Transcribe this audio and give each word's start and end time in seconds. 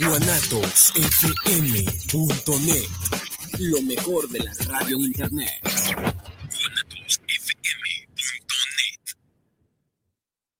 guanatosfm.net. 0.00 2.88
Lo 3.58 3.82
mejor 3.82 4.28
de 4.28 4.38
la 4.40 4.52
radio 4.66 4.96
en 4.96 5.02
internet. 5.02 5.50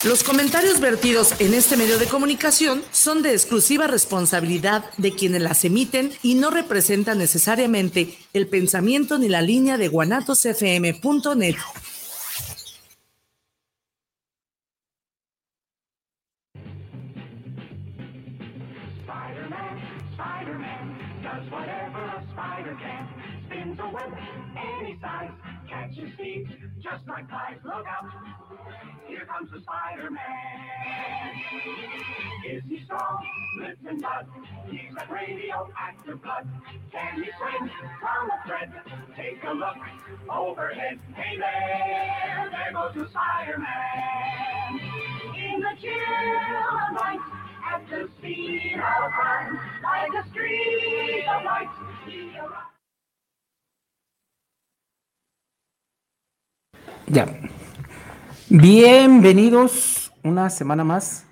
Los 0.05 0.23
comentarios 0.23 0.81
vertidos 0.81 1.35
en 1.41 1.55
este 1.55 1.79
medio 1.79 1.99
de 1.99 2.07
comunicación 2.07 2.83
son 2.93 3.23
de 3.23 3.33
exclusiva 3.33 3.87
responsabilidad 3.87 4.85
de 4.99 5.13
quienes 5.13 5.41
las 5.41 5.65
emiten 5.65 6.13
y 6.23 6.35
no 6.35 6.51
representan 6.51 7.19
necesariamente 7.19 8.19
el 8.35 8.47
pensamiento 8.47 9.19
ni 9.19 9.29
la 9.29 9.41
línea 9.41 9.79
de 9.79 9.89
guanatosfm.net. 9.89 11.57
a 38.31 38.47
thread? 38.47 38.71
Take 39.17 39.43
a 39.45 39.53
look 39.53 39.77
overhead. 40.31 40.99
In 45.37 45.61
the 45.61 45.75
chill 45.81 45.93
of 45.93 46.93
night, 46.95 47.21
of. 47.73 48.73
Ya. 57.07 57.27
Bienvenidos 58.49 60.13
una 60.23 60.49
semana 60.51 60.85
más, 60.85 61.24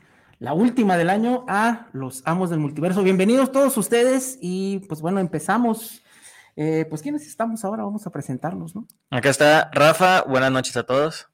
la 0.43 0.55
última 0.55 0.97
del 0.97 1.09
año, 1.09 1.45
a 1.47 1.87
los 1.93 2.23
amos 2.27 2.51
del 2.51 2.59
multiverso. 2.59 3.05
Bienvenidos 3.05 3.53
todos 3.53 3.77
ustedes 3.77 4.39
y 4.41 4.81
pues 4.89 5.01
bueno, 5.01 5.21
empezamos. 5.21 6.03
Eh, 6.57 6.85
pues 6.91 7.01
quiénes 7.01 7.29
estamos 7.29 7.65
ahora, 7.65 7.85
vamos 7.85 8.09
a 8.09 8.11
presentarnos, 8.11 8.75
¿no? 8.75 8.89
Acá 9.09 9.31
está 9.31 9.71
Rafa, 9.73 10.23
buenas 10.23 10.51
noches 10.51 10.77
a 10.77 10.83
todos. 10.83 11.29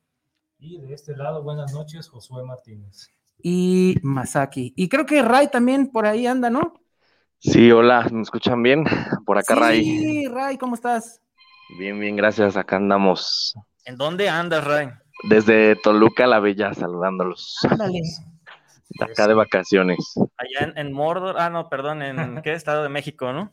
Y 0.59 0.79
de 0.79 0.93
este 0.93 1.17
lado, 1.17 1.43
buenas 1.43 1.73
noches, 1.73 2.07
Josué 2.07 2.45
Martínez. 2.45 3.09
Y 3.43 3.97
Masaki. 4.03 4.75
Y 4.77 4.91
creo 4.91 5.07
que 5.07 5.23
Ray 5.23 5.49
también 5.49 5.91
por 5.91 6.05
ahí 6.05 6.27
anda, 6.27 6.51
¿no? 6.51 6.75
Sí, 7.39 7.73
hola, 7.73 8.07
¿me 8.13 8.21
escuchan 8.21 8.63
bien? 8.63 8.85
Por 9.25 9.39
acá, 9.39 9.55
Ray. 9.55 9.85
Sí, 9.85 10.29
Ray, 10.29 10.59
¿cómo 10.59 10.75
estás? 10.75 11.23
Bien, 11.79 11.99
bien, 11.99 12.15
gracias. 12.15 12.59
Acá 12.59 12.77
andamos 12.77 13.55
¿En 13.87 13.97
dónde 13.97 14.29
andas, 14.29 14.65
Ray? 14.65 14.91
desde 15.31 15.77
Toluca 15.77 16.27
la 16.27 16.41
Bella 16.41 16.75
saludándolos. 16.75 17.57
Ándale. 17.71 18.03
De 18.91 19.05
acá 19.05 19.29
de 19.29 19.35
vacaciones. 19.35 19.99
Allá 20.37 20.71
en, 20.73 20.79
en 20.79 20.93
Mordor, 20.93 21.37
ah, 21.39 21.51
no, 21.51 21.69
perdón, 21.69 22.03
en 22.03 22.17
qué 22.43 22.53
estado 22.55 22.83
de 22.83 22.89
México, 22.89 23.33
¿no? 23.33 23.53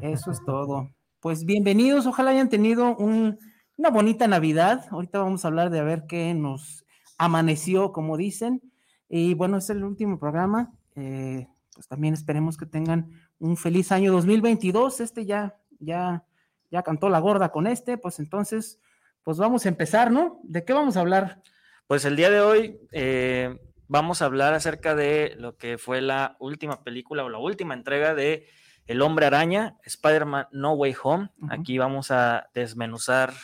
Eso 0.00 0.30
es 0.30 0.40
todo. 0.44 0.90
Pues 1.20 1.44
bienvenidos, 1.44 2.06
ojalá 2.06 2.30
hayan 2.32 2.48
tenido 2.48 2.96
un- 2.96 3.38
una 3.76 3.90
bonita 3.90 4.28
Navidad. 4.28 4.86
Ahorita 4.90 5.18
vamos 5.20 5.44
a 5.44 5.48
hablar 5.48 5.70
de 5.70 5.80
a 5.80 5.84
ver 5.84 6.04
qué 6.08 6.34
nos 6.34 6.84
amaneció, 7.18 7.92
como 7.92 8.16
dicen. 8.16 8.60
Y 9.08 9.34
bueno, 9.34 9.56
es 9.58 9.70
el 9.70 9.84
último 9.84 10.18
programa. 10.18 10.72
eh, 10.94 11.46
pues 11.74 11.88
también 11.88 12.12
esperemos 12.12 12.58
que 12.58 12.66
tengan 12.66 13.08
un 13.38 13.56
feliz 13.56 13.92
año 13.92 14.12
2022. 14.12 15.00
Este 15.00 15.24
ya, 15.24 15.56
ya, 15.78 16.22
ya 16.70 16.82
cantó 16.82 17.08
la 17.08 17.18
gorda 17.18 17.50
con 17.50 17.66
este, 17.66 17.96
pues 17.96 18.18
entonces, 18.18 18.78
pues 19.22 19.38
vamos 19.38 19.64
a 19.64 19.70
empezar, 19.70 20.10
¿no? 20.10 20.38
¿De 20.42 20.64
qué 20.66 20.74
vamos 20.74 20.98
a 20.98 21.00
hablar? 21.00 21.40
Pues 21.86 22.04
el 22.04 22.14
día 22.16 22.28
de 22.28 22.40
hoy 22.42 22.78
eh, 22.92 23.58
vamos 23.92 24.22
a 24.22 24.24
hablar 24.24 24.54
acerca 24.54 24.94
de 24.94 25.34
lo 25.36 25.58
que 25.58 25.76
fue 25.76 26.00
la 26.00 26.34
última 26.40 26.82
película 26.82 27.24
o 27.24 27.28
la 27.28 27.36
última 27.36 27.74
entrega 27.74 28.14
de 28.14 28.48
El 28.86 29.02
Hombre 29.02 29.26
Araña, 29.26 29.76
Spider-Man 29.84 30.46
No 30.50 30.72
Way 30.72 30.94
Home. 31.02 31.28
Aquí 31.50 31.76
vamos 31.76 32.10
a 32.10 32.48
desmenuzar 32.54 33.34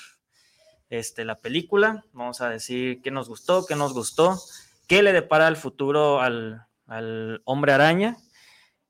este, 0.89 1.27
la 1.27 1.41
película, 1.41 2.03
vamos 2.15 2.41
a 2.41 2.49
decir 2.49 3.03
qué 3.03 3.11
nos 3.11 3.29
gustó, 3.29 3.67
qué 3.67 3.77
nos 3.77 3.93
gustó, 3.93 4.39
qué 4.87 5.03
le 5.03 5.13
depara 5.13 5.49
el 5.49 5.57
futuro 5.57 6.23
al, 6.23 6.67
al 6.87 7.43
Hombre 7.45 7.73
Araña, 7.73 8.17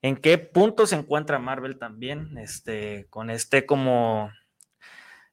en 0.01 0.17
qué 0.17 0.39
punto 0.39 0.87
se 0.87 0.95
encuentra 0.95 1.41
Marvel 1.41 1.77
también, 1.77 2.39
este, 2.39 3.09
con 3.11 3.31
este 3.31 3.67
como 3.67 4.31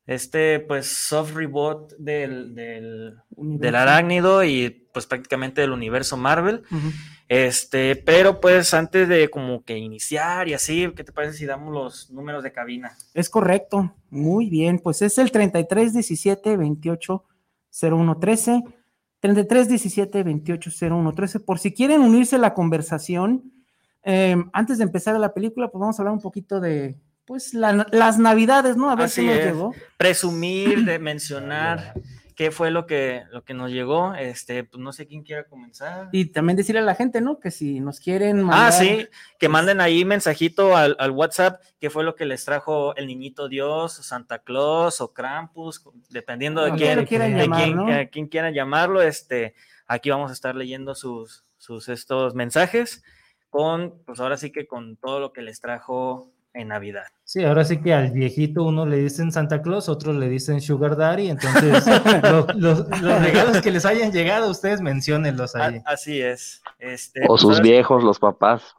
este 0.08 0.60
pues 0.60 0.88
soft 0.88 1.34
reboot 1.34 1.94
del, 1.98 2.54
del, 2.54 3.18
del 3.30 3.76
arácnido 3.76 4.44
y 4.44 4.70
pues 4.94 5.06
prácticamente 5.08 5.62
del 5.62 5.72
universo 5.72 6.16
Marvel. 6.16 6.64
Este, 7.28 7.96
pero 7.96 8.40
pues 8.40 8.74
antes 8.76 9.10
de 9.10 9.30
como 9.30 9.64
que 9.64 9.78
iniciar 9.78 10.48
y 10.48 10.54
así, 10.54 10.92
¿qué 10.96 11.04
te 11.04 11.12
parece 11.12 11.38
si 11.38 11.46
damos 11.46 11.74
los 11.74 12.12
números 12.12 12.44
de 12.44 12.52
cabina? 12.52 12.96
Es 13.16 13.30
correcto, 13.30 13.96
muy 14.10 14.50
bien, 14.50 14.80
pues 14.80 15.02
es 15.02 15.18
el 15.18 15.32
33 15.32 15.94
17 15.94 16.56
28 16.56 17.24
01 17.82 18.18
13, 18.20 18.64
33 19.20 19.70
17 19.70 20.24
28 20.24 20.70
01 20.88 21.14
13, 21.14 21.40
por 21.40 21.58
si 21.58 21.74
quieren 21.74 22.02
unirse 22.02 22.36
a 22.36 22.40
la 22.40 22.54
conversación, 22.54 23.52
eh, 24.04 24.36
antes 24.54 24.78
de 24.78 24.84
empezar 24.84 25.20
la 25.20 25.34
película, 25.34 25.72
pues 25.72 25.80
vamos 25.80 25.98
a 25.98 26.04
hablar 26.04 26.14
un 26.14 26.22
poquito 26.22 26.60
de, 26.60 26.96
pues, 27.25 27.53
la- 27.53 27.88
las 27.91 28.18
navidades, 28.19 28.78
¿no? 28.78 28.90
A 28.90 28.96
ver 28.96 29.06
Así 29.06 29.22
qué 29.22 29.28
nos 29.28 29.38
es. 29.38 29.46
llegó. 29.46 29.74
Presumir, 29.97 30.86
de 30.86 31.00
mencionar 31.00 31.94
qué 32.36 32.52
fue 32.52 32.69
lo 32.69 32.86
que, 32.86 33.24
lo 33.31 33.46
que 33.46 33.53
nos 33.53 33.72
llegó, 33.72 34.13
este, 34.13 34.66
pues 34.66 34.84
no 34.84 34.91
sé 34.91 35.08
quién 35.08 35.24
quiera 35.24 35.46
comenzar. 35.46 36.09
Y 36.12 36.25
también 36.25 36.58
decirle 36.58 36.80
a 36.81 36.84
la 36.84 36.94
gente, 36.96 37.22
¿no? 37.22 37.40
Que 37.40 37.50
si 37.50 37.80
nos 37.80 38.00
quieren 38.02 38.40
Ah, 38.41 38.44
mandar- 38.44 38.74
sí, 38.74 39.08
que 39.40 39.47
manden 39.47 39.80
ahí 39.80 40.03
mensajito 40.03 40.75
al, 40.75 40.97
al 41.00 41.12
WhatsApp 41.12 41.62
qué 41.80 41.90
fue 41.90 42.03
lo 42.03 42.16
que 42.16 42.25
les 42.25 42.44
trajo 42.44 42.94
el 42.97 43.08
niñito 43.08 43.47
Dios, 43.47 43.97
o 44.00 44.03
Santa 44.03 44.40
Claus 44.40 45.00
o 45.00 45.14
Krampus, 45.14 45.81
dependiendo 46.09 46.62
de 46.66 46.74
quién, 46.74 47.06
quieran 47.06 47.34
de 47.35 47.44
llamar, 47.44 47.64
quién, 47.64 47.75
¿no? 47.78 47.85
quién 48.12 48.28
quiera 48.28 48.52
llamarlo, 48.52 49.02
este, 49.02 49.56
aquí 49.88 50.09
vamos 50.09 50.30
a 50.30 50.34
estar 50.34 50.56
leyendo 50.56 50.94
sus, 50.94 51.46
sus 51.58 51.88
estos 51.88 52.35
mensajes 52.35 53.02
con, 53.50 53.94
pues 54.06 54.19
ahora 54.19 54.35
sí 54.35 54.52
que 54.52 54.68
con 54.68 54.97
todo 54.97 55.22
lo 55.22 55.31
que 55.31 55.41
les 55.41 55.62
trajo 55.62 56.34
en 56.56 56.70
Navidad. 56.70 57.04
Sí, 57.24 57.44
ahora 57.44 57.64
sí 57.66 57.82
que 57.82 57.94
al 57.94 58.12
viejito 58.12 58.64
uno 58.64 58.86
le 58.86 58.98
dicen 58.98 59.32
Santa 59.32 59.62
Claus, 59.62 59.90
otros 59.90 60.16
le 60.16 60.30
dicen 60.30 60.62
Sugar 60.62 60.96
Daddy, 60.96 61.30
entonces 61.30 61.86
lo- 62.24 62.48
los, 62.56 62.88
los 63.02 63.22
regalos 63.22 63.62
que 63.62 63.72
les 63.72 63.86
hayan 63.86 64.12
llegado, 64.12 64.50
ustedes 64.50 64.82
menciónenlos 64.82 65.56
A- 65.56 65.66
ahí. 65.66 65.82
así 65.86 66.22
es. 66.22 66.62
Este, 66.80 67.24
O 67.26 67.28
pues, 67.28 67.42
sus 67.42 67.58
sí- 67.58 67.62
viejos, 67.64 68.04
los 68.04 68.20
papás. 68.20 68.76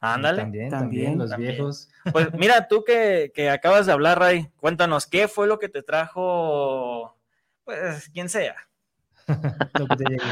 Ándale. 0.00 0.42
También, 0.42 0.68
También, 0.70 1.04
también, 1.04 1.18
los 1.18 1.30
también. 1.30 1.52
viejos. 1.52 1.88
Pues 2.12 2.32
mira, 2.34 2.66
tú 2.66 2.82
que, 2.84 3.30
que 3.34 3.48
acabas 3.50 3.86
de 3.86 3.92
hablar, 3.92 4.18
Ray, 4.18 4.50
cuéntanos, 4.58 5.06
¿qué 5.06 5.28
fue 5.28 5.46
lo 5.46 5.58
que 5.60 5.68
te 5.68 5.82
trajo, 5.82 7.16
pues, 7.64 8.08
quien 8.12 8.28
sea? 8.28 8.56
lo 9.78 9.86
que 9.86 9.96
te 9.96 10.04
llegó. 10.10 10.24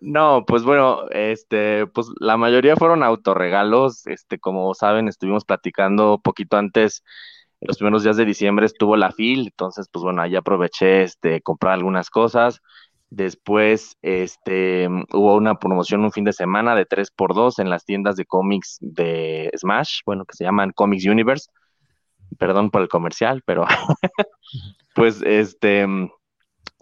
No, 0.00 0.44
pues 0.46 0.64
bueno, 0.64 1.08
este, 1.10 1.86
pues 1.86 2.08
la 2.18 2.36
mayoría 2.36 2.76
fueron 2.76 3.02
autorregalos. 3.02 4.06
Este, 4.06 4.38
como 4.38 4.74
saben, 4.74 5.08
estuvimos 5.08 5.44
platicando 5.44 6.20
poquito 6.22 6.56
antes, 6.56 7.02
los 7.60 7.76
primeros 7.78 8.02
días 8.02 8.16
de 8.16 8.24
diciembre 8.24 8.66
estuvo 8.66 8.96
la 8.96 9.12
FIL, 9.12 9.46
entonces, 9.46 9.88
pues 9.90 10.02
bueno, 10.02 10.20
ahí 10.20 10.34
aproveché, 10.34 11.02
este, 11.02 11.40
comprar 11.42 11.74
algunas 11.74 12.10
cosas. 12.10 12.60
Después, 13.08 13.96
este, 14.02 14.88
hubo 15.12 15.36
una 15.36 15.58
promoción 15.58 16.02
un 16.02 16.12
fin 16.12 16.24
de 16.24 16.32
semana 16.32 16.74
de 16.74 16.86
3x2 16.86 17.60
en 17.60 17.70
las 17.70 17.84
tiendas 17.84 18.16
de 18.16 18.24
cómics 18.24 18.78
de 18.80 19.50
Smash, 19.56 20.00
bueno, 20.06 20.24
que 20.24 20.34
se 20.34 20.44
llaman 20.44 20.72
Comics 20.72 21.06
Universe. 21.06 21.50
Perdón 22.38 22.70
por 22.70 22.82
el 22.82 22.88
comercial, 22.88 23.42
pero 23.44 23.66
pues 24.94 25.22
este, 25.22 25.86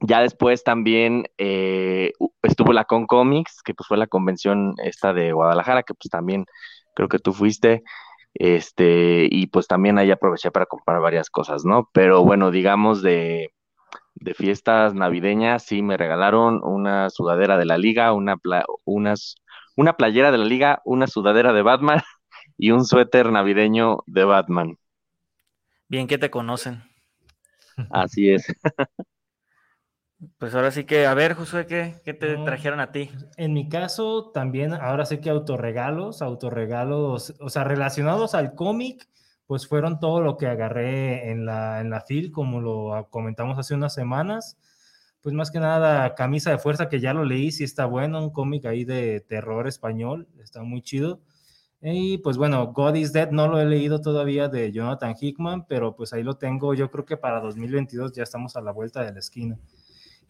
ya 0.01 0.21
después 0.23 0.65
también 0.65 1.25
eh, 1.39 2.13
estuvo 2.43 2.73
la 2.73 2.85
Con 2.85 3.07
Comics, 3.07 3.63
que 3.63 3.75
pues 3.75 3.87
fue 3.89 3.99
la 3.99 4.07
convención 4.07 4.75
esta 4.85 5.13
de 5.13 5.33
Guadalajara, 5.33 5.83
que 5.83 5.95
pues 5.95 6.11
también 6.11 6.47
creo 6.95 7.09
que 7.09 7.19
tú 7.19 7.33
fuiste. 7.33 7.83
Este, 8.35 9.29
y 9.31 9.49
pues 9.49 9.67
también 9.69 9.99
ahí 9.99 10.11
aproveché 10.11 10.51
para 10.53 10.67
comprar 10.67 11.01
varias 11.01 11.31
cosas, 11.31 11.65
¿no? 11.65 11.91
Pero 11.93 12.25
bueno, 12.25 12.51
digamos 12.53 13.03
de, 13.03 13.51
de 14.15 14.35
fiestas 14.35 14.95
navideñas, 14.95 15.65
sí 15.65 15.83
me 15.83 15.97
regalaron 15.97 16.61
una 16.65 17.11
sudadera 17.11 17.57
de 17.59 17.65
la 17.67 17.79
liga, 17.79 18.13
una, 18.13 18.37
pla- 18.37 18.67
unas, 18.85 19.37
una 19.77 19.95
playera 19.97 20.33
de 20.33 20.39
la 20.39 20.45
liga, 20.47 20.83
una 20.85 21.07
sudadera 21.09 21.53
de 21.53 21.63
Batman 21.63 22.03
y 22.59 22.71
un 22.73 22.85
suéter 22.87 23.33
navideño 23.33 23.99
de 24.07 24.25
Batman. 24.25 24.79
Bien 25.89 26.07
que 26.07 26.17
te 26.17 26.31
conocen. 26.31 26.85
Así 27.91 28.31
es. 28.31 28.47
Pues 30.39 30.55
ahora 30.55 30.71
sí 30.71 30.85
que, 30.85 31.07
a 31.07 31.15
ver, 31.15 31.35
Josué, 31.35 31.67
¿qué, 31.67 31.95
qué 32.05 32.13
te 32.13 32.37
No. 32.37 32.45
trajeron 32.45 32.79
a 32.81 32.93
ti? 32.93 33.11
En 33.39 33.55
mi 33.55 33.69
caso, 33.71 34.31
también, 34.33 34.75
ahora 34.75 35.07
sé 35.07 35.21
que 35.21 35.31
autorregalos, 35.31 36.21
autorregalos, 36.21 37.35
o 37.41 37.49
sea, 37.49 37.65
relacionados 37.65 38.35
al 38.35 38.55
cómic, 38.55 39.09
pues 39.47 39.67
fueron 39.67 39.99
todo 39.99 40.21
lo 40.21 40.37
que 40.37 40.47
agarré 40.47 41.31
en 41.31 41.47
la, 41.47 41.81
en 41.81 41.89
la 41.91 42.03
FIL, 42.03 42.33
como 42.33 42.61
lo 42.61 43.09
comentamos 43.11 43.59
hace 43.59 43.75
unas 43.75 43.95
semanas. 43.95 44.59
Pues 45.23 45.35
más 45.35 45.51
que 45.51 45.59
nada, 45.59 46.15
Camisa 46.15 46.51
de 46.51 46.59
Fuerza, 46.59 46.89
que 46.89 47.01
ya 47.01 47.15
lo 47.15 47.25
leí, 47.25 47.51
sí 47.51 47.65
está 47.65 47.87
bueno, 47.87 48.23
un 48.23 48.31
cómic 48.31 48.67
ahí 48.67 48.85
de 48.85 49.21
terror 49.21 49.67
español, 49.69 50.29
está 50.43 50.63
muy 50.63 50.83
chido. 50.83 51.21
Y 51.83 52.19
pues 52.19 52.37
bueno, 52.37 52.73
God 52.75 52.95
is 52.97 53.13
Dead 53.13 53.31
no 53.31 53.49
lo 53.49 53.59
he 53.61 53.65
leído 53.65 54.01
todavía 54.03 54.49
de 54.49 54.71
Jonathan 54.71 55.15
Hickman, 55.19 55.67
pero 55.67 55.97
pues 55.97 56.13
ahí 56.13 56.23
lo 56.23 56.35
tengo, 56.37 56.75
yo 56.75 56.91
creo 56.91 57.07
que 57.07 57.17
para 57.17 57.41
2022 57.41 58.13
ya 58.13 58.23
estamos 58.23 58.57
a 58.57 58.61
la 58.61 58.71
vuelta 58.73 59.03
de 59.03 59.13
la 59.13 59.19
esquina. 59.19 59.59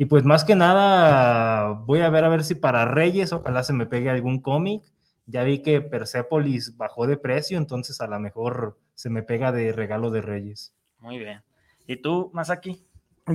Y 0.00 0.06
pues 0.06 0.24
más 0.24 0.44
que 0.46 0.56
nada, 0.56 1.72
voy 1.84 2.00
a 2.00 2.08
ver 2.08 2.24
a 2.24 2.30
ver 2.30 2.42
si 2.42 2.54
para 2.54 2.86
Reyes 2.86 3.34
ojalá 3.34 3.62
se 3.62 3.74
me 3.74 3.84
pegue 3.84 4.08
algún 4.08 4.40
cómic. 4.40 4.82
Ya 5.26 5.44
vi 5.44 5.58
que 5.58 5.82
Persepolis 5.82 6.78
bajó 6.78 7.06
de 7.06 7.18
precio, 7.18 7.58
entonces 7.58 8.00
a 8.00 8.06
lo 8.06 8.18
mejor 8.18 8.78
se 8.94 9.10
me 9.10 9.22
pega 9.22 9.52
de 9.52 9.72
regalo 9.72 10.10
de 10.10 10.22
Reyes. 10.22 10.72
Muy 11.00 11.18
bien. 11.18 11.42
¿Y 11.86 11.96
tú, 11.96 12.30
Masaki? 12.32 12.82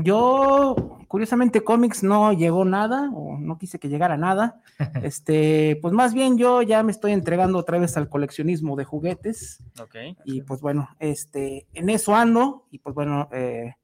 Yo, 0.02 0.76
curiosamente, 1.08 1.64
cómics 1.64 2.02
no 2.02 2.34
llegó 2.34 2.66
nada, 2.66 3.12
o 3.14 3.38
no 3.38 3.60
quise 3.60 3.78
que 3.78 3.88
llegara 3.88 4.18
nada. 4.18 4.60
Este, 5.04 5.78
pues 5.84 5.94
más 5.94 6.16
bien 6.16 6.36
yo 6.36 6.64
ya 6.64 6.82
me 6.82 6.92
estoy 6.92 7.12
entregando 7.12 7.60
otra 7.60 7.78
vez 7.78 7.96
al 7.96 8.10
coleccionismo 8.10 8.76
de 8.76 8.86
juguetes. 8.86 9.64
Ok. 9.80 10.18
Y 10.26 10.42
pues 10.42 10.62
bueno, 10.62 10.90
este, 10.98 11.68
en 11.76 11.92
eso 11.92 12.16
ando, 12.16 12.66
y 12.72 12.80
pues 12.80 12.96
bueno, 12.96 13.30
eh, 13.34 13.76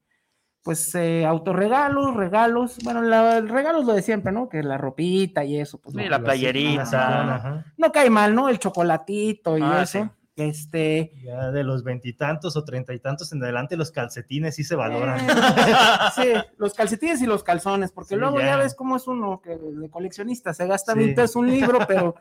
pues 0.62 0.94
eh, 0.94 1.24
autorregalos, 1.26 2.14
regalos, 2.14 2.78
bueno, 2.84 3.02
la, 3.02 3.38
el 3.38 3.48
regalo 3.48 3.80
es 3.80 3.86
lo 3.86 3.94
de 3.94 4.02
siempre, 4.02 4.30
¿no? 4.32 4.48
Que 4.48 4.62
la 4.62 4.78
ropita 4.78 5.44
y 5.44 5.58
eso, 5.58 5.78
pues 5.80 5.94
Sí, 5.94 6.02
no, 6.04 6.08
la 6.10 6.22
playerita. 6.22 7.64
no 7.76 7.92
cae 7.92 8.10
mal, 8.10 8.34
¿no? 8.34 8.48
El 8.48 8.58
chocolatito 8.58 9.58
y 9.58 9.62
Ah, 9.62 9.82
eso. 9.82 10.04
sí. 10.04 10.10
Este, 10.34 11.12
Ya 11.22 11.50
de 11.50 11.62
los 11.62 11.84
veintitantos 11.84 12.56
o 12.56 12.64
treinta 12.64 12.94
y 12.94 12.98
tantos 13.00 13.32
en 13.32 13.42
adelante, 13.42 13.76
los 13.76 13.90
calcetines 13.90 14.54
sí 14.54 14.64
se 14.64 14.74
valoran. 14.76 15.20
Eh, 15.20 15.26
sí, 16.14 16.28
los 16.56 16.72
calcetines 16.74 17.20
y 17.20 17.26
los 17.26 17.42
calzones, 17.44 17.92
porque 17.92 18.14
Sí, 18.14 18.20
luego 18.20 18.38
ya. 18.40 18.46
ya. 18.46 18.56
ves 18.56 18.74
cómo 18.74 18.96
es 18.96 19.06
uno 19.06 19.40
que 19.42 19.56
de 19.58 19.90
coleccionista 19.90 20.54
se 20.54 20.66
gasta 20.66 20.92
Sí. 20.94 20.98
mil 21.00 21.14
pesos 21.14 21.36
un 21.36 21.50
libro, 21.50 21.80
pero 21.86 22.14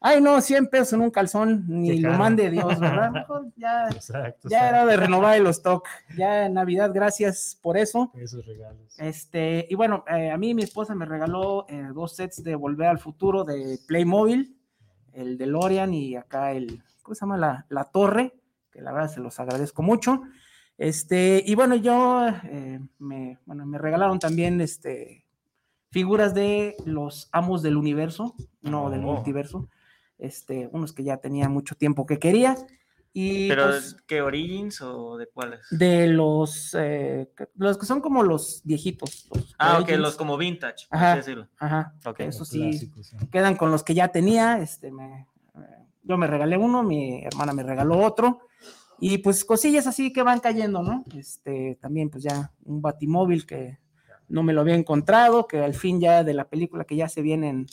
ay 0.00 0.20
no, 0.20 0.40
100 0.40 0.66
pesos 0.68 0.92
en 0.94 1.00
un 1.00 1.10
calzón, 1.10 1.64
ni 1.68 1.96
Qué 1.96 2.00
lo 2.08 2.12
mande 2.14 2.50
Dios, 2.50 2.78
¿verdad? 2.78 3.10
Mejor 3.12 3.46
ya, 3.56 3.88
Exacto. 3.88 4.48
ya 4.48 4.68
era 4.68 4.86
de 4.86 4.96
renovar 4.96 5.36
el 5.36 5.46
stock. 5.48 5.86
Ya 6.16 6.46
en 6.46 6.54
Navidad, 6.54 6.90
gracias 6.94 7.58
por 7.60 7.76
eso. 7.76 8.12
Esos 8.14 8.44
regalos. 8.46 8.94
Este, 8.98 9.66
y 9.68 9.74
bueno, 9.74 10.04
eh, 10.08 10.30
a 10.30 10.36
mí 10.36 10.54
mi 10.54 10.62
esposa 10.62 10.94
me 10.94 11.04
regaló 11.06 11.66
eh, 11.68 11.88
dos 11.94 12.14
sets 12.16 12.42
de 12.42 12.54
Volver 12.54 12.88
al 12.88 12.98
Futuro 12.98 13.44
de 13.44 13.78
Playmobil, 13.86 14.56
el 15.12 15.36
de 15.38 15.46
Lorian 15.46 15.92
y 15.94 16.14
acá 16.16 16.52
el, 16.52 16.82
¿cómo 17.02 17.14
se 17.14 17.20
llama? 17.22 17.36
La, 17.38 17.66
la 17.68 17.84
torre, 17.84 18.34
que 18.70 18.80
la 18.80 18.92
verdad 18.92 19.08
se 19.10 19.20
los 19.20 19.40
agradezco 19.40 19.82
mucho. 19.82 20.22
Este, 20.76 21.42
y 21.44 21.56
bueno, 21.56 21.74
yo 21.74 22.24
eh, 22.44 22.78
me, 23.00 23.38
bueno, 23.46 23.66
me 23.66 23.78
regalaron 23.78 24.20
también 24.20 24.60
este, 24.60 25.26
figuras 25.90 26.34
de 26.34 26.76
los 26.84 27.28
amos 27.32 27.62
del 27.62 27.76
universo, 27.76 28.36
no 28.62 28.88
del 28.90 29.00
Oh. 29.00 29.14
multiverso, 29.14 29.68
este, 30.18 30.68
unos 30.72 30.92
que 30.92 31.04
ya 31.04 31.16
tenía 31.18 31.48
mucho 31.48 31.74
tiempo 31.74 32.06
que 32.06 32.18
quería. 32.18 32.56
Y 33.12 33.48
¿Pero 33.48 33.64
pues, 33.64 33.96
qué 34.06 34.20
Origins 34.22 34.80
o 34.82 35.16
de 35.16 35.26
cuáles? 35.28 35.60
de 35.70 36.08
los, 36.08 36.74
eh, 36.78 37.30
que- 37.36 37.48
los 37.56 37.78
que 37.78 37.86
son 37.86 38.00
como 38.00 38.22
los 38.22 38.60
viejitos. 38.64 39.28
los 39.34 39.54
Ah, 39.58 39.78
ok, 39.80 39.90
los 39.92 40.16
como 40.16 40.36
vintage, 40.36 40.86
por 40.88 40.98
Ajá. 40.98 41.10
así 41.12 41.18
decirlo. 41.20 41.48
Ajá, 41.58 41.94
Ok. 42.04 42.20
eso 42.20 42.44
sí, 42.44 42.60
Clásicos, 42.60 43.12
¿no? 43.14 43.30
quedan 43.30 43.56
con 43.56 43.70
los 43.70 43.82
que 43.82 43.94
ya 43.94 44.08
tenía. 44.08 44.58
Este, 44.58 44.90
me, 44.92 45.26
yo 46.02 46.16
me 46.16 46.26
regalé 46.26 46.56
uno, 46.58 46.82
mi 46.82 47.24
hermana 47.24 47.52
me 47.52 47.62
regaló 47.62 47.98
otro. 47.98 48.40
Y 49.00 49.18
pues 49.18 49.44
cosillas 49.44 49.86
así 49.86 50.12
que 50.12 50.22
van 50.22 50.40
cayendo, 50.40 50.82
¿no? 50.82 51.04
Este, 51.16 51.78
también 51.80 52.10
pues 52.10 52.24
ya 52.24 52.52
un 52.64 52.82
batimóvil 52.82 53.46
que 53.46 53.78
no 54.28 54.42
me 54.42 54.52
lo 54.52 54.60
había 54.60 54.74
encontrado, 54.74 55.46
que 55.46 55.58
al 55.60 55.74
fin 55.74 56.00
ya 56.00 56.24
de 56.24 56.34
la 56.34 56.48
película 56.48 56.84
que 56.84 56.96
ya 56.96 57.08
se 57.08 57.22
viene 57.22 57.48
en, 57.48 57.66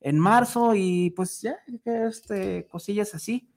en 0.00 0.18
marzo 0.18 0.74
y 0.74 1.10
pues 1.10 1.40
ya, 1.42 1.56
que, 1.84 2.06
este, 2.06 2.66
cosillas 2.66 3.14
así. 3.14 3.48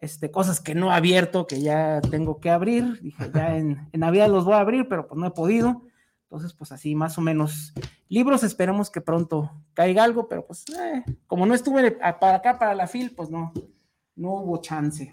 Este, 0.00 0.30
cosas 0.30 0.60
que 0.60 0.74
no 0.74 0.90
he 0.90 0.94
abierto, 0.94 1.46
que 1.46 1.60
ya 1.60 2.00
tengo 2.10 2.40
que 2.40 2.50
abrir. 2.50 3.00
Dije, 3.00 3.30
ya 3.34 3.56
en, 3.56 3.88
en 3.92 4.00
Navidad 4.00 4.28
los 4.28 4.44
voy 4.44 4.54
a 4.54 4.60
abrir, 4.60 4.88
pero 4.88 5.06
pues 5.06 5.18
no 5.18 5.26
he 5.26 5.30
podido. 5.30 5.82
Entonces, 6.24 6.54
pues 6.54 6.72
así, 6.72 6.94
más 6.94 7.16
o 7.18 7.20
menos. 7.20 7.72
Libros, 8.08 8.42
esperemos 8.42 8.90
que 8.90 9.00
pronto 9.00 9.52
caiga 9.74 10.04
algo, 10.04 10.28
pero 10.28 10.46
pues, 10.46 10.64
eh, 10.70 11.04
como 11.26 11.46
no 11.46 11.54
estuve 11.54 11.92
para 11.92 12.34
acá, 12.36 12.58
para 12.58 12.74
la 12.74 12.86
FIL, 12.88 13.14
pues 13.14 13.30
no, 13.30 13.52
no 14.16 14.32
hubo 14.32 14.60
chance. 14.60 15.12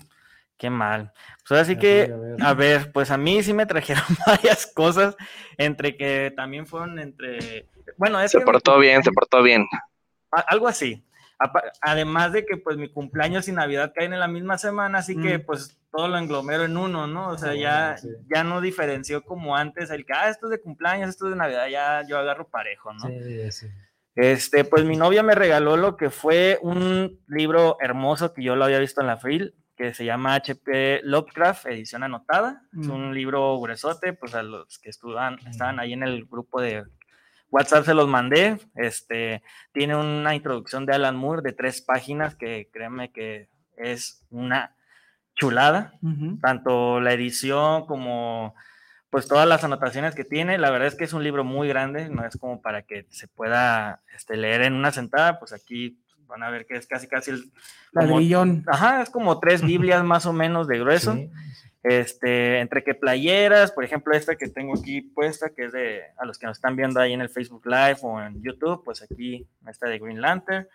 Qué 0.57 0.69
mal. 0.69 1.11
Pues 1.39 1.51
ahora 1.51 1.65
sí 1.65 1.73
A 1.73 1.79
que, 1.79 1.93
ver, 2.07 2.13
a 2.13 2.17
ver. 2.17 2.43
a 2.43 2.53
ver, 2.53 2.91
pues 2.91 3.11
a 3.11 3.17
mí 3.17 3.43
sí 3.43 3.53
me 3.53 3.65
trajeron 3.65 4.03
varias 4.27 4.65
cosas, 4.67 5.15
entre 5.57 5.97
que 5.97 6.33
también 6.35 6.65
fueron 6.65 6.99
entre, 6.99 7.67
bueno, 7.97 8.19
es 8.19 8.31
Se 8.31 8.39
que 8.39 8.45
portó 8.45 8.79
bien, 8.79 9.03
se 9.03 9.11
portó 9.11 9.43
bien. 9.43 9.65
Algo 10.47 10.67
así. 10.67 11.03
Además 11.81 12.31
de 12.31 12.45
que 12.45 12.57
pues 12.57 12.77
mi 12.77 12.89
cumpleaños 12.89 13.47
y 13.47 13.51
Navidad 13.51 13.91
caen 13.95 14.13
en 14.13 14.19
la 14.19 14.27
misma 14.27 14.57
semana, 14.57 14.99
así 14.99 15.15
que 15.19 15.39
Mm. 15.39 15.45
pues 15.45 15.77
todo 15.91 16.07
lo 16.07 16.17
englomero 16.17 16.63
en 16.63 16.77
uno, 16.77 17.05
¿no? 17.07 17.29
O 17.29 17.37
sea, 17.37 17.51
Ah, 17.51 17.55
ya, 17.55 17.97
sí. 17.97 18.07
ya 18.33 18.43
no 18.43 18.61
diferenció 18.61 19.23
como 19.23 19.55
antes 19.57 19.89
el 19.91 20.05
que, 20.05 20.13
ah, 20.13 20.29
esto 20.29 20.47
es 20.47 20.51
de 20.51 20.61
cumpleaños, 20.61 21.09
esto 21.09 21.25
es 21.25 21.31
de 21.31 21.37
Navidad, 21.37 21.67
ya 21.67 22.01
yo 22.07 22.17
agarro 22.17 22.47
parejo, 22.47 22.93
¿no? 22.93 23.07
Sí, 23.07 23.51
sí. 23.51 23.67
Este, 24.15 24.63
pues 24.63 24.85
mi 24.85 24.95
novia 24.95 25.23
me 25.23 25.35
regaló 25.35 25.75
lo 25.75 25.97
que 25.97 26.09
fue 26.11 26.59
un 26.61 27.19
libro 27.27 27.77
hermoso 27.81 28.33
que 28.33 28.43
yo 28.43 28.55
lo 28.55 28.65
había 28.65 28.79
visto 28.79 29.01
en 29.01 29.07
la 29.07 29.17
FRIL, 29.17 29.55
que 29.75 29.93
se 29.95 30.05
llama 30.05 30.35
HP 30.35 31.01
Lovecraft, 31.03 31.65
edición 31.65 32.03
anotada. 32.03 32.61
Es 32.79 32.87
Mm. 32.87 32.91
un 32.91 33.13
libro 33.13 33.59
gruesote, 33.59 34.13
pues 34.13 34.35
a 34.35 34.43
los 34.43 34.77
que 34.79 34.89
estuvan, 34.91 35.39
estaban 35.47 35.79
ahí 35.79 35.93
en 35.93 36.03
el 36.03 36.25
grupo 36.25 36.61
de 36.61 36.83
WhatsApp 37.53 37.85
se 37.85 37.93
los 37.93 38.07
mandé. 38.07 38.57
Este, 38.75 39.43
tiene 39.71 39.95
una 39.95 40.35
introducción 40.35 40.85
de 40.85 40.93
Alan 40.95 41.15
Moore 41.15 41.41
de 41.43 41.53
tres 41.53 41.81
páginas 41.81 42.35
que 42.35 42.69
créeme 42.73 43.11
que 43.11 43.49
es 43.77 44.23
una 44.29 44.75
chulada 45.35 45.93
tanto 46.41 46.99
la 46.99 47.11
edición 47.13 47.85
como 47.87 48.53
pues 49.09 49.27
todas 49.27 49.47
las 49.47 49.63
anotaciones 49.63 50.15
que 50.15 50.23
tiene. 50.23 50.57
La 50.57 50.71
verdad 50.71 50.87
es 50.87 50.95
que 50.95 51.03
es 51.03 51.13
un 51.13 51.23
libro 51.23 51.43
muy 51.43 51.67
grande, 51.67 52.09
no 52.09 52.25
es 52.25 52.35
como 52.37 52.61
para 52.61 52.81
que 52.83 53.05
se 53.09 53.27
pueda 53.27 54.01
este, 54.15 54.35
leer 54.37 54.63
en 54.63 54.73
una 54.73 54.91
sentada, 54.91 55.37
pues 55.39 55.53
aquí 55.53 55.99
van 56.25 56.41
a 56.41 56.49
ver 56.49 56.65
que 56.65 56.75
es 56.77 56.87
casi 56.87 57.07
casi 57.07 57.29
el... 57.31 57.51
como- 57.93 58.07
Ladrillón. 58.13 58.63
Ajá, 58.67 59.01
es 59.03 59.09
como 59.11 59.39
tres 59.39 59.61
Biblias 59.61 60.03
más 60.03 60.25
o 60.25 60.33
menos 60.33 60.67
de 60.67 60.79
grueso. 60.79 61.13
Sí, 61.13 61.29
Este, 61.83 62.59
entre 62.59 62.83
que 62.83 62.95
playeras, 62.95 63.73
por 63.73 63.83
ejemplo, 63.83 64.15
esta 64.15 64.35
que 64.35 64.47
tengo 64.47 64.73
aquí 64.79 65.01
puesta, 65.01 65.49
que 65.49 65.65
es 65.65 65.73
de, 65.73 66.01
a 66.17 66.25
los 66.25 66.39
que 66.39 66.47
nos 66.47 66.57
están 66.57 66.77
viendo 66.77 66.99
ahí 66.99 67.11
en 67.11 67.19
el 67.19 67.29
Facebook 67.29 67.65
Live 67.65 67.97
o 68.03 68.21
en 68.21 68.41
YouTube, 68.41 68.83
pues 68.85 69.01
aquí 69.01 69.45
esta 69.67 69.87
de 69.87 69.99
Green 69.99 70.21
Lantern. 70.21 70.67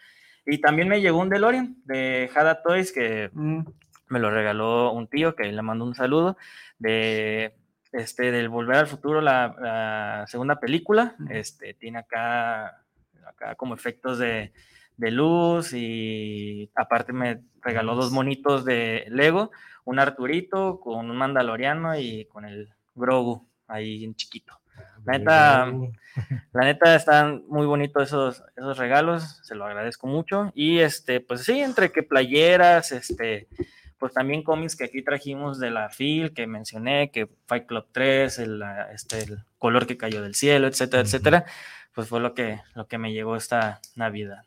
Y 0.44 0.58
también 0.58 0.88
me 0.88 1.00
llegó 1.00 1.18
un 1.18 1.30
DeLorean 1.30 1.76
de 1.84 2.30
Hada 2.34 2.62
Toys 2.62 2.92
que 2.92 3.30
Mm, 3.32 3.60
me 4.08 4.18
lo 4.18 4.30
regaló 4.30 4.92
un 4.92 5.06
tío 5.06 5.34
que 5.34 5.44
le 5.44 5.62
mando 5.62 5.84
un 5.84 5.94
saludo 5.94 6.36
de 6.78 7.54
este 7.92 8.30
del 8.32 8.48
Volver 8.48 8.76
al 8.76 8.86
Futuro 8.86 9.20
la, 9.20 9.54
la 9.60 10.26
segunda 10.26 10.58
película. 10.60 11.16
Este 11.30 11.74
tiene 11.74 11.98
acá 11.98 12.84
acá 13.26 13.54
como 13.56 13.74
efectos 13.74 14.18
de, 14.18 14.52
de 14.96 15.10
luz 15.10 15.72
y 15.72 16.70
aparte 16.74 17.12
me 17.12 17.42
regaló 17.60 17.94
dos 17.94 18.10
monitos 18.10 18.64
de 18.64 19.04
Lego 19.08 19.50
un 19.88 19.99
Arturito 19.99 20.80
con 20.80 21.11
un 21.11 21.16
Mandaloriano 21.16 21.99
y 21.99 22.26
con 22.26 22.45
el 22.45 22.68
Grogu 22.95 23.49
ahí 23.66 24.04
en 24.04 24.14
chiquito 24.14 24.61
La 25.07 25.16
neta, 25.18 25.66
la 26.52 26.64
neta 26.64 26.95
están 26.95 27.45
muy 27.49 27.64
bonitos 27.64 28.02
esos, 28.02 28.45
esos 28.54 28.76
regalos, 28.76 29.40
se 29.42 29.54
lo 29.54 29.64
agradezco 29.64 30.07
mucho. 30.07 30.52
Y 30.54 30.80
este, 30.80 31.21
pues 31.21 31.45
sí, 31.45 31.61
entre 31.61 31.90
que 31.90 32.02
playeras, 32.02 32.92
este, 32.92 33.49
pues 33.99 34.12
también 34.12 34.42
cómics 34.42 34.76
que 34.76 34.85
aquí 34.85 35.02
trajimos 35.02 35.59
de 35.59 35.71
la 35.71 35.88
FIL, 35.88 36.35
que 36.35 36.47
mencioné, 36.47 37.11
que 37.11 37.26
Fight 37.47 37.64
Club 37.64 37.87
3, 37.90 38.38
el, 38.40 38.62
ah, 38.62 38.90
este, 38.92 39.23
el 39.23 39.38
color 39.57 39.87
que 39.87 39.97
cayó 39.97 40.21
del 40.21 40.35
cielo, 40.35 40.66
etcétera, 40.66 41.02
etcétera, 41.02 41.47
pues 41.95 42.09
fue 42.09 42.21
lo 42.21 42.35
que, 42.35 42.61
lo 42.75 42.87
que 42.88 42.99
me 42.99 43.14
llegó 43.14 43.37
esta 43.37 43.80
Navidad. 43.97 44.42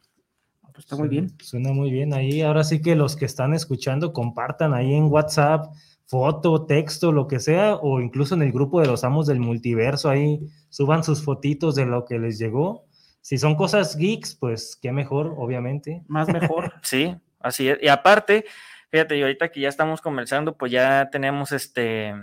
Pues 0.73 0.85
está 0.85 0.95
muy 0.95 1.07
bien. 1.07 1.31
Suena 1.41 1.71
muy 1.71 1.91
bien 1.91 2.13
ahí. 2.13 2.41
Ahora 2.41 2.63
sí 2.63 2.81
que 2.81 2.95
los 2.95 3.15
que 3.15 3.25
están 3.25 3.53
escuchando 3.53 4.13
compartan 4.13 4.73
ahí 4.73 4.93
en 4.93 5.05
WhatsApp 5.05 5.71
foto, 6.11 6.65
texto, 6.65 7.13
lo 7.13 7.25
que 7.27 7.39
sea, 7.39 7.75
o 7.75 8.01
incluso 8.01 8.35
en 8.35 8.41
el 8.41 8.51
grupo 8.51 8.81
de 8.81 8.87
los 8.87 9.05
amos 9.05 9.27
del 9.27 9.39
multiverso, 9.39 10.09
ahí 10.09 10.41
suban 10.67 11.05
sus 11.05 11.23
fotitos 11.23 11.73
de 11.75 11.85
lo 11.85 12.03
que 12.03 12.19
les 12.19 12.37
llegó. 12.37 12.85
Si 13.21 13.37
son 13.37 13.55
cosas 13.55 13.95
geeks, 13.95 14.35
pues 14.35 14.77
qué 14.81 14.91
mejor, 14.91 15.33
obviamente. 15.37 16.03
Más 16.07 16.27
mejor. 16.27 16.73
Sí, 16.83 17.15
así 17.39 17.69
es. 17.69 17.77
Y 17.81 17.87
aparte, 17.87 18.43
fíjate, 18.89 19.17
y 19.17 19.21
ahorita 19.21 19.51
que 19.51 19.61
ya 19.61 19.69
estamos 19.69 20.01
conversando, 20.01 20.57
pues 20.57 20.69
ya 20.69 21.09
tenemos 21.09 21.53
este 21.53 22.13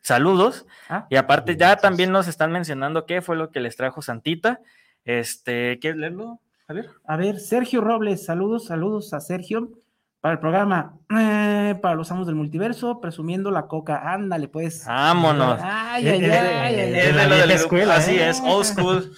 saludos. 0.00 0.66
Ah, 0.88 1.06
Y 1.08 1.14
aparte 1.14 1.56
ya 1.56 1.76
también 1.76 2.10
nos 2.10 2.26
están 2.26 2.50
mencionando 2.50 3.06
qué 3.06 3.22
fue 3.22 3.36
lo 3.36 3.52
que 3.52 3.60
les 3.60 3.76
trajo 3.76 4.02
Santita. 4.02 4.60
Este, 5.04 5.78
¿quieres 5.78 6.00
leerlo? 6.00 6.40
A 6.68 6.72
ver. 6.72 6.90
A 7.06 7.16
ver, 7.16 7.38
Sergio 7.38 7.80
Robles, 7.80 8.24
saludos, 8.24 8.66
saludos 8.66 9.12
a 9.14 9.20
Sergio 9.20 9.70
para 10.20 10.34
el 10.34 10.40
programa 10.40 10.98
eh, 11.16 11.78
para 11.80 11.94
los 11.94 12.10
amos 12.10 12.26
del 12.26 12.34
multiverso, 12.34 13.00
presumiendo 13.00 13.50
la 13.52 13.68
coca. 13.68 14.12
Ándale, 14.12 14.48
pues. 14.48 14.84
Vámonos. 14.86 15.60
Ay, 15.62 16.08
Eh, 16.08 16.10
ay, 16.10 16.24
eh, 16.24 16.32
ay, 16.32 16.46
eh, 16.46 16.58
ay, 16.58 16.74
eh, 16.74 16.86
de 16.92 17.08
Es 17.10 17.28
lo 17.28 17.36
del- 17.36 17.50
escuela, 17.52 17.96
Así 17.96 18.16
¿eh? 18.16 18.28
es, 18.30 18.40
old 18.44 18.64
school. 18.64 19.12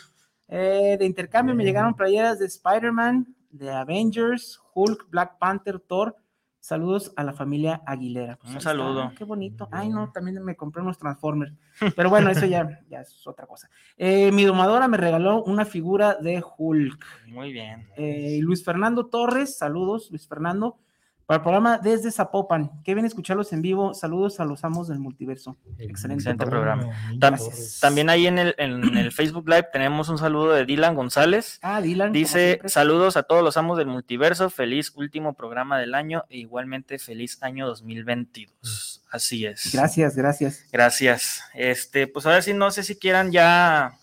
Eh, 0.48 0.96
de 0.98 1.06
intercambio 1.06 1.54
me 1.54 1.62
Bien. 1.64 1.74
llegaron 1.74 1.94
playeras 1.94 2.38
de 2.38 2.46
Spider-Man, 2.46 3.34
de 3.50 3.70
Avengers, 3.70 4.60
Hulk, 4.74 5.08
Black 5.10 5.38
Panther, 5.38 5.80
Thor. 5.80 6.16
Saludos 6.60 7.12
a 7.16 7.24
la 7.24 7.32
familia 7.32 7.82
Aguilera. 7.86 8.36
Pues 8.36 8.50
Un 8.50 8.58
está, 8.58 8.70
saludo. 8.70 9.12
Qué 9.16 9.24
bonito. 9.24 9.68
Ay, 9.70 9.88
no, 9.88 10.10
también 10.10 10.42
me 10.44 10.56
compré 10.56 10.82
unos 10.82 10.98
Transformers. 10.98 11.54
Pero 11.94 12.10
bueno, 12.10 12.30
eso 12.30 12.46
ya, 12.46 12.80
ya 12.90 13.00
es 13.00 13.26
otra 13.26 13.46
cosa. 13.46 13.70
Eh, 13.96 14.32
mi 14.32 14.44
domadora 14.44 14.88
me 14.88 14.96
regaló 14.96 15.44
una 15.44 15.64
figura 15.64 16.16
de 16.16 16.42
Hulk. 16.58 17.04
Muy 17.28 17.52
bien. 17.52 17.88
Eh, 17.96 18.36
y 18.38 18.40
Luis 18.40 18.64
Fernando 18.64 19.06
Torres, 19.06 19.56
saludos, 19.56 20.10
Luis 20.10 20.26
Fernando, 20.26 20.78
para 21.28 21.36
el 21.36 21.42
programa 21.42 21.76
desde 21.76 22.10
Zapopan. 22.10 22.70
Qué 22.84 22.94
bien 22.94 23.04
escucharlos 23.04 23.52
en 23.52 23.60
vivo. 23.60 23.92
Saludos 23.92 24.40
a 24.40 24.46
los 24.46 24.64
amos 24.64 24.88
del 24.88 24.98
multiverso. 24.98 25.58
Excelente, 25.76 26.14
Excelente 26.22 26.46
programa. 26.46 26.82
programa. 26.84 27.12
Tam- 27.18 27.36
Gracias. 27.36 27.80
también 27.80 28.08
ahí 28.08 28.26
en 28.26 28.38
el, 28.38 28.54
en 28.56 28.96
el 28.96 29.12
Facebook 29.12 29.46
Live 29.46 29.66
tenemos 29.70 30.08
un 30.08 30.16
saludo 30.16 30.54
de 30.54 30.64
Dylan 30.64 30.94
González. 30.94 31.58
Ah, 31.60 31.82
Dylan. 31.82 32.12
Dice, 32.12 32.60
saludos 32.64 33.18
a 33.18 33.24
todos 33.24 33.44
los 33.44 33.58
amos 33.58 33.76
del 33.76 33.88
multiverso, 33.88 34.48
feliz 34.48 34.90
último 34.96 35.34
programa 35.34 35.78
del 35.78 35.94
año 35.94 36.24
e 36.30 36.38
igualmente 36.38 36.98
feliz 36.98 37.36
año 37.42 37.66
2022. 37.66 39.04
Así 39.10 39.44
es. 39.44 39.70
Gracias, 39.74 40.16
gracias. 40.16 40.64
Gracias. 40.72 41.42
Este, 41.52 42.06
pues 42.06 42.24
ahora 42.24 42.40
sí, 42.40 42.54
no 42.54 42.70
sé 42.70 42.82
si 42.82 42.96
quieran 42.98 43.32
ya, 43.32 43.98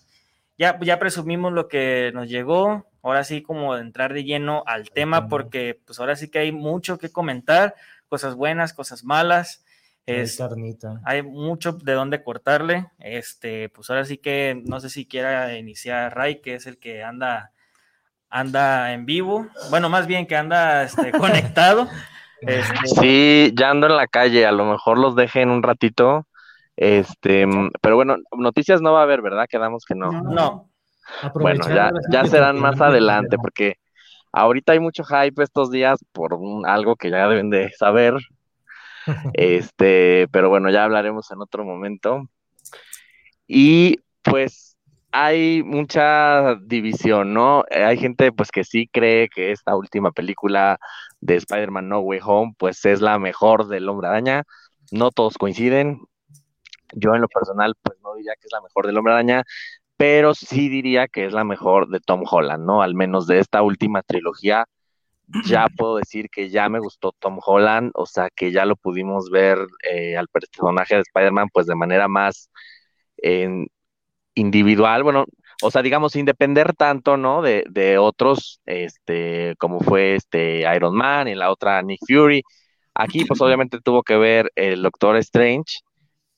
ya, 0.58 0.78
ya 0.80 0.98
presumimos 1.00 1.52
lo 1.52 1.66
que 1.66 2.12
nos 2.14 2.28
llegó. 2.28 2.86
Ahora 3.06 3.22
sí, 3.22 3.40
como 3.40 3.76
de 3.76 3.82
entrar 3.82 4.12
de 4.12 4.24
lleno 4.24 4.64
al 4.66 4.90
tema, 4.90 5.28
porque 5.28 5.80
pues 5.86 6.00
ahora 6.00 6.16
sí 6.16 6.28
que 6.28 6.40
hay 6.40 6.50
mucho 6.50 6.98
que 6.98 7.12
comentar, 7.12 7.76
cosas 8.08 8.34
buenas, 8.34 8.72
cosas 8.72 9.04
malas. 9.04 9.64
Es 10.06 10.42
hay 11.04 11.22
mucho 11.22 11.74
de 11.74 11.92
dónde 11.92 12.24
cortarle. 12.24 12.90
Este, 12.98 13.68
pues 13.68 13.90
ahora 13.90 14.04
sí 14.04 14.18
que 14.18 14.60
no 14.66 14.80
sé 14.80 14.90
si 14.90 15.06
quiera 15.06 15.56
iniciar 15.56 16.16
Ray, 16.16 16.40
que 16.40 16.56
es 16.56 16.66
el 16.66 16.78
que 16.78 17.04
anda, 17.04 17.52
anda 18.28 18.92
en 18.92 19.06
vivo. 19.06 19.46
Bueno, 19.70 19.88
más 19.88 20.08
bien 20.08 20.26
que 20.26 20.34
anda 20.34 20.82
este, 20.82 21.12
conectado. 21.16 21.88
Este, 22.40 22.88
Sí, 23.00 23.52
ya 23.54 23.70
ando 23.70 23.86
en 23.86 23.94
la 23.94 24.08
calle, 24.08 24.46
a 24.46 24.52
lo 24.52 24.64
mejor 24.64 24.98
los 24.98 25.14
dejen 25.14 25.50
un 25.50 25.62
ratito. 25.62 26.26
Este, 26.74 27.46
pero 27.80 27.94
bueno, 27.94 28.16
noticias 28.36 28.82
no 28.82 28.94
va 28.94 28.98
a 28.98 29.04
haber, 29.04 29.22
¿verdad? 29.22 29.46
Quedamos 29.48 29.84
que 29.84 29.94
no. 29.94 30.10
No. 30.10 30.70
Bueno, 31.34 31.64
ya, 31.68 31.90
ya 32.12 32.24
serán 32.24 32.58
más 32.58 32.80
adelante, 32.80 33.36
porque 33.38 33.74
ahorita 34.32 34.72
hay 34.72 34.80
mucho 34.80 35.04
hype 35.04 35.42
estos 35.42 35.70
días 35.70 35.98
por 36.12 36.34
un- 36.34 36.66
algo 36.66 36.96
que 36.96 37.10
ya 37.10 37.28
deben 37.28 37.50
de 37.50 37.70
saber. 37.72 38.14
Este, 39.34 40.28
pero 40.32 40.48
bueno, 40.48 40.70
ya 40.70 40.84
hablaremos 40.84 41.30
en 41.30 41.40
otro 41.40 41.64
momento. 41.64 42.22
Y 43.46 43.98
pues 44.22 44.76
hay 45.12 45.62
mucha 45.62 46.56
división, 46.56 47.32
¿no? 47.34 47.64
Eh, 47.70 47.84
Hay 47.84 47.96
gente 47.98 48.32
pues 48.32 48.50
que 48.50 48.64
sí 48.64 48.88
cree 48.92 49.28
que 49.28 49.52
esta 49.52 49.76
última 49.76 50.12
película 50.12 50.78
de 51.20 51.36
Spider-Man 51.36 51.88
No 51.88 52.00
Way 52.00 52.20
Home 52.24 52.54
pues 52.58 52.84
es 52.84 53.00
la 53.00 53.18
mejor 53.18 53.68
del 53.68 53.88
Hombre 53.88 54.08
Araña. 54.08 54.42
No 54.90 55.10
todos 55.10 55.38
coinciden. 55.38 56.00
Yo 56.94 57.14
en 57.14 57.20
lo 57.20 57.28
personal 57.28 57.74
pues 57.82 57.98
no 58.02 58.14
diría 58.14 58.34
que 58.34 58.46
es 58.46 58.52
la 58.52 58.60
mejor 58.60 58.86
del 58.86 58.96
Hombre 58.98 59.14
Araña, 59.14 59.42
pero 59.96 60.34
sí 60.34 60.68
diría 60.68 61.08
que 61.08 61.26
es 61.26 61.32
la 61.32 61.44
mejor 61.44 61.88
de 61.88 62.00
Tom 62.00 62.22
Holland, 62.28 62.64
¿no? 62.64 62.82
Al 62.82 62.94
menos 62.94 63.26
de 63.26 63.38
esta 63.38 63.62
última 63.62 64.02
trilogía 64.02 64.66
ya 65.44 65.66
puedo 65.76 65.96
decir 65.96 66.28
que 66.30 66.50
ya 66.50 66.68
me 66.68 66.78
gustó 66.78 67.12
Tom 67.18 67.38
Holland, 67.44 67.90
o 67.94 68.06
sea 68.06 68.28
que 68.34 68.52
ya 68.52 68.64
lo 68.64 68.76
pudimos 68.76 69.30
ver 69.30 69.58
eh, 69.82 70.16
al 70.16 70.28
personaje 70.28 70.94
de 70.94 71.00
Spider-Man 71.00 71.48
pues 71.52 71.66
de 71.66 71.74
manera 71.74 72.06
más 72.08 72.48
individual, 74.34 75.02
bueno, 75.02 75.24
o 75.62 75.70
sea, 75.70 75.82
digamos, 75.82 76.12
sin 76.12 76.26
depender 76.26 76.74
tanto, 76.74 77.16
¿no? 77.16 77.42
De, 77.42 77.64
de 77.70 77.98
otros, 77.98 78.60
este, 78.66 79.54
como 79.58 79.80
fue 79.80 80.14
este 80.14 80.60
Iron 80.76 80.94
Man 80.94 81.28
y 81.28 81.34
la 81.34 81.50
otra 81.50 81.82
Nick 81.82 82.00
Fury. 82.06 82.42
Aquí 82.94 83.24
pues 83.24 83.40
obviamente 83.40 83.80
tuvo 83.80 84.02
que 84.02 84.16
ver 84.16 84.52
el 84.54 84.82
Doctor 84.82 85.16
Strange, 85.16 85.80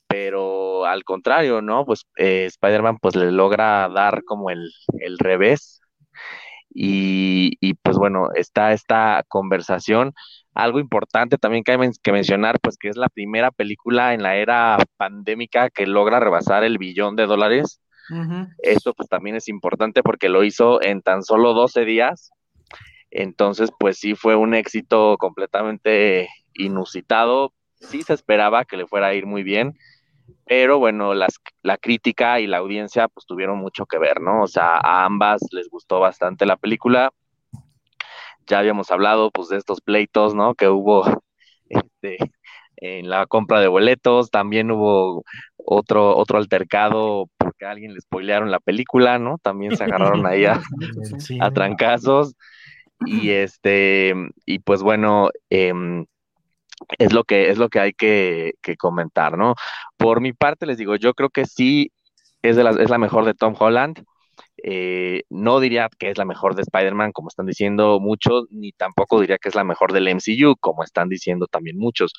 pero 0.06 0.57
al 0.92 1.04
contrario, 1.04 1.62
¿no? 1.62 1.84
Pues 1.84 2.04
eh, 2.16 2.46
Spider-Man 2.46 2.98
pues 3.00 3.16
le 3.16 3.32
logra 3.32 3.88
dar 3.88 4.24
como 4.24 4.50
el, 4.50 4.70
el 5.00 5.18
revés 5.18 5.80
y, 6.70 7.56
y, 7.60 7.74
pues 7.74 7.96
bueno, 7.96 8.28
está 8.34 8.72
esta 8.72 9.24
conversación. 9.28 10.12
Algo 10.54 10.80
importante 10.80 11.38
también 11.38 11.64
que 11.64 11.72
hay 11.72 11.78
men- 11.78 11.92
que 12.02 12.12
mencionar, 12.12 12.60
pues 12.60 12.76
que 12.78 12.88
es 12.88 12.96
la 12.96 13.08
primera 13.08 13.50
película 13.50 14.14
en 14.14 14.22
la 14.22 14.36
era 14.36 14.78
pandémica 14.96 15.70
que 15.70 15.86
logra 15.86 16.20
rebasar 16.20 16.64
el 16.64 16.78
billón 16.78 17.16
de 17.16 17.26
dólares. 17.26 17.80
Ujú. 18.10 18.48
Esto 18.62 18.94
pues 18.94 19.08
también 19.08 19.36
es 19.36 19.48
importante 19.48 20.02
porque 20.02 20.28
lo 20.28 20.44
hizo 20.44 20.82
en 20.82 21.02
tan 21.02 21.22
solo 21.22 21.54
12 21.54 21.84
días. 21.84 22.30
Entonces, 23.10 23.70
pues 23.78 23.98
sí 23.98 24.14
fue 24.14 24.36
un 24.36 24.54
éxito 24.54 25.16
completamente 25.18 26.28
inusitado. 26.54 27.54
Sí 27.80 28.02
se 28.02 28.14
esperaba 28.14 28.64
que 28.64 28.76
le 28.76 28.86
fuera 28.86 29.08
a 29.08 29.14
ir 29.14 29.26
muy 29.26 29.42
bien, 29.42 29.74
pero 30.46 30.78
bueno, 30.78 31.14
las, 31.14 31.34
la 31.62 31.76
crítica 31.76 32.40
y 32.40 32.46
la 32.46 32.58
audiencia 32.58 33.08
pues 33.08 33.26
tuvieron 33.26 33.58
mucho 33.58 33.86
que 33.86 33.98
ver, 33.98 34.20
¿no? 34.20 34.42
O 34.42 34.46
sea, 34.46 34.76
a 34.76 35.04
ambas 35.04 35.42
les 35.52 35.68
gustó 35.68 36.00
bastante 36.00 36.46
la 36.46 36.56
película. 36.56 37.12
Ya 38.46 38.58
habíamos 38.58 38.90
hablado 38.90 39.30
pues 39.30 39.48
de 39.48 39.58
estos 39.58 39.80
pleitos, 39.80 40.34
¿no? 40.34 40.54
Que 40.54 40.68
hubo 40.68 41.04
este, 41.68 42.16
en 42.76 43.10
la 43.10 43.26
compra 43.26 43.60
de 43.60 43.68
boletos, 43.68 44.30
también 44.30 44.70
hubo 44.70 45.24
otro, 45.56 46.16
otro 46.16 46.38
altercado 46.38 47.28
porque 47.36 47.66
a 47.66 47.70
alguien 47.70 47.92
le 47.92 48.00
spoilearon 48.00 48.50
la 48.50 48.60
película, 48.60 49.18
¿no? 49.18 49.36
También 49.42 49.76
se 49.76 49.84
agarraron 49.84 50.26
ahí 50.26 50.44
a, 50.44 50.60
a 51.40 51.50
trancazos. 51.50 52.34
Y 53.06 53.30
este, 53.30 54.14
y 54.44 54.58
pues 54.58 54.82
bueno, 54.82 55.30
em, 55.50 56.06
es 56.98 57.12
lo 57.12 57.24
que, 57.24 57.50
es 57.50 57.58
lo 57.58 57.68
que 57.68 57.80
hay 57.80 57.92
que, 57.92 58.54
que 58.62 58.76
comentar, 58.76 59.36
¿no? 59.36 59.54
Por 59.96 60.20
mi 60.20 60.32
parte, 60.32 60.66
les 60.66 60.78
digo, 60.78 60.96
yo 60.96 61.14
creo 61.14 61.30
que 61.30 61.46
sí 61.46 61.92
es, 62.42 62.56
de 62.56 62.64
las, 62.64 62.76
es 62.78 62.90
la 62.90 62.98
mejor 62.98 63.24
de 63.24 63.34
Tom 63.34 63.54
Holland. 63.58 64.04
Eh, 64.62 65.22
no 65.30 65.60
diría 65.60 65.88
que 65.98 66.10
es 66.10 66.18
la 66.18 66.24
mejor 66.24 66.54
de 66.54 66.62
Spider-Man, 66.62 67.12
como 67.12 67.28
están 67.28 67.46
diciendo 67.46 67.98
muchos, 68.00 68.46
ni 68.50 68.72
tampoco 68.72 69.20
diría 69.20 69.38
que 69.38 69.48
es 69.48 69.54
la 69.54 69.64
mejor 69.64 69.92
del 69.92 70.08
MCU, 70.08 70.56
como 70.60 70.82
están 70.84 71.08
diciendo 71.08 71.46
también 71.46 71.78
muchos 71.78 72.12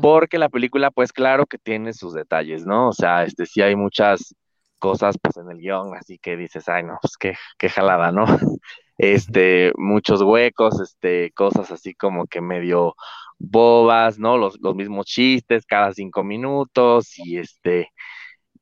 porque 0.00 0.38
la 0.38 0.48
película, 0.48 0.90
pues 0.90 1.12
claro 1.12 1.46
que 1.46 1.58
tiene 1.58 1.92
sus 1.92 2.14
detalles, 2.14 2.64
¿no? 2.64 2.88
O 2.88 2.92
sea, 2.92 3.24
este 3.24 3.46
sí 3.46 3.62
hay 3.62 3.76
muchas 3.76 4.34
cosas 4.78 5.16
pues 5.20 5.36
en 5.36 5.50
el 5.50 5.58
guion, 5.58 5.94
así 5.96 6.18
que 6.18 6.36
dices, 6.36 6.68
ay 6.68 6.82
no, 6.84 6.98
pues 7.00 7.16
qué, 7.18 7.34
qué 7.58 7.68
jalada, 7.68 8.12
¿no? 8.12 8.24
Este, 8.96 9.72
muchos 9.76 10.22
huecos, 10.22 10.80
este, 10.80 11.32
cosas 11.32 11.72
así 11.72 11.94
como 11.94 12.26
que 12.28 12.40
medio 12.40 12.94
bobas, 13.40 14.20
¿no? 14.20 14.38
Los, 14.38 14.56
los 14.60 14.76
mismos 14.76 15.06
chistes 15.06 15.66
cada 15.66 15.92
cinco 15.92 16.22
minutos 16.22 17.18
y 17.18 17.38
este, 17.38 17.88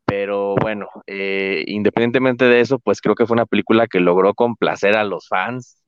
pero 0.05 0.55
bueno, 0.57 0.89
eh, 1.07 1.65
independientemente 1.67 2.45
de 2.47 2.61
eso, 2.61 2.79
pues 2.79 3.01
creo 3.01 3.15
que 3.15 3.27
fue 3.27 3.35
una 3.35 3.47
película 3.47 3.87
que 3.87 4.01
logró 4.01 4.35
complacer 4.35 4.97
a 4.97 5.05
los 5.05 5.29
fans, 5.29 5.83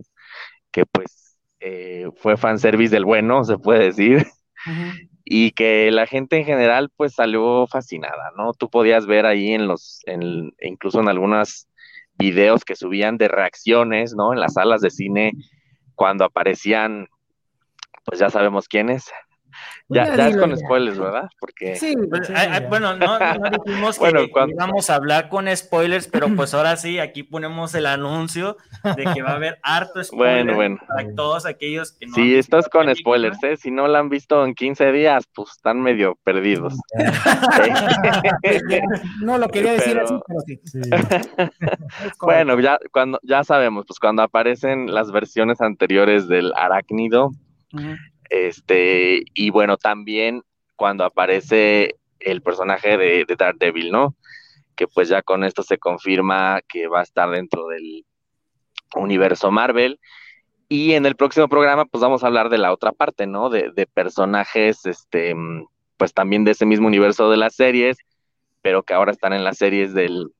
que 0.72 0.86
pues 0.86 1.36
eh, 1.60 2.08
fue 2.16 2.36
fanservice 2.36 2.94
del 2.94 3.04
bueno, 3.04 3.44
se 3.44 3.58
puede 3.58 3.86
decir 3.86 4.26
Ujú. 4.66 5.13
Y 5.24 5.52
que 5.52 5.90
la 5.90 6.06
gente 6.06 6.36
en 6.36 6.44
general 6.44 6.90
pues 6.96 7.14
salió 7.14 7.66
fascinada, 7.66 8.32
¿no? 8.36 8.52
Tú 8.52 8.68
podías 8.68 9.06
ver 9.06 9.24
ahí 9.26 9.52
en 9.52 9.66
los, 9.66 10.00
en, 10.04 10.52
incluso 10.60 11.00
en 11.00 11.08
algunos 11.08 11.66
videos 12.16 12.64
que 12.64 12.76
subían 12.76 13.16
de 13.16 13.28
reacciones, 13.28 14.14
¿no? 14.14 14.32
En 14.32 14.40
las 14.40 14.54
salas 14.54 14.82
de 14.82 14.90
cine 14.90 15.32
cuando 15.94 16.24
aparecían, 16.24 17.08
pues 18.04 18.20
ya 18.20 18.28
sabemos 18.28 18.68
quiénes. 18.68 19.10
Ya, 19.88 20.06
Ya 20.06 20.16
ya 20.16 20.28
es 20.28 20.36
con 20.36 20.50
ya. 20.50 20.56
spoilers, 20.56 20.98
¿verdad? 20.98 21.28
Porque 21.38 21.76
Sí, 21.76 21.94
Pues, 22.10 22.26
sí, 22.26 22.32
bueno, 22.68 22.96
no, 22.96 23.18
no 23.18 23.50
dijimos 23.64 23.96
que, 23.98 24.00
Bueno, 24.04 24.20
que 24.20 24.30
cuando- 24.30 24.54
íbamos 24.54 24.88
a 24.90 24.94
hablar 24.94 25.28
con 25.28 25.54
spoilers, 25.56 26.08
pero 26.08 26.28
pues 26.34 26.54
ahora 26.54 26.76
sí, 26.76 26.98
aquí 26.98 27.22
ponemos 27.22 27.74
el 27.74 27.86
anuncio 27.86 28.56
de 28.96 29.04
que 29.14 29.22
va 29.22 29.30
a 29.30 29.36
haber 29.36 29.58
harto 29.62 30.02
spoiler 30.04 30.44
Bueno, 30.44 30.54
bueno. 30.54 30.78
para 30.88 31.14
todos 31.14 31.46
aquellos 31.46 31.92
que 31.92 32.06
no 32.06 32.12
han 32.12 32.14
sí, 32.14 32.22
visto 32.22 32.38
esto 32.40 32.58
es 32.58 32.64
la 32.64 32.70
con 32.70 32.86
película. 32.86 33.00
spoilers, 33.34 33.42
¿eh? 33.44 33.56
Si 33.56 33.70
no 33.70 33.86
la 33.88 33.98
han 33.98 34.08
visto 34.08 34.44
en 34.44 34.54
15 34.54 34.92
días, 34.92 35.24
pues 35.34 35.50
están 35.50 35.80
medio 35.82 36.16
perdidos. 36.24 36.74
no 39.22 39.38
lo 39.38 39.48
quería 39.48 39.72
decir 39.72 39.94
Pero- 39.94 40.04
así, 40.04 40.14
pero 40.26 40.40
sí. 40.40 40.60
Sí. 40.64 40.80
es 40.80 42.16
correcto. 42.16 42.26
Bueno, 42.26 42.60
ya 42.60 42.78
cuando 42.92 43.18
ya 43.22 43.44
sabemos, 43.44 43.84
pues 43.86 43.98
cuando 43.98 44.22
aparecen 44.22 44.92
las 44.92 45.10
versiones 45.12 45.60
anteriores 45.60 46.28
del 46.28 46.52
arácnido. 46.56 47.30
Este, 48.30 49.22
y 49.34 49.50
bueno, 49.50 49.76
también 49.76 50.42
cuando 50.76 51.04
aparece 51.04 51.96
el 52.20 52.42
personaje 52.42 52.96
de, 52.96 53.24
de 53.26 53.36
Daredevil, 53.36 53.90
¿no? 53.90 54.16
Que 54.76 54.88
pues 54.88 55.08
ya 55.08 55.22
con 55.22 55.44
esto 55.44 55.62
se 55.62 55.78
confirma 55.78 56.60
que 56.68 56.88
va 56.88 57.00
a 57.00 57.04
estar 57.04 57.30
dentro 57.30 57.68
del 57.68 58.04
universo 58.96 59.50
Marvel. 59.50 60.00
Y 60.68 60.92
en 60.94 61.06
el 61.06 61.14
próximo 61.14 61.48
programa, 61.48 61.84
pues 61.84 62.02
vamos 62.02 62.24
a 62.24 62.26
hablar 62.26 62.48
de 62.48 62.58
la 62.58 62.72
otra 62.72 62.92
parte, 62.92 63.26
¿no? 63.26 63.50
De, 63.50 63.70
de 63.74 63.86
personajes, 63.86 64.86
este, 64.86 65.34
mm, 65.34 65.66
pues 65.96 66.12
también 66.14 66.44
de 66.44 66.52
ese 66.52 66.66
mismo 66.66 66.86
universo 66.86 67.30
de 67.30 67.36
las 67.36 67.54
series, 67.54 67.98
pero 68.62 68.82
que 68.82 68.94
ahora 68.94 69.12
están 69.12 69.32
en 69.32 69.44
las 69.44 69.58
series 69.58 69.92
del, 69.94 70.32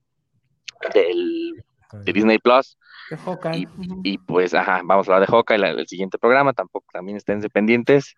del 0.95 1.63
de 2.05 2.13
Disney 2.13 2.39
Plus. 2.39 2.79
De 3.09 3.17
Hawkeye. 3.17 3.69
Y, 4.03 4.19
pues, 4.19 4.55
ajá, 4.55 4.83
vamos 4.85 5.09
a 5.09 5.15
hablar 5.15 5.29
de 5.29 5.33
Hawkeye 5.33 5.57
el 5.81 5.87
siguiente 5.89 6.19
programa, 6.19 6.53
tampoco 6.53 6.87
también 6.93 7.17
estén 7.17 7.41
pendientes. 7.53 8.15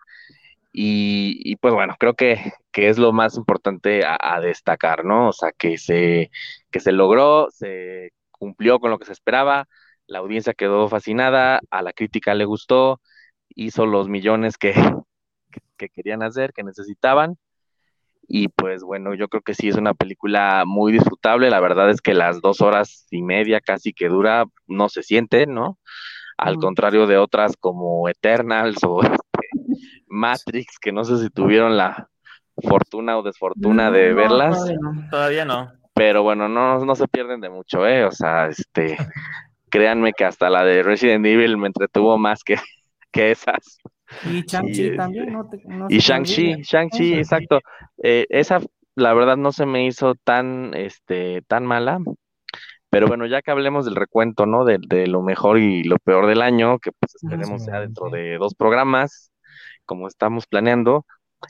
Y, 0.73 1.41
y, 1.45 1.57
pues 1.57 1.75
bueno, 1.75 1.97
creo 1.99 2.15
que, 2.15 2.53
que 2.73 2.89
es 2.89 2.99
lo 2.99 3.13
más 3.13 3.37
importante 3.37 4.05
a, 4.05 4.19
a 4.21 4.41
destacar, 4.41 5.05
¿no? 5.05 5.29
O 5.31 5.33
sea, 5.33 5.53
que 5.53 5.79
se, 5.79 6.31
que 6.71 6.81
se 6.81 6.93
logró, 6.93 7.49
se 7.51 8.11
cumplió 8.31 8.79
con 8.81 8.91
lo 8.91 8.99
que 8.99 9.07
se 9.07 9.13
esperaba, 9.13 9.69
la 10.07 10.19
audiencia 10.21 10.55
quedó 10.55 10.89
fascinada, 10.89 11.61
a 11.71 11.83
la 11.83 11.93
crítica 11.95 12.35
le 12.35 12.45
gustó, 12.45 13.01
hizo 13.51 13.87
los 13.87 14.09
millones 14.09 14.59
que, 14.59 14.73
que, 15.53 15.61
que 15.79 15.89
querían 15.91 16.23
hacer, 16.23 16.53
que 16.53 16.63
necesitaban. 16.65 17.39
Y 18.29 18.49
pues 18.49 18.83
bueno, 18.83 19.15
yo 19.15 19.29
creo 19.29 19.43
que 19.43 19.55
sí 19.55 19.69
es 19.69 19.77
una 19.77 19.95
película 19.95 20.65
muy 20.67 20.93
disfrutable. 20.93 21.51
La 21.51 21.61
verdad 21.61 21.91
es 21.91 22.01
que 22.01 22.15
las 22.15 22.41
dos 22.41 22.61
horas 22.61 23.07
y 23.11 23.23
media 23.23 23.61
casi 23.61 23.93
que 23.93 24.09
dura 24.09 24.47
no 24.67 24.89
se 24.89 25.03
siente, 25.03 25.47
¿no? 25.47 25.79
Al 26.39 26.57
Mm. 26.57 26.61
contrario 26.61 27.07
de 27.07 27.19
otras 27.19 27.57
como 27.59 28.09
Eternals 28.09 28.79
o 28.85 29.03
este, 29.03 29.49
Matrix, 30.09 30.79
que 30.81 30.93
no 30.93 31.05
sé 31.05 31.19
si 31.19 31.31
tuvieron 31.31 31.77
la 31.77 32.09
fortuna 32.63 33.19
o 33.19 33.23
desfortuna 33.23 33.91
de 33.91 34.11
No, 34.11 34.17
verlas, 34.17 34.57
todavía 34.57 34.79
no. 34.81 35.09
Todavía 35.11 35.45
no. 35.45 35.73
pero 35.95 36.23
bueno, 36.23 36.49
no, 36.49 36.85
no 36.85 36.95
se 36.95 37.09
pierden 37.09 37.41
de 37.41 37.51
mucho, 37.51 37.87
¿eh? 37.87 38.05
O 38.05 38.11
sea, 38.13 38.47
este, 38.49 38.97
créanme 39.71 40.13
que 40.13 40.25
hasta 40.25 40.51
la 40.51 40.65
de 40.65 40.83
Resident 40.83 41.25
Evil 41.27 41.57
me 41.59 41.69
entretuvo 41.69 42.19
más 42.19 42.43
que, 42.45 42.57
que 43.13 43.31
esas. 43.31 43.79
Y 44.25 44.43
Shang-Chi 44.47 44.97
también, 44.97 45.33
¿no? 45.33 45.49
te- 45.49 45.63
no 45.67 45.87
Y 45.89 45.99
Shang-Chi. 45.99 46.63
Shang-Chi, 46.63 47.15
exacto. 47.15 47.61
Eh, 48.03 48.27
esa, 48.31 48.61
la 48.95 49.15
verdad, 49.15 49.37
no 49.37 49.53
se 49.53 49.67
me 49.67 49.87
hizo 49.87 50.15
tan, 50.15 50.75
este, 50.75 51.43
tan 51.43 51.65
mala. 51.67 51.99
Pero 52.91 53.09
bueno, 53.09 53.27
ya 53.27 53.43
que 53.43 53.51
hablemos 53.51 53.85
del 53.85 53.97
recuento, 53.97 54.47
¿no? 54.47 54.65
De, 54.65 54.79
de 54.81 55.07
lo 55.07 55.23
mejor 55.23 55.59
y 55.59 55.83
lo 55.85 55.97
peor 55.99 56.27
del 56.27 56.41
año, 56.43 56.79
que 56.79 56.93
pues 56.93 57.15
esperemos 57.17 57.65
sea 57.65 57.81
dentro 57.81 58.11
de 58.11 58.39
dos 58.39 58.55
programas, 58.55 59.33
como 59.85 60.09
estamos 60.09 60.47
planeando, 60.47 61.05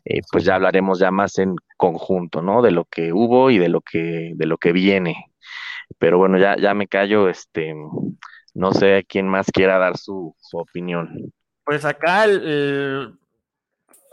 eh, 0.04 0.20
pues 0.32 0.44
ya 0.44 0.56
hablaremos 0.56 0.98
ya 0.98 1.10
más 1.10 1.38
en 1.38 1.54
conjunto, 1.76 2.42
¿no? 2.42 2.62
De 2.62 2.70
lo 2.72 2.84
que 2.86 3.12
hubo 3.12 3.50
y 3.50 3.58
de 3.58 3.68
lo 3.68 3.80
que, 3.82 4.32
de 4.34 4.46
lo 4.46 4.58
que 4.58 4.72
viene. 4.72 5.26
Pero 5.98 6.18
bueno, 6.18 6.38
ya, 6.38 6.56
ya 6.56 6.74
me 6.74 6.88
callo, 6.88 7.28
este, 7.28 7.74
no 8.54 8.72
sé 8.72 9.04
quién 9.08 9.28
más 9.28 9.46
quiera 9.52 9.78
dar 9.78 9.96
su, 9.98 10.34
su 10.38 10.58
opinión. 10.58 11.32
Pues 11.66 11.84
acá 11.84 12.24
el, 12.24 13.18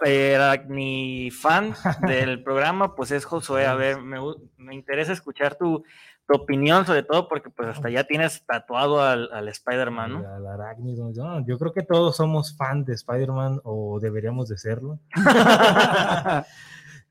Feragni 0.03 1.29
fan 1.31 1.74
del 2.07 2.43
programa, 2.43 2.95
pues 2.95 3.12
es 3.12 3.25
Josué. 3.25 3.67
A 3.67 3.75
ver, 3.75 4.01
me, 4.01 4.17
me 4.57 4.74
interesa 4.74 5.13
escuchar 5.13 5.55
tu, 5.55 5.83
tu 6.27 6.36
opinión, 6.36 6.86
sobre 6.86 7.03
todo 7.03 7.27
porque 7.27 7.50
pues 7.51 7.69
hasta 7.69 7.89
ya 7.89 8.05
tienes 8.05 8.43
tatuado 8.45 9.01
al, 9.01 9.31
al 9.31 9.48
Spider-Man, 9.48 10.13
¿no? 10.13 10.27
Al 10.27 10.48
arácnido. 10.48 11.12
No, 11.15 11.45
yo 11.45 11.60
creo 11.60 11.74
que 11.74 11.83
todos 11.83 12.17
somos 12.17 12.57
fan 12.57 12.83
de 12.86 12.93
Spider-Man 12.93 13.62
o 13.63 14.00
deberíamos 14.01 14.50
de 14.50 14.57
serlo. 14.57 15.00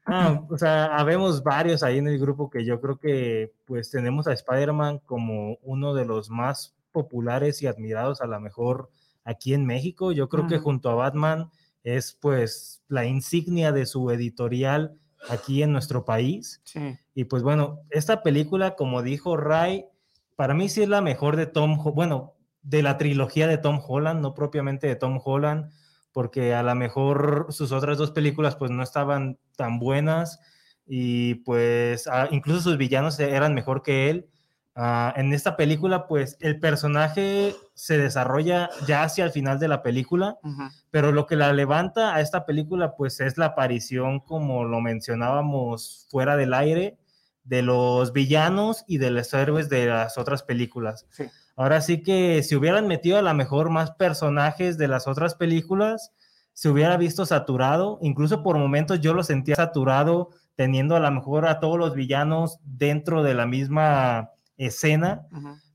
O 0.05 0.59
sea, 0.59 0.97
habemos 0.97 1.45
varios 1.45 1.85
ahí 1.85 1.99
en 1.99 2.09
el 2.09 2.19
grupo 2.19 2.51
que 2.51 2.65
yo 2.65 2.81
creo 2.81 2.99
que 2.99 3.53
pues 3.67 3.89
tenemos 3.89 4.27
a 4.27 4.33
Spider-Man 4.33 4.99
como 5.07 5.59
uno 5.63 5.95
de 5.95 6.05
los 6.05 6.29
más 6.29 6.75
populares 6.91 7.63
y 7.63 7.69
admirados 7.69 8.21
a 8.21 8.27
lo 8.27 8.41
mejor 8.41 8.91
aquí 9.25 9.55
en 9.55 9.67
México. 9.67 10.13
Yo 10.13 10.29
creo 10.29 10.47
que 10.47 10.59
junto 10.59 10.91
a 10.91 10.95
Batman 10.95 11.51
es 11.85 12.17
pues 12.21 12.83
la 12.89 13.05
insignia 13.05 13.73
de 13.73 13.87
su 13.87 14.11
editorial 14.11 14.95
aquí 15.29 15.63
en 15.63 15.73
nuestro 15.73 16.05
país. 16.05 16.61
Sí. 16.65 16.99
Y 17.15 17.25
pues 17.25 17.43
bueno, 17.43 17.81
esta 17.91 18.23
película, 18.23 18.75
como 18.75 19.03
dijo 19.03 19.37
Ray, 19.37 19.87
para 20.37 20.55
mí 20.55 20.69
sí 20.69 20.83
es 20.83 20.89
la 20.89 21.01
mejor 21.01 21.37
de 21.37 21.47
Tom, 21.47 21.79
bueno, 21.95 22.35
de 22.63 22.83
la 22.83 22.97
trilogía 22.97 23.47
de 23.47 23.59
Tom 23.59 23.81
Holland, 23.87 24.21
no 24.21 24.35
propiamente 24.35 24.87
de 24.87 24.97
Tom 24.97 25.21
Holland, 25.23 25.71
porque 26.13 26.55
a 26.55 26.63
lo 26.63 26.75
mejor 26.75 27.47
sus 27.51 27.73
otras 27.73 27.99
dos 27.99 28.11
películas 28.11 28.57
pues 28.57 28.71
no 28.71 28.83
estaban 28.83 29.39
tan 29.57 29.79
buenas 29.79 30.41
y 30.87 31.37
pues 31.37 32.09
incluso 32.31 32.61
sus 32.61 32.77
villanos 32.77 33.19
eran 33.19 33.55
mejor 33.55 33.83
que 33.83 34.11
él. 34.11 34.29
Ah, 34.75 35.13
en 35.17 35.35
esta 35.35 35.55
película 35.57 36.07
pues 36.07 36.39
el 36.41 36.59
personaje 36.59 37.55
se 37.75 37.99
desarrolla 37.99 38.71
ya 38.87 39.03
hacia 39.03 39.25
el 39.25 39.31
final 39.31 39.59
de 39.59 39.69
la 39.69 39.83
película 39.83 40.39
Ujú. 40.43 40.63
pero 40.91 41.13
lo 41.13 41.27
que 41.27 41.37
la 41.37 41.53
levanta 41.53 42.15
a 42.15 42.23
esta 42.23 42.47
película 42.47 42.97
pues 42.97 43.21
es 43.21 43.37
la 43.37 43.47
aparición, 43.47 44.21
como 44.21 44.65
lo 44.65 44.81
mencionábamos 44.81 46.07
fuera 46.11 46.39
del 46.39 46.55
aire, 46.55 46.97
de 47.45 47.61
los 47.61 48.15
villanos 48.15 48.85
y 48.87 48.97
de 48.97 49.11
los 49.11 49.35
héroes 49.35 49.69
de 49.69 49.87
las 49.87 50.17
otras 50.17 50.43
películas. 50.43 51.07
Sí. 51.11 51.25
Ahora 51.55 51.83
sí 51.83 52.03
que 52.03 52.43
si 52.43 52.57
hubieran 52.57 52.87
metido 52.87 53.19
a 53.19 53.23
lo 53.23 53.35
mejor 53.35 53.69
más 53.69 53.91
personajes 53.91 54.79
de 54.79 54.89
las 54.89 55.07
otras 55.07 55.35
películas, 55.35 56.13
se 56.55 56.71
hubiera 56.71 56.97
visto 56.97 57.27
saturado, 57.27 57.99
incluso 58.01 58.43
por 58.43 58.57
momentos 58.57 59.01
yo 59.01 59.13
lo 59.13 59.23
sentía 59.23 59.57
saturado 59.57 60.31
teniendo 60.55 60.97
a 60.97 61.01
lo 61.01 61.11
mejor 61.11 61.47
a 61.47 61.61
todos 61.61 61.79
los 61.79 61.95
villanos 61.95 62.59
dentro 62.65 63.23
de 63.23 63.35
la 63.35 63.45
misma 63.47 64.31
escena, 64.67 65.27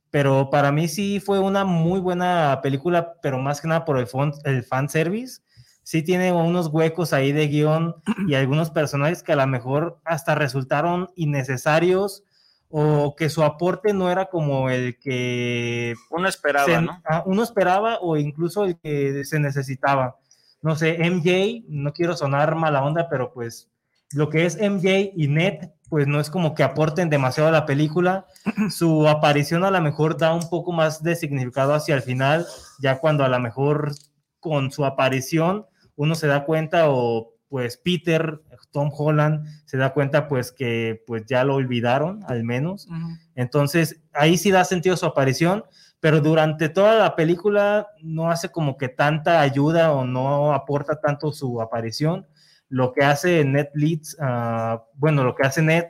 pero 0.09 0.49
para 0.49 0.71
mí 0.71 0.87
sí 0.87 1.19
fue 1.19 1.39
una 1.39 1.65
muy 1.65 1.99
buena 1.99 2.59
película, 2.63 3.13
pero 3.21 3.39
más 3.39 3.61
que 3.61 3.67
nada 3.67 3.85
por 3.85 3.97
el, 3.99 4.07
fon- 4.07 4.33
el 4.45 4.63
fan 4.63 4.89
service. 4.89 5.41
Sí 5.83 6.01
tiene 6.03 6.33
unos 6.33 6.67
huecos 6.67 7.13
ahí 7.13 7.31
de 7.31 7.47
guion 7.47 7.95
y 8.27 8.35
algunos 8.35 8.71
personajes 8.71 9.23
que 9.23 9.31
a 9.33 9.37
lo 9.37 9.47
mejor 9.47 9.99
hasta 10.03 10.35
resultaron 10.35 11.09
innecesarios 11.15 12.23
o 12.69 13.15
que 13.15 13.29
su 13.29 13.43
aporte 13.43 13.93
no 13.93 14.11
era 14.11 14.25
como 14.25 14.69
el 14.69 14.99
que 14.99 15.93
Uno 16.09 16.27
esperaba, 16.27 16.65
se- 16.65 16.81
¿no? 16.81 17.01
ah, 17.05 17.23
uno 17.25 17.41
esperaba 17.43 17.99
o 18.01 18.17
incluso 18.17 18.65
el 18.65 18.77
que 18.79 19.23
se 19.23 19.39
necesitaba. 19.39 20.17
No 20.61 20.75
sé, 20.75 20.97
MJ, 21.05 21.63
no 21.69 21.93
quiero 21.93 22.17
sonar 22.17 22.55
mala 22.55 22.83
onda, 22.83 23.07
pero 23.09 23.31
pues 23.31 23.69
lo 24.11 24.29
que 24.29 24.45
es 24.45 24.57
MJ 24.57 25.11
y 25.15 25.27
Ned, 25.27 25.69
pues 25.89 26.07
no 26.07 26.19
es 26.19 26.29
como 26.29 26.53
que 26.55 26.63
aporten 26.63 27.09
demasiado 27.09 27.49
a 27.49 27.51
la 27.51 27.65
película. 27.65 28.25
Su 28.69 29.07
aparición 29.07 29.63
a 29.63 29.71
lo 29.71 29.81
mejor 29.81 30.17
da 30.17 30.33
un 30.33 30.49
poco 30.49 30.71
más 30.71 31.03
de 31.03 31.15
significado 31.15 31.73
hacia 31.73 31.95
el 31.95 32.01
final, 32.01 32.45
ya 32.79 32.99
cuando 32.99 33.23
a 33.23 33.29
lo 33.29 33.39
mejor 33.39 33.93
con 34.39 34.71
su 34.71 34.85
aparición 34.85 35.65
uno 35.95 36.15
se 36.15 36.27
da 36.27 36.45
cuenta 36.45 36.89
o 36.89 37.33
pues 37.49 37.77
Peter, 37.77 38.41
Tom 38.71 38.91
Holland, 38.95 39.45
se 39.65 39.77
da 39.77 39.93
cuenta 39.93 40.27
pues 40.27 40.51
que 40.51 41.03
pues 41.07 41.25
ya 41.25 41.43
lo 41.43 41.55
olvidaron 41.55 42.23
al 42.27 42.43
menos. 42.43 42.87
Entonces, 43.35 44.01
ahí 44.13 44.37
sí 44.37 44.51
da 44.51 44.65
sentido 44.65 44.97
su 44.97 45.05
aparición, 45.05 45.63
pero 45.99 46.19
durante 46.21 46.69
toda 46.69 46.97
la 46.99 47.15
película 47.15 47.87
no 48.01 48.29
hace 48.29 48.49
como 48.49 48.77
que 48.77 48.89
tanta 48.89 49.41
ayuda 49.41 49.91
o 49.93 50.05
no 50.05 50.53
aporta 50.53 50.99
tanto 50.99 51.31
su 51.31 51.61
aparición. 51.61 52.27
Lo 52.69 52.93
que 52.93 53.03
hace 53.03 53.43
Ned 53.45 53.67
Leeds, 53.73 54.17
ah, 54.19 54.83
bueno, 54.95 55.23
lo 55.23 55.35
que 55.35 55.47
hace 55.47 55.61
Ned, 55.61 55.85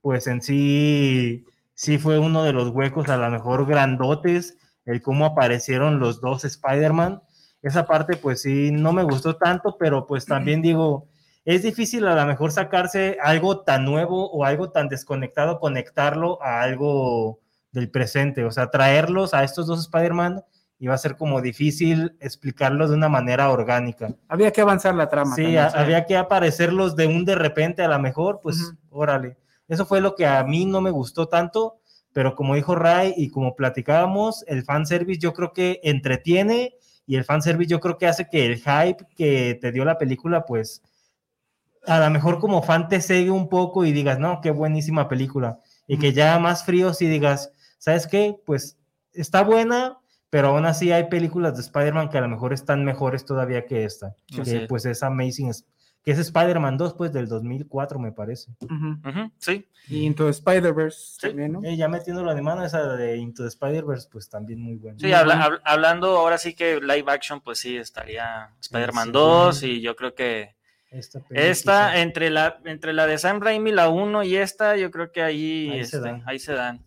pues 0.00 0.26
en 0.26 0.42
sí, 0.42 1.44
sí 1.74 1.98
fue 1.98 2.18
uno 2.18 2.44
de 2.44 2.52
los 2.52 2.68
huecos 2.70 3.08
a 3.08 3.16
lo 3.16 3.30
mejor 3.30 3.66
grandotes, 3.66 4.56
el 4.84 5.02
cómo 5.02 5.26
aparecieron 5.26 5.98
los 6.00 6.20
dos 6.20 6.44
Spider-Man. 6.44 7.22
Esa 7.62 7.86
parte, 7.86 8.16
pues 8.16 8.42
sí, 8.42 8.70
no 8.72 8.92
me 8.92 9.04
gustó 9.04 9.36
tanto, 9.36 9.76
pero 9.78 10.06
pues 10.06 10.26
también 10.26 10.62
digo, 10.62 11.08
es 11.44 11.62
difícil 11.62 12.06
a 12.06 12.14
lo 12.14 12.26
mejor 12.26 12.50
sacarse 12.52 13.18
algo 13.22 13.60
tan 13.60 13.84
nuevo 13.84 14.30
o 14.30 14.44
algo 14.44 14.70
tan 14.70 14.88
desconectado, 14.88 15.60
conectarlo 15.60 16.42
a 16.42 16.62
algo 16.62 17.40
del 17.72 17.90
presente, 17.90 18.44
o 18.44 18.50
sea, 18.50 18.70
traerlos 18.70 19.34
a 19.34 19.44
estos 19.44 19.66
dos 19.66 19.80
Spider-Man 19.80 20.42
iba 20.82 20.94
a 20.94 20.98
ser 20.98 21.16
como 21.16 21.40
difícil 21.40 22.16
explicarlo 22.18 22.88
de 22.88 22.96
una 22.96 23.08
manera 23.08 23.50
orgánica. 23.50 24.12
Había 24.26 24.50
que 24.50 24.62
avanzar 24.62 24.96
la 24.96 25.08
trama. 25.08 25.36
Sí, 25.36 25.42
también, 25.42 25.62
a- 25.62 25.68
había 25.68 26.06
que 26.06 26.16
aparecerlos 26.16 26.96
de 26.96 27.06
un 27.06 27.24
de 27.24 27.36
repente 27.36 27.82
a 27.82 27.88
lo 27.88 28.00
mejor, 28.00 28.40
pues 28.42 28.60
Ujú. 28.60 28.76
órale. 28.90 29.36
Eso 29.68 29.86
fue 29.86 30.00
lo 30.00 30.16
que 30.16 30.26
a 30.26 30.42
mí 30.42 30.64
no 30.66 30.80
me 30.80 30.90
gustó 30.90 31.28
tanto, 31.28 31.78
pero 32.12 32.34
como 32.34 32.56
dijo 32.56 32.74
Ray 32.74 33.14
y 33.16 33.30
como 33.30 33.54
platicábamos, 33.54 34.44
el 34.48 34.64
fanservice 34.64 35.20
yo 35.20 35.32
creo 35.34 35.52
que 35.52 35.78
entretiene 35.84 36.74
y 37.06 37.14
el 37.14 37.22
fanservice 37.24 37.70
yo 37.70 37.78
creo 37.78 37.96
que 37.96 38.08
hace 38.08 38.28
que 38.28 38.44
el 38.44 38.56
hype 38.56 39.06
que 39.16 39.56
te 39.60 39.70
dio 39.70 39.84
la 39.84 39.98
película, 39.98 40.44
pues 40.46 40.82
a 41.86 42.00
lo 42.00 42.10
mejor 42.10 42.40
como 42.40 42.60
fan 42.64 42.88
te 42.88 43.00
segue 43.00 43.30
un 43.30 43.48
poco 43.48 43.84
y 43.84 43.92
digas, 43.92 44.18
no, 44.18 44.40
qué 44.40 44.50
buenísima 44.50 45.08
película. 45.08 45.60
Y 45.86 45.96
que 45.98 46.12
ya 46.12 46.40
más 46.40 46.64
frío 46.64 46.92
sí 46.92 47.06
digas, 47.06 47.52
¿sabes 47.78 48.08
qué? 48.08 48.36
Pues 48.44 48.76
está 49.12 49.42
buena, 49.44 49.98
pero 50.32 50.48
aún 50.48 50.64
así 50.64 50.90
hay 50.92 51.04
películas 51.10 51.54
de 51.56 51.60
Spider-Man 51.60 52.08
que 52.08 52.16
a 52.16 52.22
lo 52.22 52.28
mejor 52.28 52.54
están 52.54 52.82
mejores 52.86 53.26
todavía 53.26 53.66
que 53.66 53.84
esta, 53.84 54.14
Sí, 54.30 54.36
que 54.38 54.44
sí. 54.46 54.60
pues 54.66 54.86
es 54.86 55.02
Amazing, 55.02 55.52
que 56.02 56.10
es 56.12 56.18
Spider-Man 56.18 56.78
2, 56.78 56.94
pues 56.94 57.12
del 57.12 57.28
2004, 57.28 57.98
me 57.98 58.12
parece. 58.12 58.50
Sí, 59.38 59.66
Y 59.88 60.04
Into 60.06 60.24
the 60.24 60.30
Spider-Verse 60.30 60.98
Sí. 61.20 61.26
también, 61.28 61.52
¿no? 61.52 61.60
Eh, 61.64 61.76
ya 61.76 61.86
metiéndolo 61.86 62.34
de 62.34 62.40
mano, 62.40 62.64
esa 62.64 62.96
de 62.96 63.18
Into 63.18 63.42
the 63.42 63.48
Spider-Verse, 63.50 64.08
pues 64.10 64.30
también 64.30 64.58
muy 64.62 64.76
buena. 64.76 64.98
sí, 64.98 65.12
habla- 65.12 65.38
hab- 65.46 65.60
hablando 65.64 66.16
ahora 66.16 66.38
sí 66.38 66.54
que 66.54 66.80
live 66.80 67.04
action, 67.12 67.40
pues 67.42 67.58
sí, 67.58 67.76
estaría 67.76 68.50
Spider-Man 68.62 69.06
sí. 69.08 69.12
2 69.12 69.62
y 69.64 69.80
yo 69.82 69.94
creo 69.96 70.14
que 70.14 70.54
Esta, 71.30 72.00
entre 72.00 72.30
la, 72.30 72.58
entre 72.64 72.92
la 72.92 73.06
de 73.06 73.16
Sam 73.18 73.40
Raimi, 73.40 73.70
la 73.72 73.88
1 73.88 74.22
y 74.24 74.36
esta, 74.36 74.76
yo 74.76 74.90
creo 74.90 75.10
que 75.12 75.22
ahí, 75.22 75.68
Ahí 75.70 75.84
se 75.84 75.96
este, 75.96 76.00
dan. 76.00 76.22
ahí 76.26 76.38
se 76.38 76.52
dan. 76.52 76.80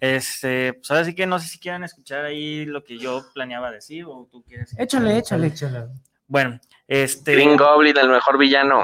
Este, 0.00 0.74
pues 0.74 0.90
ahora 0.90 1.04
sí 1.04 1.14
que 1.14 1.26
no 1.26 1.38
sé 1.38 1.48
si 1.48 1.58
quieran 1.58 1.84
escuchar 1.84 2.24
ahí 2.24 2.64
lo 2.66 2.84
que 2.84 2.98
yo 2.98 3.24
planeaba 3.32 3.70
decir 3.70 4.04
o 4.06 4.28
tú 4.30 4.42
quieres. 4.42 4.74
Échale, 4.78 5.16
échale. 5.18 5.46
Échala. 5.48 5.88
Bueno, 6.26 6.58
este. 6.88 7.34
Green 7.34 7.56
Goblin, 7.56 7.96
el 7.96 8.08
mejor 8.08 8.38
villano. 8.38 8.82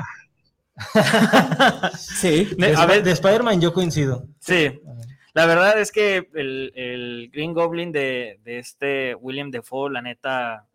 Sí. 1.99 2.51
De, 2.57 2.75
a 2.75 2.87
ver, 2.87 3.03
de 3.03 3.11
Spider-Man 3.13 3.61
yo 3.61 3.73
coincido. 3.73 4.27
sí, 4.39 4.81
la 5.33 5.47
verdad 5.47 5.79
es 5.79 5.93
que 5.93 6.29
el, 6.35 6.73
el 6.75 7.31
Green 7.33 7.55
Goblin 7.55 7.93
de, 7.93 8.41
de 8.43 8.59
este 8.59 9.15
William 9.15 9.51
Defoe, 9.51 9.91
la 9.93 10.03
neta, 10.03 10.67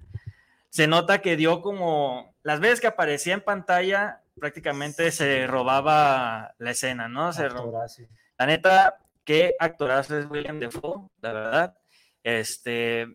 se 0.70 0.88
nota 0.88 1.22
que 1.22 1.36
dio 1.36 1.62
como. 1.62 2.34
Las 2.44 2.60
veces 2.60 2.80
que 2.80 2.88
aparecía 2.88 3.34
en 3.34 3.42
pantalla, 3.42 4.22
prácticamente 4.40 5.12
se 5.12 5.48
robaba 5.48 6.54
la 6.60 6.72
escena, 6.72 7.08
¿no? 7.10 7.34
Se 7.34 7.50
ro- 7.50 7.60
Actorazo. 7.60 8.04
La 8.38 8.46
neta, 8.46 8.98
qué 9.26 9.56
actorazo 9.60 10.18
es 10.18 10.30
William 10.30 10.60
Defoe, 10.60 11.10
la 11.22 11.34
verdad. 11.34 11.78
Este, 12.24 13.08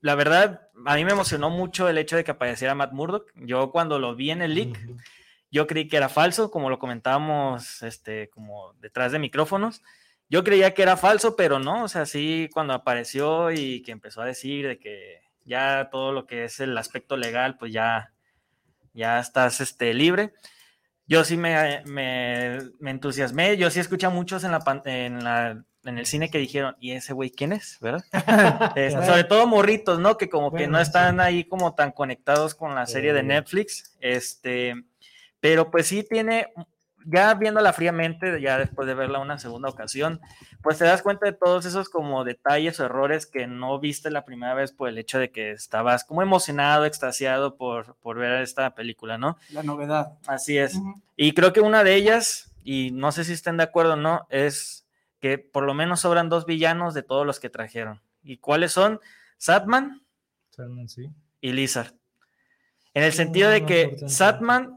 la 0.00 0.14
verdad, 0.14 0.68
a 0.86 0.94
mí 0.96 1.04
me 1.04 1.12
emocionó 1.12 1.50
mucho 1.50 1.88
el 1.88 1.98
hecho 1.98 2.16
de 2.16 2.24
que 2.24 2.30
apareciera 2.30 2.74
Matt 2.74 2.92
Murdock. 2.92 3.32
Yo 3.34 3.70
cuando 3.70 3.98
lo 3.98 4.14
vi 4.14 4.30
en 4.30 4.42
el 4.42 4.54
leak, 4.54 4.80
Ujú. 4.84 4.96
yo 5.50 5.66
creí 5.66 5.88
que 5.88 5.96
era 5.96 6.08
falso, 6.08 6.50
como 6.50 6.70
lo 6.70 6.78
comentábamos, 6.78 7.82
este, 7.82 8.28
como 8.30 8.74
detrás 8.74 9.12
de 9.12 9.18
micrófonos. 9.18 9.82
Yo 10.28 10.44
creía 10.44 10.74
que 10.74 10.82
era 10.82 10.96
falso, 10.96 11.36
pero 11.36 11.58
no, 11.58 11.84
o 11.84 11.88
sea, 11.88 12.04
sí, 12.04 12.50
cuando 12.52 12.74
apareció 12.74 13.50
y 13.50 13.82
que 13.82 13.92
empezó 13.92 14.20
a 14.20 14.26
decir 14.26 14.68
de 14.68 14.78
que 14.78 15.22
ya 15.44 15.88
todo 15.90 16.12
lo 16.12 16.26
que 16.26 16.44
es 16.44 16.60
el 16.60 16.76
aspecto 16.76 17.16
legal, 17.16 17.56
pues 17.56 17.72
ya, 17.72 18.12
ya 18.92 19.18
estás 19.18 19.60
este, 19.60 19.94
libre. 19.94 20.34
Yo 21.08 21.24
sí 21.24 21.38
me, 21.38 21.82
me, 21.86 22.58
me 22.78 22.90
entusiasmé, 22.90 23.56
yo 23.56 23.70
sí 23.70 23.80
escuché 23.80 24.06
a 24.06 24.10
muchos 24.10 24.44
en, 24.44 24.52
la, 24.52 24.62
en, 24.84 25.24
la, 25.24 25.64
en 25.84 25.98
el 25.98 26.04
cine 26.04 26.30
que 26.30 26.36
dijeron, 26.36 26.76
¿y 26.80 26.92
ese 26.92 27.14
güey 27.14 27.30
quién 27.30 27.52
es? 27.52 27.78
¿Verdad? 27.80 28.04
Eh, 28.76 28.90
sobre 28.90 29.24
todo 29.24 29.46
morritos, 29.46 29.98
¿no? 29.98 30.18
Que 30.18 30.28
como 30.28 30.52
que 30.52 30.68
no 30.68 30.76
sí. 30.78 30.82
están 30.82 31.18
ahí 31.18 31.44
como 31.44 31.74
tan 31.74 31.92
conectados 31.92 32.54
con 32.54 32.74
la 32.74 32.86
serie 32.86 33.14
de. 33.14 33.22
Netflix. 33.22 33.96
Este, 34.00 34.74
pero 35.40 35.70
pues 35.70 35.86
sí 35.86 36.04
tiene, 36.08 36.52
ya 37.10 37.32
viéndola 37.34 37.72
fríamente, 37.72 38.40
ya 38.40 38.58
después 38.58 38.86
de 38.86 38.94
verla 38.94 39.18
una 39.18 39.38
segunda 39.38 39.68
ocasión, 39.68 40.20
pues 40.62 40.78
te 40.78 40.84
das 40.84 41.02
cuenta 41.02 41.26
de 41.26 41.32
todos 41.32 41.64
esos 41.64 41.88
como 41.88 42.24
detalles 42.24 42.78
o 42.80 42.84
errores 42.84 43.26
que 43.26 43.46
no 43.46 43.78
viste 43.78 44.10
la 44.10 44.24
primera 44.24 44.54
vez 44.54 44.72
por 44.72 44.88
el 44.88 44.98
hecho 44.98 45.18
de 45.18 45.30
que 45.30 45.52
estabas 45.52 46.04
como 46.04 46.22
emocionado, 46.22 46.84
extasiado 46.84 47.56
por, 47.56 47.96
por 47.96 48.18
ver 48.18 48.42
esta 48.42 48.74
película, 48.74 49.16
¿no? 49.18 49.38
La 49.50 49.62
novedad. 49.62 50.18
Así 50.26 50.58
es. 50.58 50.78
Y 51.16 51.32
creo 51.32 51.52
que 51.52 51.60
una 51.60 51.82
de 51.84 51.94
ellas, 51.94 52.52
y 52.62 52.90
no 52.92 53.10
sé 53.12 53.24
si 53.24 53.32
estén 53.32 53.56
de 53.56 53.62
acuerdo 53.64 53.94
o 53.94 53.96
no, 53.96 54.26
es 54.28 54.84
que 55.20 55.38
por 55.38 55.64
lo 55.64 55.74
menos 55.74 56.00
sobran 56.00 56.28
dos 56.28 56.46
villanos 56.46 56.94
de 56.94 57.02
todos 57.02 57.26
los 57.26 57.40
que 57.40 57.50
trajeron. 57.50 58.00
¿Y 58.22 58.36
cuáles 58.38 58.72
son? 58.72 59.00
Satman 59.38 60.02
Spider-Man, 60.50 60.88
sí. 60.88 61.08
y 61.40 61.52
Lizard. 61.52 61.94
En 62.94 63.04
el 63.04 63.10
No, 63.10 63.16
sentido 63.16 63.50
de 63.50 63.60
no 63.60 63.66
que 63.66 63.96
Satman, 64.06 64.76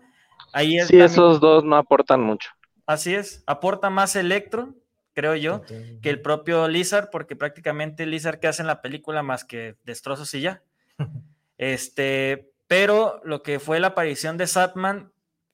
ahí 0.53 0.77
es 0.77 0.87
Sí, 0.87 0.93
también- 0.93 1.05
esos 1.11 1.39
dos 1.39 1.63
no 1.63 1.75
aportan 1.77 2.21
mucho. 2.21 2.49
así 2.85 3.13
es, 3.15 3.43
aporta 3.47 3.89
más 3.89 4.15
Electro, 4.15 4.75
creo 5.13 5.35
yo, 5.35 5.61
que 6.01 6.09
el 6.09 6.21
propio 6.21 6.67
Lizard, 6.67 7.09
porque 7.11 7.35
prácticamente 7.35 8.05
Lizard 8.05 8.39
que 8.39 8.47
hace 8.47 8.61
en 8.63 8.67
la 8.67 8.81
película 8.81 9.23
más 9.23 9.43
que 9.43 9.75
destrozos 9.83 10.33
y 10.33 10.41
ya. 10.41 10.61
Este, 11.57 12.51
pero 12.67 13.21
lo 13.23 13.43
que 13.43 13.59
fue 13.59 13.79
la 13.79 13.87
aparición 13.87 14.35
de 14.37 14.47
Satman, 14.47 15.11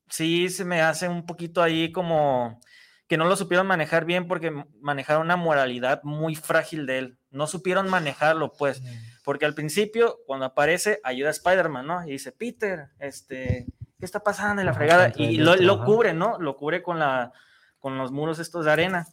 sí 0.09 0.47
se 0.49 0.63
me 0.63 0.81
hace 0.81 1.09
un 1.09 1.25
poquito 1.25 1.61
ahí 1.61 1.91
como 1.91 2.61
que 3.09 3.17
no 3.17 3.25
lo 3.25 3.35
supieron 3.35 3.67
manejar 3.67 4.05
bien 4.05 4.27
porque 4.27 4.51
manejaron 4.79 5.23
una 5.23 5.35
moralidad 5.35 6.01
muy 6.03 6.35
frágil 6.35 6.85
de 6.85 6.97
él. 6.99 7.17
No 7.29 7.45
supieron 7.47 7.89
manejarlo, 7.89 8.53
pues, 8.53 8.81
porque 9.23 9.45
al 9.45 9.53
principio, 9.53 10.19
cuando 10.25 10.45
aparece, 10.45 10.99
ayuda 11.03 11.27
a 11.29 11.31
Spider-Man, 11.31 11.87
¿no? 11.87 12.05
Y 12.07 12.11
dice, 12.11 12.31
Peter, 12.31 12.87
este, 12.99 13.65
¿qué 13.99 14.05
está 14.05 14.19
pasando? 14.19 14.61
Y 14.61 14.65
la 14.65 14.73
fregada, 14.73 15.11
y 15.15 15.37
lo, 15.37 15.83
cubre, 15.83 16.13
¿no? 16.13 16.37
Lo 16.39 16.55
cubre 16.55 16.81
con, 16.81 16.99
la, 16.99 17.31
con 17.79 17.97
los 17.97 18.11
muros 18.11 18.39
estos 18.39 18.65
de 18.65 18.71
arena. 18.71 19.07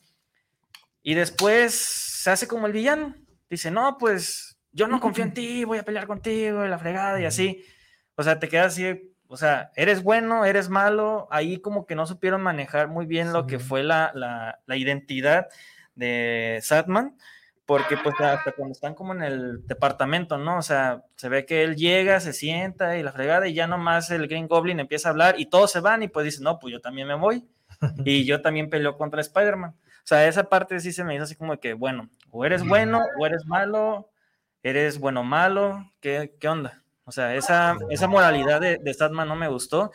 Y 1.03 1.15
después 1.15 1.75
se 1.75 2.31
hace 2.31 2.49
como 2.49 2.67
el 2.67 2.73
villano. 2.73 3.15
Dice, 3.49 3.71
no, 3.71 3.99
pues 3.99 4.59
yo 4.73 4.89
no 4.89 5.01
confío 5.01 5.25
en 5.25 5.35
ti, 5.35 5.65
voy 5.65 5.79
a 5.79 5.85
pelear 5.85 6.07
contigo, 6.07 6.65
y 6.65 6.69
la 6.69 6.79
fregada, 6.79 7.21
y 7.21 7.25
así. 7.25 7.65
O 8.17 8.23
sea, 8.23 8.39
te 8.39 8.49
quedas 8.49 8.73
así, 8.73 9.15
o 9.27 9.37
sea, 9.37 9.71
eres 9.77 10.03
bueno, 10.03 10.45
eres 10.45 10.69
malo. 10.69 11.29
Ahí 11.31 11.61
como 11.61 11.87
que 11.87 11.95
no 11.95 12.07
supieron 12.07 12.43
manejar 12.43 12.89
muy 12.89 13.07
bien 13.07 13.33
lo 13.33 13.47
que 13.47 13.59
fue 13.59 13.83
la, 13.83 14.13
la, 14.15 14.61
la 14.67 14.77
identidad 14.77 15.49
de 15.95 16.61
Satman, 16.63 17.17
porque 17.67 17.97
pues 17.97 18.21
hasta 18.21 18.53
cuando 18.53 18.73
están 18.73 18.95
como 18.95 19.15
en 19.15 19.23
el 19.23 19.67
departamento, 19.67 20.37
¿no? 20.37 20.59
O 20.59 20.63
sea, 20.63 21.05
se 21.17 21.29
ve 21.29 21.47
que 21.47 21.65
él 21.65 21.77
llega, 21.77 22.21
se 22.21 22.33
sienta 22.33 22.99
y 22.99 23.03
la 23.03 23.13
fregada, 23.13 23.49
y 23.49 23.55
ya 23.55 23.67
nomás 23.67 24.11
el 24.11 24.29
Green 24.29 24.49
Goblin 24.49 24.81
empieza 24.81 25.09
a 25.09 25.13
hablar 25.13 25.37
y 25.39 25.47
todos 25.47 25.73
se 25.73 25.81
van 25.81 26.03
y 26.03 26.09
pues 26.09 26.25
dice, 26.25 26.43
no, 26.43 26.59
pues 26.59 26.73
yo 26.73 26.81
también 26.81 27.09
me 27.09 27.15
voy. 27.15 27.45
Y 28.05 28.25
yo 28.25 28.41
también 28.41 28.71
peleo 28.71 28.97
contra 28.97 29.21
Spider-Man. 29.21 29.71
O 29.73 30.07
sea, 30.07 30.27
esa 30.29 30.49
parte 30.49 30.79
sí 30.81 30.93
se 30.93 31.05
me 31.05 31.15
hizo 31.15 31.25
así 31.25 31.35
como 31.35 31.59
que, 31.59 31.73
bueno, 31.73 32.11
o 32.31 32.45
eres 32.45 32.67
bueno 32.67 33.03
o 33.19 33.27
eres 33.27 33.47
malo, 33.47 34.11
eres 34.63 34.99
bueno 34.99 35.21
o 35.21 35.25
malo, 35.25 35.91
¿qué, 36.01 36.35
qué 36.39 36.49
onda? 36.49 36.83
O 37.05 37.13
sea, 37.13 37.35
esa, 37.35 37.77
esa 37.91 38.07
moralidad 38.07 38.61
de, 38.61 38.79
de 38.79 38.95
Statman 38.95 39.29
no 39.29 39.37
me 39.37 39.49
gustó. 39.49 39.93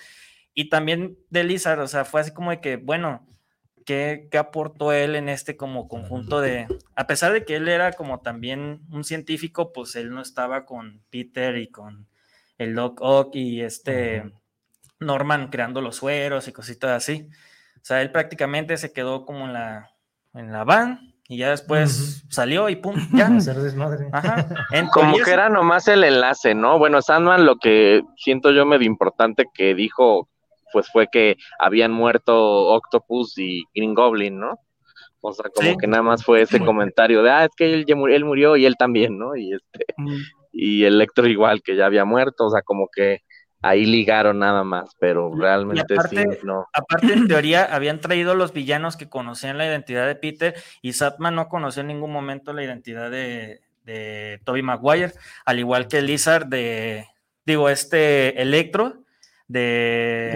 Y 0.53 0.69
también 0.69 1.17
de 1.29 1.43
Lizard, 1.43 1.79
o 1.79 1.87
sea, 1.87 2.05
fue 2.05 2.21
así 2.21 2.31
como 2.31 2.51
de 2.51 2.59
que, 2.59 2.77
bueno, 2.77 3.25
¿qué, 3.89 4.27
qué 4.29 4.37
aportó 4.37 4.91
él 4.91 5.15
en 5.15 5.29
este 5.29 5.57
como 5.57 5.87
conjunto 5.87 6.41
de... 6.41 6.67
A 6.95 7.07
pesar 7.07 7.33
de 7.33 7.43
que 7.43 7.55
él 7.55 7.67
era 7.67 7.93
como 7.93 8.19
también 8.19 8.81
un 8.91 9.03
científico, 9.03 9.73
pues 9.73 9.95
él 9.95 10.11
no 10.11 10.21
estaba 10.21 10.67
con 10.67 11.01
Peter 11.09 11.57
y 11.57 11.69
con 11.69 12.05
el 12.59 12.75
Doc 12.75 12.99
Ock 13.01 13.35
y 13.35 13.61
este. 13.61 14.31
Norman 14.99 15.47
creando 15.49 15.81
los 15.81 15.95
sueros 15.95 16.47
y 16.47 16.51
cositas 16.51 16.91
así. 16.91 17.29
O 17.77 17.81
sea, 17.81 18.03
él 18.03 18.11
prácticamente 18.11 18.77
se 18.77 18.93
quedó 18.93 19.25
como 19.25 19.45
en 19.45 19.53
la, 19.53 19.89
en 20.35 20.51
la 20.51 20.65
van 20.65 21.15
y 21.27 21.37
ya 21.37 21.49
después 21.49 22.25
salió 22.29 22.69
y 22.69 22.75
pum, 22.75 22.95
ya. 23.13 23.31
Ajá. 24.11 24.47
Como 24.93 25.17
que 25.17 25.31
era 25.31 25.49
nomás 25.49 25.87
el 25.87 26.03
enlace, 26.03 26.53
¿no? 26.53 26.77
Bueno, 26.77 27.01
Sandman 27.01 27.45
lo 27.45 27.55
que 27.55 28.03
siento 28.17 28.51
yo 28.51 28.65
medio 28.65 28.85
importante 28.85 29.45
que 29.51 29.73
dijo, 29.73 30.29
pues 30.73 30.87
fue 30.91 31.07
que 31.11 31.35
habían 31.59 31.91
muerto 31.91 32.35
Octopus 32.67 33.37
y 33.37 33.63
Green 33.75 33.93
Goblin, 33.93 34.39
¿no? 34.39 34.59
O 35.21 35.33
sea, 35.33 35.49
como 35.53 35.71
Sí. 35.71 35.77
que 35.77 35.87
nada 35.87 36.03
más 36.03 36.23
fue 36.23 36.41
ese 36.41 36.59
comentario 36.59 37.21
de, 37.23 37.29
ah, 37.31 37.45
es 37.45 37.51
que 37.57 37.73
él, 37.73 37.85
murió, 37.95 38.15
él 38.15 38.25
murió 38.25 38.55
y 38.55 38.65
él 38.65 38.75
también, 38.77 39.17
¿no? 39.19 39.35
Y 39.35 39.53
este, 39.53 39.85
y 40.53 40.83
Electro 40.85 41.27
igual, 41.27 41.61
que 41.61 41.75
ya 41.75 41.85
había 41.85 42.05
muerto, 42.05 42.45
o 42.47 42.49
sea, 42.49 42.61
como 42.61 42.87
que 42.93 43.21
ahí 43.61 43.85
ligaron 43.85 44.39
nada 44.39 44.63
más, 44.63 44.95
pero 44.99 45.33
realmente 45.35 45.93
aparte- 45.95 46.23
sí, 46.31 46.37
no. 46.45 46.65
Aparte, 46.73 47.11
en 47.11 47.27
teoría, 47.27 47.65
habían 47.65 47.99
traído 47.99 48.33
los 48.33 48.53
villanos 48.53 48.95
que 48.95 49.09
conocían 49.09 49.57
la 49.57 49.65
identidad 49.65 50.07
de 50.07 50.15
Peter 50.15 50.55
y 50.81 50.93
Satman 50.93 51.35
no 51.35 51.49
conoció 51.49 51.81
en 51.81 51.87
ningún 51.87 52.13
momento 52.13 52.53
la 52.53 52.63
identidad 52.63 53.11
de, 53.11 53.59
de 53.83 54.39
Toby 54.45 54.61
Maguire, 54.61 55.11
al 55.45 55.59
igual 55.59 55.89
que 55.89 56.01
Lizard 56.01 56.45
de, 56.45 57.07
digo, 57.45 57.67
este 57.69 58.41
Electro 58.41 59.03
de, 59.49 59.59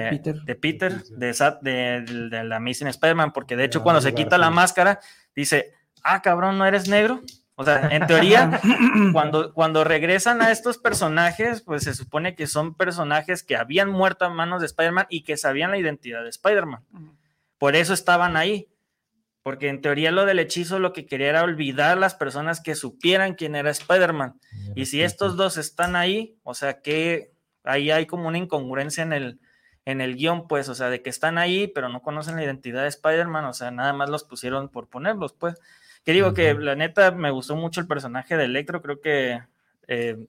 De 0.04 0.08
Peter. 0.10 0.36
de, 0.44 0.56
Peter, 0.56 1.04
De 1.04 1.28
de, 1.28 1.34
Sat- 1.34 1.62
de- 1.62 2.02
de- 2.02 2.30
de 2.30 2.44
la 2.44 2.58
Amazing 2.58 2.88
Spider-Man, 2.90 3.32
porque 3.32 3.56
de 3.56 3.64
hecho 3.64 3.80
Ah, 3.80 3.84
cuando 3.84 4.02
se 4.02 4.14
quita 4.14 4.38
la 4.38 4.50
máscara, 4.50 5.00
dice, 5.36 5.72
ah, 6.04 6.22
cabrón, 6.22 6.58
¿no 6.58 6.66
eres 6.66 6.90
negro? 6.90 7.22
O 7.56 7.64
sea, 7.64 7.88
en 7.92 8.08
teoría, 8.08 8.60
cuando, 9.14 9.54
cuando 9.54 9.84
regresan 9.84 10.42
a 10.42 10.52
estos 10.52 10.80
personajes, 10.80 11.62
pues 11.62 11.84
se 11.84 11.94
supone 11.94 12.36
que 12.36 12.48
son 12.48 12.74
personajes 12.76 13.44
que 13.44 13.56
habían 13.56 13.90
muerto 13.90 14.26
a 14.26 14.30
manos 14.30 14.60
de 14.62 14.66
Spider-Man 14.66 15.06
y 15.10 15.24
que 15.24 15.38
sabían 15.38 15.70
la 15.72 15.78
identidad 15.78 16.24
de 16.24 16.30
Spider-Man. 16.30 16.84
Por 17.60 17.76
eso 17.76 17.94
estaban 17.94 18.36
ahí. 18.36 18.68
Porque 19.44 19.68
en 19.68 19.82
teoría 19.82 20.12
lo 20.12 20.26
del 20.26 20.40
hechizo 20.40 20.80
lo 20.80 20.94
que 20.94 21.06
quería 21.06 21.28
era 21.28 21.44
olvidar 21.44 21.92
a 21.98 22.00
las 22.00 22.16
personas 22.16 22.62
que 22.62 22.76
supieran 22.76 23.36
quién 23.36 23.56
era 23.56 23.70
Spider-Man. 23.72 24.40
Y 24.74 24.86
si 24.86 25.04
estos 25.04 25.36
dos 25.36 25.58
están 25.58 25.98
ahí, 25.98 26.38
o 26.44 26.54
sea 26.54 26.80
que 26.82 27.33
ahí 27.64 27.92
hay 27.92 28.06
como 28.06 28.28
una 28.28 28.38
incongruencia 28.38 29.04
en 29.04 29.14
el, 29.14 29.40
en 29.86 30.02
el 30.02 30.16
guion, 30.16 30.48
pues, 30.48 30.70
o 30.70 30.76
sea, 30.76 30.90
de 30.90 31.02
que 31.02 31.10
están 31.10 31.38
ahí, 31.38 31.68
pero 31.68 31.90
no 31.90 32.02
conocen 32.02 32.36
la 32.36 32.44
identidad 32.44 32.84
de 32.84 32.90
Spider-Man, 32.90 33.46
o 33.46 33.54
sea, 33.54 33.72
nada 33.72 33.94
más 33.94 34.10
los 34.10 34.24
pusieron 34.24 34.70
por 34.70 34.88
ponerlos, 34.88 35.34
pues. 35.34 35.56
Que 36.04 36.12
digo 36.12 36.34
que 36.34 36.54
la 36.54 36.76
neta 36.76 37.12
me 37.12 37.32
gustó 37.32 37.56
mucho 37.56 37.80
el 37.80 37.88
personaje 37.88 38.36
de 38.36 38.46
Electro, 38.46 38.82
creo 38.82 39.00
que 39.00 39.42
eh, 39.88 40.26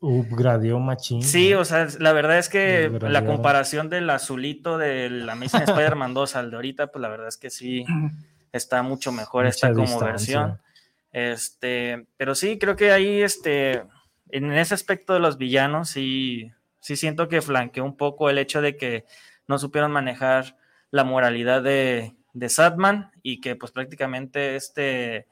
Upgradeó 0.00 0.78
Machín. 0.78 1.22
Sí, 1.22 1.52
o 1.52 1.64
sea, 1.64 1.88
la 1.98 2.12
verdad 2.14 2.38
es 2.38 2.48
que 2.48 2.90
la 3.02 3.26
comparación 3.26 3.90
del 3.90 4.08
azulito 4.08 4.78
del 4.78 5.28
Amazing 5.28 5.62
Spider-Man 5.62 6.14
2 6.14 6.36
al 6.36 6.50
de 6.50 6.56
ahorita, 6.56 6.86
pues 6.86 7.02
la 7.02 7.08
verdad 7.08 7.28
es 7.28 7.36
que 7.36 7.50
sí 7.50 7.84
está 8.50 8.82
mucho 8.82 9.12
mejor 9.12 9.44
Mucha 9.44 9.54
esta 9.54 9.68
como 9.72 9.82
distancia. 9.82 10.40
versión. 10.40 10.60
Este, 11.12 12.06
pero 12.16 12.34
sí, 12.34 12.58
creo 12.58 12.76
que 12.76 12.92
ahí, 12.92 13.20
este, 13.20 13.82
en 14.30 14.52
ese 14.52 14.74
aspecto 14.74 15.12
de 15.14 15.20
los 15.20 15.38
villanos, 15.38 15.90
sí, 15.90 16.52
sí 16.80 16.96
siento 16.96 17.28
que 17.28 17.42
flanqueó 17.42 17.84
un 17.84 17.96
poco 17.96 18.30
el 18.30 18.38
hecho 18.38 18.60
de 18.62 18.76
que 18.76 19.04
no 19.46 19.58
supieron 19.58 19.90
manejar 19.92 20.56
la 20.90 21.04
moralidad 21.04 21.62
de, 21.62 22.14
de 22.32 22.48
Sadman 22.48 23.10
y 23.22 23.40
que 23.40 23.56
pues 23.56 23.72
prácticamente 23.72 24.56
este, 24.56 25.26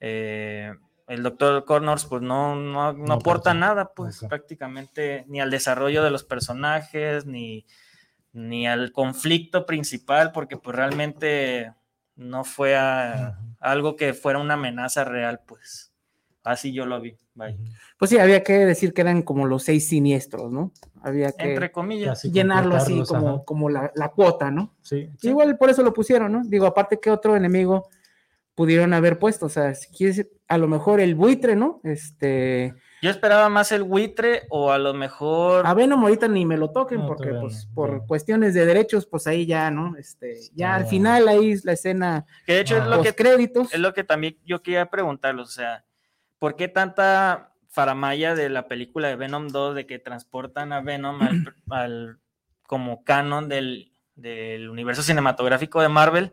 eh, 0.00 0.72
el 1.08 1.22
doctor 1.22 1.64
Connors 1.64 2.04
pues 2.06 2.22
no, 2.22 2.56
no, 2.56 2.92
no 2.92 3.04
No 3.06 3.14
aporta 3.14 3.54
nada, 3.54 3.92
pues 3.94 4.20
prácticamente 4.28 5.24
ni 5.28 5.40
al 5.40 5.50
desarrollo 5.50 6.02
de 6.02 6.10
los 6.10 6.24
personajes, 6.24 7.26
ni, 7.26 7.66
ni 8.32 8.66
al 8.66 8.92
conflicto 8.92 9.66
principal, 9.66 10.32
porque 10.32 10.56
pues 10.56 10.74
realmente 10.76 11.72
no 12.16 12.44
fue 12.44 12.76
a- 12.76 13.38
algo 13.60 13.96
que 13.96 14.14
fuera 14.14 14.38
una 14.38 14.54
amenaza 14.54 15.04
real, 15.04 15.40
pues. 15.46 15.91
Así 16.44 16.72
yo 16.72 16.86
lo 16.86 17.00
vi. 17.00 17.16
vaya. 17.34 17.56
Pues 17.98 18.10
sí, 18.10 18.18
había 18.18 18.42
que 18.42 18.66
decir 18.66 18.92
que 18.92 19.00
eran 19.02 19.22
como 19.22 19.46
los 19.46 19.62
seis 19.62 19.88
siniestros, 19.88 20.50
¿no? 20.50 20.72
Había 21.02 21.30
que 21.32 21.50
Entre 21.52 21.70
comillas. 21.70 22.22
Llenarlo 22.24 22.74
así 22.76 23.02
como, 23.06 23.44
como 23.44 23.70
la, 23.70 23.92
la 23.94 24.08
cuota, 24.08 24.50
¿no? 24.50 24.74
Sí. 24.82 25.08
Igual 25.22 25.56
por 25.56 25.70
eso 25.70 25.82
lo 25.82 25.92
pusieron, 25.92 26.32
¿no? 26.32 26.42
Digo, 26.44 26.66
aparte 26.66 26.98
que 27.00 27.10
otro 27.10 27.36
enemigo 27.36 27.88
pudieron 28.54 28.92
haber 28.92 29.18
puesto, 29.18 29.46
o 29.46 29.48
sea, 29.48 29.74
si 29.74 29.88
quieres, 29.96 30.26
a 30.48 30.58
lo 30.58 30.68
mejor 30.68 31.00
el 31.00 31.14
buitre, 31.14 31.56
¿no? 31.56 31.80
Este, 31.84 32.74
Yo 33.00 33.08
esperaba 33.08 33.48
más 33.48 33.72
el 33.72 33.82
buitre 33.84 34.42
o 34.50 34.70
a 34.72 34.78
lo 34.78 34.92
mejor. 34.92 35.66
a 35.66 35.72
Venom 35.74 36.02
ahorita 36.02 36.28
ni 36.28 36.44
me 36.44 36.58
lo 36.58 36.70
toquen 36.70 36.98
No, 37.00 37.06
porque 37.06 37.30
pues 37.32 37.66
no, 37.68 37.74
por 37.74 38.06
cuestiones 38.06 38.52
de 38.52 38.66
derechos, 38.66 39.06
pues 39.06 39.26
ahí 39.26 39.46
ya, 39.46 39.70
¿no? 39.70 39.96
Este, 39.96 40.38
ya 40.54 40.74
al 40.74 40.82
Ah. 40.82 40.86
final 40.86 41.28
ahí 41.28 41.52
es 41.52 41.64
la 41.64 41.72
escena 41.72 42.26
Que 42.46 42.54
de 42.54 42.60
hecho 42.60 42.76
es 42.76 42.82
Ah. 42.82 42.86
lo 42.96 43.02
que, 43.02 43.14
créditos. 43.14 43.72
es 43.72 43.80
lo 43.80 43.94
que 43.94 44.04
también 44.04 44.36
yo 44.44 44.60
quería 44.62 44.84
preguntarlos. 44.90 45.48
O 45.48 45.52
sea, 45.52 45.84
¿por 46.42 46.56
qué 46.56 46.66
tanta 46.66 47.52
faramaya 47.68 48.34
de 48.34 48.48
la 48.48 48.66
película 48.66 49.06
de 49.06 49.14
Venom 49.14 49.46
2 49.46 49.76
de 49.76 49.86
que 49.86 50.00
transportan 50.00 50.72
a 50.72 50.80
Venom 50.80 51.22
al, 51.22 51.54
al- 51.70 52.18
como 52.64 53.04
canon 53.04 53.48
del, 53.48 53.92
del 54.16 54.68
universo 54.68 55.02
cinematográfico 55.04 55.80
de 55.80 55.88
Marvel? 55.88 56.32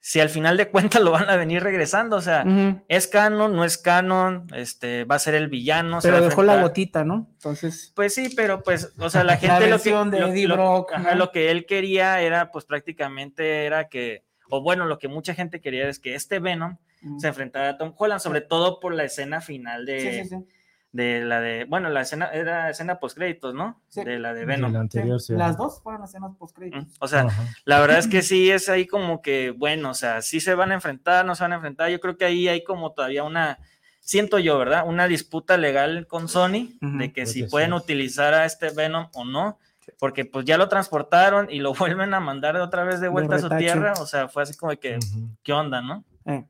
Si 0.00 0.18
al 0.20 0.30
final 0.30 0.56
de 0.56 0.70
cuentas 0.70 1.02
lo 1.02 1.10
van 1.10 1.28
a 1.28 1.36
venir 1.36 1.62
regresando, 1.62 2.16
o 2.16 2.20
sea, 2.22 2.44
es 2.88 3.06
canon, 3.08 3.54
no 3.54 3.64
es 3.64 3.76
canon, 3.76 4.46
este, 4.54 5.04
va 5.04 5.16
a 5.16 5.18
ser 5.18 5.34
el 5.34 5.48
villano. 5.48 6.00
se 6.00 6.08
Pero 6.10 6.24
dejó 6.24 6.42
la 6.44 6.62
gotita, 6.62 7.04
¿no? 7.04 7.28
Entonces, 7.34 7.92
Pues 7.94 8.14
sí, 8.14 8.32
pero 8.34 8.62
pues, 8.62 8.94
o 8.98 9.10
sea, 9.10 9.24
la 9.24 9.32
La 9.34 9.38
gente 9.38 9.68
lo 9.68 9.78
que, 9.82 9.90
de 10.16 10.20
lo- 10.22 10.28
Eddie 10.28 10.48
lo- 10.48 10.54
Brock, 10.54 10.92
ajá, 10.94 11.10
¿no? 11.12 11.16
lo 11.18 11.32
que 11.32 11.50
él 11.50 11.66
quería 11.66 12.20
era, 12.22 12.50
pues 12.50 12.64
prácticamente 12.64 13.66
era 13.66 13.88
que, 13.88 14.24
o 14.48 14.62
bueno, 14.62 14.86
lo 14.86 14.98
que 14.98 15.08
mucha 15.08 15.34
gente 15.34 15.60
quería 15.60 15.88
es 15.88 15.98
que 15.98 16.14
este 16.14 16.38
Venom 16.38 16.78
se 17.18 17.28
enfrentara 17.28 17.70
a 17.70 17.78
Tom 17.78 17.94
Holland, 17.96 18.20
sobre 18.20 18.40
todo 18.40 18.80
por 18.80 18.94
la 18.94 19.04
escena 19.04 19.40
final 19.40 19.86
de, 19.86 20.00
sí, 20.00 20.22
sí, 20.24 20.28
sí. 20.28 20.48
de 20.92 21.24
la 21.24 21.40
de, 21.40 21.64
bueno, 21.64 21.90
la 21.90 22.00
escena, 22.00 22.26
era 22.32 22.70
escena 22.70 22.98
post 22.98 23.16
créditos, 23.16 23.54
¿no? 23.54 23.80
Sí. 23.88 24.04
De 24.04 24.18
la 24.18 24.34
de 24.34 24.44
Venom. 24.44 24.74
anterior, 24.76 25.20
sí. 25.20 25.34
Las 25.34 25.56
dos 25.56 25.80
fueron 25.82 26.04
escenas 26.04 26.32
post 26.36 26.58
Mm, 26.58 26.86
O 27.00 27.08
sea, 27.08 27.20
Ajá. 27.22 27.44
la 27.64 27.80
verdad 27.80 27.98
es 27.98 28.08
que 28.08 28.22
sí 28.22 28.50
es 28.50 28.68
ahí 28.68 28.86
como 28.86 29.22
que, 29.22 29.50
bueno, 29.50 29.90
o 29.90 29.94
sea, 29.94 30.22
sí 30.22 30.40
se 30.40 30.54
van 30.54 30.72
a 30.72 30.74
enfrentar, 30.74 31.24
no 31.24 31.34
se 31.34 31.44
van 31.44 31.52
a 31.52 31.56
enfrentar. 31.56 31.90
Yo 31.90 32.00
creo 32.00 32.16
que 32.16 32.24
ahí 32.24 32.48
hay 32.48 32.64
como 32.64 32.92
todavía 32.92 33.22
una, 33.22 33.58
siento 34.00 34.38
yo, 34.38 34.58
¿verdad? 34.58 34.84
Una 34.86 35.06
disputa 35.06 35.56
legal 35.56 36.06
con 36.06 36.28
Sony 36.28 36.70
de 36.80 37.12
que 37.12 37.26
si 37.26 37.44
pueden 37.44 37.70
sí. 37.70 37.76
utilizar 37.76 38.34
a 38.34 38.44
este 38.44 38.70
Venom 38.70 39.08
o 39.14 39.24
no, 39.24 39.58
porque 39.98 40.24
pues 40.24 40.44
ya 40.44 40.58
lo 40.58 40.68
transportaron 40.68 41.48
y 41.50 41.60
lo 41.60 41.72
vuelven 41.74 42.12
a 42.14 42.20
mandar 42.20 42.56
otra 42.56 42.84
vez 42.84 43.00
de 43.00 43.08
vuelta 43.08 43.36
a 43.36 43.38
su 43.38 43.48
tierra. 43.50 43.94
O 44.00 44.06
sea, 44.06 44.28
fue 44.28 44.42
así 44.42 44.56
como 44.56 44.72
que. 44.78 44.98
¿qué 45.42 45.52
onda, 45.52 45.80
no? 45.80 46.04
Eh. 46.24 46.44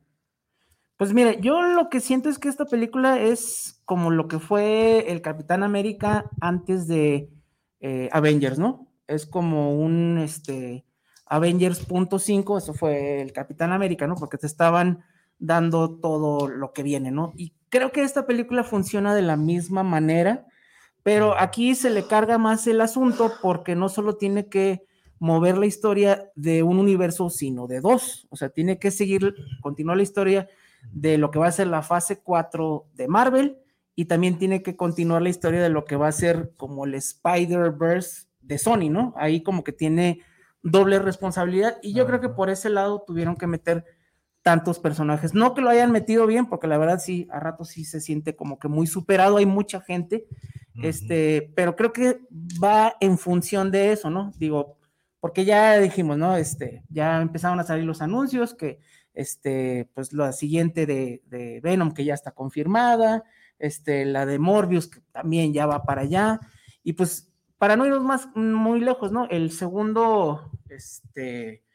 Pues 0.99 1.13
mire, 1.13 1.39
yo 1.39 1.61
lo 1.61 1.87
que 1.87 2.01
siento 2.01 2.27
es 2.27 2.39
que 2.39 2.49
esta 2.49 2.65
película 2.65 3.21
es 3.21 3.81
como 3.85 4.11
lo 4.11 4.27
que 4.27 4.37
fue 4.37 5.09
el 5.09 5.21
Capitán 5.21 5.63
América 5.63 6.29
antes 6.41 6.87
de 6.87 7.29
eh, 7.79 8.09
Avengers, 8.11 8.59
¿no? 8.59 8.91
Es 9.07 9.25
como 9.25 9.79
un 9.79 10.17
este, 10.17 10.83
Avengers 11.25 11.85
punto 11.85 12.19
cinco, 12.19 12.57
eso 12.57 12.73
fue 12.73 13.21
el 13.21 13.31
Capitán 13.31 13.71
América, 13.71 14.07
¿no? 14.07 14.15
Porque 14.15 14.37
te 14.37 14.45
estaban 14.45 15.05
dando 15.37 15.89
todo 15.89 16.49
lo 16.49 16.73
que 16.73 16.83
viene, 16.83 17.11
¿no? 17.11 17.31
Y 17.37 17.53
creo 17.69 17.93
que 17.93 18.03
esta 18.03 18.25
película 18.25 18.65
funciona 18.65 19.15
de 19.15 19.21
la 19.21 19.37
misma 19.37 19.83
manera, 19.83 20.47
pero 21.01 21.39
aquí 21.39 21.75
se 21.75 21.91
le 21.91 22.07
carga 22.07 22.37
más 22.37 22.67
el 22.67 22.81
asunto 22.81 23.31
porque 23.41 23.73
no 23.73 23.87
solo 23.87 24.17
tiene 24.17 24.49
que 24.49 24.83
mover 25.17 25.57
la 25.57 25.65
historia 25.65 26.29
de 26.35 26.61
un 26.61 26.77
universo, 26.77 27.29
sino 27.29 27.67
de 27.67 27.79
dos. 27.79 28.27
O 28.31 28.35
sea, 28.35 28.49
tiene 28.49 28.79
que 28.79 28.91
seguir, 28.91 29.33
continuar 29.61 29.95
la 29.95 30.03
historia 30.03 30.49
de 30.91 31.17
lo 31.17 31.31
que 31.31 31.39
va 31.39 31.47
a 31.47 31.51
ser 31.51 31.67
la 31.67 31.81
fase 31.81 32.19
4 32.19 32.87
de 32.93 33.07
Marvel 33.07 33.57
y 33.95 34.05
también 34.05 34.37
tiene 34.37 34.63
que 34.63 34.75
continuar 34.75 35.21
la 35.21 35.29
historia 35.29 35.61
de 35.61 35.69
lo 35.69 35.85
que 35.85 35.95
va 35.95 36.07
a 36.07 36.13
ser 36.13 36.53
como 36.55 36.85
el 36.85 36.95
Spider-Verse 36.95 38.27
de 38.41 38.57
Sony, 38.57 38.89
¿no? 38.89 39.13
Ahí 39.17 39.43
como 39.43 39.63
que 39.63 39.73
tiene 39.73 40.21
doble 40.61 40.99
responsabilidad 40.99 41.77
y 41.81 41.93
yo 41.93 42.05
creo 42.05 42.21
que 42.21 42.29
por 42.29 42.49
ese 42.49 42.69
lado 42.69 43.03
tuvieron 43.05 43.35
que 43.35 43.47
meter 43.47 43.85
tantos 44.41 44.79
personajes. 44.79 45.33
No 45.33 45.53
que 45.53 45.61
lo 45.61 45.69
hayan 45.69 45.91
metido 45.91 46.25
bien, 46.25 46.47
porque 46.47 46.67
la 46.67 46.77
verdad 46.77 46.99
sí, 46.99 47.27
a 47.31 47.39
rato 47.39 47.65
sí 47.65 47.83
se 47.85 47.99
siente 47.99 48.35
como 48.35 48.57
que 48.57 48.67
muy 48.67 48.87
superado, 48.87 49.37
hay 49.37 49.45
mucha 49.45 49.81
gente, 49.81 50.27
este, 50.81 51.51
pero 51.55 51.75
creo 51.75 51.91
que 51.91 52.21
va 52.63 52.95
en 53.01 53.17
función 53.17 53.69
de 53.69 53.91
eso, 53.91 54.09
¿no? 54.09 54.31
Digo, 54.37 54.77
porque 55.19 55.43
ya 55.43 55.77
dijimos, 55.77 56.17
¿no? 56.17 56.37
Este, 56.37 56.83
ya 56.89 57.21
empezaron 57.21 57.59
a 57.59 57.63
salir 57.63 57.83
los 57.83 58.01
anuncios 58.01 58.53
que, 58.53 58.79
este, 59.19 59.89
pues 59.93 60.13
la 60.13 60.31
siguiente 60.31 60.85
de, 60.85 61.21
de 61.25 61.59
Venom 61.61 61.93
que 61.93 62.05
ya 62.05 62.13
está 62.13 62.31
confirmada, 62.31 63.25
este, 63.59 64.05
la 64.05 64.25
de 64.25 64.39
Morbius 64.39 64.87
que 64.87 65.01
también 65.11 65.53
ya 65.53 65.65
va 65.65 65.83
para 65.83 66.03
allá, 66.03 66.39
y 66.83 66.93
pues 66.93 67.29
para 67.57 67.75
no 67.75 67.85
irnos 67.85 68.05
más 68.05 68.29
muy 68.33 68.79
lejos, 68.79 69.11
¿no? 69.11 69.27
El 69.29 69.51
segundo, 69.51 70.49
este, 70.69 71.65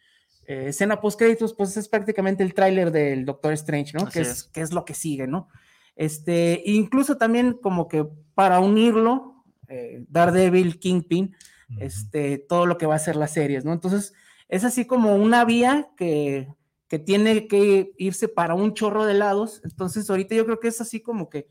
eh, 0.46 0.68
escena 0.68 1.02
post 1.02 1.18
créditos, 1.18 1.52
pues 1.52 1.76
es 1.76 1.86
prácticamente 1.86 2.42
el 2.42 2.54
tráiler 2.54 2.90
del 2.90 3.26
Doctor 3.26 3.52
Strange, 3.52 3.92
¿no? 3.92 4.08
Que 4.08 4.20
es, 4.20 4.28
es. 4.28 4.44
que 4.44 4.62
es 4.62 4.72
lo 4.72 4.86
que 4.86 4.94
sigue, 4.94 5.26
¿no? 5.26 5.48
Este, 5.96 6.62
incluso 6.64 7.18
también 7.18 7.52
como 7.52 7.88
que 7.88 8.06
para 8.34 8.60
unirlo, 8.60 9.44
eh, 9.68 10.02
Daredevil, 10.08 10.78
Kingpin, 10.78 11.36
este, 11.78 12.38
todo 12.38 12.64
lo 12.64 12.78
que 12.78 12.86
va 12.86 12.94
a 12.94 12.98
ser 12.98 13.16
las 13.16 13.32
series, 13.32 13.66
¿no? 13.66 13.74
Entonces, 13.74 14.14
es 14.48 14.64
así 14.64 14.86
como 14.86 15.14
una 15.16 15.44
vía 15.44 15.90
que, 15.98 16.48
que 16.88 16.98
tiene 16.98 17.46
que 17.48 17.92
irse 17.98 18.28
para 18.28 18.54
un 18.54 18.74
chorro 18.74 19.04
de 19.06 19.14
lados. 19.14 19.60
Entonces, 19.64 20.08
ahorita 20.08 20.34
yo 20.34 20.44
creo 20.44 20.60
que 20.60 20.68
es 20.68 20.80
así 20.80 21.00
como 21.00 21.28
que 21.28 21.48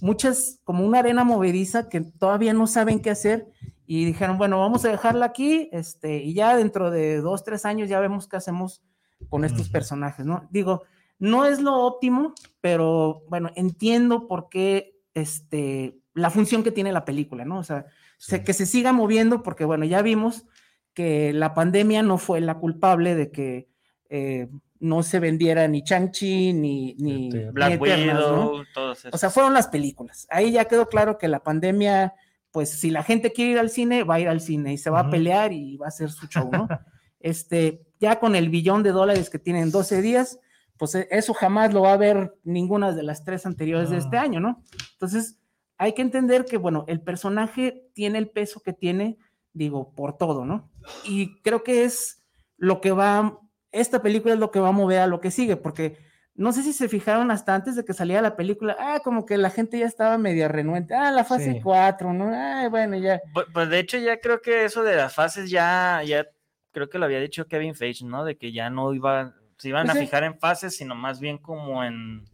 muchas, 0.00 0.60
como 0.64 0.84
una 0.84 1.00
arena 1.00 1.24
movediza 1.24 1.88
que 1.88 2.00
todavía 2.00 2.52
no 2.52 2.66
saben 2.66 3.00
qué 3.00 3.10
hacer 3.10 3.46
y 3.86 4.04
dijeron, 4.04 4.38
bueno, 4.38 4.58
vamos 4.60 4.84
a 4.84 4.90
dejarla 4.90 5.26
aquí, 5.26 5.68
este, 5.72 6.18
y 6.18 6.34
ya 6.34 6.56
dentro 6.56 6.90
de 6.90 7.20
dos, 7.20 7.44
tres 7.44 7.64
años 7.64 7.88
ya 7.88 8.00
vemos 8.00 8.28
qué 8.28 8.36
hacemos 8.36 8.82
con 9.28 9.44
estos 9.44 9.68
personajes, 9.68 10.26
¿no? 10.26 10.46
Digo, 10.50 10.82
no 11.18 11.46
es 11.46 11.60
lo 11.60 11.74
óptimo, 11.74 12.34
pero 12.60 13.22
bueno, 13.28 13.50
entiendo 13.54 14.26
por 14.28 14.48
qué, 14.48 14.96
este, 15.14 15.98
la 16.14 16.30
función 16.30 16.62
que 16.62 16.72
tiene 16.72 16.92
la 16.92 17.04
película, 17.04 17.44
¿no? 17.44 17.58
O 17.58 17.64
sea, 17.64 17.86
Sí. 18.18 18.42
que 18.42 18.52
se 18.54 18.66
siga 18.66 18.92
moviendo, 18.92 19.42
porque 19.42 19.64
bueno, 19.64 19.84
ya 19.84 20.00
vimos 20.02 20.46
que 20.94 21.32
la 21.34 21.52
pandemia 21.52 22.02
no 22.02 22.16
fue 22.18 22.40
la 22.40 22.58
culpable 22.58 23.14
de 23.14 23.30
que 23.30 23.68
eh, 24.08 24.48
no 24.80 25.02
se 25.02 25.20
vendiera 25.20 25.66
ni 25.68 25.82
Chang-Chi 25.82 26.52
ni, 26.52 26.94
ni, 26.94 27.28
Eternas. 27.28 27.46
ni 27.46 27.52
Black 27.52 27.72
Eternals, 27.72 28.30
¿no? 28.30 28.50
Widow, 28.50 28.64
todos 28.74 28.98
esos. 28.98 29.14
O 29.14 29.18
sea, 29.18 29.30
fueron 29.30 29.54
las 29.54 29.68
películas. 29.68 30.26
Ahí 30.30 30.52
ya 30.52 30.66
quedó 30.66 30.88
claro 30.88 31.18
que 31.18 31.28
la 31.28 31.42
pandemia, 31.42 32.14
pues 32.50 32.70
si 32.70 32.90
la 32.90 33.02
gente 33.02 33.32
quiere 33.32 33.52
ir 33.52 33.58
al 33.58 33.70
cine, 33.70 34.04
va 34.04 34.16
a 34.16 34.20
ir 34.20 34.28
al 34.28 34.40
cine 34.40 34.72
y 34.72 34.78
se 34.78 34.90
va 34.90 35.00
a 35.00 35.10
pelear 35.10 35.52
y 35.52 35.76
va 35.76 35.86
a 35.86 35.88
hacer 35.88 36.10
su 36.10 36.26
show, 36.26 36.50
¿no? 36.50 36.68
este, 37.20 37.86
ya 37.98 38.18
con 38.18 38.36
el 38.36 38.48
billón 38.48 38.82
de 38.82 38.92
dólares 38.92 39.30
que 39.30 39.38
tienen 39.38 39.70
12 39.70 40.02
días, 40.02 40.38
pues 40.76 40.94
e- 40.94 41.08
eso 41.10 41.34
jamás 41.34 41.72
lo 41.72 41.82
va 41.82 41.92
a 41.92 41.98
ver 41.98 42.34
ninguna 42.44 42.92
de 42.92 43.02
las 43.02 43.24
tres 43.24 43.46
anteriores 43.46 43.90
de 43.90 43.98
este 43.98 44.16
año, 44.16 44.40
¿no? 44.40 44.62
Entonces, 44.92 45.38
hay 45.78 45.92
que 45.92 46.02
entender 46.02 46.44
que, 46.44 46.56
bueno, 46.56 46.84
el 46.88 47.00
personaje 47.00 47.88
tiene 47.94 48.18
el 48.18 48.30
peso 48.30 48.60
que 48.60 48.72
tiene, 48.72 49.18
digo, 49.52 49.92
por 49.94 50.16
todo, 50.16 50.44
¿no? 50.44 50.70
Y 51.04 51.40
creo 51.42 51.62
que 51.62 51.84
es 51.84 52.22
lo 52.56 52.80
que 52.80 52.92
va, 52.92 53.38
esta 53.80 54.02
película 54.02 54.34
es 54.34 54.40
lo 54.40 54.50
que 54.50 54.60
va 54.60 54.68
a 54.68 54.72
mover 54.72 55.00
a 55.00 55.06
lo 55.06 55.20
que 55.20 55.30
sigue, 55.30 55.56
porque 55.56 55.98
no 56.34 56.52
sé 56.52 56.62
si 56.62 56.72
se 56.72 56.88
fijaron 56.88 57.30
hasta 57.30 57.54
antes 57.54 57.76
de 57.76 57.84
que 57.84 57.94
saliera 57.94 58.20
la 58.22 58.36
película, 58.36 58.76
ah, 58.78 59.00
como 59.02 59.24
que 59.24 59.38
la 59.38 59.50
gente 59.50 59.78
ya 59.78 59.86
estaba 59.86 60.18
media 60.18 60.48
renuente, 60.48 60.94
ah, 60.94 61.10
la 61.10 61.24
fase 61.24 61.54
Sí. 61.54 61.60
4, 61.62 62.12
¿no? 62.12 62.30
Ah, 62.34 62.68
bueno, 62.68 62.96
ya. 62.96 63.20
Pues, 63.32 63.46
pues, 63.54 63.68
de 63.70 63.78
hecho 63.78 63.96
ya 63.98 64.20
creo 64.20 64.42
que 64.42 64.64
eso 64.66 64.82
de 64.82 64.96
las 64.96 65.14
fases 65.14 65.48
ya, 65.50 66.02
ya 66.04 66.26
creo 66.72 66.90
que 66.90 66.98
lo 66.98 67.06
había 67.06 67.20
dicho 67.20 67.46
Kevin 67.46 67.74
Feige, 67.74 68.04
¿no? 68.04 68.24
De 68.24 68.36
que 68.36 68.52
ya 68.52 68.68
no 68.68 68.92
iba, 68.92 69.34
se 69.56 69.70
iban 69.70 69.86
Pues 69.86 69.96
a 69.96 69.98
sí. 70.00 70.04
fijar 70.04 70.24
en 70.24 70.38
fases, 70.38 70.76
sino 70.76 70.94
más 70.94 71.20
bien 71.20 71.38
como 71.38 71.82
en 71.84 72.24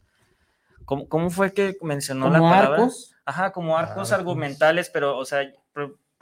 ¿cómo, 0.85 1.09
cómo 1.09 1.31
fue 1.31 1.53
que 1.53 1.77
mencionó 1.83 2.29
la 2.29 2.39
Como 2.39 2.51
palabra? 2.51 2.75
arcos. 2.79 3.15
Ajá, 3.25 3.53
como 3.53 3.79
arcos 3.79 4.11
Arcos. 4.11 4.13
argumentales, 4.13 4.91
pero, 4.91 5.17
o 5.17 5.25
sea, 5.25 5.49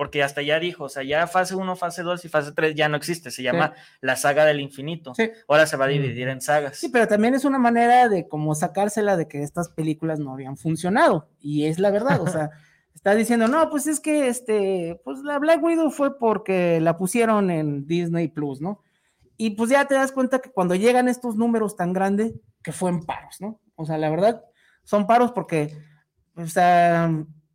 porque 0.00 0.22
hasta 0.22 0.40
ya 0.40 0.58
dijo, 0.58 0.84
o 0.84 0.88
sea, 0.88 1.02
ya 1.02 1.26
fase 1.26 1.54
1, 1.54 1.76
fase 1.76 2.02
2 2.02 2.24
y 2.24 2.28
fase 2.30 2.52
3 2.52 2.74
ya 2.74 2.88
no 2.88 2.96
existe, 2.96 3.30
se 3.30 3.42
llama 3.42 3.74
la 4.00 4.16
saga 4.16 4.46
del 4.46 4.58
infinito. 4.58 5.14
Sí. 5.14 5.30
Ahora 5.46 5.66
se 5.66 5.76
va 5.76 5.84
a 5.84 5.88
dividir 5.88 6.26
en 6.28 6.40
sagas. 6.40 6.78
Sí, 6.78 6.88
pero 6.88 7.06
también 7.06 7.34
es 7.34 7.44
una 7.44 7.58
manera 7.58 8.08
de 8.08 8.26
como 8.26 8.54
sacársela 8.54 9.18
de 9.18 9.28
que 9.28 9.42
estas 9.42 9.68
películas 9.68 10.18
no 10.18 10.32
habían 10.32 10.56
funcionado. 10.56 11.28
Y 11.38 11.66
es 11.66 11.78
la 11.78 11.90
verdad, 11.90 12.22
o 12.22 12.28
sea, 12.28 12.48
está 12.94 13.14
diciendo, 13.14 13.46
no, 13.46 13.68
pues 13.68 13.86
es 13.86 14.00
que 14.00 14.28
este, 14.28 14.98
pues 15.04 15.18
la 15.18 15.38
Black 15.38 15.62
Widow 15.62 15.90
fue 15.90 16.18
porque 16.18 16.80
la 16.80 16.96
pusieron 16.96 17.50
en 17.50 17.86
Disney 17.86 18.28
Plus, 18.28 18.62
¿no? 18.62 18.80
Y 19.36 19.50
pues 19.50 19.68
ya 19.68 19.84
te 19.84 19.96
das 19.96 20.12
cuenta 20.12 20.38
que 20.38 20.50
cuando 20.50 20.74
llegan 20.76 21.08
estos 21.08 21.36
números 21.36 21.76
tan 21.76 21.92
grandes, 21.92 22.32
que 22.62 22.72
fue 22.72 22.88
en 22.88 23.04
paros, 23.04 23.38
¿no? 23.42 23.60
O 23.74 23.84
sea, 23.84 23.98
la 23.98 24.08
verdad, 24.08 24.46
son 24.82 25.06
paros 25.06 25.32
porque, 25.32 25.76
o 26.36 26.46
sea, 26.46 27.12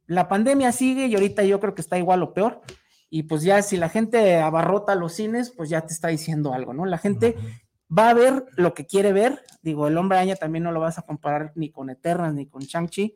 la 0.07 0.27
pandemia 0.27 0.71
sigue 0.71 1.07
y 1.07 1.15
ahorita 1.15 1.43
yo 1.43 1.59
creo 1.59 1.75
que 1.75 1.81
está 1.81 1.97
igual 1.97 2.23
o 2.23 2.33
peor. 2.33 2.61
Y 3.09 3.23
pues 3.23 3.43
ya 3.43 3.61
si 3.61 3.77
la 3.77 3.89
gente 3.89 4.37
abarrota 4.37 4.95
los 4.95 5.13
cines, 5.13 5.51
pues 5.51 5.69
ya 5.69 5.81
te 5.81 5.93
está 5.93 6.09
diciendo 6.09 6.53
algo, 6.53 6.73
¿no? 6.73 6.85
La 6.85 6.97
gente 6.97 7.35
va 7.95 8.09
a 8.09 8.13
ver 8.13 8.45
lo 8.55 8.73
que 8.73 8.85
quiere 8.85 9.13
ver. 9.13 9.41
Digo, 9.61 9.87
el 9.87 9.97
hombre 9.97 10.17
araña 10.17 10.35
también 10.35 10.63
no 10.63 10.71
lo 10.71 10.79
vas 10.79 10.97
a 10.97 11.03
comparar 11.03 11.51
ni 11.55 11.71
con 11.71 11.89
Eternals 11.89 12.35
ni 12.35 12.47
con 12.47 12.63
Shang-Chi, 12.63 13.15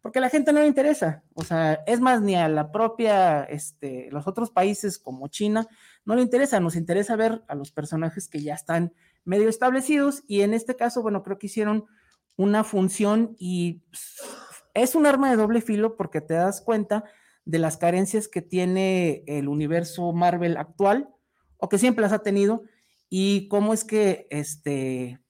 porque 0.00 0.18
a 0.18 0.22
la 0.22 0.30
gente 0.30 0.52
no 0.52 0.60
le 0.60 0.66
interesa. 0.66 1.24
O 1.34 1.44
sea, 1.44 1.80
es 1.86 2.00
más, 2.00 2.20
ni 2.20 2.36
a 2.36 2.48
la 2.48 2.70
propia, 2.72 3.44
este, 3.44 4.08
los 4.10 4.26
otros 4.26 4.50
países 4.50 4.98
como 4.98 5.28
China, 5.28 5.66
no 6.04 6.14
le 6.14 6.22
interesa. 6.22 6.60
Nos 6.60 6.76
interesa 6.76 7.16
ver 7.16 7.42
a 7.48 7.54
los 7.54 7.70
personajes 7.70 8.28
que 8.28 8.40
ya 8.40 8.54
están 8.54 8.92
medio 9.24 9.48
establecidos 9.48 10.22
y 10.26 10.42
en 10.42 10.54
este 10.54 10.76
caso, 10.76 11.02
bueno, 11.02 11.22
creo 11.22 11.38
que 11.38 11.46
hicieron 11.46 11.86
una 12.36 12.64
función 12.64 13.36
y 13.38 13.82
es 14.74 14.94
un 14.94 15.06
arma 15.06 15.30
de 15.30 15.36
doble 15.36 15.60
filo 15.60 15.96
porque 15.96 16.20
te 16.20 16.34
das 16.34 16.60
cuenta 16.60 17.04
de 17.44 17.58
las 17.58 17.76
carencias 17.76 18.28
que 18.28 18.42
tiene 18.42 19.22
el 19.26 19.48
universo 19.48 20.12
Marvel 20.12 20.56
actual 20.56 21.08
o 21.58 21.68
que 21.68 21.78
siempre 21.78 22.02
las 22.02 22.12
ha 22.12 22.22
tenido 22.22 22.64
y 23.08 23.48
cómo 23.48 23.72
es 23.72 23.84
que 23.84 24.26
este 24.30 25.20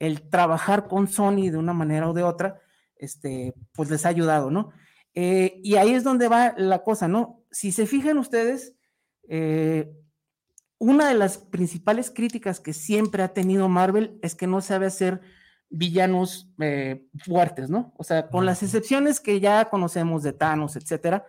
el 0.00 0.28
trabajar 0.28 0.88
con 0.88 1.06
Sony 1.06 1.50
de 1.50 1.58
una 1.58 1.74
manera 1.74 2.08
o 2.08 2.14
de 2.14 2.22
otra, 2.22 2.58
este, 2.96 3.54
pues 3.72 3.90
les 3.90 4.06
ha 4.06 4.08
ayudado, 4.08 4.50
¿no? 4.50 4.72
Eh, 5.14 5.60
y 5.62 5.76
ahí 5.76 5.92
es 5.92 6.02
donde 6.04 6.26
va 6.26 6.54
la 6.56 6.82
cosa, 6.82 7.06
¿no? 7.06 7.44
Si 7.50 7.70
se 7.70 7.86
fijan 7.86 8.16
ustedes, 8.18 8.74
eh, 9.28 9.92
una 10.78 11.08
de 11.08 11.14
las 11.14 11.36
principales 11.36 12.10
críticas 12.10 12.60
que 12.60 12.72
siempre 12.72 13.22
ha 13.22 13.34
tenido 13.34 13.68
Marvel 13.68 14.18
es 14.22 14.34
que 14.34 14.46
no 14.46 14.62
sabe 14.62 14.86
hacer 14.86 15.20
villanos 15.70 16.50
eh, 16.60 17.06
fuertes, 17.24 17.70
¿no? 17.70 17.94
O 17.96 18.04
sea, 18.04 18.28
con 18.28 18.44
las 18.44 18.62
excepciones 18.62 19.20
que 19.20 19.40
ya 19.40 19.66
conocemos 19.66 20.22
de 20.22 20.32
Thanos, 20.32 20.76
etcétera, 20.76 21.24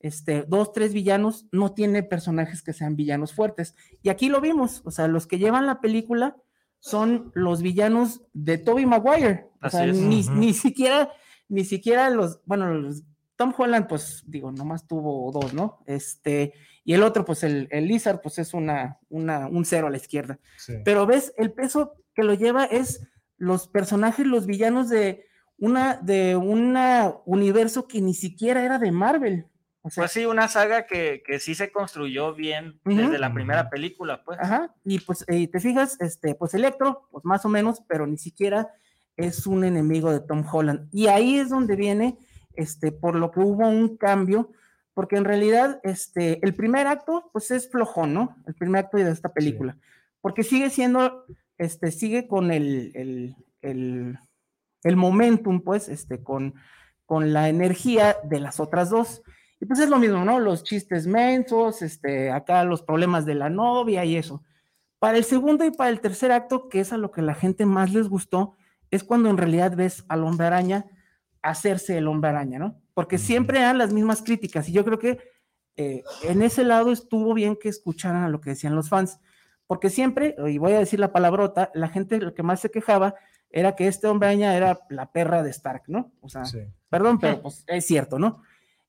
este, 0.00 0.44
dos, 0.46 0.72
tres 0.72 0.92
villanos, 0.92 1.46
no 1.50 1.72
tiene 1.72 2.02
personajes 2.02 2.62
que 2.62 2.72
sean 2.72 2.94
villanos 2.94 3.32
fuertes. 3.32 3.74
Y 4.02 4.10
aquí 4.10 4.28
lo 4.28 4.40
vimos, 4.40 4.82
o 4.84 4.90
sea, 4.90 5.08
los 5.08 5.26
que 5.26 5.38
llevan 5.38 5.66
la 5.66 5.80
película 5.80 6.36
son 6.78 7.32
los 7.34 7.62
villanos 7.62 8.22
de 8.32 8.58
Toby 8.58 8.86
Maguire. 8.86 9.48
O 9.62 9.70
sea, 9.70 9.86
ni, 9.86 10.22
ni 10.22 10.54
siquiera, 10.54 11.10
ni 11.48 11.64
siquiera 11.64 12.10
los, 12.10 12.40
bueno, 12.44 12.72
los, 12.74 13.02
Tom 13.34 13.52
Holland, 13.56 13.88
pues 13.88 14.22
digo, 14.26 14.52
nomás 14.52 14.86
tuvo 14.86 15.32
dos, 15.32 15.54
¿no? 15.54 15.78
Este, 15.86 16.52
y 16.84 16.94
el 16.94 17.02
otro, 17.02 17.24
pues 17.24 17.42
el, 17.42 17.68
el 17.70 17.88
Lizard, 17.88 18.20
pues 18.20 18.38
es 18.38 18.54
una, 18.54 18.98
una, 19.08 19.48
un 19.48 19.64
cero 19.64 19.86
a 19.86 19.90
la 19.90 19.96
izquierda. 19.96 20.38
Sí. 20.58 20.74
Pero 20.84 21.06
ves, 21.06 21.32
el 21.36 21.52
peso 21.52 21.94
que 22.14 22.22
lo 22.22 22.34
lleva 22.34 22.64
es 22.64 23.06
los 23.38 23.68
personajes, 23.68 24.26
los 24.26 24.46
villanos 24.46 24.88
de 24.88 25.26
una, 25.56 25.96
de 25.96 26.36
una 26.36 27.14
universo 27.24 27.88
que 27.88 28.00
ni 28.00 28.14
siquiera 28.14 28.64
era 28.64 28.78
de 28.78 28.92
Marvel. 28.92 29.46
O 29.82 29.90
sea, 29.90 30.02
Pues 30.02 30.12
sí, 30.12 30.26
una 30.26 30.48
saga 30.48 30.86
que, 30.86 31.22
que 31.24 31.38
sí 31.38 31.54
se 31.54 31.70
construyó 31.70 32.34
bien 32.34 32.80
desde 32.84 33.18
la 33.18 33.32
primera 33.32 33.70
película, 33.70 34.22
pues. 34.24 34.38
Ajá, 34.40 34.74
y 34.84 34.98
pues 35.00 35.24
eh, 35.28 35.48
te 35.48 35.60
fijas, 35.60 35.96
este, 36.00 36.34
pues 36.34 36.52
Electro, 36.54 37.08
pues 37.10 37.24
más 37.24 37.44
o 37.44 37.48
menos, 37.48 37.82
pero 37.88 38.06
ni 38.06 38.18
siquiera 38.18 38.74
es 39.16 39.46
un 39.46 39.64
enemigo 39.64 40.12
de 40.12 40.20
Tom 40.20 40.44
Holland. 40.50 40.88
Y 40.92 41.06
ahí 41.06 41.38
es 41.38 41.48
donde 41.48 41.76
viene, 41.76 42.18
este, 42.54 42.92
por 42.92 43.14
lo 43.14 43.30
que 43.30 43.40
hubo 43.40 43.68
un 43.68 43.96
cambio, 43.96 44.50
porque 44.94 45.16
en 45.16 45.24
realidad, 45.24 45.80
este, 45.84 46.44
el 46.44 46.54
primer 46.54 46.88
acto, 46.88 47.30
pues 47.32 47.50
es 47.50 47.70
flojón, 47.70 48.14
¿no? 48.14 48.36
El 48.46 48.54
primer 48.54 48.84
acto 48.84 48.96
de 48.96 49.10
esta 49.10 49.32
película, 49.32 49.76
porque 50.20 50.42
sigue 50.42 50.70
siendo, 50.70 51.24
este, 51.58 51.90
sigue 51.90 52.26
con 52.26 52.50
el, 52.50 52.92
el, 52.94 53.36
el, 53.62 54.18
el 54.84 54.96
momentum, 54.96 55.60
pues, 55.60 55.88
este, 55.88 56.22
con, 56.22 56.54
con 57.04 57.32
la 57.32 57.48
energía 57.48 58.16
de 58.24 58.40
las 58.40 58.60
otras 58.60 58.90
dos. 58.90 59.22
Y 59.60 59.66
pues 59.66 59.80
es 59.80 59.88
lo 59.88 59.98
mismo, 59.98 60.24
¿no? 60.24 60.38
Los 60.38 60.62
chistes 60.62 61.06
mensos, 61.06 61.82
este, 61.82 62.30
acá 62.30 62.62
los 62.64 62.82
problemas 62.82 63.26
de 63.26 63.34
la 63.34 63.50
novia 63.50 64.04
y 64.04 64.16
eso. 64.16 64.42
Para 65.00 65.18
el 65.18 65.24
segundo 65.24 65.64
y 65.64 65.70
para 65.70 65.90
el 65.90 66.00
tercer 66.00 66.32
acto, 66.32 66.68
que 66.68 66.80
es 66.80 66.92
a 66.92 66.96
lo 66.96 67.10
que 67.10 67.22
la 67.22 67.34
gente 67.34 67.66
más 67.66 67.92
les 67.92 68.08
gustó, 68.08 68.56
es 68.90 69.04
cuando 69.04 69.30
en 69.30 69.36
realidad 69.36 69.76
ves 69.76 70.04
al 70.08 70.24
hombre 70.24 70.46
araña 70.46 70.86
hacerse 71.42 71.98
el 71.98 72.08
hombre 72.08 72.30
araña, 72.30 72.58
¿no? 72.58 72.80
Porque 72.94 73.18
siempre 73.18 73.58
eran 73.58 73.78
las 73.78 73.92
mismas 73.92 74.22
críticas 74.22 74.68
y 74.68 74.72
yo 74.72 74.84
creo 74.84 74.98
que 74.98 75.18
eh, 75.76 76.02
en 76.24 76.42
ese 76.42 76.64
lado 76.64 76.90
estuvo 76.90 77.32
bien 77.34 77.56
que 77.56 77.68
escucharan 77.68 78.24
a 78.24 78.28
lo 78.28 78.40
que 78.40 78.50
decían 78.50 78.74
los 78.74 78.88
fans, 78.88 79.20
porque 79.68 79.90
siempre, 79.90 80.34
y 80.48 80.58
voy 80.58 80.72
a 80.72 80.78
decir 80.78 80.98
la 80.98 81.12
palabrota, 81.12 81.70
la 81.74 81.88
gente 81.88 82.18
lo 82.18 82.34
que 82.34 82.42
más 82.42 82.58
se 82.58 82.70
quejaba 82.70 83.14
era 83.50 83.76
que 83.76 83.86
este 83.86 84.06
hombre 84.06 84.28
araña 84.28 84.56
era 84.56 84.80
la 84.88 85.12
perra 85.12 85.42
de 85.42 85.50
Stark, 85.50 85.84
¿no? 85.86 86.10
O 86.20 86.28
sea, 86.28 86.46
Sí. 86.46 86.58
Perdón, 86.88 87.18
pero 87.20 87.42
pues 87.42 87.64
es 87.66 87.86
cierto, 87.86 88.18
¿no? 88.18 88.42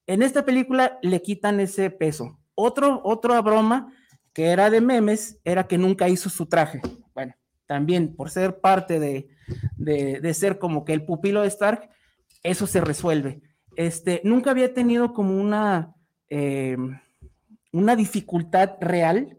En 0.08 0.24
esta 0.24 0.46
película 0.46 0.98
le 1.02 1.22
quitan 1.22 1.60
ese 1.60 1.90
peso. 1.90 2.40
Otro, 2.56 3.02
otra 3.04 3.42
broma 3.42 3.94
que 4.32 4.48
era 4.48 4.70
de 4.70 4.80
memes 4.80 5.38
era 5.44 5.68
que 5.68 5.78
nunca 5.78 6.08
hizo 6.08 6.30
su 6.30 6.46
traje. 6.46 6.82
Bueno, 7.14 7.36
también 7.66 8.16
por 8.16 8.30
ser 8.30 8.62
parte 8.62 9.00
de, 9.00 9.30
de, 9.76 10.22
de 10.22 10.34
ser 10.34 10.60
como 10.60 10.86
que 10.86 10.94
el 10.94 11.04
pupilo 11.04 11.42
de 11.42 11.50
Stark, 11.50 11.90
eso 12.42 12.68
se 12.68 12.80
resuelve. 12.80 13.42
Este, 13.76 14.22
nunca 14.24 14.52
había 14.52 14.74
tenido 14.74 15.14
como 15.14 15.38
una, 15.38 15.94
eh, 16.30 16.78
una 17.74 17.98
dificultad 17.98 18.78
real 18.80 19.39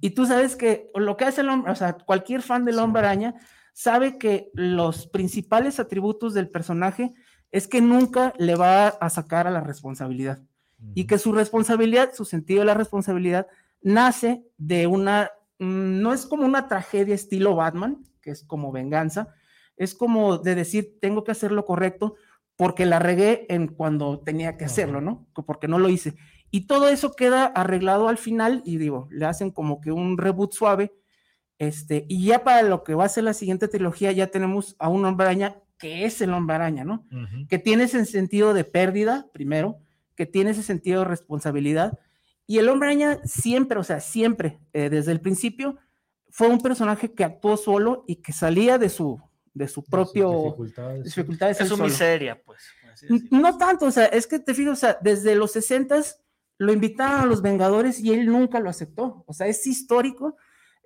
Y 0.00 0.10
tú 0.10 0.26
sabes 0.26 0.56
que 0.56 0.90
lo 0.94 1.16
que 1.16 1.24
hace 1.24 1.40
el 1.40 1.48
hombre, 1.48 1.72
o 1.72 1.74
sea, 1.74 1.94
cualquier 1.94 2.42
fan 2.42 2.64
del 2.64 2.76
Sí. 2.76 2.80
hombre 2.80 3.00
araña 3.00 3.34
sabe 3.72 4.18
que 4.18 4.50
los 4.54 5.06
principales 5.06 5.80
atributos 5.80 6.34
del 6.34 6.48
personaje 6.48 7.14
es 7.50 7.66
que 7.66 7.80
nunca 7.80 8.34
le 8.38 8.54
va 8.56 8.88
a 8.88 9.08
sacar 9.10 9.46
a 9.46 9.50
la 9.50 9.60
responsabilidad 9.60 10.40
y 10.94 11.06
que 11.06 11.18
su 11.18 11.32
responsabilidad, 11.32 12.12
su 12.12 12.24
sentido 12.24 12.60
de 12.60 12.66
la 12.66 12.74
responsabilidad, 12.74 13.46
nace 13.82 14.44
de 14.58 14.86
una, 14.86 15.30
mm, 15.58 16.00
no 16.02 16.12
es 16.12 16.26
como 16.26 16.44
una 16.44 16.68
tragedia 16.68 17.14
estilo 17.14 17.56
Batman, 17.56 18.04
que 18.20 18.30
es 18.30 18.44
como 18.44 18.70
venganza, 18.70 19.28
es 19.76 19.94
como 19.94 20.38
de 20.38 20.54
decir, 20.54 20.98
tengo 21.00 21.24
que 21.24 21.32
hacer 21.32 21.50
lo 21.52 21.64
correcto 21.64 22.14
porque 22.56 22.86
la 22.86 22.98
regué 22.98 23.46
en 23.48 23.68
cuando 23.68 24.18
tenía 24.20 24.56
que 24.56 24.64
hacerlo. 24.64 25.00
¿no? 25.00 25.26
Porque 25.46 25.68
no 25.68 25.78
lo 25.78 25.88
hice. 25.88 26.16
Y 26.50 26.66
todo 26.66 26.88
eso 26.88 27.12
queda 27.12 27.44
arreglado 27.44 28.08
al 28.08 28.18
final 28.18 28.62
y 28.64 28.78
digo, 28.78 29.08
le 29.10 29.26
hacen 29.26 29.50
como 29.50 29.80
que 29.80 29.92
un 29.92 30.16
reboot 30.16 30.52
suave. 30.52 30.94
Este, 31.58 32.06
y 32.08 32.24
ya 32.24 32.44
para 32.44 32.62
lo 32.62 32.84
que 32.84 32.94
va 32.94 33.04
a 33.04 33.08
ser 33.08 33.24
la 33.24 33.34
siguiente 33.34 33.68
trilogía, 33.68 34.12
ya 34.12 34.28
tenemos 34.28 34.76
a 34.78 34.88
un 34.88 35.04
hombre 35.04 35.26
araña 35.26 35.56
que 35.78 36.04
es 36.04 36.20
el 36.20 36.32
hombre 36.32 36.56
araña, 36.56 36.84
¿no? 36.84 37.06
Ujú. 37.12 37.46
que 37.48 37.58
tiene 37.58 37.84
ese 37.84 38.04
sentido 38.04 38.52
de 38.52 38.64
pérdida, 38.64 39.26
primero, 39.32 39.78
que 40.16 40.26
tiene 40.26 40.50
ese 40.50 40.62
sentido 40.64 41.00
de 41.00 41.04
responsabilidad. 41.06 41.98
Y 42.46 42.58
el 42.58 42.68
hombre 42.68 42.88
araña 42.88 43.20
siempre, 43.24 43.78
o 43.78 43.84
sea, 43.84 44.00
siempre, 44.00 44.58
eh, 44.72 44.90
desde 44.90 45.12
el 45.12 45.20
principio, 45.20 45.76
fue 46.30 46.48
un 46.48 46.60
personaje 46.60 47.12
que 47.12 47.24
actuó 47.24 47.56
solo 47.56 48.04
y 48.08 48.16
que 48.16 48.32
salía 48.32 48.78
de 48.78 48.88
su, 48.88 49.20
de 49.54 49.68
su 49.68 49.80
De 49.82 49.84
sus 49.84 49.84
propio 49.84 50.42
dificultades, 50.44 50.98
sí. 50.98 51.04
dificultades. 51.04 51.60
Es 51.60 51.68
su 51.68 51.76
miseria, 51.76 52.42
pues. 52.42 52.60
No 53.30 53.56
tanto, 53.56 53.86
o 53.86 53.90
sea, 53.92 54.06
es 54.06 54.26
que 54.26 54.38
te 54.40 54.54
fijas, 54.54 54.72
o 54.72 54.76
sea, 54.80 54.98
desde 55.00 55.36
los 55.36 55.52
60 55.52 56.00
lo 56.58 56.72
invitaron 56.72 57.20
a 57.20 57.26
los 57.26 57.40
Vengadores 57.40 58.00
y 58.00 58.12
él 58.12 58.26
nunca 58.26 58.60
lo 58.60 58.68
aceptó. 58.68 59.24
O 59.26 59.32
sea, 59.32 59.46
es 59.46 59.66
histórico 59.66 60.36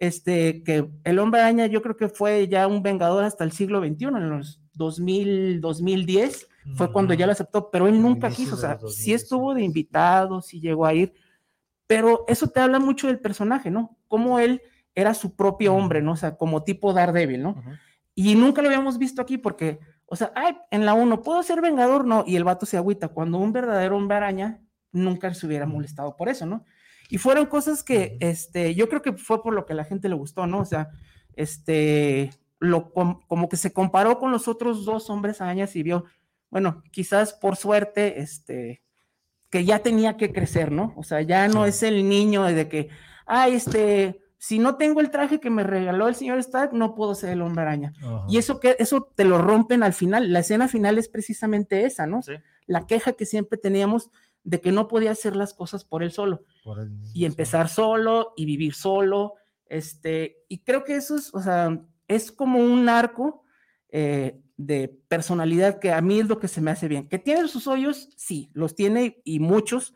este, 0.03 0.63
que 0.65 0.91
el 1.05 1.19
hombre 1.19 1.41
araña 1.41 1.67
yo 1.67 1.81
creo 1.81 1.97
que 1.97 2.09
fue 2.09 2.49
ya 2.49 2.67
un 2.67 2.83
Vengador 2.83 3.25
hasta 3.25 3.45
el 3.45 3.53
siglo 3.53 3.81
XXI, 3.81 4.05
en 4.07 4.31
los 4.31 4.61
2000, 4.75 5.61
2010, 5.61 6.49
fue 6.77 6.93
cuando 6.93 7.15
ya 7.15 7.27
lo 7.27 7.33
aceptó, 7.33 7.71
pero 7.71 7.89
él 7.89 8.01
nunca 8.01 8.31
quiso, 8.31 8.55
o 8.55 8.59
sea, 8.59 8.73
los 8.73 8.83
2000, 8.83 9.05
sí 9.05 9.13
estuvo 9.13 9.55
de 9.55 9.63
invitado, 9.63 10.41
sí 10.43 10.61
llegó 10.61 10.87
a 10.87 10.95
ir, 10.95 11.13
pero 11.87 12.25
eso 12.27 12.49
te 12.49 12.61
habla 12.61 12.79
mucho 12.79 13.07
del 13.07 13.21
personaje, 13.21 13.71
¿no? 13.71 13.97
Cómo 14.09 14.39
él 14.39 14.63
era 14.95 15.15
su 15.15 15.37
propio 15.37 15.75
hombre, 15.75 16.03
¿no? 16.03 16.13
O 16.13 16.17
sea, 16.17 16.37
como 16.37 16.65
tipo 16.65 16.93
Daredevil, 16.93 17.43
¿no? 17.43 17.51
Ujú. 17.51 17.71
Y 18.15 18.35
nunca 18.35 18.61
lo 18.61 18.69
habíamos 18.69 18.99
visto 18.99 19.23
aquí 19.23 19.39
porque, 19.39 19.79
o 20.07 20.17
sea, 20.17 20.33
ay, 20.35 20.57
en 20.71 20.85
la 20.85 20.95
1, 20.95 21.23
¿puedo 21.23 21.43
ser 21.43 21.61
vengador? 21.61 22.05
No, 22.07 22.25
y 22.27 22.37
el 22.37 22.45
vato 22.45 22.67
se 22.67 22.77
agüita. 22.77 23.09
Cuando 23.09 23.39
un 23.39 23.53
verdadero 23.53 23.97
hombre 23.97 24.17
araña 24.17 24.62
nunca 24.93 25.33
se 25.35 25.47
hubiera 25.47 25.67
molestado 25.67 26.17
por 26.17 26.29
eso, 26.29 26.47
¿no? 26.47 26.65
Y 27.09 27.19
fueron 27.19 27.47
cosas 27.47 27.83
que, 27.83 28.17
este, 28.21 28.75
yo 28.75 28.89
creo 28.89 29.03
que 29.03 29.13
fue 29.15 29.43
por 29.43 29.53
lo 29.55 29.67
que 29.67 29.73
a 29.73 29.77
la 29.77 29.85
gente 29.85 30.09
le 30.09 30.15
gustó, 30.15 30.47
¿no? 30.47 30.61
O 30.61 30.65
sea, 30.65 30.91
este, 31.37 32.31
lo, 32.59 32.93
com- 32.93 33.21
como 33.27 33.49
que 33.49 33.57
se 33.57 33.73
comparó 33.73 34.19
con 34.19 34.31
los 34.31 34.49
otros 34.49 34.85
dos 34.85 35.11
hombres 35.11 35.41
arañas 35.41 35.75
y 35.77 35.83
vio, 35.83 36.05
bueno, 36.51 36.83
quizás 36.91 37.33
por 37.33 37.57
suerte, 37.57 38.21
este, 38.21 38.83
que 39.51 39.65
ya 39.65 39.81
tenía 39.81 40.17
que 40.17 40.33
crecer, 40.33 40.71
¿no? 40.73 40.95
O 40.97 41.03
sea, 41.03 41.21
ya 41.23 41.49
no 41.49 41.65
Sí. 41.65 41.69
es 41.71 41.83
el 41.83 42.09
niño 42.09 42.45
de 42.45 42.69
que, 42.69 42.89
ah, 43.27 43.49
este, 43.49 44.21
si 44.39 44.59
no 44.59 44.77
tengo 44.77 45.01
el 45.01 45.11
traje 45.11 45.41
que 45.41 45.51
me 45.51 45.63
regaló 45.65 46.09
el 46.09 46.15
señor 46.15 46.39
Stark, 46.39 46.73
no 46.73 46.95
puedo 46.95 47.15
ser 47.15 47.31
el 47.31 47.43
hombre 47.43 47.63
araña. 47.63 47.93
Ajá. 48.03 48.25
Y 48.29 48.39
eso 48.39 48.61
que 48.61 48.77
eso 48.79 49.11
te 49.15 49.25
lo 49.25 49.39
rompen 49.39 49.83
al 49.83 49.93
final. 49.93 50.33
La 50.33 50.41
escena 50.41 50.69
final 50.69 50.99
es 50.99 51.09
precisamente 51.09 51.85
esa, 51.85 52.07
¿no? 52.07 52.23
Sí. 52.23 52.33
La 52.67 52.87
queja 52.87 53.13
que 53.13 53.27
siempre 53.27 53.59
teníamos 53.59 54.11
de 54.45 54.61
que 54.61 54.73
no 54.73 54.89
podía 54.89 55.13
hacer 55.13 55.37
las 55.37 55.55
cosas 55.55 55.85
por 55.85 56.03
él 56.03 56.11
solo 56.11 56.45
Por 56.65 56.89
y 57.15 57.25
empezar 57.25 57.69
solo 57.69 58.33
y 58.37 58.45
vivir 58.45 58.75
solo. 58.75 59.35
Este, 59.67 60.39
y 60.49 60.59
creo 60.59 60.85
que 60.85 60.97
eso 60.97 61.17
es, 61.17 61.33
o 61.35 61.41
sea, 61.41 61.81
es 62.09 62.33
como 62.33 62.59
un 62.59 62.89
arco 62.89 63.45
eh, 63.89 64.41
de 64.57 64.89
personalidad 65.09 65.79
que 65.79 65.93
a 65.93 66.01
mí 66.01 66.21
es 66.21 66.29
lo 66.29 66.39
que 66.39 66.49
se 66.49 66.61
me 66.61 66.71
hace 66.71 66.89
bien. 66.89 67.09
Que 67.09 67.19
tiene 67.19 67.49
sus 67.49 67.67
hoyos, 67.67 68.11
sí, 68.17 68.51
los 68.53 68.75
tiene 68.75 69.21
y 69.25 69.39
muchos, 69.39 69.95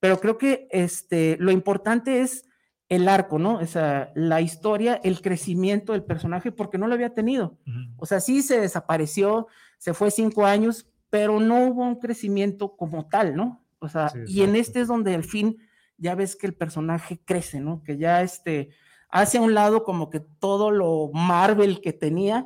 pero 0.00 0.20
creo 0.20 0.38
que 0.38 0.68
este, 0.70 1.36
lo 1.40 1.50
importante 1.50 2.20
es 2.20 2.44
el 2.88 3.08
arco, 3.08 3.38
¿no? 3.38 3.56
O 3.56 3.66
sea, 3.66 4.12
la 4.14 4.40
historia, 4.40 5.00
el 5.02 5.22
crecimiento 5.22 5.92
del 5.92 6.04
personaje, 6.04 6.52
porque 6.52 6.78
no 6.78 6.86
lo 6.86 6.94
había 6.94 7.14
tenido. 7.14 7.58
O 7.96 8.06
sea, 8.06 8.20
sí 8.20 8.42
se 8.42 8.60
desapareció, 8.60 9.46
se 9.78 9.94
fue 9.94 10.10
cinco 10.10 10.44
años, 10.44 10.86
pero 11.08 11.40
no 11.40 11.66
hubo 11.66 11.82
un 11.82 11.98
crecimiento 11.98 12.76
como 12.76 13.08
tal, 13.08 13.34
¿no? 13.34 13.63
O 13.84 13.88
sea, 13.88 14.08
Sí, 14.08 14.18
y 14.26 14.42
en 14.42 14.56
este 14.56 14.80
es 14.80 14.88
donde 14.88 15.14
al 15.14 15.24
fin 15.24 15.58
ya 15.96 16.14
ves 16.14 16.36
que 16.36 16.46
el 16.46 16.54
personaje 16.54 17.20
crece, 17.24 17.60
¿no? 17.60 17.82
Que 17.82 17.96
ya 17.96 18.22
este 18.22 18.70
hace 19.14 19.38
a 19.38 19.42
un 19.42 19.54
lado 19.54 19.84
como 19.84 20.10
que 20.10 20.18
todo 20.18 20.72
lo 20.72 21.10
Marvel 21.12 21.80
que 21.80 21.92
tenía, 21.92 22.44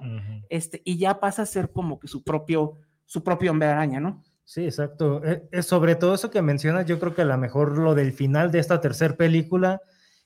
este, 0.51 0.82
y 0.84 0.99
ya 0.99 1.18
pasa 1.18 1.43
a 1.43 1.47
ser 1.47 1.72
como 1.72 1.99
que 1.99 2.09
su 2.09 2.22
propio, 2.22 2.76
su 3.07 3.24
propio 3.24 3.53
hombre 3.53 3.68
araña, 3.68 4.01
¿no? 4.01 4.22
Sí, 4.45 4.64
exacto. 4.64 5.24
Eh, 5.24 5.49
eh, 5.51 5.62
sobre 5.62 5.95
todo 5.95 6.14
eso 6.14 6.30
que 6.30 6.43
mencionas, 6.43 6.84
yo 6.84 6.99
creo 6.99 7.14
que 7.14 7.22
a 7.22 7.24
lo 7.24 7.39
mejor 7.39 7.78
lo 7.78 7.95
del 7.95 8.12
final 8.12 8.51
de 8.51 8.59
esta 8.59 8.82
tercera 8.82 9.16
película 9.16 9.80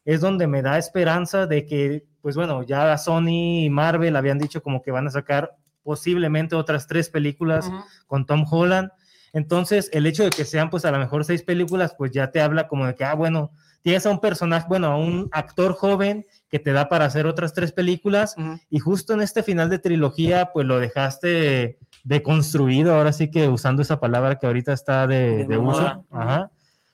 es 0.04 0.20
donde 0.20 0.48
me 0.48 0.62
da 0.62 0.78
esperanza 0.78 1.46
de 1.46 1.64
que, 1.64 2.06
pues 2.20 2.34
bueno, 2.34 2.64
ya 2.64 2.98
Sony 2.98 3.64
y 3.64 3.70
Marvel 3.70 4.16
habían 4.16 4.38
dicho 4.38 4.64
como 4.64 4.82
que 4.82 4.90
van 4.90 5.06
a 5.06 5.10
sacar 5.10 5.56
posiblemente 5.84 6.56
otras 6.56 6.88
tres 6.88 7.08
películas 7.08 7.70
con 8.08 8.26
Tom 8.26 8.44
Holland. 8.50 8.90
Entonces, 9.32 9.88
el 9.92 10.06
hecho 10.06 10.24
de 10.24 10.30
que 10.30 10.44
sean 10.44 10.70
pues 10.70 10.84
a 10.84 10.90
lo 10.90 10.98
mejor 10.98 11.24
seis 11.24 11.42
películas, 11.42 11.94
pues 11.96 12.12
ya 12.12 12.30
te 12.30 12.40
habla 12.40 12.68
como 12.68 12.86
de 12.86 12.94
que, 12.94 13.04
ah, 13.04 13.14
bueno, 13.14 13.50
tienes 13.82 14.06
a 14.06 14.10
un 14.10 14.20
personaje, 14.20 14.66
bueno, 14.68 14.88
a 14.88 14.96
un 14.96 15.28
actor 15.32 15.72
joven 15.74 16.26
que 16.50 16.58
te 16.58 16.72
da 16.72 16.88
para 16.88 17.06
hacer 17.06 17.26
otras 17.26 17.54
tres 17.54 17.72
películas 17.72 18.36
y 18.68 18.78
justo 18.78 19.14
en 19.14 19.22
este 19.22 19.42
final 19.42 19.70
de 19.70 19.78
trilogía, 19.78 20.50
pues 20.52 20.66
lo 20.66 20.78
dejaste 20.78 21.78
deconstruido, 22.04 22.94
ahora 22.94 23.12
sí 23.12 23.30
que 23.30 23.48
usando 23.48 23.82
esa 23.82 24.00
palabra 24.00 24.38
que 24.38 24.46
ahorita 24.46 24.72
está 24.72 25.06
de, 25.06 25.38
De 25.38 25.46
de 25.46 25.58
uso. 25.58 26.04
Ajá. 26.10 26.50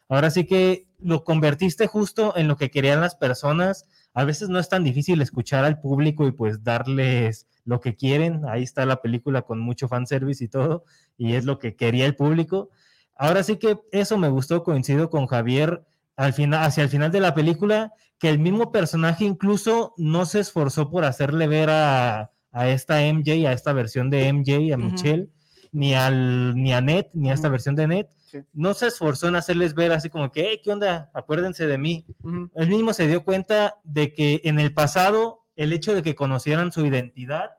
Ahora 0.08 0.30
sí 0.30 0.44
que 0.44 0.86
lo 1.00 1.24
convertiste 1.24 1.86
justo 1.86 2.36
en 2.36 2.48
lo 2.48 2.56
que 2.56 2.70
querían 2.70 3.00
las 3.00 3.14
personas. 3.14 3.86
A 4.14 4.24
veces 4.24 4.48
no 4.48 4.58
es 4.58 4.68
tan 4.68 4.84
difícil 4.84 5.20
escuchar 5.20 5.64
al 5.64 5.80
público 5.80 6.26
y 6.26 6.32
pues 6.32 6.64
darles 6.64 7.46
lo 7.64 7.80
que 7.80 7.94
quieren. 7.94 8.42
Ahí 8.48 8.62
está 8.62 8.86
la 8.86 9.02
película 9.02 9.42
con 9.42 9.60
mucho 9.60 9.88
fanservice 9.88 10.44
y 10.44 10.48
todo, 10.48 10.84
y 11.18 11.34
es 11.34 11.44
lo 11.44 11.58
que 11.58 11.76
quería 11.76 12.06
el 12.06 12.16
público. 12.16 12.70
Ahora 13.14 13.42
sí 13.42 13.56
que 13.56 13.78
eso 13.92 14.16
me 14.16 14.28
gustó, 14.28 14.62
coincido 14.62 15.10
con 15.10 15.26
Javier 15.26 15.84
al 16.16 16.32
final, 16.32 16.64
hacia 16.64 16.82
el 16.84 16.88
final 16.88 17.12
de 17.12 17.20
la 17.20 17.34
película, 17.34 17.92
que 18.18 18.28
el 18.30 18.38
mismo 18.38 18.72
personaje 18.72 19.24
incluso 19.24 19.94
no 19.98 20.24
se 20.24 20.40
esforzó 20.40 20.90
por 20.90 21.04
hacerle 21.04 21.46
ver 21.46 21.68
a, 21.70 22.30
a 22.50 22.68
esta 22.68 23.02
MJ, 23.02 23.46
a 23.46 23.52
esta 23.52 23.72
versión 23.72 24.08
de 24.10 24.32
MJ, 24.32 24.72
a. 24.72 24.76
Michelle, 24.76 25.28
ni, 25.72 25.94
al, 25.94 26.54
ni 26.56 26.72
a 26.72 26.80
Ned, 26.80 27.06
ni 27.12 27.30
a 27.30 27.34
esta 27.34 27.48
versión 27.48 27.74
de 27.74 27.86
Ned. 27.86 28.06
Sí. 28.26 28.38
No 28.52 28.74
se 28.74 28.88
esforzó 28.88 29.28
en 29.28 29.36
hacerles 29.36 29.74
ver 29.74 29.90
así 29.92 30.10
como 30.10 30.30
que, 30.30 30.42
"Hey, 30.50 30.60
¿qué 30.62 30.70
onda? 30.72 31.10
Acuérdense 31.14 31.66
de 31.66 31.78
mí. 31.78 32.04
Ujú. 32.22 32.50
Él 32.54 32.68
mismo 32.68 32.92
se 32.92 33.06
dio 33.06 33.24
cuenta 33.24 33.76
de 33.84 34.12
que 34.12 34.40
en 34.44 34.58
el 34.58 34.74
pasado 34.74 35.46
el 35.56 35.72
hecho 35.72 35.94
de 35.94 36.02
que 36.02 36.14
conocieran 36.14 36.70
su 36.72 36.84
identidad, 36.84 37.50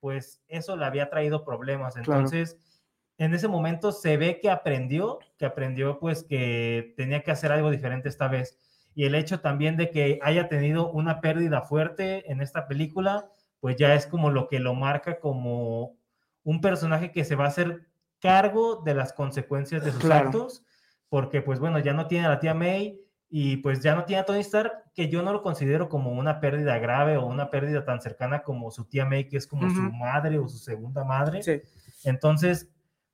pues 0.00 0.40
eso 0.48 0.76
le 0.76 0.84
había 0.84 1.10
traído 1.10 1.44
problemas. 1.44 1.94
Claro. 1.94 2.22
En 3.18 3.34
ese 3.34 3.48
momento 3.48 3.92
se 3.92 4.16
ve 4.16 4.40
que 4.40 4.50
aprendió, 4.50 5.18
que 5.38 5.44
aprendió 5.46 5.98
pues 5.98 6.24
que 6.24 6.94
tenía 6.96 7.22
que 7.22 7.30
hacer 7.30 7.52
algo 7.52 7.70
diferente 7.70 8.08
esta 8.08 8.28
vez. 8.28 8.58
Y 8.94 9.04
el 9.04 9.14
hecho 9.14 9.40
también 9.40 9.76
de 9.76 9.90
que 9.90 10.18
haya 10.22 10.48
tenido 10.48 10.90
una 10.90 11.20
pérdida 11.20 11.62
fuerte 11.62 12.30
en 12.30 12.40
esta 12.40 12.66
película, 12.66 13.28
pues 13.60 13.76
ya 13.76 13.94
es 13.94 14.06
como 14.06 14.30
lo 14.30 14.48
que 14.48 14.58
lo 14.58 14.74
marca 14.74 15.18
como 15.20 15.96
un 16.44 16.60
personaje 16.60 17.12
que 17.12 17.24
se 17.24 17.36
va 17.36 17.44
a 17.44 17.48
hacer 17.48 17.86
cargo 18.20 18.82
de 18.84 18.94
las 18.94 19.12
consecuencias 19.12 19.84
de 19.84 19.92
sus 19.92 20.00
Claro. 20.02 20.26
actos, 20.26 20.64
porque 21.08 21.42
pues 21.42 21.58
bueno, 21.60 21.78
ya 21.78 21.92
no 21.92 22.06
tiene 22.06 22.26
a 22.26 22.30
la 22.30 22.40
tía 22.40 22.54
May 22.54 23.00
y 23.30 23.58
pues 23.58 23.80
ya 23.82 23.94
no 23.94 24.04
tiene 24.04 24.20
a 24.20 24.24
Tony 24.26 24.40
Stark, 24.40 24.72
que 24.94 25.08
yo 25.08 25.22
no 25.22 25.32
lo 25.32 25.42
considero 25.42 25.88
como 25.88 26.12
una 26.12 26.40
pérdida 26.40 26.78
grave 26.78 27.16
o 27.16 27.24
una 27.26 27.50
pérdida 27.50 27.84
tan 27.84 28.00
cercana 28.00 28.42
como 28.42 28.70
su 28.70 28.84
tía 28.86 29.06
May, 29.06 29.28
que 29.28 29.36
es 29.38 29.46
como 29.46 29.70
su 29.70 29.80
madre 29.92 30.38
o 30.38 30.48
su 30.48 30.58
segunda 30.58 31.04
madre. 31.04 31.42
Sí. 31.42 31.62
Entonces, 32.04 32.71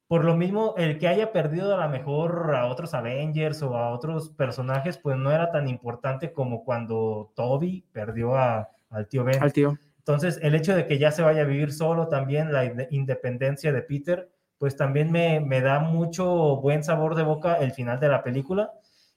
por 0.08 0.24
lo 0.24 0.36
mismo, 0.36 0.74
el 0.78 0.98
que 0.98 1.06
haya 1.06 1.32
perdido 1.32 1.74
a 1.78 1.84
lo 1.84 1.90
mejor 1.90 2.54
a 2.56 2.66
otros 2.66 2.94
Avengers 2.94 3.62
o 3.62 3.76
a 3.76 3.90
otros 3.90 4.30
personajes, 4.30 4.98
pues 4.98 5.16
no 5.16 5.30
era 5.30 5.52
tan 5.52 5.68
importante 5.68 6.32
como 6.32 6.64
cuando 6.64 7.30
Toby 7.36 7.84
perdió 7.92 8.34
a- 8.36 8.70
al 8.90 9.06
tío 9.06 9.22
Ben. 9.24 9.42
Al 9.42 9.52
tío. 9.52 9.78
Entonces, 9.98 10.40
el 10.42 10.54
hecho 10.54 10.74
de 10.74 10.86
que 10.86 10.98
ya 10.98 11.10
se 11.10 11.22
vaya 11.22 11.42
a 11.42 11.44
vivir 11.44 11.70
solo 11.72 12.08
también, 12.08 12.52
la 12.52 12.64
inde- 12.64 12.88
independencia 12.90 13.70
de 13.72 13.82
Peter, 13.82 14.30
pues 14.56 14.74
también 14.76 15.12
me, 15.12 15.38
me 15.40 15.60
da 15.60 15.78
mucho 15.80 16.56
buen 16.56 16.82
sabor 16.82 17.14
de 17.14 17.22
boca 17.22 17.56
el 17.56 17.72
final 17.72 18.00
de 18.00 18.08
la 18.08 18.22
película. 18.22 18.72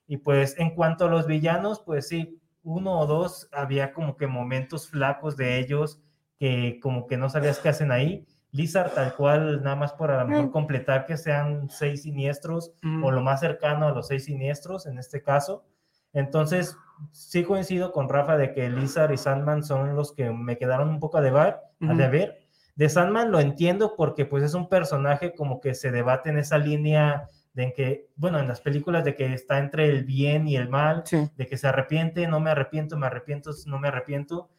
Y 0.08 0.18
pues 0.18 0.60
en 0.60 0.76
cuanto 0.76 1.06
a 1.06 1.10
los 1.10 1.26
villanos, 1.26 1.80
pues 1.80 2.10
sí, 2.10 2.38
uno 2.64 3.00
o 3.00 3.08
dos 3.08 3.48
había 3.54 3.94
como 3.94 4.18
que 4.18 4.28
momentos 4.28 4.90
flacos 4.90 5.38
de 5.38 5.58
ellos 5.60 6.02
que 6.38 6.80
como 6.82 7.08
que 7.08 7.16
no 7.18 7.30
sabías 7.30 7.60
qué 7.60 7.70
hacen 7.70 7.92
ahí. 7.92 8.26
Lizard 8.52 8.92
tal 8.94 9.16
cual, 9.16 9.64
nada 9.64 9.76
más 9.76 9.94
por 9.94 10.12
a 10.12 10.22
lo 10.22 10.28
mejor 10.28 10.46
Mm. 10.48 10.52
completar 10.52 11.06
que 11.06 11.18
sean 11.18 11.70
seis 11.70 12.04
siniestros 12.04 12.74
Ujú. 12.84 13.08
o 13.08 13.12
lo 13.12 13.22
más 13.22 13.40
cercano 13.40 13.88
a 13.88 13.92
los 13.92 14.08
seis 14.08 14.26
siniestros 14.26 14.86
en 14.88 14.98
este 14.98 15.22
caso. 15.22 15.64
Entonces, 16.14 16.76
sí 17.12 17.44
coincido 17.44 17.92
con 17.94 18.10
Rafa 18.10 18.36
de 18.38 18.52
que 18.54 18.70
Lizard 18.70 19.12
y 19.14 19.18
Sandman 19.18 19.64
son 19.64 19.96
los 19.96 20.14
que 20.14 20.30
me 20.32 20.58
quedaron 20.58 20.90
un 20.90 21.00
poco 21.00 21.18
a 21.18 21.22
deber. 21.22 21.56
a 21.82 21.86
Ujú. 21.86 21.96
deber. 21.98 22.38
De 22.76 22.90
Sandman 22.90 23.32
lo 23.32 23.40
entiendo 23.40 23.96
porque 23.98 24.26
pues 24.26 24.44
es 24.44 24.54
un 24.54 24.70
personaje 24.70 25.34
como 25.34 25.60
que 25.62 25.74
se 25.74 25.90
debate 25.92 26.30
en 26.30 26.38
esa 26.38 26.58
línea 26.60 27.28
de 27.54 27.64
en 27.64 27.74
que, 27.74 28.08
bueno, 28.16 28.40
en 28.40 28.48
las 28.48 28.62
películas 28.62 29.04
de 29.04 29.16
que 29.16 29.34
está 29.34 29.58
entre 29.60 29.86
el 29.90 30.04
bien 30.06 30.48
y 30.48 30.56
el 30.58 30.70
mal, 30.70 31.02
Sí. 31.06 31.28
de 31.36 31.48
que 31.48 31.58
se 31.58 31.68
arrepiente, 31.68 32.28
no 32.28 32.40
me 32.40 32.50
arrepiento, 32.52 32.98
me 32.98 33.08
arrepiento, 33.08 33.52
no 33.66 33.80
me 33.80 33.88
arrepiento. 33.88 34.50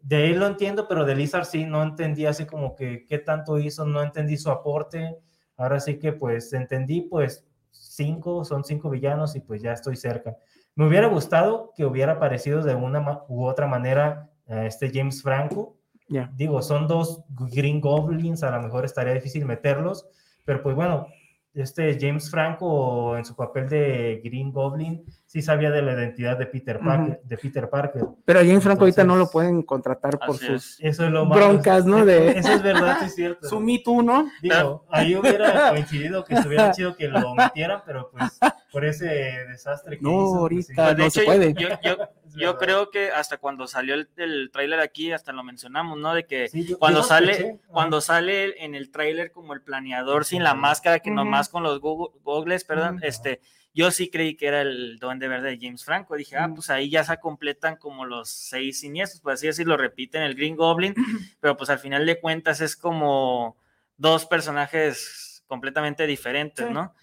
De 0.00 0.30
él 0.30 0.40
lo 0.40 0.46
entiendo, 0.46 0.88
pero 0.88 1.04
de 1.04 1.14
Lizard 1.14 1.44
sí 1.44 1.64
no 1.64 1.82
entendí 1.82 2.26
así 2.26 2.44
como 2.44 2.74
que 2.74 3.06
qué 3.06 3.18
tanto 3.18 3.58
hizo, 3.58 3.86
no 3.86 4.02
entendí 4.02 4.36
su 4.36 4.50
aporte. 4.50 5.16
Ahora 5.56 5.78
sí 5.78 5.98
que 5.98 6.12
pues 6.12 6.52
entendí 6.52 7.02
pues 7.02 7.46
cinco, 7.70 8.44
son 8.44 8.64
cinco 8.64 8.90
villanos 8.90 9.36
y 9.36 9.40
pues 9.40 9.62
ya 9.62 9.72
estoy 9.72 9.96
cerca. 9.96 10.36
Me 10.74 10.86
hubiera 10.86 11.06
gustado 11.06 11.72
que 11.76 11.84
hubiera 11.84 12.12
aparecido 12.12 12.62
de 12.62 12.74
una 12.74 13.22
u 13.28 13.44
otra 13.44 13.66
manera 13.66 14.30
eh, 14.46 14.64
este 14.66 14.90
James 14.92 15.22
Franco. 15.22 15.76
Ya. 16.08 16.30
Digo, 16.34 16.62
son 16.62 16.88
dos 16.88 17.22
Green 17.28 17.80
Goblins, 17.80 18.42
a 18.42 18.50
lo 18.50 18.60
mejor 18.62 18.84
estaría 18.84 19.14
difícil 19.14 19.44
meterlos, 19.44 20.06
pero 20.44 20.62
pues 20.62 20.74
bueno, 20.74 21.06
este 21.54 21.98
James 22.00 22.30
Franco 22.30 23.16
en 23.16 23.24
su 23.24 23.36
papel 23.36 23.68
de 23.68 24.20
Green 24.24 24.52
Goblin 24.52 25.04
sí 25.26 25.42
sabía 25.42 25.70
de 25.70 25.82
la 25.82 25.92
identidad 25.92 26.38
de 26.38 26.46
Peter 26.46 26.78
Parker. 26.80 27.20
De 27.24 27.36
Peter 27.38 27.68
Parker. 27.68 28.04
Pero 28.24 28.40
a 28.40 28.42
James 28.42 28.62
Franco 28.62 28.80
ahorita 28.84 29.04
no 29.04 29.16
lo 29.16 29.30
pueden 29.30 29.62
contratar 29.62 30.18
por 30.18 30.36
sus 30.36 30.78
Eso 30.80 31.04
es 31.04 31.10
lo 31.10 31.24
malo. 31.26 31.40
broncas, 31.48 31.84
¿no? 31.86 32.04
De 32.04 32.30
Eso 32.38 32.52
es 32.52 32.62
verdad, 32.62 32.96
sí 33.00 33.04
es 33.06 33.14
cierto. 33.14 33.48
su 33.48 33.60
Me 33.60 33.78
Too, 33.78 34.02
¿no? 34.02 34.28
Digo, 34.42 34.84
ahí 34.90 35.14
hubiera 35.14 35.70
coincidido 35.70 36.24
que 36.24 36.34
estuviera 36.34 36.70
chido 36.72 36.96
que 36.96 37.08
lo 37.08 37.34
metieran, 37.34 37.82
pero 37.86 38.10
pues 38.10 38.38
por 38.70 38.84
ese 38.84 39.06
desastre 39.48 39.98
que 39.98 40.02
No, 40.02 40.10
hizo. 40.10 40.48
pues, 40.48 40.66
sí. 40.66 40.72
ahorita 40.78 40.84
Pues, 40.84 40.96
de 40.96 41.02
no 41.04 41.10
se 41.10 41.22
puede. 41.22 41.54
yo, 41.54 41.68
yo- 41.82 41.92
Es 42.21 42.21
yo 42.40 42.52
verdad. 42.54 42.58
creo 42.58 42.90
que 42.90 43.10
hasta 43.10 43.38
cuando 43.38 43.66
salió 43.66 43.94
el, 43.94 44.08
el 44.16 44.50
tráiler 44.52 44.80
aquí, 44.80 45.12
hasta 45.12 45.32
lo 45.32 45.42
mencionamos, 45.44 45.98
¿no? 45.98 46.14
De 46.14 46.26
que 46.26 46.48
Sí, 46.48 46.66
yo- 46.66 46.78
cuando 46.78 47.00
yo 47.00 47.04
sale, 47.06 47.60
cuando 47.68 48.00
sale 48.00 48.64
en 48.64 48.74
el 48.74 48.90
tráiler 48.90 49.32
como 49.32 49.54
el 49.54 49.62
planeador 49.62 50.24
sin 50.24 50.42
la 50.42 50.54
máscara, 50.54 51.00
que 51.00 51.10
nomás 51.10 51.48
con 51.48 51.62
los 51.62 51.80
gogles, 51.80 52.64
perdón, 52.64 53.00
este, 53.02 53.40
yo 53.74 53.90
sí 53.90 54.10
creí 54.10 54.34
que 54.36 54.46
era 54.48 54.60
el 54.62 54.98
duende 54.98 55.28
verde 55.28 55.50
de 55.50 55.58
James 55.60 55.84
Franco. 55.84 56.14
Dije, 56.16 56.36
ah, 56.36 56.50
pues 56.54 56.68
ahí 56.68 56.90
ya 56.90 57.04
se 57.04 57.16
completan 57.18 57.76
como 57.76 58.04
los 58.04 58.28
seis 58.28 58.80
siniestros, 58.80 59.20
por 59.22 59.32
así 59.32 59.46
decirlo, 59.46 59.76
repiten 59.78 60.22
el 60.22 60.34
Green 60.34 60.56
Goblin, 60.56 60.94
pero 61.40 61.56
pues 61.56 61.70
al 61.70 61.78
final 61.78 62.04
de 62.04 62.20
cuentas 62.20 62.60
es 62.60 62.76
como 62.76 63.56
dos 63.96 64.26
personajes 64.26 65.31
completamente 65.52 66.06
diferentes, 66.06 66.66
Sí. 66.66 66.72
¿no? 66.72 66.94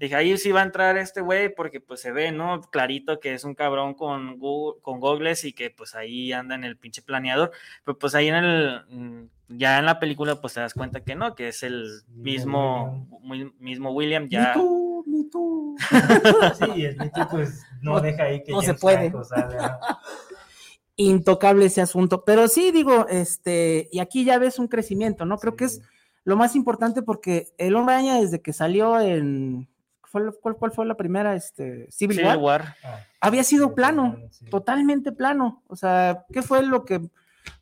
Dije, 0.00 0.16
ahí 0.16 0.36
sí 0.36 0.50
va 0.50 0.58
a 0.62 0.64
entrar 0.64 0.98
este 0.98 1.20
güey 1.20 1.54
porque 1.54 1.80
pues 1.80 2.00
se 2.00 2.10
ve, 2.10 2.32
¿no? 2.32 2.60
Clarito 2.62 3.20
que 3.20 3.32
es 3.32 3.44
un 3.44 3.54
cabrón 3.54 3.94
con, 3.94 4.40
gu- 4.40 4.80
con 4.82 4.98
gogles 4.98 5.44
y 5.44 5.52
que 5.52 5.70
pues 5.70 5.94
ahí 5.94 6.32
anda 6.32 6.56
en 6.56 6.64
el 6.64 6.76
pinche 6.76 7.00
planeador. 7.00 7.52
Pero 7.84 7.96
pues 8.00 8.16
ahí 8.16 8.26
en 8.26 8.34
el, 8.34 8.80
mm, 8.88 9.22
ya 9.50 9.78
en 9.78 9.86
la 9.86 10.00
película 10.00 10.40
pues 10.40 10.54
te 10.54 10.58
das 10.60 10.74
cuenta 10.74 11.04
que 11.04 11.14
no, 11.14 11.36
que 11.36 11.46
es 11.46 11.62
el 11.62 12.02
Mismo 12.08 13.04
mismo, 13.08 13.20
muy- 13.20 13.54
mismo 13.60 13.92
William 13.92 14.24
Ni 14.24 14.30
ya. 14.30 14.52
tú, 14.54 15.04
ni 15.06 15.30
tú. 15.30 15.76
Sí, 16.74 16.84
el 16.84 16.96
Mickey 16.96 17.22
pues 17.30 17.62
no, 17.82 17.92
No- 17.92 18.00
deja 18.00 18.24
ahí 18.24 18.42
que 18.42 18.50
no 18.50 18.62
se 18.62 18.74
puede. 18.74 19.12
Intocable 20.96 21.66
ese 21.66 21.80
asunto. 21.80 22.24
Pero 22.24 22.48
sí, 22.48 22.72
digo, 22.72 23.06
este, 23.08 23.88
y 23.92 24.00
aquí 24.00 24.24
ya 24.24 24.38
ves 24.38 24.58
un 24.58 24.66
crecimiento, 24.66 25.24
¿no? 25.24 25.38
Creo 25.38 25.54
que 25.54 25.66
es. 25.66 25.80
Lo 26.24 26.36
más 26.36 26.54
importante 26.56 27.02
porque 27.02 27.52
el 27.58 27.74
hombre 27.76 27.94
araña 27.96 28.20
desde 28.20 28.40
que 28.40 28.52
salió 28.52 29.00
en. 29.00 29.68
¿Cuál, 30.10 30.34
cuál- 30.42 30.56
cuál 30.56 30.72
fue 30.72 30.84
la 30.86 30.94
primera? 30.96 31.34
Este, 31.34 31.90
Civil, 31.90 32.18
Civil 32.18 32.26
War. 32.36 32.38
War. 32.38 32.76
Ah, 32.84 32.98
Había 33.20 33.42
sido 33.44 33.68
sí, 33.68 33.74
plano, 33.74 34.16
sí. 34.30 34.44
totalmente 34.50 35.10
plano. 35.12 35.62
O 35.68 35.76
sea, 35.76 36.26
¿qué 36.32 36.42
fue 36.42 36.62
lo 36.62 36.84
que 36.84 37.00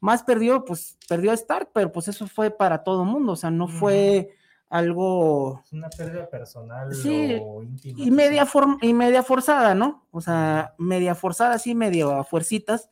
más 0.01 0.25
perdió? 0.25 0.65
Pues 0.65 0.99
perdió 1.09 1.31
a 1.31 1.35
Stark, 1.35 1.71
pero 1.73 1.93
pues 1.93 2.09
eso 2.09 2.27
fue 2.27 2.51
para 2.51 2.83
todo 2.83 3.05
el 3.05 3.09
mundo. 3.09 3.33
O 3.33 3.37
sea, 3.37 3.51
no 3.53 3.69
fue 3.69 4.31
algo 4.69 5.63
Es 5.65 5.73
una 5.73 5.89
pérdida 5.91 6.29
personal 6.29 6.95
Sí, 6.95 7.37
o 7.41 7.63
íntima. 7.63 7.99
y 8.03 8.11
media, 8.11 8.47
form- 8.47 8.79
y 8.83 8.95
media 8.95 9.23
forzada, 9.23 9.75
¿no? 9.75 10.07
O 10.11 10.21
sea, 10.21 10.75
media 10.79 11.15
forzada, 11.15 11.59
sí, 11.59 11.75
medio 11.75 12.15
a 12.17 12.25
fuercitas, 12.25 12.89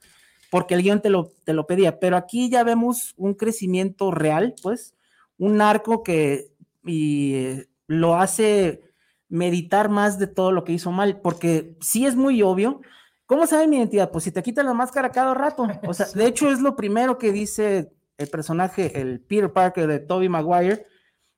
porque 0.50 0.74
el 0.74 0.82
guion 0.82 1.00
te 1.00 1.10
lo, 1.10 1.30
te 1.44 1.52
lo 1.52 1.66
pedía. 1.66 1.98
Pero 2.00 2.16
aquí 2.16 2.48
ya 2.50 2.62
vemos 2.64 3.14
un 3.16 3.34
crecimiento 3.34 4.10
real, 4.10 4.54
pues, 4.62 4.94
un 5.38 5.60
arco 5.60 6.02
que 6.02 6.52
y, 6.84 7.64
lo 7.88 8.16
hace 8.16 8.82
meditar 9.28 9.88
más 9.88 10.18
de 10.18 10.26
todo 10.28 10.52
lo 10.52 10.62
que 10.64 10.72
hizo 10.72 10.92
mal, 10.92 11.20
porque 11.20 11.76
sí 11.80 12.06
es 12.06 12.14
muy 12.14 12.42
obvio. 12.42 12.80
¿Cómo 13.26 13.46
sabe 13.46 13.66
mi 13.66 13.76
identidad? 13.76 14.10
Pues 14.10 14.24
si 14.24 14.32
te 14.32 14.42
quitas 14.42 14.64
la 14.64 14.74
máscara 14.74 15.10
cada 15.10 15.34
rato. 15.34 15.66
O 15.86 15.92
sea, 15.92 16.06
de 16.14 16.26
hecho 16.26 16.50
es 16.50 16.60
lo 16.60 16.76
primero 16.76 17.18
que 17.18 17.32
dice 17.32 17.92
el 18.16 18.28
personaje, 18.28 19.00
el 19.00 19.20
Peter 19.20 19.52
Parker 19.52 19.86
de 19.86 19.98
Toby 19.98 20.28
Maguire. 20.28 20.86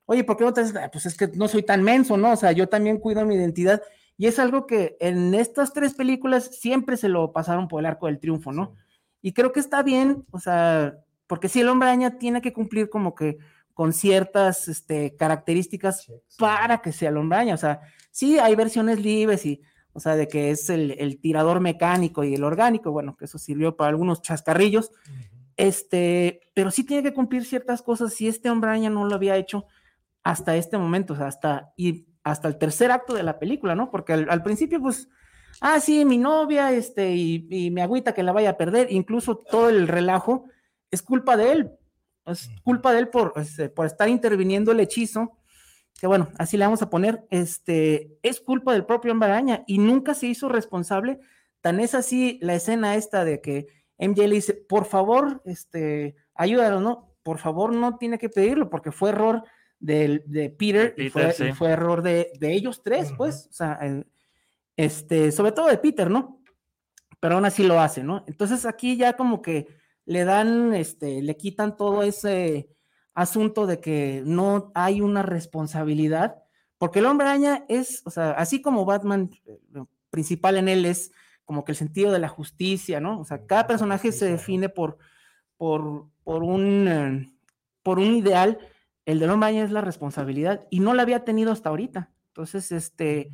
Oye, 0.06 0.24
¿por 0.24 0.36
qué 0.36 0.44
no 0.44 0.52
te 0.52 0.60
haces? 0.60 0.76
Ah, 0.76 0.90
Pues 0.92 1.06
es 1.06 1.16
que 1.16 1.28
no 1.28 1.48
soy 1.48 1.62
tan 1.62 1.82
menso, 1.82 2.16
¿no? 2.16 2.32
O 2.32 2.36
sea, 2.36 2.52
yo 2.52 2.68
también 2.68 2.98
cuido 2.98 3.24
mi 3.24 3.34
identidad. 3.34 3.82
Y 4.16 4.26
es 4.26 4.38
algo 4.38 4.66
que 4.66 4.96
en 5.00 5.34
estas 5.34 5.72
tres 5.72 5.94
películas 5.94 6.58
siempre 6.60 6.96
se 6.96 7.08
lo 7.08 7.32
pasaron 7.32 7.68
por 7.68 7.80
el 7.80 7.86
arco 7.86 8.06
del 8.06 8.20
triunfo, 8.20 8.52
¿no? 8.52 8.74
Y 9.22 9.32
creo 9.32 9.52
que 9.52 9.60
está 9.60 9.82
bien, 9.82 10.24
o 10.30 10.38
sea, 10.38 10.96
porque 11.26 11.48
si 11.48 11.60
el 11.60 11.68
hombre 11.68 11.88
araña 11.88 12.18
tiene 12.18 12.40
que 12.40 12.52
cumplir 12.52 12.90
como 12.90 13.14
que 13.14 13.38
con 13.74 13.92
ciertas 13.92 14.68
este, 14.68 15.16
características 15.16 16.06
para 16.38 16.78
que 16.82 16.92
sea 16.92 17.10
araña. 17.10 17.54
O 17.54 17.58
sea, 17.58 17.80
sí 18.10 18.38
hay 18.38 18.54
versiones 18.54 19.00
libres 19.00 19.46
y, 19.46 19.62
o 19.92 20.00
sea, 20.00 20.16
de 20.16 20.28
que 20.28 20.50
es 20.50 20.70
el, 20.70 20.92
el 20.98 21.18
tirador 21.20 21.60
mecánico 21.60 22.24
y 22.24 22.34
el 22.34 22.44
orgánico, 22.44 22.92
bueno, 22.92 23.16
que 23.16 23.24
eso 23.24 23.38
sirvió 23.38 23.76
para 23.76 23.90
algunos 23.90 24.22
chascarrillos, 24.22 24.92
este, 25.56 26.40
pero 26.54 26.70
sí 26.70 26.84
tiene 26.84 27.02
que 27.02 27.14
cumplir 27.14 27.44
ciertas 27.44 27.82
cosas. 27.82 28.14
Si 28.14 28.28
este 28.28 28.50
hombre 28.50 28.70
araña 28.70 28.90
no 28.90 29.04
lo 29.04 29.14
había 29.14 29.36
hecho 29.36 29.66
hasta 30.22 30.56
este 30.56 30.78
momento, 30.78 31.14
o 31.14 31.16
sea, 31.16 31.26
hasta, 31.26 31.72
y 31.76 32.06
hasta 32.22 32.48
el 32.48 32.58
tercer 32.58 32.90
acto 32.90 33.14
de 33.14 33.22
la 33.22 33.38
película, 33.38 33.74
¿no? 33.74 33.90
Porque 33.90 34.12
al, 34.12 34.30
al 34.30 34.42
principio, 34.42 34.80
pues, 34.80 35.08
ah, 35.60 35.80
sí, 35.80 36.04
mi 36.04 36.18
novia, 36.18 36.72
este, 36.72 37.14
y, 37.14 37.46
y 37.50 37.70
me 37.70 37.82
agüita 37.82 38.12
que 38.12 38.22
la 38.22 38.32
vaya 38.32 38.50
a 38.50 38.56
perder, 38.56 38.88
incluso 38.90 39.36
todo 39.36 39.68
el 39.68 39.88
relajo 39.88 40.44
es 40.90 41.02
culpa 41.02 41.36
de 41.36 41.52
él, 41.52 41.70
es 42.32 42.50
culpa 42.64 42.92
de 42.92 43.00
él 43.00 43.08
por, 43.08 43.32
este, 43.36 43.68
por 43.68 43.86
estar 43.86 44.08
interviniendo 44.08 44.72
el 44.72 44.80
hechizo, 44.80 45.36
que 46.00 46.06
bueno, 46.06 46.28
así 46.38 46.56
le 46.56 46.64
vamos 46.64 46.82
a 46.82 46.90
poner, 46.90 47.26
este, 47.30 48.18
es 48.22 48.40
culpa 48.40 48.72
del 48.72 48.86
propio 48.86 49.12
hombre 49.12 49.28
araña 49.28 49.64
y 49.66 49.78
nunca 49.78 50.14
se 50.14 50.26
hizo 50.28 50.48
responsable, 50.48 51.20
tan 51.60 51.78
es 51.80 51.94
así 51.94 52.38
la 52.42 52.54
escena 52.54 52.94
esta 52.96 53.24
de 53.24 53.40
que 53.40 53.66
MJ 53.98 54.26
le 54.28 54.36
dice, 54.36 54.54
por 54.54 54.86
favor, 54.86 55.42
este, 55.44 56.16
ayúdalo, 56.34 56.80
¿no? 56.80 57.12
Por 57.22 57.38
favor, 57.38 57.74
no 57.74 57.98
tiene 57.98 58.16
que 58.18 58.30
pedirlo 58.30 58.70
porque 58.70 58.92
fue 58.92 59.10
error 59.10 59.44
del- 59.78 60.22
de, 60.26 60.48
Peter, 60.48 60.94
De 60.96 61.04
y, 61.04 61.10
Peter, 61.10 61.32
fue, 61.32 61.32
sí. 61.32 61.50
y 61.50 61.52
fue 61.52 61.68
error 61.70 62.00
de, 62.00 62.32
de 62.38 62.52
ellos 62.54 62.82
tres, 62.82 63.12
pues, 63.16 63.46
o 63.50 63.52
sea, 63.52 63.78
eh, 63.82 64.04
este, 64.76 65.32
sobre 65.32 65.52
todo 65.52 65.66
de 65.68 65.76
Peter, 65.78 66.08
¿no? 66.10 66.40
Pero 67.20 67.34
aún 67.34 67.44
así 67.44 67.62
lo 67.62 67.78
hace, 67.78 68.02
¿no? 68.02 68.24
Entonces 68.26 68.64
aquí 68.64 68.96
ya 68.96 69.12
como 69.14 69.42
que 69.42 69.66
le 70.10 70.24
dan, 70.24 70.74
este, 70.74 71.22
le 71.22 71.36
quitan 71.36 71.76
todo 71.76 72.02
ese 72.02 72.68
asunto 73.14 73.68
de 73.68 73.78
que 73.78 74.24
no 74.26 74.72
hay 74.74 75.00
una 75.00 75.22
responsabilidad, 75.22 76.42
porque 76.78 76.98
el 76.98 77.06
hombre 77.06 77.28
araña 77.28 77.64
es, 77.68 78.02
o 78.04 78.10
sea, 78.10 78.32
así 78.32 78.60
como 78.60 78.84
Batman, 78.84 79.30
eh, 79.46 79.60
lo 79.70 79.88
principal 80.10 80.56
en 80.56 80.68
él 80.68 80.84
es 80.84 81.12
como 81.44 81.64
que 81.64 81.70
el 81.70 81.76
sentido 81.76 82.10
de 82.10 82.18
la 82.18 82.26
justicia, 82.26 82.98
¿no? 82.98 83.20
O 83.20 83.24
sea, 83.24 83.46
cada 83.46 83.68
personaje 83.68 84.10
se 84.10 84.28
define 84.28 84.68
por, 84.68 84.98
por, 85.56 86.08
por 86.24 86.42
un, 86.42 86.88
eh, 86.88 87.32
por 87.84 88.00
un 88.00 88.16
ideal, 88.16 88.58
el 89.06 89.20
del 89.20 89.30
hombre 89.30 89.50
araña 89.50 89.64
es 89.64 89.70
la 89.70 89.80
responsabilidad 89.80 90.66
y 90.70 90.80
no 90.80 90.92
la 90.92 91.02
había 91.02 91.24
tenido 91.24 91.52
hasta 91.52 91.68
ahorita. 91.68 92.10
Entonces, 92.30 92.72
este, 92.72 93.30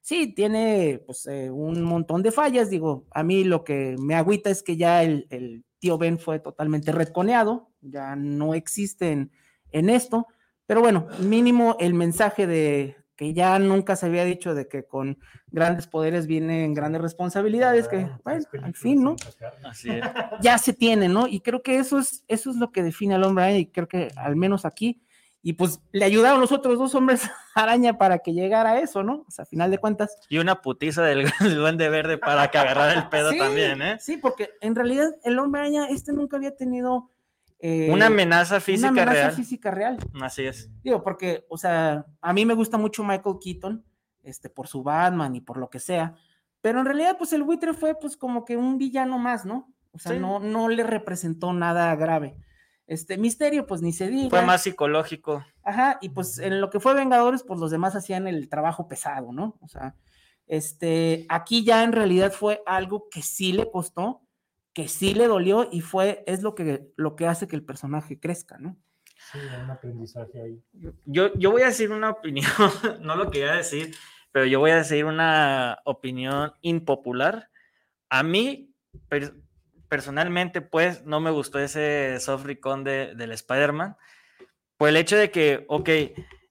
sí, 0.00 0.32
tiene 0.32 1.02
pues 1.04 1.26
eh, 1.26 1.50
un 1.50 1.82
montón 1.82 2.22
de 2.22 2.30
fallas, 2.30 2.70
digo, 2.70 3.04
a 3.10 3.24
mí 3.24 3.42
lo 3.42 3.64
que 3.64 3.96
me 3.98 4.14
agüita 4.14 4.48
es 4.48 4.62
que 4.62 4.76
ya 4.76 5.02
el, 5.02 5.26
el 5.30 5.64
tío 5.80 5.98
Ben 5.98 6.18
fue 6.18 6.38
totalmente 6.38 6.92
retconeado, 6.92 7.70
ya 7.80 8.14
no 8.14 8.54
existe 8.54 9.10
en, 9.10 9.32
en 9.72 9.90
esto, 9.90 10.28
pero 10.66 10.80
bueno, 10.80 11.08
mínimo 11.18 11.76
el 11.80 11.94
mensaje 11.94 12.46
de 12.46 12.96
que 13.16 13.34
ya 13.34 13.58
nunca 13.58 13.96
se 13.96 14.06
había 14.06 14.24
dicho 14.24 14.54
de 14.54 14.66
que 14.66 14.84
con 14.86 15.18
grandes 15.48 15.86
poderes 15.86 16.26
vienen 16.26 16.72
grandes 16.72 17.02
responsabilidades, 17.02 17.86
que 17.86 17.96
Ah, 17.96 18.20
bueno, 18.24 18.44
tres 18.50 18.64
al 18.64 18.74
fin, 18.74 19.02
¿no? 19.02 19.16
Así 19.64 19.90
es. 19.90 20.02
ya 20.40 20.56
se 20.56 20.72
tiene, 20.72 21.08
¿no? 21.08 21.26
Y 21.26 21.40
creo 21.40 21.62
que 21.62 21.76
eso 21.76 21.98
es, 21.98 22.24
eso 22.28 22.48
es 22.50 22.56
lo 22.56 22.72
que 22.72 22.82
define 22.82 23.16
al 23.16 23.24
hombre 23.24 23.58
y 23.58 23.66
creo 23.66 23.88
que 23.88 24.08
al 24.16 24.36
menos 24.36 24.64
aquí, 24.64 25.02
y 25.42 25.54
pues 25.54 25.80
le 25.92 26.04
ayudaron 26.04 26.40
los 26.40 26.52
otros 26.52 26.78
dos 26.78 26.94
hombres 26.94 27.22
araña 27.54 27.96
para 27.98 28.18
que 28.18 28.32
llegara 28.32 28.72
a 28.72 28.80
eso, 28.80 29.02
¿no? 29.02 29.24
O 29.26 29.30
sea, 29.30 29.44
a 29.44 29.46
final 29.46 29.70
de 29.70 29.78
cuentas. 29.78 30.16
Y 30.28 30.38
una 30.38 30.60
putiza 30.60 31.02
del 31.02 31.30
duende 31.40 31.88
verde 31.88 32.18
para 32.18 32.50
que 32.50 32.58
agarrara 32.58 32.92
el 32.94 33.08
pedo 33.08 33.30
sí, 33.32 33.38
también, 33.38 33.80
¿eh? 33.82 33.96
Sí, 34.00 34.16
porque 34.18 34.50
en 34.60 34.74
realidad 34.74 35.08
el 35.24 35.38
hombre 35.38 35.62
araña, 35.62 35.86
este 35.88 36.12
nunca 36.12 36.36
había 36.36 36.54
tenido 36.56 37.10
eh, 37.58 37.90
Una 37.92 38.06
amenaza 38.06 38.58
física 38.60 38.90
una 38.90 39.02
amenaza 39.02 39.20
real. 39.26 39.32
física 39.32 39.70
real. 39.70 39.98
Así 40.20 40.46
es. 40.46 40.70
Digo, 40.82 41.02
porque, 41.02 41.44
o 41.48 41.58
sea, 41.58 42.06
a 42.20 42.32
mí 42.32 42.46
me 42.46 42.54
gusta 42.54 42.78
mucho 42.78 43.04
Michael 43.04 43.36
Keaton, 43.42 43.84
este, 44.22 44.48
por 44.50 44.66
su 44.68 44.82
Batman 44.82 45.34
y 45.36 45.40
por 45.40 45.56
lo 45.58 45.68
que 45.70 45.78
sea, 45.78 46.14
pero 46.62 46.80
en 46.80 46.84
realidad, 46.86 47.16
pues 47.18 47.32
el 47.32 47.42
buitre 47.42 47.72
fue, 47.72 47.94
pues, 47.98 48.16
como 48.18 48.44
que 48.44 48.56
un 48.58 48.76
villano 48.76 49.18
más, 49.18 49.46
¿no? 49.46 49.72
O 49.92 49.98
sea, 49.98 50.12
Sí. 50.12 50.18
no, 50.18 50.38
no 50.40 50.68
le 50.68 50.82
representó 50.84 51.52
nada 51.54 51.94
grave. 51.96 52.36
Este, 52.90 53.16
Misterio, 53.18 53.68
pues, 53.68 53.82
ni 53.82 53.92
se 53.92 54.08
diga. 54.08 54.30
Fue 54.30 54.42
más 54.42 54.64
psicológico. 54.64 55.46
Ajá, 55.62 55.98
y 56.00 56.08
pues 56.08 56.38
en 56.40 56.60
lo 56.60 56.70
que 56.70 56.80
fue 56.80 56.92
Vengadores, 56.92 57.44
pues 57.44 57.60
los 57.60 57.70
demás 57.70 57.94
hacían 57.94 58.26
el 58.26 58.48
trabajo 58.48 58.88
pesado, 58.88 59.32
¿no? 59.32 59.56
O 59.60 59.68
sea, 59.68 59.94
este, 60.48 61.24
aquí 61.28 61.64
ya 61.64 61.84
en 61.84 61.92
realidad 61.92 62.32
fue 62.32 62.64
algo 62.66 63.08
que 63.08 63.22
sí 63.22 63.52
le 63.52 63.70
costó, 63.70 64.22
que 64.72 64.88
sí 64.88 65.14
le 65.14 65.28
dolió 65.28 65.68
y 65.70 65.82
fue, 65.82 66.24
es 66.26 66.42
lo 66.42 66.56
que, 66.56 66.90
lo 66.96 67.14
que 67.14 67.28
hace 67.28 67.46
que 67.46 67.54
el 67.54 67.64
personaje 67.64 68.18
crezca, 68.18 68.58
¿no? 68.58 68.76
Sí, 69.30 69.38
un 69.62 69.70
aprendizaje 69.70 70.42
ahí. 70.42 70.60
Yo, 71.04 71.32
yo 71.34 71.52
voy 71.52 71.62
a 71.62 71.66
decir 71.66 71.92
una 71.92 72.10
opinión, 72.10 72.50
no 73.02 73.14
lo 73.14 73.30
quería 73.30 73.52
decir, 73.52 73.94
pero 74.32 74.46
yo 74.46 74.58
voy 74.58 74.72
a 74.72 74.78
decir 74.78 75.04
una 75.04 75.78
opinión 75.84 76.54
impopular. 76.60 77.50
A 78.08 78.24
mí, 78.24 78.74
per- 79.08 79.36
personalmente, 79.90 80.62
pues, 80.62 81.04
no 81.04 81.20
me 81.20 81.32
gustó 81.32 81.58
ese 81.58 82.18
soft 82.20 82.46
recon 82.46 82.84
de, 82.84 83.14
del 83.16 83.32
Spider-Man, 83.32 83.96
por 84.76 84.88
el 84.88 84.96
hecho 84.96 85.16
de 85.16 85.32
que, 85.32 85.66
ok, 85.68 85.90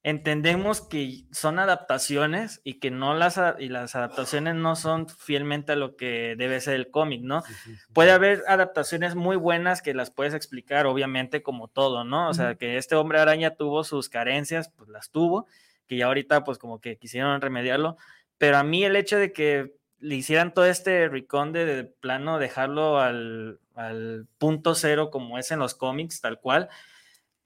entendemos 0.04 0.82
que 0.82 1.24
son 1.32 1.58
adaptaciones 1.58 2.60
y 2.66 2.80
que 2.80 2.92
no 2.92 3.14
las, 3.14 3.40
y 3.58 3.70
las 3.70 3.96
adaptaciones 3.96 4.56
no 4.56 4.76
son 4.76 5.08
fielmente 5.08 5.72
a 5.72 5.78
lo 5.78 5.96
que 5.96 6.36
debe 6.38 6.60
ser 6.60 6.76
el 6.76 6.92
cómic, 6.92 7.22
¿no? 7.22 7.42
Sí, 7.42 7.54
sí, 7.54 7.76
sí. 7.76 7.94
puede 7.94 8.12
haber 8.12 8.44
adaptaciones 8.46 9.16
muy 9.16 9.38
buenas 9.38 9.82
que 9.82 9.94
las 9.94 10.12
puedes 10.12 10.34
explicar, 10.34 10.86
obviamente, 10.86 11.42
como 11.42 11.70
todo, 11.70 12.04
¿no? 12.04 12.28
O 12.28 12.34
sea, 12.34 12.56
que 12.56 12.78
este 12.78 12.96
hombre 12.96 13.20
araña 13.20 13.56
tuvo 13.56 13.86
sus 13.86 14.10
carencias, 14.10 14.70
pues 14.76 14.90
las 14.90 15.12
tuvo, 15.12 15.48
que 15.88 15.96
ya 15.96 16.08
ahorita, 16.08 16.44
pues 16.44 16.58
como 16.58 16.82
que 16.82 16.98
quisieron 16.98 17.40
remediarlo, 17.40 17.96
pero 18.38 18.58
a 18.58 18.64
mí 18.64 18.84
el 18.84 18.98
hecho 18.98 19.18
de 19.18 19.32
que 19.32 19.79
le 20.00 20.16
hicieran 20.16 20.54
todo 20.54 20.66
este 20.66 21.08
recon 21.10 21.52
de, 21.54 21.66
de 21.66 21.84
plano, 21.84 22.40
dejarlo 22.40 23.00
al, 23.00 23.60
al 23.76 24.26
punto 24.38 24.76
cero 24.76 25.10
como 25.12 25.38
es 25.38 25.52
en 25.52 25.60
los 25.60 25.76
cómics, 25.76 26.22
tal 26.22 26.40
cual, 26.40 26.70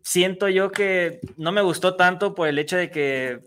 siento 0.02 0.50
yo 0.50 0.72
que 0.72 1.20
no 1.38 1.52
me 1.52 1.62
gustó 1.62 1.96
tanto 1.96 2.36
por 2.36 2.48
el 2.48 2.60
hecho 2.60 2.78
de 2.78 2.90
que, 2.92 3.40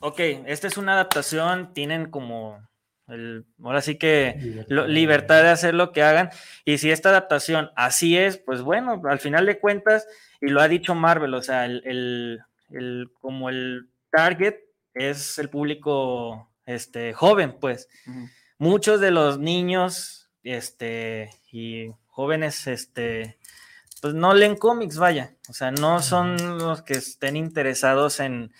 ok, 0.00 0.20
esta 0.46 0.66
es 0.66 0.76
una 0.76 0.94
adaptación, 0.94 1.72
tienen 1.74 2.10
como 2.10 2.60
el, 3.08 3.44
ahora 3.62 3.80
sí 3.80 3.96
que 3.98 4.64
lo- 4.68 4.86
libertad 4.86 5.42
de 5.42 5.48
hacer 5.48 5.74
lo 5.74 5.92
que 5.92 6.02
hagan. 6.02 6.30
Y 6.64 6.78
si 6.78 6.90
esta 6.90 7.08
adaptación 7.10 7.70
así 7.76 8.16
es, 8.16 8.36
pues 8.38 8.62
bueno, 8.62 9.02
al 9.08 9.18
final 9.18 9.46
de 9.46 9.58
cuentas, 9.58 10.06
y 10.40 10.48
lo 10.48 10.60
ha 10.60 10.68
dicho 10.68 10.94
Marvel, 10.94 11.34
o 11.34 11.42
sea, 11.42 11.64
el, 11.66 11.82
el- 11.84 12.40
el, 12.70 13.10
como 13.20 13.48
el 13.50 13.88
target 14.10 14.56
es 14.94 15.38
el 15.38 15.48
público 15.50 16.49
este, 16.74 17.12
joven, 17.12 17.56
pues. 17.60 17.88
Muchos 18.58 19.00
de 19.00 19.10
los 19.10 19.38
niños 19.38 20.30
este, 20.42 21.30
y 21.50 21.90
jóvenes 22.06 22.66
este, 22.66 23.38
pues 24.00 24.14
no 24.14 24.34
leen 24.34 24.56
cómics, 24.56 24.98
vaya. 24.98 25.34
O 25.48 25.52
sea, 25.52 25.70
no 25.70 26.00
son 26.00 26.58
los 26.58 26.82
que 26.82 26.94
estén 26.94 27.36
interesados 27.36 28.20
en, 28.20 28.52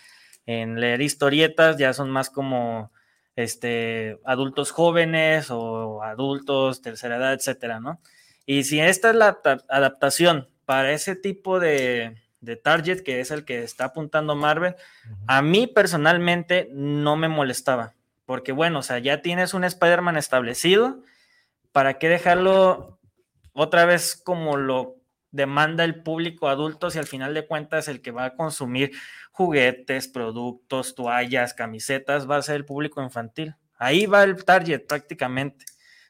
en 0.47 0.81
leer 0.81 1.03
historietas, 1.03 1.77
ya 1.77 1.93
son 1.93 2.11
más 2.11 2.31
como 2.31 2.93
este, 3.37 4.19
adultos 4.25 4.71
jóvenes 4.71 5.51
o 5.51 6.03
adultos, 6.03 6.83
tercera 6.83 7.17
edad, 7.17 7.35
etcétera, 7.35 7.81
¿no? 7.81 8.01
Y 8.47 8.65
si 8.65 8.81
esta 8.81 9.11
es 9.11 9.17
la 9.17 9.41
adaptación 9.69 10.49
para 10.65 10.93
ese 10.93 11.15
tipo 11.15 11.61
de, 11.61 12.17
de 12.41 12.57
target, 12.57 13.03
que 13.03 13.21
es 13.21 13.31
el 13.31 13.45
que 13.45 13.63
está 13.63 13.87
apuntando 13.87 14.35
Marvel, 14.35 14.75
a 15.27 15.43
mí 15.43 15.67
personalmente 15.67 16.69
no 16.73 17.17
me 17.17 17.29
molestaba, 17.29 17.95
porque 18.31 18.53
bueno, 18.53 18.79
o 18.79 18.83
sea, 18.83 19.01
ya 19.01 19.23
tienes 19.23 19.55
un 19.55 19.65
Spider-Man 19.65 20.17
establecido, 20.17 21.03
¿para 21.73 21.99
qué 21.99 22.09
dejarlo 22.09 23.01
otra 23.53 23.87
vez 23.87 24.15
como 24.15 24.57
lo 24.57 24.99
demanda 25.33 25.83
el 25.83 26.05
público 26.05 26.49
adulto 26.49 26.93
si 26.93 27.01
al 27.01 27.09
final 27.09 27.35
de 27.35 27.45
cuentas 27.45 27.89
el 27.89 28.01
que 28.01 28.13
va 28.13 28.27
a 28.27 28.37
consumir 28.37 28.93
juguetes, 29.33 30.07
productos, 30.07 30.95
toallas, 30.95 31.55
camisetas 31.55 32.31
va 32.31 32.37
a 32.37 32.43
ser 32.43 32.55
el 32.55 32.65
público 32.65 33.03
infantil? 33.03 33.57
Ahí 33.75 34.07
va 34.07 34.23
el 34.23 34.45
target 34.45 34.87
prácticamente. 34.87 35.65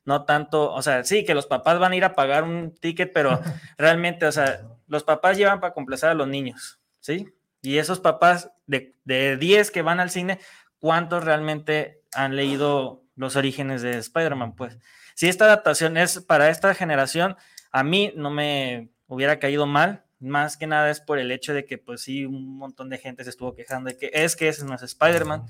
No 0.04 0.26
tanto, 0.26 0.74
o 0.74 0.82
sea, 0.82 1.04
sí, 1.04 1.24
que 1.24 1.32
los 1.32 1.46
papás 1.46 1.78
van 1.78 1.92
a 1.92 1.96
ir 1.96 2.04
a 2.04 2.14
pagar 2.14 2.44
un 2.44 2.74
ticket, 2.74 3.14
pero 3.14 3.40
realmente, 3.78 4.26
o 4.26 4.32
sea, 4.32 4.60
los 4.88 5.04
papás 5.04 5.38
llevan 5.38 5.58
para 5.58 5.72
complacer 5.72 6.10
a 6.10 6.14
los 6.14 6.28
niños, 6.28 6.82
¿sí? 6.98 7.32
Y 7.62 7.78
esos 7.78 7.98
papás 7.98 8.52
de, 8.66 8.94
de 9.04 9.38
10 9.38 9.70
que 9.70 9.80
van 9.80 10.00
al 10.00 10.10
cine, 10.10 10.38
¿cuántos 10.80 11.24
realmente 11.24 11.99
han 12.12 12.36
leído 12.36 13.04
los 13.16 13.36
orígenes 13.36 13.82
de 13.82 13.98
Spider-Man? 13.98 14.54
Pues, 14.54 14.78
si 15.14 15.28
esta 15.28 15.44
adaptación 15.44 15.96
es 15.96 16.20
para 16.20 16.48
esta 16.48 16.74
generación, 16.74 17.36
a 17.72 17.84
mí 17.84 18.12
no 18.16 18.30
me 18.30 18.90
hubiera 19.06 19.38
caído 19.38 19.66
mal, 19.66 20.04
más 20.20 20.56
que 20.56 20.66
nada 20.66 20.90
es 20.90 21.00
por 21.00 21.18
el 21.18 21.32
hecho 21.32 21.54
de 21.54 21.64
que, 21.64 21.78
pues 21.78 22.02
sí, 22.02 22.24
un 22.26 22.56
montón 22.58 22.90
de 22.90 22.98
gente 22.98 23.24
se 23.24 23.30
estuvo 23.30 23.54
quejando 23.54 23.90
de 23.90 23.96
que 23.96 24.10
es 24.12 24.36
que 24.36 24.48
ese 24.48 24.64
no 24.64 24.74
es 24.74 24.82
Spider-Man, 24.82 25.46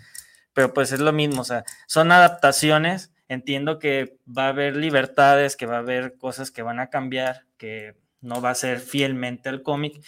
pero 0.53 0.73
pues 0.73 0.93
es 0.93 1.01
lo 1.01 1.13
mismo, 1.13 1.43
o 1.43 1.45
sea, 1.45 1.65
son 1.87 2.13
adaptaciones, 2.13 3.13
entiendo 3.29 3.79
que 3.79 4.19
va 4.27 4.47
a 4.47 4.49
haber 4.49 4.77
libertades, 4.77 5.57
que 5.57 5.67
va 5.67 5.77
a 5.77 5.81
haber 5.81 6.17
cosas 6.17 6.51
que 6.51 6.63
van 6.63 6.81
a 6.81 6.89
cambiar, 6.89 7.45
que 7.57 7.97
no 8.21 8.41
va 8.41 8.51
a 8.51 8.55
ser 8.55 8.81
fielmente 8.81 9.49
el 9.49 9.63
cómic, 9.63 10.01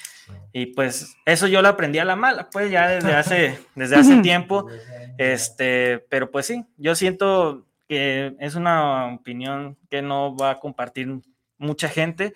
y 0.52 0.66
pues 0.66 1.16
eso 1.24 1.46
yo 1.46 1.62
lo 1.62 1.68
aprendí 1.68 1.98
a 1.98 2.04
la 2.04 2.16
mala, 2.16 2.50
pues 2.50 2.70
ya 2.70 2.88
desde 2.88 3.14
hace, 3.14 3.58
desde 3.74 3.96
hace 3.96 4.18
tiempo, 4.18 4.68
este, 5.22 6.04
pero 6.08 6.30
pues 6.30 6.46
sí, 6.46 6.64
yo 6.76 6.94
siento 6.94 7.66
que 7.88 8.34
es 8.40 8.54
una 8.54 9.14
opinión 9.14 9.76
que 9.90 10.02
no 10.02 10.36
va 10.36 10.50
a 10.52 10.60
compartir 10.60 11.20
mucha 11.58 11.88
gente, 11.88 12.34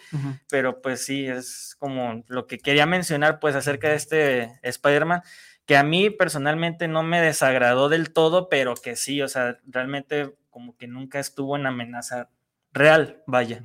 pero 0.50 0.80
pues 0.80 1.04
sí, 1.04 1.26
es 1.26 1.76
como 1.78 2.22
lo 2.28 2.46
que 2.46 2.58
quería 2.58 2.86
mencionar 2.86 3.40
pues 3.40 3.56
acerca 3.56 3.88
de 3.88 3.96
este 3.96 4.52
Spider-Man, 4.62 5.22
que 5.66 5.76
a 5.76 5.82
mí 5.82 6.10
personalmente 6.10 6.88
no 6.88 7.02
me 7.02 7.20
desagradó 7.20 7.88
del 7.88 8.12
todo, 8.12 8.48
pero 8.48 8.74
que 8.74 8.94
sí, 8.96 9.20
o 9.20 9.28
sea, 9.28 9.58
realmente 9.66 10.34
como 10.48 10.76
que 10.76 10.86
nunca 10.86 11.18
estuvo 11.18 11.56
en 11.56 11.66
amenaza 11.66 12.30
real, 12.72 13.22
vaya, 13.26 13.62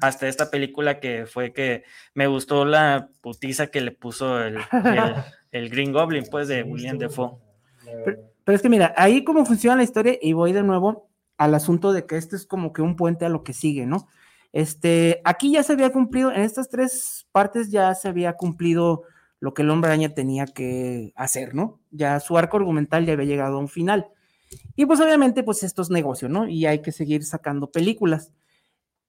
hasta 0.00 0.28
esta 0.28 0.50
película 0.50 1.00
que 1.00 1.26
fue 1.26 1.52
que 1.52 1.84
me 2.14 2.26
gustó 2.26 2.64
la 2.64 3.08
putiza 3.22 3.68
que 3.68 3.80
le 3.80 3.90
puso 3.90 4.42
el, 4.42 4.58
el, 5.50 5.70
Green 5.70 5.92
Goblin, 5.92 6.24
pues, 6.30 6.46
de 6.46 6.62
William 6.62 6.98
Defoe. 6.98 7.38
Pero, 8.04 8.29
pero, 8.44 8.56
es 8.56 8.62
que 8.62 8.68
mira, 8.68 8.94
ahí 8.96 9.24
cómo 9.24 9.44
funciona 9.46 9.76
la 9.76 9.82
historia, 9.82 10.18
y 10.20 10.32
voy 10.32 10.52
de 10.52 10.62
nuevo 10.62 11.08
al 11.38 11.54
asunto 11.54 11.92
de 11.92 12.06
que 12.06 12.16
este 12.16 12.36
es 12.36 12.46
como 12.46 12.72
que 12.72 12.82
un 12.82 12.96
puente 12.96 13.24
a 13.24 13.30
lo 13.30 13.44
que 13.44 13.52
sigue, 13.52 13.86
¿no? 13.86 14.08
Este, 14.52 15.20
aquí 15.24 15.52
ya 15.52 15.62
se 15.62 15.72
había 15.72 15.92
cumplido, 15.92 16.32
en 16.32 16.42
estas 16.42 16.68
tres 16.68 17.26
partes 17.32 17.70
ya 17.70 17.94
se 17.94 18.08
había 18.08 18.34
cumplido 18.34 19.04
lo 19.40 19.54
que 19.54 19.62
el 19.62 19.70
hombre 19.70 19.90
araña 19.90 20.10
tenía 20.10 20.46
que 20.46 21.12
hacer, 21.16 21.54
¿no? 21.54 21.80
Ya 21.90 22.20
su 22.20 22.36
arco 22.36 22.58
argumental 22.58 23.06
ya 23.06 23.14
había 23.14 23.26
llegado 23.26 23.56
a 23.56 23.60
un 23.60 23.68
final. 23.68 24.08
Y 24.76 24.86
pues 24.86 25.00
obviamente, 25.00 25.42
pues 25.42 25.62
esto 25.62 25.82
es 25.82 25.90
negocio, 25.90 26.28
¿no? 26.28 26.48
Y 26.48 26.66
hay 26.66 26.82
que 26.82 26.92
seguir 26.92 27.24
sacando 27.24 27.70
películas. 27.70 28.32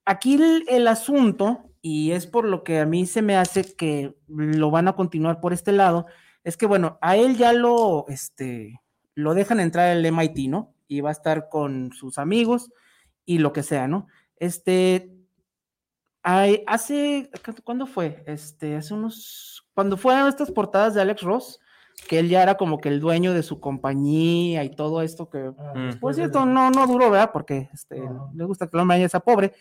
Aquí 0.05 0.39
el, 0.67 0.87
asunto, 0.87 1.63
y 1.81 2.11
es 2.11 2.27
por 2.27 2.45
lo 2.45 2.63
que 2.63 2.79
a 2.79 2.85
mí 2.85 3.05
se 3.05 3.21
me 3.21 3.35
hace 3.35 3.75
que 3.75 4.15
lo 4.27 4.71
van 4.71 4.87
a 4.87 4.95
continuar 4.95 5.39
por 5.41 5.53
este 5.53 5.71
lado, 5.71 6.05
es 6.43 6.57
que 6.57 6.65
bueno, 6.65 6.97
a 7.01 7.17
él 7.17 7.37
ya 7.37 7.53
lo, 7.53 8.05
este, 8.07 8.80
lo 9.15 9.33
dejan 9.33 9.59
entrar 9.59 9.89
al 9.89 10.05
MIT, 10.05 10.49
¿no? 10.49 10.73
Y 10.87 11.01
va 11.01 11.09
a 11.09 11.13
estar 11.13 11.49
con 11.49 11.91
sus 11.93 12.17
amigos 12.17 12.71
y 13.25 13.39
lo 13.39 13.53
que 13.53 13.63
sea, 13.63 13.87
¿no? 13.87 14.07
Este, 14.37 15.15
hay, 16.23 16.63
hace, 16.67 17.29
¿cuándo 17.63 17.87
fue? 17.87 18.23
Este, 18.27 18.75
hace 18.75 18.93
unos, 18.93 19.65
cuando 19.73 19.97
fueron 19.97 20.27
estas 20.27 20.51
portadas 20.51 20.93
de 20.93 21.01
Alex 21.01 21.21
Ross, 21.21 21.59
que 22.07 22.19
él 22.19 22.29
ya 22.29 22.43
era 22.43 22.55
como 22.55 22.79
que 22.79 22.89
el 22.89 22.99
dueño 22.99 23.33
de 23.33 23.43
su 23.43 23.59
compañía 23.59 24.63
y 24.63 24.75
todo 24.75 25.01
esto 25.01 25.29
que, 25.29 25.51
ah, 25.57 25.71
pues, 25.73 25.95
por 25.97 26.13
cierto, 26.13 26.45
no, 26.45 26.71
no 26.71 26.87
duró, 26.87 27.11
¿verdad? 27.11 27.31
Porque 27.31 27.69
este, 27.73 28.01
le 28.33 28.45
gusta 28.45 28.67
que 28.67 28.77
el 28.77 28.81
hombre 28.81 29.07
sea 29.09 29.19
pobre. 29.19 29.53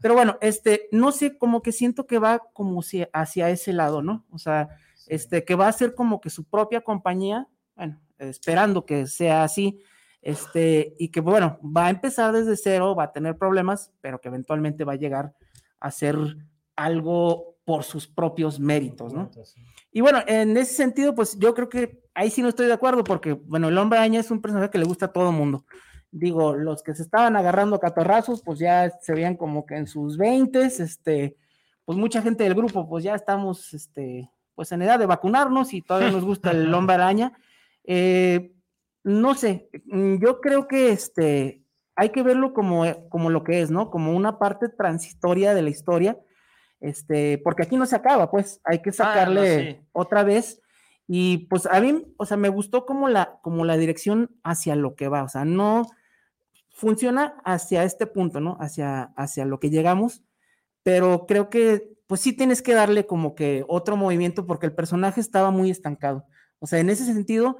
Pero 0.00 0.14
bueno, 0.14 0.36
este, 0.40 0.88
no 0.92 1.10
sé, 1.10 1.38
como 1.38 1.62
que 1.62 1.72
siento 1.72 2.06
que 2.06 2.18
va 2.18 2.40
como 2.52 2.82
si 2.82 3.06
hacia 3.12 3.48
ese 3.50 3.72
lado, 3.72 4.02
¿no? 4.02 4.26
O 4.30 4.38
sea, 4.38 4.68
este, 5.06 5.44
que 5.44 5.54
va 5.54 5.68
a 5.68 5.72
ser 5.72 5.94
como 5.94 6.20
que 6.20 6.28
su 6.28 6.44
propia 6.44 6.82
compañía, 6.82 7.48
bueno, 7.74 8.00
esperando 8.18 8.86
que 8.86 9.06
sea 9.06 9.44
así, 9.44 9.80
este, 10.22 10.94
y 10.98 11.08
que 11.10 11.20
bueno, 11.20 11.58
va 11.62 11.86
a 11.86 11.90
empezar 11.90 12.32
desde 12.32 12.56
cero, 12.56 12.94
va 12.94 13.04
a 13.04 13.12
tener 13.12 13.36
problemas, 13.36 13.92
pero 14.00 14.20
que 14.20 14.28
eventualmente 14.28 14.84
va 14.84 14.94
a 14.94 14.96
llegar 14.96 15.34
hacer 15.80 16.16
algo 16.74 17.56
por 17.64 17.84
sus 17.84 18.06
propios 18.06 18.60
méritos, 18.60 19.12
¿no? 19.12 19.30
Y 19.90 20.00
bueno, 20.00 20.20
en 20.26 20.56
ese 20.56 20.74
sentido, 20.74 21.14
pues 21.14 21.38
yo 21.38 21.54
creo 21.54 21.68
que 21.68 22.02
ahí 22.14 22.30
sí 22.30 22.42
no 22.42 22.48
estoy 22.48 22.66
de 22.66 22.72
acuerdo, 22.72 23.02
porque, 23.02 23.32
bueno, 23.32 23.68
el 23.68 23.78
hombre 23.78 23.98
araña 23.98 24.20
es 24.20 24.30
un 24.30 24.40
personaje 24.40 24.70
que 24.70 24.78
le 24.78 24.84
gusta 24.84 25.06
a 25.06 25.12
todo 25.12 25.32
mundo. 25.32 25.64
Digo, 26.10 26.54
los 26.54 26.82
que 26.82 26.94
se 26.94 27.02
estaban 27.02 27.36
agarrando 27.36 27.76
a 27.76 27.80
catarrazos, 27.80 28.42
pues 28.42 28.58
ya 28.58 28.90
se 29.00 29.12
veían 29.14 29.36
como 29.36 29.66
que 29.66 29.76
en 29.76 29.86
sus 29.86 30.16
veintes, 30.16 30.80
este, 30.80 31.36
pues 31.84 31.98
mucha 31.98 32.22
gente 32.22 32.44
del 32.44 32.54
grupo, 32.54 32.88
pues 32.88 33.04
ya 33.04 33.14
estamos, 33.14 33.74
este, 33.74 34.30
pues 34.54 34.70
en 34.72 34.82
edad 34.82 34.98
de 34.98 35.06
vacunarnos 35.06 35.74
y 35.74 35.82
todavía 35.82 36.10
nos 36.10 36.24
gusta 36.24 36.52
el 36.52 36.72
hombre 36.74 36.94
araña. 36.94 37.32
Eh, 37.86 38.52
no 39.04 39.34
sé, 39.34 39.70
yo 39.84 40.40
creo 40.40 40.66
que 40.66 40.90
este, 40.90 41.62
hay 41.94 42.10
que 42.10 42.22
verlo 42.22 42.52
como, 42.52 42.84
eh, 42.84 42.98
como 43.08 43.30
lo 43.30 43.44
que 43.44 43.62
es, 43.62 43.70
¿no? 43.70 43.90
Como 43.90 44.14
una 44.14 44.38
parte 44.38 44.68
transitoria 44.68 45.54
de 45.54 45.62
la 45.62 45.70
historia, 45.70 46.18
este, 46.80 47.38
porque 47.38 47.62
aquí 47.62 47.76
no 47.76 47.86
se 47.86 47.96
acaba, 47.96 48.30
pues 48.30 48.60
hay 48.64 48.82
que 48.82 48.90
ah, 48.90 48.94
sacarle 48.94 49.86
otra 49.92 50.24
vez. 50.24 50.60
Y 51.08 51.46
pues 51.48 51.66
a 51.66 51.80
mí, 51.80 52.04
o 52.16 52.26
sea, 52.26 52.36
me 52.36 52.48
gustó 52.48 52.84
como 52.84 53.08
la, 53.08 53.38
como 53.42 53.64
la 53.64 53.76
dirección 53.76 54.36
hacia 54.42 54.74
lo 54.74 54.96
que 54.96 55.08
va, 55.08 55.22
o 55.22 55.28
sea, 55.28 55.44
no 55.44 55.86
funciona 56.70 57.36
hacia 57.44 57.84
este 57.84 58.06
punto, 58.06 58.40
¿no? 58.40 58.58
Hacia, 58.60 59.04
hacia 59.16 59.46
lo 59.46 59.60
que 59.60 59.70
llegamos, 59.70 60.22
pero 60.82 61.26
creo 61.26 61.48
que 61.48 61.96
pues 62.06 62.20
sí 62.20 62.32
tienes 62.32 62.60
que 62.60 62.74
darle 62.74 63.06
como 63.06 63.34
que 63.34 63.64
otro 63.68 63.96
movimiento 63.96 64.46
porque 64.46 64.66
el 64.66 64.74
personaje 64.74 65.20
estaba 65.20 65.50
muy 65.50 65.70
estancado. 65.70 66.26
O 66.58 66.66
sea, 66.66 66.78
en 66.78 66.90
ese 66.90 67.04
sentido, 67.04 67.58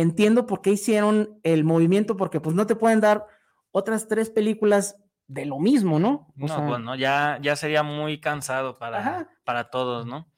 entiendo 0.00 0.46
por 0.46 0.62
qué 0.62 0.70
hicieron 0.70 1.40
el 1.42 1.64
movimiento, 1.64 2.16
porque 2.16 2.40
pues 2.40 2.54
no 2.54 2.66
te 2.66 2.76
pueden 2.76 3.00
dar 3.00 3.26
otras 3.70 4.08
tres 4.08 4.30
películas 4.30 4.96
de 5.26 5.44
lo 5.44 5.58
mismo, 5.58 5.98
¿no? 5.98 6.32
no, 6.36 6.62
bueno, 6.62 6.96
ya, 6.96 7.38
ya 7.42 7.54
sería 7.54 7.82
muy 7.82 8.18
cansado 8.18 8.78
para, 8.78 9.28
para 9.44 9.70
todos, 9.70 10.06
¿no? 10.06 10.30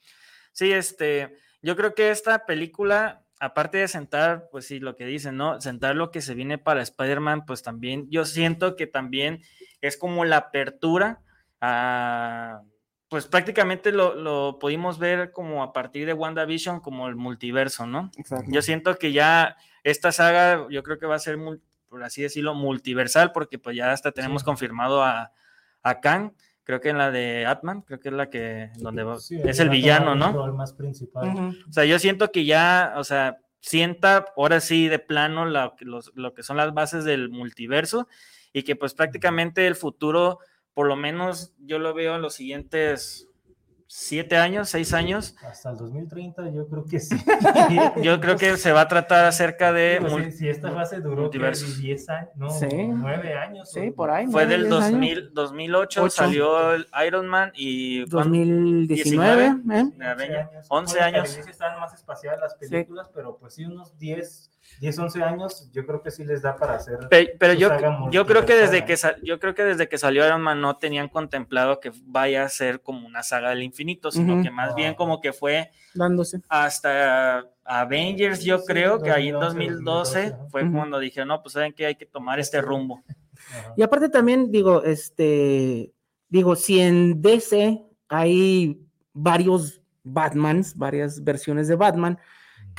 Sí, 0.52 0.72
este, 0.72 1.36
yo 1.62 1.76
creo 1.76 1.94
que 1.94 2.10
esta 2.10 2.44
película, 2.44 3.24
aparte 3.38 3.78
de 3.78 3.88
sentar, 3.88 4.48
pues 4.50 4.66
sí, 4.66 4.80
lo 4.80 4.96
que 4.96 5.06
dicen, 5.06 5.36
¿no? 5.36 5.60
Sentar 5.60 5.94
lo 5.94 6.10
que 6.10 6.20
se 6.20 6.34
viene 6.34 6.58
para 6.58 6.82
Spider-Man, 6.82 7.46
pues 7.46 7.62
también, 7.62 8.08
yo 8.10 8.24
siento 8.24 8.74
que 8.74 8.88
también 8.88 9.42
es 9.80 9.96
como 9.96 10.24
la 10.24 10.38
apertura 10.38 11.22
a, 11.60 12.62
pues 13.10 13.26
prácticamente 13.26 13.92
lo, 13.92 14.14
lo 14.14 14.58
pudimos 14.58 14.98
ver 14.98 15.32
como 15.32 15.62
a 15.62 15.74
partir 15.74 16.06
de 16.06 16.14
WandaVision, 16.14 16.80
como 16.80 17.08
el 17.08 17.16
multiverso, 17.16 17.86
¿no? 17.86 18.10
Exacto. 18.16 18.46
Yo 18.48 18.62
siento 18.62 18.96
que 18.96 19.12
ya 19.12 19.56
esta 19.84 20.12
saga, 20.12 20.66
yo 20.70 20.82
creo 20.82 20.98
que 20.98 21.06
va 21.06 21.16
a 21.16 21.18
ser 21.18 21.36
por 21.90 22.04
así 22.04 22.22
decirlo, 22.22 22.54
multiversal, 22.54 23.32
porque 23.32 23.58
pues 23.58 23.76
ya 23.76 23.92
hasta 23.92 24.12
tenemos 24.12 24.44
confirmado 24.44 25.02
a, 25.02 25.32
a 25.82 26.00
Kang, 26.00 26.32
creo 26.62 26.80
que 26.80 26.90
en 26.90 26.98
la 26.98 27.10
de 27.10 27.46
Atman, 27.46 27.82
creo 27.82 27.98
que 27.98 28.10
es 28.10 28.14
la 28.14 28.30
que, 28.30 28.70
donde 28.76 29.04
es 29.44 29.58
el 29.58 29.68
villano, 29.70 30.14
¿no? 30.14 30.46
El 30.46 30.52
más 30.52 30.72
principal. 30.72 31.56
O 31.68 31.72
sea, 31.72 31.84
yo 31.84 31.98
siento 31.98 32.30
que 32.30 32.44
ya, 32.44 32.94
o 32.96 33.02
sea, 33.02 33.40
sienta 33.58 34.26
ahora 34.36 34.60
sí 34.60 34.86
de 34.86 35.00
plano 35.00 35.46
lo, 35.46 35.74
lo 36.14 36.32
que 36.32 36.44
son 36.44 36.56
las 36.56 36.72
bases 36.72 37.04
del 37.04 37.28
multiverso 37.28 38.06
y 38.52 38.62
que 38.62 38.76
pues 38.76 38.94
prácticamente 38.94 39.66
el 39.66 39.74
futuro, 39.74 40.38
por 40.74 40.86
lo 40.86 40.96
menos 40.96 41.52
yo 41.58 41.78
lo 41.78 41.94
veo 41.94 42.16
en 42.16 42.22
los 42.22 42.34
siguientes 42.34 43.26
siete 43.92 44.36
años, 44.36 44.68
seis 44.68 44.92
años. 44.92 45.34
Hasta 45.42 45.70
el 45.70 45.76
2030 45.76 46.48
yo 46.50 46.68
creo 46.68 46.84
que 46.84 47.00
sí. 47.00 47.16
Yo 48.04 48.20
creo 48.20 48.36
que 48.36 48.56
se 48.56 48.70
va 48.70 48.82
a 48.82 48.88
tratar 48.88 49.24
acerca 49.24 49.72
de... 49.72 49.98
Pues, 50.00 50.26
si, 50.26 50.38
si 50.38 50.48
esta 50.48 50.70
fase 50.70 51.00
duró 51.00 51.16
¿qué? 51.16 51.20
multiversos. 51.22 51.76
10 51.80 52.08
años, 52.08 52.30
no, 52.36 52.50
Sí. 52.50 52.68
9 52.70 53.34
años. 53.34 53.68
Sí, 53.72 53.88
o- 53.88 53.94
por 53.96 54.12
ahí. 54.12 54.28
Fue 54.28 54.46
del 54.46 54.68
diez 54.68 54.74
años. 54.74 54.90
2000, 54.92 55.34
2008, 55.34 56.02
Ocho. 56.04 56.10
salió 56.10 56.72
el 56.74 56.86
Iron 57.04 57.26
Man 57.26 57.50
y... 57.56 58.08
¿cuándo? 58.08 58.38
2019, 58.38 59.44
¿eh? 59.46 59.54
De 59.96 60.06
Avengers. 60.06 60.66
11 60.68 60.94
Recuerdo 60.94 60.94
que 60.94 61.00
años. 61.02 61.28
Al 61.28 61.34
inicio 61.34 61.50
estaban 61.50 61.80
más 61.80 61.92
espaciadas 61.94 62.38
las 62.40 62.54
películas, 62.54 63.10
pero 63.12 63.38
pues 63.38 63.54
sí, 63.54 63.64
unos 63.64 63.98
10, 63.98 64.49
10, 64.80 64.98
11 64.98 65.22
años, 65.22 65.70
yo 65.72 65.84
creo 65.84 66.02
que 66.02 66.10
sí 66.10 66.24
les 66.24 66.40
da 66.42 66.56
para 66.56 66.76
hacer. 66.76 66.98
Pe- 67.10 67.34
Pero 67.38 67.52
yo, 67.54 67.70
yo 68.10 68.24
creo 68.26 68.46
que 68.46 68.54
desde 68.54 68.84
que 68.84 68.96
yo 69.22 69.38
creo 69.40 69.54
que 69.54 69.62
desde 69.64 69.88
que 69.88 69.98
salió 69.98 70.24
Iron 70.26 70.40
Man 70.40 70.60
no 70.60 70.76
tenían 70.78 71.08
contemplado 71.08 71.80
que 71.80 71.92
vaya 72.04 72.44
a 72.44 72.48
ser 72.48 72.80
como 72.80 73.06
una 73.06 73.22
saga 73.22 73.50
del 73.50 73.62
infinito, 73.62 74.10
sino 74.10 74.42
que 74.42 74.50
más 74.50 74.74
bien 74.74 74.94
como 74.94 75.20
que 75.20 75.32
fue 75.32 75.70
Dándose. 75.94 76.40
hasta 76.48 77.44
Avengers, 77.64 78.42
yo 78.42 78.58
Sí, 78.58 78.64
creo 78.66 79.00
que 79.00 79.10
ahí 79.10 79.28
en 79.28 79.34
2011, 79.38 80.30
2012 80.30 80.36
fue 80.50 80.70
cuando 80.72 80.98
dije, 80.98 81.24
no, 81.24 81.42
pues 81.42 81.52
saben 81.54 81.72
que 81.72 81.86
hay 81.86 81.94
que 81.96 82.06
tomar 82.06 82.40
este 82.40 82.60
rumbo. 82.62 83.02
Ajá. 83.50 83.74
Y 83.76 83.82
aparte 83.82 84.08
también, 84.08 84.50
digo, 84.50 84.82
este, 84.82 85.92
digo, 86.28 86.56
si 86.56 86.80
en 86.80 87.20
DC 87.20 87.82
hay 88.08 88.80
varios 89.12 89.80
Batmans, 90.02 90.74
varias 90.76 91.22
versiones 91.22 91.68
de 91.68 91.76
Batman, 91.76 92.18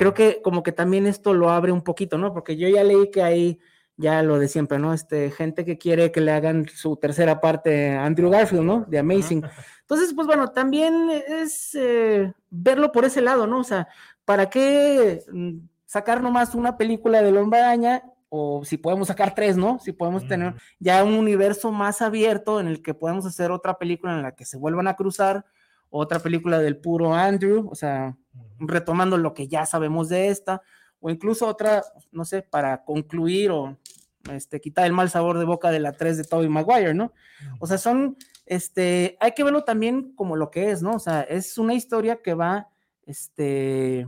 creo 0.01 0.15
que 0.15 0.41
como 0.41 0.63
que 0.63 0.71
también 0.71 1.05
esto 1.05 1.31
lo 1.31 1.51
abre 1.51 1.71
un 1.71 1.83
poquito, 1.83 2.17
¿no? 2.17 2.33
Porque 2.33 2.57
yo 2.57 2.67
ya 2.67 2.83
leí 2.83 3.11
que 3.11 3.21
hay 3.21 3.59
ya 3.97 4.23
lo 4.23 4.39
de 4.39 4.47
siempre, 4.47 4.79
¿no? 4.79 4.95
Este, 4.95 5.29
gente 5.29 5.63
que 5.63 5.77
quiere 5.77 6.11
que 6.11 6.21
le 6.21 6.31
hagan 6.31 6.67
su 6.67 6.95
tercera 6.95 7.39
parte 7.39 7.91
a 7.91 8.03
Andrew 8.03 8.31
Garfield, 8.31 8.63
¿no? 8.63 8.83
De 8.87 8.97
Amazing. 8.97 9.45
Entonces, 9.81 10.15
pues 10.15 10.25
bueno, 10.25 10.47
también 10.47 11.11
es 11.11 11.75
eh, 11.75 12.33
verlo 12.49 12.91
por 12.91 13.05
ese 13.05 13.21
lado, 13.21 13.45
¿no? 13.45 13.59
O 13.59 13.63
sea, 13.63 13.89
¿para 14.25 14.49
qué 14.49 15.21
mm, 15.31 15.57
sacar 15.85 16.23
nomás 16.23 16.55
una 16.55 16.77
película 16.77 17.21
del 17.21 17.37
Hombre 17.37 17.59
Araña? 17.59 18.01
O 18.29 18.65
si 18.65 18.77
podemos 18.77 19.07
sacar 19.07 19.35
tres, 19.35 19.55
¿no? 19.55 19.77
Si 19.77 19.91
podemos 19.91 20.27
tener 20.27 20.53
Ujú. 20.53 20.59
ya 20.79 21.03
un 21.03 21.13
universo 21.13 21.71
más 21.71 22.01
abierto 22.01 22.59
en 22.59 22.65
el 22.65 22.81
que 22.81 22.95
podemos 22.95 23.27
hacer 23.27 23.51
otra 23.51 23.77
película 23.77 24.13
en 24.13 24.23
la 24.23 24.31
que 24.31 24.45
se 24.45 24.57
vuelvan 24.57 24.87
a 24.87 24.95
cruzar, 24.95 25.45
otra 25.91 26.19
película 26.19 26.57
del 26.59 26.77
puro 26.77 27.13
Andrew, 27.13 27.69
o 27.69 27.75
sea, 27.75 28.17
retomando 28.59 29.17
lo 29.17 29.33
que 29.33 29.47
ya 29.47 29.65
sabemos 29.65 30.09
de 30.09 30.29
esta, 30.29 30.63
o 30.99 31.09
incluso 31.09 31.47
otra, 31.47 31.83
no 32.11 32.25
sé, 32.25 32.41
para 32.41 32.83
concluir 32.83 33.51
o 33.51 33.77
este, 34.31 34.61
quitar 34.61 34.85
el 34.85 34.93
mal 34.93 35.09
sabor 35.09 35.37
de 35.37 35.45
boca 35.45 35.69
de 35.69 35.79
la 35.79 35.91
3 35.91 36.17
de 36.17 36.23
Tobey 36.23 36.47
Maguire, 36.47 36.93
¿no? 36.93 37.13
O 37.59 37.67
sea, 37.67 37.77
son, 37.77 38.17
este, 38.45 39.17
hay 39.19 39.33
que 39.33 39.43
verlo 39.43 39.63
también 39.63 40.13
como 40.15 40.35
lo 40.35 40.49
que 40.49 40.71
es, 40.71 40.81
¿no? 40.81 40.93
O 40.95 40.99
sea, 40.99 41.21
es 41.21 41.57
una 41.57 41.73
historia 41.73 42.21
que 42.21 42.33
va, 42.33 42.69
este, 43.05 44.07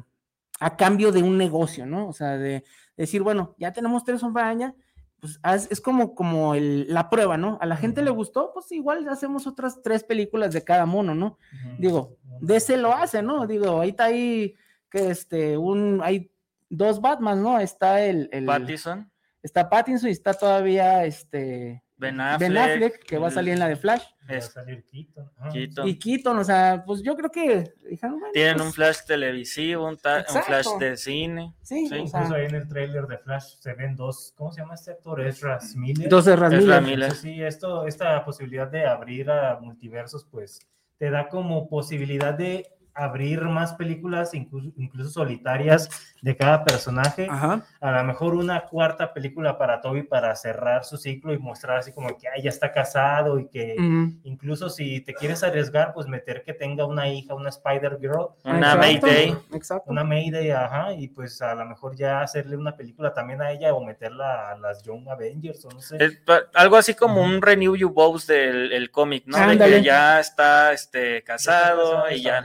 a 0.60 0.78
cambio 0.78 1.12
de 1.12 1.22
un 1.22 1.38
negocio, 1.38 1.86
¿no? 1.86 2.08
O 2.08 2.14
sea, 2.14 2.38
de 2.38 2.64
decir, 2.96 3.22
bueno, 3.22 3.56
ya 3.58 3.74
tenemos 3.74 4.04
tres 4.04 4.24
Araña, 4.24 4.76
pues 5.24 5.40
es 5.72 5.80
como, 5.80 6.16
como 6.16 6.54
el- 6.54 6.94
la 6.94 7.10
prueba, 7.10 7.38
¿no? 7.38 7.58
A 7.62 7.66
la 7.66 7.78
gente 7.78 8.02
le 8.02 8.10
gustó, 8.12 8.52
pues 8.54 8.70
igual 8.74 9.08
hacemos 9.08 9.48
otras 9.48 9.82
tres 9.82 10.04
películas 10.04 10.54
de 10.54 10.64
cada 10.64 10.86
mono, 10.86 11.16
¿no? 11.16 11.38
Digo, 11.78 12.18
Ujú. 12.26 12.46
DC 12.46 12.76
lo 12.78 12.94
hace, 12.94 13.22
¿no? 13.22 13.48
Digo, 13.48 13.68
ahorita 13.68 14.06
hay 14.06 14.56
que 14.90 15.10
este, 15.12 15.58
un, 15.58 16.02
hay 16.04 16.30
dos 16.70 17.00
Batman, 17.00 17.42
¿no? 17.42 17.60
Está 17.60 18.02
el, 18.04 18.28
el- 18.34 18.46
Pattinson, 18.46 19.12
está 19.42 19.70
Pattinson 19.70 20.10
y 20.10 20.12
está 20.14 20.34
todavía 20.34 21.06
este 21.06 21.83
Ben 21.96 22.18
Ben 22.18 22.22
Affleck, 22.22 22.58
Affleck, 22.58 23.04
que 23.06 23.18
va 23.18 23.28
a 23.28 23.32
salir 23.32 23.54
en 23.54 23.60
la 23.60 23.68
de 23.68 23.76
Flash. 23.76 24.04
Va 24.30 24.38
a 24.38 24.42
salir 24.42 24.84
Keaton. 24.86 25.88
Y 25.88 26.00
Keaton, 26.00 26.38
o 26.40 26.44
sea, 26.44 26.84
pues 26.86 27.02
yo 27.04 27.16
creo 27.16 27.30
que 27.30 27.74
dijeron, 27.90 28.20
bueno, 28.20 28.32
Tienen 28.34 28.56
pues, 28.56 28.68
un 28.68 28.74
flash 28.74 28.98
televisivo, 29.06 29.88
un, 29.88 29.98
ta- 29.98 30.26
un 30.34 30.42
flash 30.44 30.68
de 30.80 30.98
cine. 30.98 31.54
Sí, 31.62 31.88
sí, 31.88 32.00
o 32.00 32.08
sea, 32.08 32.22
Incluso 32.22 32.36
ahí 32.36 32.46
en 32.46 32.56
el 32.56 32.68
tráiler 32.68 33.06
de 33.08 33.18
Flash 33.18 33.56
se 33.60 33.74
ven 33.74 33.96
dos, 33.96 34.34
¿cómo 34.36 34.52
se 34.52 34.62
llama 34.62 34.76
este 34.76 34.92
actor? 34.92 35.22
Ezra 35.22 35.60
Miller. 35.76 36.10
dos 36.10 36.26
de 36.26 36.34
Ezra 36.34 36.82
Miller. 36.82 37.12
Sí, 37.14 37.42
esto, 37.44 37.86
esta 37.86 38.24
posibilidad 38.26 38.68
de 38.68 38.86
abrir 38.86 39.30
a 39.30 39.60
multiversos, 39.60 40.26
pues 40.30 40.60
te 40.98 41.10
da 41.10 41.28
como 41.30 41.68
posibilidad 41.70 42.34
de 42.34 42.68
abrir 42.96 43.42
más 43.42 43.74
películas, 43.74 44.34
incluso, 44.34 44.70
incluso 44.78 45.10
solitarias 45.10 45.90
de 46.22 46.38
cada 46.38 46.64
personaje. 46.64 47.28
Ajá. 47.30 47.66
A 47.82 47.92
lo 47.92 48.04
mejor 48.06 48.36
una 48.36 48.62
cuarta 48.62 49.14
película 49.14 49.58
para 49.58 49.82
Toby 49.82 50.04
para 50.04 50.36
cerrar 50.36 50.86
su 50.86 50.98
ciclo 50.98 51.34
y 51.34 51.38
mostrar 51.38 51.78
así 51.80 51.92
como 51.92 52.18
que 52.18 52.28
"Ay, 52.30 52.44
ya 52.44 52.50
está 52.50 52.72
casado 52.72 53.40
y 53.40 53.48
que 53.48 53.76
incluso 54.24 54.70
si 54.70 55.02
te 55.02 55.14
quieres 55.14 55.44
arriesgar, 55.44 55.94
pues 55.94 56.08
meter 56.08 56.44
que 56.44 56.54
tenga 56.54 56.86
una 56.86 57.10
hija, 57.10 57.34
una 57.34 57.50
Spider 57.50 57.98
Girl, 58.00 58.28
Una 58.44 58.76
Mayday. 58.76 59.36
Exacto. 59.54 59.92
una 59.92 60.04
Mayday, 60.04 60.52
ajá, 60.52 60.94
y 60.94 61.08
pues 61.10 61.42
a 61.42 61.56
lo 61.56 61.66
mejor 61.66 61.96
ya 61.96 62.22
hacerle 62.22 62.56
una 62.56 62.76
película 62.76 63.14
también 63.14 63.42
a 63.42 63.52
ella 63.52 63.74
o 63.74 63.84
meterla 63.84 64.52
a 64.52 64.58
las 64.58 64.84
Young 64.84 65.10
Avengers 65.10 65.66
o 65.66 65.70
no 65.72 65.82
sé. 65.82 65.98
Es 66.00 66.22
algo 66.54 66.78
así 66.78 66.94
como 66.94 67.22
un 67.22 67.42
Renew 67.42 67.76
You 67.76 67.90
Bows 67.90 68.28
del 68.28 68.72
el 68.72 68.92
cómic, 68.92 69.24
¿no? 69.26 69.38
De 69.48 69.58
que 69.58 69.84
ya 69.84 70.20
está 70.20 70.72
este, 70.74 71.22
casado 71.24 72.10
y 72.10 72.22
ya. 72.22 72.44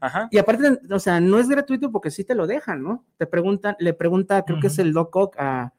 Ajá. 0.00 0.28
Y 0.30 0.38
aparte, 0.38 0.78
o 0.90 0.98
sea, 0.98 1.20
no 1.20 1.38
es 1.38 1.48
gratuito 1.48 1.90
porque 1.90 2.10
sí 2.10 2.24
te 2.24 2.34
lo 2.34 2.46
dejan, 2.46 2.82
¿no? 2.82 3.04
Te 3.16 3.26
preguntan, 3.26 3.76
le 3.78 3.92
pregunta, 3.94 4.42
creo 4.44 4.60
que 4.60 4.66
es 4.68 4.78
el 4.78 4.92
Doc 4.92 5.14
Ock 5.16 5.36
a 5.38 5.72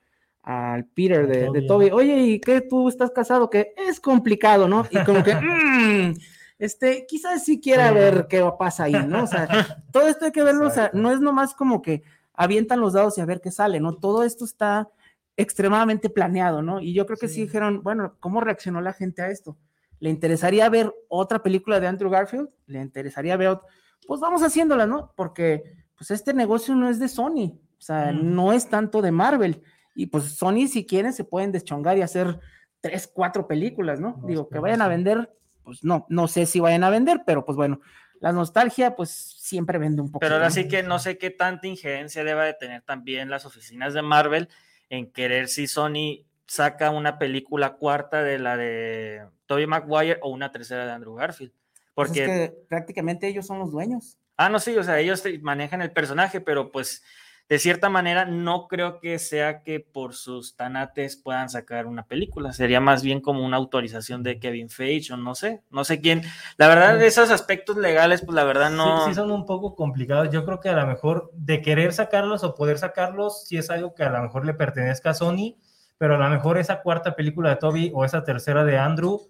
al 0.46 0.84
Peter 0.88 1.26
de, 1.26 1.50
de 1.52 1.62
Toby, 1.62 1.90
oye, 1.92 2.18
¿y 2.20 2.40
qué 2.42 2.60
tú 2.60 2.90
estás 2.90 3.12
casado? 3.12 3.50
Que 3.50 3.74
es 3.78 4.02
complicado, 4.02 4.68
¿no? 4.68 4.86
Y 4.90 5.02
como 5.06 5.24
que, 5.24 5.34
"Mm, 5.42 6.14
este, 6.60 7.06
quizás 7.08 7.46
sí 7.46 7.62
quiera 7.62 7.88
Sí. 7.88 7.94
ver 7.94 8.28
qué 8.28 8.44
pasa 8.60 8.84
ahí, 8.84 8.92
¿no? 9.08 9.24
O 9.24 9.28
sea, 9.28 9.48
todo 9.94 10.06
esto 10.10 10.26
hay 10.26 10.32
que 10.34 10.44
verlo, 10.44 10.68
o 10.68 10.70
sea, 10.70 10.92
no 10.94 11.12
es 11.14 11.22
nomás 11.22 11.54
como 11.54 11.82
que 11.82 12.04
avientan 12.34 12.82
los 12.82 12.92
dados 12.92 13.18
y 13.18 13.22
a 13.22 13.26
ver 13.26 13.40
qué 13.40 13.52
sale, 13.52 13.80
¿no? 13.80 13.94
Todo 13.96 14.26
esto 14.26 14.44
está 14.44 14.90
extremadamente 15.38 16.10
planeado, 16.10 16.62
¿no? 16.62 16.82
Y 16.82 16.94
yo 16.94 17.06
creo 17.06 17.18
que 17.18 17.28
sí, 17.30 17.36
Sí. 17.36 17.42
dijeron, 17.44 17.82
bueno, 17.82 18.16
¿cómo 18.20 18.42
reaccionó 18.42 18.82
la 18.82 18.92
gente 18.94 19.22
a 19.22 19.30
esto? 19.30 19.58
¿Le 20.00 20.10
interesaría 20.10 20.68
ver 20.70 20.94
otra 21.08 21.42
película 21.42 21.80
de 21.80 21.88
Andrew 21.88 22.10
Garfield? 22.12 22.50
¿Le 22.68 22.82
interesaría 22.82 23.38
ver 23.38 23.48
ot- 23.50 23.62
Pues 24.08 24.22
vamos 24.22 24.42
haciéndola, 24.44 24.86
¿no? 24.86 25.14
Porque 25.16 25.84
pues 25.98 26.12
este 26.12 26.34
negocio 26.34 26.76
no 26.76 26.90
es 26.90 27.00
de 27.00 27.08
Sony, 27.08 27.60
o 27.78 27.82
sea, 27.82 28.12
no 28.12 28.54
es 28.54 28.70
tanto 28.70 29.02
de 29.02 29.12
Marvel. 29.12 29.62
Y 29.96 30.08
pues 30.08 30.36
Sony, 30.36 30.68
si 30.68 30.86
quieren, 30.86 31.14
se 31.14 31.24
pueden 31.24 31.52
deschongar 31.52 31.98
y 31.98 32.02
hacer 32.02 32.40
tres, 32.82 33.10
cuatro 33.12 33.48
películas, 33.48 34.00
¿no? 34.00 34.22
Digo, 34.26 34.50
que 34.50 34.60
vayan 34.60 34.82
a 34.82 34.88
vender, 34.88 35.32
pues 35.64 35.84
no, 35.84 36.06
no 36.10 36.28
sé 36.28 36.46
si 36.46 36.60
vayan 36.60 36.84
a 36.84 36.90
vender, 36.90 37.24
pero 37.26 37.46
pues 37.46 37.56
bueno, 37.56 37.80
la 38.20 38.32
nostalgia 38.32 38.96
pues 38.96 39.10
siempre 39.10 39.78
vende 39.78 40.02
un 40.02 40.10
poco. 40.12 40.20
Pero 40.20 40.36
ahora 40.36 40.50
sí 40.50 40.68
que 40.68 40.82
no 40.82 41.00
sé 41.00 41.18
qué 41.18 41.30
tanta 41.30 41.68
injerencia 41.68 42.24
deba 42.24 42.46
de 42.46 42.54
tener 42.54 42.82
también 42.82 43.30
las 43.30 43.46
oficinas 43.46 43.94
de 43.94 44.02
Marvel 44.02 44.50
en 44.90 45.12
querer 45.12 45.48
si 45.48 45.68
Sony 45.68 46.26
saca 46.46 46.90
una 46.90 47.18
película 47.18 47.74
cuarta 47.76 48.24
de 48.24 48.40
la 48.40 48.58
de 48.58 49.26
Tobey 49.46 49.68
Maguire 49.68 50.20
o 50.22 50.30
una 50.30 50.52
tercera 50.52 50.86
de 50.86 50.92
Andrew 50.92 51.16
Garfield. 51.16 51.52
Porque, 51.94 52.26
Pues 52.26 52.40
es 52.40 52.50
que 52.52 52.56
prácticamente 52.68 53.28
ellos 53.28 53.46
son 53.46 53.60
los 53.60 53.72
dueños. 53.72 54.18
ah, 54.38 54.50
no, 54.50 54.60
sí, 54.60 54.76
o 54.78 54.84
sea, 54.84 55.00
ellos 55.00 55.24
manejan 55.42 55.82
el 55.82 55.92
personaje, 55.92 56.42
pero 56.42 56.72
pues 56.72 57.04
de 57.50 57.60
cierta 57.60 57.90
manera 57.90 58.26
no 58.26 58.68
creo 58.68 59.00
que 59.00 59.20
sea 59.20 59.64
que 59.64 59.80
por 59.82 60.16
sus 60.16 60.56
tanates 60.56 61.18
puedan 61.18 61.50
sacar 61.50 61.86
una 61.86 62.08
película. 62.08 62.54
Sería 62.54 62.80
más 62.80 63.04
bien 63.04 63.20
como 63.20 63.46
una 63.46 63.58
autorización 63.58 64.24
de 64.24 64.40
Kevin 64.40 64.70
Feige 64.70 65.14
o 65.14 65.18
no 65.18 65.36
sé, 65.36 65.62
no 65.70 65.84
sé 65.84 66.00
quién. 66.00 66.24
La 66.58 66.68
verdad, 66.68 67.02
esos 67.04 67.30
aspectos 67.32 67.78
legales, 67.78 68.22
pues 68.22 68.34
la 68.34 68.46
verdad 68.46 68.72
no. 68.72 69.04
Sí, 69.04 69.10
sí 69.10 69.16
son 69.16 69.30
un 69.30 69.46
poco 69.46 69.76
complicados. 69.76 70.30
Yo 70.32 70.46
creo 70.46 70.60
que 70.62 70.70
a 70.70 70.76
lo 70.76 70.88
mejor 70.88 71.30
de 71.34 71.62
querer 71.62 71.94
sacarlos 71.94 72.44
o 72.44 72.56
poder 72.56 72.78
sacarlos, 72.80 73.44
sí 73.46 73.58
es 73.58 73.70
algo 73.70 73.94
que 73.94 74.04
a 74.04 74.10
lo 74.10 74.22
mejor 74.22 74.46
le 74.46 74.54
pertenezca 74.54 75.10
a 75.12 75.14
Sony, 75.14 75.58
pero 75.98 76.16
a 76.16 76.18
lo 76.18 76.30
mejor 76.30 76.58
esa 76.58 76.82
cuarta 76.82 77.14
película 77.16 77.50
de 77.50 77.58
Toby 77.58 77.92
o 77.94 78.06
esa 78.06 78.24
tercera 78.24 78.64
de 78.64 78.78
Andrew, 78.78 79.22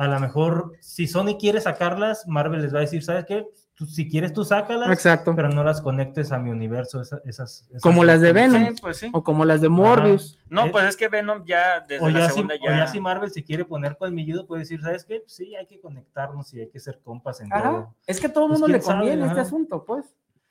a 0.00 0.08
lo 0.08 0.18
mejor 0.18 0.72
si 0.80 1.06
Sony 1.06 1.36
quiere 1.38 1.60
sacarlas, 1.60 2.26
Marvel 2.26 2.62
les 2.62 2.72
va 2.72 2.78
a 2.78 2.80
decir, 2.80 3.02
¿sabes 3.04 3.26
qué? 3.26 3.46
Tú- 3.74 3.84
si 3.86 4.08
quieres 4.08 4.32
tú 4.32 4.44
sácalas, 4.44 4.90
Exacto. 4.90 5.34
pero 5.36 5.48
no 5.50 5.62
las 5.62 5.82
conectes 5.82 6.32
a 6.32 6.38
mi 6.38 6.50
universo, 6.50 7.02
esa- 7.02 7.20
esas, 7.26 7.66
esas 7.68 7.82
Como 7.82 8.02
las 8.04 8.20
de. 8.22 8.32
Venom. 8.32 8.68
Sí, 8.68 8.74
pues 8.80 8.96
sí. 8.96 9.10
O 9.12 9.22
como 9.22 9.44
las 9.44 9.60
de 9.60 9.68
Morbius. 9.68 10.38
No, 10.48 10.66
Eh, 10.66 10.70
pues 10.70 10.84
es 10.86 10.96
que 10.96 11.08
Venom 11.08 11.44
ya 11.44 11.80
desde 11.86 12.04
O 12.04 12.08
la 12.08 12.20
ya, 12.20 12.28
si, 12.28 12.32
segunda 12.34 12.54
o 12.54 12.64
ya. 12.66 12.76
ya 12.78 12.86
si 12.86 12.98
Marvel 13.00 13.30
si 13.30 13.42
quiere 13.42 13.64
poner 13.66 13.96
colmilludo, 13.98 14.46
puede 14.46 14.60
decir, 14.60 14.80
¿sabes 14.80 15.04
qué? 15.04 15.22
Sí, 15.26 15.54
hay 15.54 15.66
que 15.66 15.80
conectarnos 15.80 16.52
y 16.54 16.60
hay 16.60 16.70
que 16.70 16.80
ser 16.80 17.00
compas 17.02 17.40
en 17.42 17.52
Ajá. 17.52 17.62
todo. 17.70 17.94
Es 18.06 18.20
que 18.20 18.26
a 18.28 18.32
todo 18.32 18.44
el 18.44 18.48
Pues, 18.52 18.60
mundo 18.60 18.72
le 18.72 18.78
quién 18.80 18.86
sabe, 18.86 18.98
conviene 19.00 19.22
este 19.26 19.32
ajá. 19.32 19.42
asunto, 19.42 19.84
pues. 19.84 20.06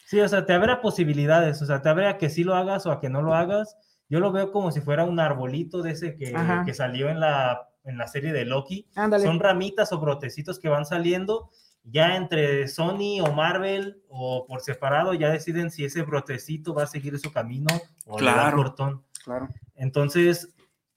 Sí, 0.05 0.19
o 0.19 0.27
sea, 0.27 0.45
te 0.45 0.53
abre 0.53 0.71
a 0.73 0.81
posibilidades, 0.81 1.59
o 1.61 1.65
sea, 1.65 1.81
te 1.81 1.89
abre 1.89 2.07
a 2.07 2.17
que 2.19 2.29
sí 2.29 2.43
lo 2.43 2.55
hagas 2.55 2.85
o 2.85 2.91
a 2.91 2.99
que 2.99 3.09
no 3.09 3.21
lo 3.23 3.33
hagas. 3.33 3.77
Yo 4.09 4.19
lo 4.19 4.31
veo 4.31 4.51
como 4.51 4.71
si 4.71 4.81
fuera 4.81 5.03
un 5.05 5.19
arbolito 5.19 5.83
de 5.83 5.91
ese 5.91 6.15
que 6.17 6.73
salió 6.73 7.09
en 7.09 7.19
la, 7.19 7.68
en 7.83 7.97
la 7.97 8.07
serie 8.07 8.31
de 8.33 8.45
Loki. 8.45 8.87
Ándale. 8.95 9.23
Son 9.23 9.39
ramitas 9.39 9.91
o 9.91 9.99
brotecitos 9.99 10.59
que 10.59 10.69
van 10.69 10.85
saliendo. 10.85 11.49
Ya 11.83 12.15
entre 12.17 12.67
Sony 12.67 13.21
o 13.25 13.31
Marvel 13.33 14.01
o 14.09 14.45
por 14.45 14.61
separado 14.61 15.13
ya 15.13 15.29
deciden 15.29 15.71
si 15.71 15.85
ese 15.85 16.01
brotecito 16.03 16.73
va 16.73 16.83
a 16.83 16.87
seguir 16.87 17.17
su 17.19 17.31
camino 17.31 17.67
o 18.05 18.17
Claro. 18.17 18.57
cortón. 18.57 19.03
Claro. 19.23 19.47
Entonces, 19.75 20.53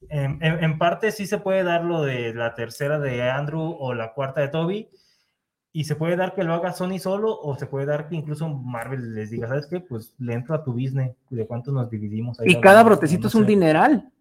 en, 0.08 0.42
en- 0.44 0.62
en 0.64 0.78
parte 0.78 1.12
sí 1.12 1.26
se 1.26 1.38
puede 1.38 1.62
dar 1.62 1.84
lo 1.84 2.02
de 2.02 2.34
la 2.34 2.54
tercera 2.54 2.98
de 2.98 3.22
Andrew 3.30 3.76
o 3.78 3.94
la 3.94 4.12
cuarta 4.12 4.40
de 4.40 4.48
Toby. 4.48 4.88
y 5.74 5.84
se 5.84 5.96
puede 5.96 6.16
dar 6.16 6.34
que 6.34 6.44
lo 6.44 6.52
haga 6.52 6.74
Sony 6.74 6.98
solo 6.98 7.34
o 7.40 7.56
se 7.56 7.64
puede 7.64 7.86
dar 7.86 8.06
que 8.06 8.14
incluso 8.14 8.46
Marvel 8.46 9.14
les 9.14 9.30
diga, 9.30 9.48
¿sabes 9.48 9.66
qué? 9.70 9.80
Pues 9.80 10.14
le 10.18 10.34
entro 10.34 10.54
a 10.54 10.62
tu 10.62 10.72
business, 10.74 11.16
de 11.30 11.46
cuánto 11.46 11.72
nos 11.72 11.88
dividimos. 11.88 12.38
Ahí 12.40 12.50
Y 12.50 12.60
cada 12.60 12.82
brotecito 12.82 13.22
no 13.22 13.28
es 13.28 13.34
un 13.36 13.44
sé. 13.44 13.48
dineral. 13.48 14.12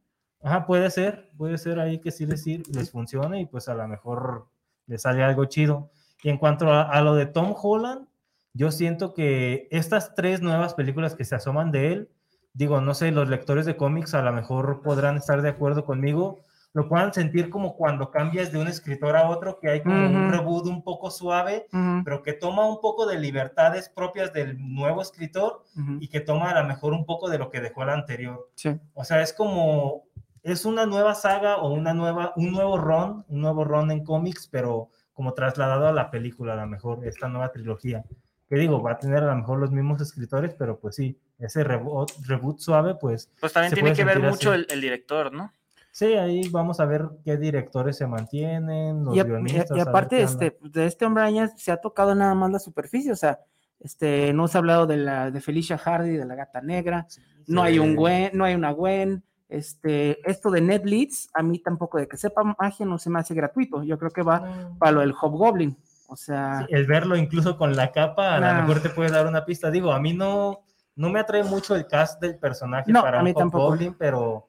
Ajá, 0.44 0.66
puede 0.66 0.90
ser, 0.90 1.30
puede 1.38 1.58
ser 1.58 1.80
ahí 1.80 2.00
que 2.00 2.12
sí 2.12 2.26
les, 2.26 2.46
les 2.46 2.92
funcione 2.92 3.42
y 3.42 3.46
pues 3.46 3.70
a 3.70 3.76
lo 3.76 3.88
mejor 3.88 4.48
les 4.88 5.04
sale 5.04 5.24
algo 5.24 5.46
chido. 5.46 5.92
Y 6.24 6.30
en 6.30 6.38
cuanto 6.38 6.72
a, 6.72 6.84
a 6.84 7.02
lo 7.02 7.16
de 7.16 7.26
Tom 7.26 7.54
Holland, 7.60 8.08
yo 8.54 8.72
siento 8.72 9.14
que 9.14 9.68
estas 9.72 10.14
tres 10.16 10.42
nuevas 10.42 10.74
películas 10.74 11.16
que 11.16 11.26
se 11.26 11.36
asoman 11.36 11.72
de 11.72 11.94
él, 11.94 12.10
digo, 12.54 12.82
no 12.82 12.94
sé, 12.94 13.12
los 13.12 13.30
lectores 13.30 13.66
de 13.66 13.78
cómics 13.78 14.14
a 14.14 14.22
lo 14.22 14.32
mejor 14.34 14.82
podrán 14.82 15.18
estar 15.18 15.42
de 15.42 15.50
acuerdo 15.50 15.86
conmigo, 15.86 16.40
lo 16.74 16.88
puedan 16.88 17.14
sentir 17.14 17.50
como 17.50 17.76
cuando 17.76 18.12
cambias 18.12 18.52
de 18.52 18.60
un 18.60 18.68
escritor 18.68 19.16
a 19.16 19.30
otro, 19.30 19.60
que 19.60 19.70
hay 19.70 19.82
como 19.84 20.10
un 20.10 20.22
Ujú. 20.24 20.32
reboot 20.32 20.66
un 20.68 20.84
poco 20.84 21.12
suave, 21.12 21.68
Ujú, 21.72 22.04
pero 22.04 22.24
que 22.24 22.34
toma 22.34 22.68
un 22.68 22.80
poco 22.82 23.06
de 23.06 23.20
libertades 23.20 23.90
propias 23.90 24.32
del 24.34 24.58
nuevo 24.58 25.02
escritor 25.02 25.64
ujú, 25.76 25.98
y 26.00 26.08
que 26.08 26.20
toma 26.22 26.50
a 26.52 26.62
lo 26.62 26.68
mejor 26.68 26.94
un 26.94 27.06
poco 27.06 27.30
de 27.30 27.38
lo 27.38 27.50
que 27.50 27.62
dejó 27.62 27.84
el 27.84 27.90
anterior. 27.90 28.50
sí. 28.56 28.80
O 28.94 29.04
sea, 29.04 29.22
es 29.22 29.34
como, 29.34 30.04
es 30.44 30.66
una 30.66 30.86
nueva 30.86 31.14
saga 31.16 31.58
o 31.58 31.72
una 31.74 31.94
nueva, 31.94 32.34
un 32.36 32.52
nuevo 32.52 32.78
run, 32.78 33.24
un 33.28 33.42
nuevo 33.42 33.64
run 33.64 33.92
en 33.92 34.04
cómics, 34.04 34.48
pero 34.48 34.90
como 35.14 35.34
trasladado 35.34 35.88
a 35.88 35.92
la 35.94 36.10
película, 36.10 36.54
a 36.54 36.56
lo 36.58 36.68
mejor, 36.68 37.06
esta 37.06 37.28
nueva 37.28 37.52
trilogía. 37.52 38.04
Que 38.50 38.56
digo, 38.58 38.82
va 38.82 38.94
a 38.94 38.98
tener 39.00 39.24
a 39.24 39.28
lo 39.28 39.36
mejor 39.36 39.60
los 39.60 39.72
mismos 39.72 40.02
escritores, 40.02 40.54
pero 40.58 40.78
pues 40.80 40.96
sí, 40.96 41.18
ese 41.40 41.64
reboot, 41.64 42.12
reboot 42.26 42.60
suave, 42.60 42.96
pues 42.96 43.30
Pues 43.40 43.54
también 43.54 43.70
Se 43.70 43.76
tiene 43.76 43.90
puede 43.92 43.98
que 43.98 44.06
ver 44.06 44.20
mucho 44.30 44.54
el, 44.54 44.68
el 44.70 44.82
director, 44.82 45.32
¿no? 45.32 45.52
sí, 45.94 46.14
ahí 46.16 46.48
vamos 46.50 46.80
a 46.80 46.86
ver 46.86 47.06
qué 47.26 47.36
directores 47.38 47.98
se 47.98 48.08
mantienen, 48.08 49.04
los 49.04 49.16
Y, 49.16 49.22
guionistas. 49.24 49.78
y- 49.78 49.80
aparte, 49.82 50.22
este, 50.24 50.58
de 50.62 50.86
este 50.86 51.06
hombre 51.06 51.24
araña 51.24 51.50
se 51.56 51.72
ha 51.72 51.78
tocado 51.78 52.16
nada 52.16 52.34
más 52.34 52.50
la 52.52 52.60
superficie, 52.60 53.12
o 53.12 53.16
sea, 53.18 53.40
este, 53.80 54.32
no 54.34 54.48
se 54.48 54.58
ha 54.58 54.60
hablado 54.60 54.86
de 54.88 54.98
la 54.98 55.32
de 55.32 55.42
Felicia 55.42 55.78
Hardy, 55.78 56.16
de 56.16 56.26
la 56.26 56.36
gata 56.36 56.62
negra, 56.62 57.08
no 57.48 57.62
hay 57.64 57.78
un. 57.80 57.96
Gwen, 57.96 58.32
no 58.34 58.46
hay 58.46 58.56
una 58.56 58.72
Gwen, 58.72 59.24
este, 59.52 60.20
esto 60.30 60.50
de 60.50 60.62
Ned 60.62 60.84
Leeds, 60.86 61.30
a 61.34 61.44
mí 61.44 61.60
tampoco 61.60 61.98
de 61.98 62.08
que 62.08 62.18
sepa 62.18 62.44
magia 62.58 62.86
no 62.86 62.98
se 62.98 63.10
me 63.10 63.20
hace 63.20 63.34
gratuito, 63.34 63.84
yo 63.84 63.98
creo 64.00 64.12
que 64.12 64.22
va 64.24 64.40
No. 64.40 64.78
para 64.80 64.92
lo 64.94 65.00
del 65.02 65.14
Hobgoblin, 65.14 65.78
o 66.08 66.16
sea, 66.16 66.66
Sí, 66.68 66.74
el 66.74 66.88
verlo 66.88 67.16
incluso 67.16 67.58
con 67.58 67.76
la 67.76 67.92
capa, 67.92 68.36
a 68.36 68.40
lo 68.40 68.62
mejor 68.64 68.82
te 68.82 68.90
puede 68.90 69.12
dar 69.12 69.28
una 69.28 69.46
pista. 69.46 69.70
Digo, 69.72 69.92
a 69.94 70.00
mí 70.00 70.14
no, 70.14 70.62
no 70.96 71.10
me 71.10 71.20
atrae 71.20 71.44
mucho 71.44 71.76
el 71.76 71.86
cast 71.88 72.22
del 72.22 72.38
personaje 72.38 72.92
No, 72.92 73.02
para 73.02 73.20
a 73.20 73.24
mí. 73.24 73.32
Hobgoblin, 73.36 73.94
pero, 73.98 74.48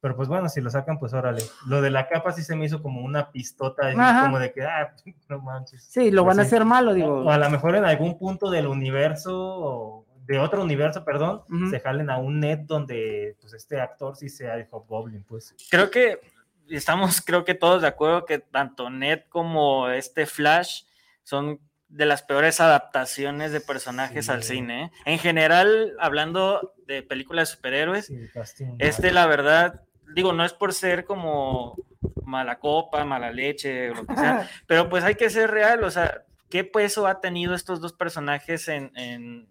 pero 0.00 0.14
pues 0.16 0.28
bueno, 0.28 0.48
si 0.48 0.60
lo 0.60 0.70
sacan, 0.70 0.98
pues 0.98 1.12
órale. 1.12 1.42
Lo 1.66 1.80
de 1.82 1.90
la 1.90 2.06
capa 2.08 2.32
sí 2.32 2.42
se 2.42 2.54
me 2.56 2.64
hizo 2.66 2.80
como 2.82 3.00
una 3.02 3.30
pistota, 3.32 3.88
Ajá. 3.88 4.22
como 4.26 4.38
de 4.38 4.52
que, 4.52 4.62
ah, 4.64 4.94
no 5.28 5.40
manches. 5.40 5.84
sí, 5.84 6.10
lo 6.10 6.22
Pues 6.24 6.36
van 6.36 6.44
a 6.44 6.46
hacer 6.46 6.64
malo, 6.64 6.94
digo, 6.94 7.22
O 7.24 7.30
a 7.30 7.38
lo 7.38 7.50
mejor 7.50 7.74
en 7.76 7.84
algún 7.84 8.16
punto 8.18 8.48
del 8.50 8.66
universo, 8.68 9.32
o 9.36 10.06
de 10.26 10.38
otro 10.38 10.62
universo, 10.62 11.04
perdón, 11.04 11.42
se 11.70 11.80
jalen 11.80 12.10
a 12.10 12.18
un 12.18 12.40
net 12.40 12.60
donde 12.60 13.36
pues 13.40 13.52
este 13.54 13.80
actor 13.80 14.16
sí 14.16 14.28
sea 14.28 14.56
el 14.56 14.66
Hobgoblin, 14.70 15.24
pues. 15.24 15.54
Creo 15.70 15.90
que 15.90 16.20
estamos, 16.68 17.20
creo 17.20 17.44
que 17.44 17.54
todos 17.54 17.82
de 17.82 17.88
acuerdo 17.88 18.24
que 18.24 18.38
tanto 18.38 18.90
Ned 18.90 19.22
como 19.28 19.88
este 19.88 20.26
Flash 20.26 20.82
son 21.22 21.60
de 21.88 22.06
las 22.06 22.22
peores 22.22 22.60
adaptaciones 22.60 23.52
de 23.52 23.60
personajes 23.60 24.28
al 24.28 24.44
cine. 24.44 24.84
¿eh? 24.84 24.90
En 25.06 25.18
general, 25.18 25.96
hablando 25.98 26.74
de 26.86 27.02
películas 27.02 27.48
de 27.48 27.56
superhéroes, 27.56 28.06
Sí, 28.06 28.28
este, 28.78 29.10
la 29.10 29.26
verdad, 29.26 29.82
digo, 30.14 30.32
no 30.32 30.44
es 30.44 30.52
por 30.52 30.72
ser 30.72 31.04
como 31.04 31.76
mala 32.24 32.60
copa, 32.60 33.04
mala 33.04 33.32
leche, 33.32 33.90
o 33.90 33.94
lo 33.94 34.06
que 34.06 34.14
sea, 34.14 34.48
pero 34.66 34.88
pues 34.88 35.02
hay 35.02 35.16
que 35.16 35.30
ser 35.30 35.50
real, 35.50 35.82
o 35.82 35.90
sea, 35.90 36.22
¿qué 36.48 36.62
peso 36.62 37.08
ha 37.08 37.20
tenido 37.20 37.54
estos 37.54 37.80
dos 37.80 37.92
personajes 37.92 38.68
en, 38.68 38.92
en, 38.94 39.48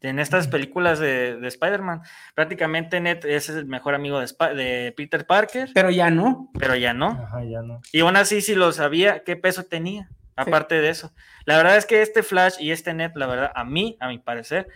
en 0.00 0.18
estas 0.18 0.48
películas 0.48 0.98
de, 0.98 1.36
de 1.36 1.48
Spider-Man? 1.48 2.02
Prácticamente 2.34 3.00
Ned 3.00 3.24
es 3.24 3.48
el 3.48 3.66
mejor 3.66 3.94
amigo 3.94 4.18
de, 4.18 4.24
Sp- 4.30 4.54
de 4.54 4.92
Peter 4.96 5.26
Parker, 5.26 5.70
pero 5.74 5.90
ya 5.90 6.10
no, 6.10 6.50
pero 6.58 6.74
ya 6.76 6.92
no. 6.92 7.08
Ajá, 7.08 7.44
ya 7.44 7.62
no. 7.62 7.80
Y 7.92 8.00
aún 8.00 8.16
así, 8.16 8.40
si 8.40 8.54
lo 8.54 8.72
sabía, 8.72 9.24
¿qué 9.24 9.36
peso 9.36 9.64
tenía? 9.64 10.08
Aparte 10.36 10.80
de 10.80 10.90
eso. 10.90 11.12
La 11.46 11.56
verdad 11.56 11.76
es 11.78 11.86
que 11.86 12.02
este 12.02 12.22
Flash 12.22 12.56
y 12.60 12.70
este 12.70 12.92
Ned, 12.92 13.12
la 13.14 13.26
verdad, 13.26 13.52
a 13.54 13.64
mí, 13.64 13.96
a 14.00 14.08
mi 14.08 14.18
parecer, 14.18 14.68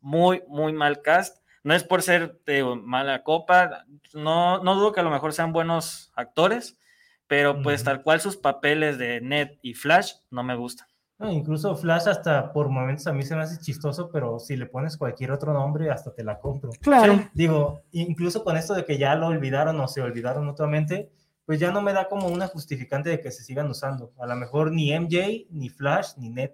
muy, 0.00 0.42
muy 0.48 0.72
mal 0.72 1.00
cast. 1.02 1.38
No 1.64 1.74
es 1.74 1.82
por 1.82 2.02
ser 2.02 2.38
de 2.46 2.62
mala 2.62 3.22
copa, 3.24 3.84
no, 4.14 4.62
no 4.62 4.74
dudo 4.74 4.92
que 4.92 5.00
a 5.00 5.02
lo 5.02 5.10
mejor 5.10 5.32
sean 5.32 5.52
buenos 5.52 6.12
actores, 6.14 6.78
pero 7.26 7.62
pues 7.62 7.84
tal 7.84 8.02
cual 8.02 8.20
sus 8.20 8.36
papeles 8.36 8.96
de 8.96 9.20
Ned 9.20 9.50
y 9.60 9.74
Flash 9.74 10.12
no 10.30 10.42
me 10.42 10.54
gustan. 10.54 10.86
No, 11.18 11.30
incluso 11.32 11.74
Flash 11.76 12.06
hasta 12.08 12.52
por 12.52 12.68
momentos 12.68 13.06
a 13.08 13.12
mí 13.12 13.24
se 13.24 13.34
me 13.34 13.42
hace 13.42 13.60
chistoso, 13.60 14.08
pero 14.10 14.38
si 14.38 14.56
le 14.56 14.66
pones 14.66 14.96
cualquier 14.96 15.32
otro 15.32 15.52
nombre 15.52 15.90
hasta 15.90 16.12
te 16.14 16.22
la 16.22 16.38
compro. 16.38 16.70
claro, 16.80 17.28
Digo, 17.34 17.82
incluso 17.90 18.44
con 18.44 18.56
esto 18.56 18.72
de 18.74 18.84
que 18.84 18.98
ya 18.98 19.16
lo 19.16 19.26
olvidaron 19.26 19.80
o 19.80 19.88
se 19.88 20.00
olvidaron 20.00 20.46
mutuamente, 20.46 21.10
pues 21.44 21.58
ya 21.58 21.72
no 21.72 21.80
me 21.82 21.92
da 21.92 22.08
como 22.08 22.28
una 22.28 22.46
justificante 22.46 23.08
de 23.10 23.20
que 23.20 23.32
se 23.32 23.42
sigan 23.42 23.68
usando. 23.68 24.12
A 24.18 24.26
lo 24.26 24.36
mejor 24.36 24.70
ni 24.70 24.92
MJ, 24.96 25.46
ni 25.50 25.68
Flash, 25.70 26.10
ni 26.18 26.28
Net. 26.30 26.52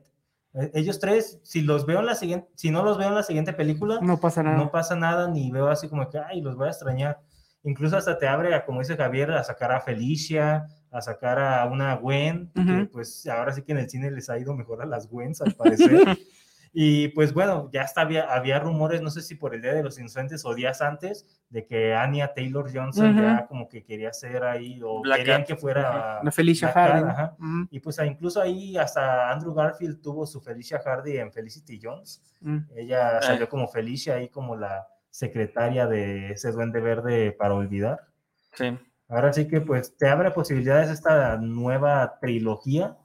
Eh, 0.55 0.71
Ellos 0.73 0.99
tres, 0.99 1.41
si 1.43 1.61
los 1.61 1.85
veo 1.85 1.99
en 2.01 2.07
la 2.07 2.15
siguiente, 2.15 2.49
si 2.55 2.71
no 2.71 2.83
los 2.85 2.97
veo 2.97 3.09
en 3.09 3.17
la 3.17 3.23
siguiente 3.25 3.53
película, 3.53 3.99
no 4.01 4.19
pasa 4.19 4.43
nada. 4.43 4.57
no 4.57 4.71
pasa 4.71 4.95
nada, 4.97 5.29
ni 5.29 5.51
veo 5.51 5.69
así 5.69 5.89
como 5.89 6.09
que, 6.09 6.19
ay, 6.19 6.41
los 6.41 6.57
voy 6.57 6.69
a 6.69 6.71
extrañar. 6.71 7.21
Incluso 7.65 7.97
hasta 7.97 8.17
te 8.19 8.29
abre, 8.29 8.55
a, 8.55 8.65
como 8.65 8.81
dice 8.81 8.97
Javier, 8.97 9.33
a 9.33 9.43
sacar 9.43 9.73
a 9.73 9.81
Felicia, 9.81 10.69
a 10.95 11.03
sacar 11.03 11.39
a 11.39 11.65
una 11.67 11.95
Gwen, 11.97 12.51
que 12.55 12.61
Ujú. 12.61 12.89
pues 12.93 13.27
ahora 13.27 13.53
sí 13.53 13.63
que 13.63 13.73
en 13.73 13.79
el 13.79 13.91
cine 13.91 14.11
les 14.11 14.31
ha 14.31 14.39
ido 14.39 14.55
mejor 14.55 14.81
a 14.83 14.87
las 14.87 15.09
Gwens, 15.11 15.41
al 15.43 15.53
parecer. 15.55 15.91
y 16.73 17.09
pues 17.09 17.33
bueno, 17.35 17.69
ya 17.73 17.83
hasta 17.83 18.01
había, 18.01 18.33
había 18.33 18.59
rumores, 18.61 19.03
no 19.03 19.11
sé 19.11 19.21
si 19.23 19.35
por 19.35 19.55
el 19.55 19.63
Día 19.63 19.75
de 19.75 19.83
los 19.83 19.99
Inocentes 19.99 20.45
o 20.45 20.55
días 20.55 20.81
antes, 20.83 21.27
de 21.51 21.67
que 21.67 21.95
Anya 21.95 22.33
Taylor 22.33 22.69
Johnson 22.73 23.11
Ujú. 23.13 23.23
ya 23.23 23.47
como 23.47 23.69
que 23.69 23.85
quería 23.85 24.13
ser 24.13 24.45
ahí, 24.45 24.81
o 24.85 25.01
Black 25.03 25.19
querían 25.19 25.41
Cat. 25.43 25.49
que 25.49 25.57
fuera... 25.57 26.21
La 26.23 26.31
Felicia 26.33 26.69
Black 26.73 26.75
Cat, 26.87 26.93
Hardy. 26.95 27.11
ajá. 27.11 27.37
Y 27.71 27.81
pues 27.81 27.99
incluso 28.05 28.41
ahí 28.41 28.77
hasta 28.77 29.31
Andrew 29.33 29.53
Garfield 29.55 30.01
tuvo 30.01 30.27
su 30.27 30.41
Felicia 30.41 30.79
Hardy 30.85 31.19
en 31.19 31.33
Felicity 31.33 31.81
Jones. 31.83 32.23
ujú. 32.41 32.61
Ella 32.77 33.21
salió 33.21 33.49
como 33.49 33.67
Felicia 33.69 34.15
ahí 34.15 34.29
como 34.29 34.57
la 34.57 34.87
secretaria 35.11 35.87
de 35.87 36.33
ese 36.33 36.51
duende 36.53 36.81
verde 36.81 37.33
para 37.33 37.55
olvidar. 37.55 38.01
Sí. 38.55 38.77
Ahora 39.09 39.33
sí 39.33 39.47
que 39.47 39.61
pues 39.61 39.97
te 39.97 40.09
abre 40.09 40.31
posibilidades 40.31 40.91
esta 40.91 41.37
nueva 41.37 42.19
trilogía, 42.21 42.97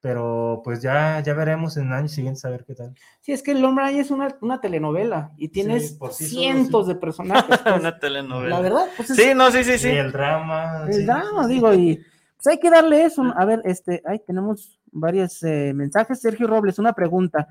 pero 0.00 0.60
pues 0.64 0.82
ya, 0.82 1.20
ya 1.20 1.34
veremos 1.34 1.76
en 1.76 1.92
años 1.92 2.12
siguientes 2.12 2.44
a 2.44 2.50
ver 2.50 2.64
qué 2.64 2.74
tal. 2.74 2.94
Sí, 3.20 3.32
es 3.32 3.42
que 3.42 3.52
el 3.52 3.64
hombre 3.64 3.84
araña 3.84 4.02
es 4.02 4.10
una, 4.10 4.36
una 4.40 4.60
telenovela 4.60 5.32
y 5.36 5.48
tienes 5.48 5.92
por 5.92 6.12
sí 6.12 6.26
solo, 6.26 6.40
cientos 6.40 6.86
sí. 6.86 6.92
de 6.92 6.98
personajes. 7.00 7.58
pues, 7.62 7.80
Una 7.80 7.98
telenovela. 7.98 8.56
la 8.56 8.60
verdad, 8.60 8.86
pues 8.96 9.10
es 9.10 9.16
Sí, 9.16 9.34
no, 9.34 9.50
sí, 9.50 9.64
sí, 9.64 9.78
sí. 9.78 9.88
Y 9.88 9.96
el 9.96 10.12
drama. 10.12 10.84
el 10.86 10.94
sí, 10.94 11.04
drama, 11.04 11.42
sí, 11.44 11.48
sí. 11.48 11.54
digo, 11.54 11.74
y 11.74 11.96
pues 12.36 12.46
hay 12.46 12.58
que 12.58 12.70
darle 12.70 13.04
eso. 13.04 13.22
A 13.36 13.44
ver, 13.44 13.62
este, 13.64 14.02
ahí 14.04 14.20
tenemos 14.24 14.78
varios 14.92 15.42
eh, 15.42 15.72
mensajes. 15.74 16.20
Sergio 16.20 16.46
Robles, 16.46 16.78
una 16.78 16.92
pregunta. 16.92 17.48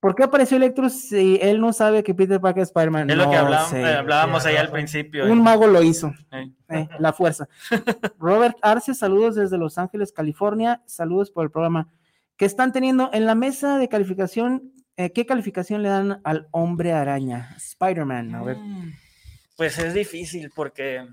¿Por 0.00 0.14
qué 0.14 0.24
apareció 0.24 0.56
Electro 0.56 0.88
si 0.88 1.38
él 1.42 1.60
no 1.60 1.74
sabe 1.74 2.02
que 2.02 2.14
Peter 2.14 2.40
Parker 2.40 2.62
es 2.62 2.68
Spider-Man? 2.70 3.10
Es 3.10 3.16
lo 3.16 3.30
que 3.30 3.36
hablábamos, 3.36 3.70
sé. 3.70 3.82
eh, 3.82 3.94
hablábamos 3.94 4.42
sí, 4.42 4.48
ahí 4.48 4.56
al 4.56 4.70
principio. 4.70 5.24
Un 5.26 5.38
eh. 5.38 5.42
mago 5.42 5.66
lo 5.66 5.82
hizo. 5.82 6.12
Eh. 6.32 6.50
eh, 6.70 6.88
la 6.98 7.12
fuerza. 7.12 7.48
Robert 8.18 8.56
Arce, 8.62 8.94
saludos 8.94 9.34
desde 9.34 9.58
Los 9.58 9.76
Ángeles, 9.76 10.10
California. 10.12 10.82
Saludos 10.86 11.30
por 11.30 11.44
el 11.44 11.50
programa. 11.50 11.88
¿Qué 12.38 12.46
están 12.46 12.72
teniendo 12.72 13.10
en 13.12 13.26
la 13.26 13.34
mesa 13.34 13.76
de 13.76 13.88
calificación? 13.90 14.72
eh, 14.96 15.12
¿Qué 15.12 15.26
calificación 15.26 15.82
le 15.82 15.90
dan 15.90 16.20
al 16.24 16.48
hombre 16.50 16.92
araña? 16.92 17.54
Spider-Man, 17.58 18.34
a 18.34 18.42
ver. 18.42 18.56
Mm, 18.56 18.92
Pues 19.56 19.78
es 19.78 19.92
difícil 19.92 20.50
porque. 20.56 21.06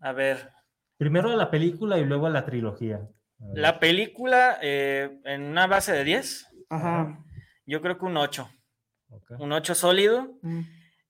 A 0.00 0.12
ver, 0.12 0.50
Primero 0.98 1.30
a 1.30 1.36
la 1.36 1.50
película 1.50 1.98
y 1.98 2.04
luego 2.04 2.26
a 2.26 2.30
la 2.30 2.44
trilogía. 2.44 2.96
A 2.96 3.58
la 3.58 3.80
película 3.80 4.58
eh, 4.62 5.18
en 5.24 5.42
una 5.42 5.66
base 5.66 5.92
de 5.92 6.04
10, 6.04 6.46
Ajá. 6.70 7.18
yo 7.66 7.80
creo 7.80 7.98
que 7.98 8.04
un 8.04 8.16
8. 8.16 8.48
Ok. 9.10 9.32
Un 9.38 9.52
8 9.52 9.74
sólido. 9.74 10.38
Mm. 10.42 10.60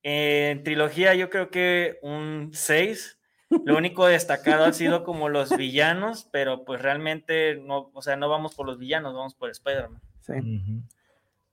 Eh, 0.03 0.49
en 0.51 0.63
trilogía, 0.63 1.15
yo 1.15 1.29
creo 1.29 1.49
que 1.49 1.99
un 2.01 2.51
6. 2.53 3.19
Lo 3.63 3.77
único 3.77 4.05
destacado 4.07 4.65
ha 4.65 4.73
sido 4.73 5.03
como 5.03 5.29
los 5.29 5.55
villanos, 5.55 6.27
pero 6.31 6.65
pues 6.65 6.81
realmente 6.81 7.55
no, 7.55 7.91
o 7.93 8.01
sea, 8.01 8.15
no 8.15 8.27
vamos 8.27 8.55
por 8.55 8.65
los 8.65 8.79
villanos, 8.79 9.13
vamos 9.13 9.35
por 9.35 9.49
Spider-Man. 9.49 10.01
Sí. 10.21 10.33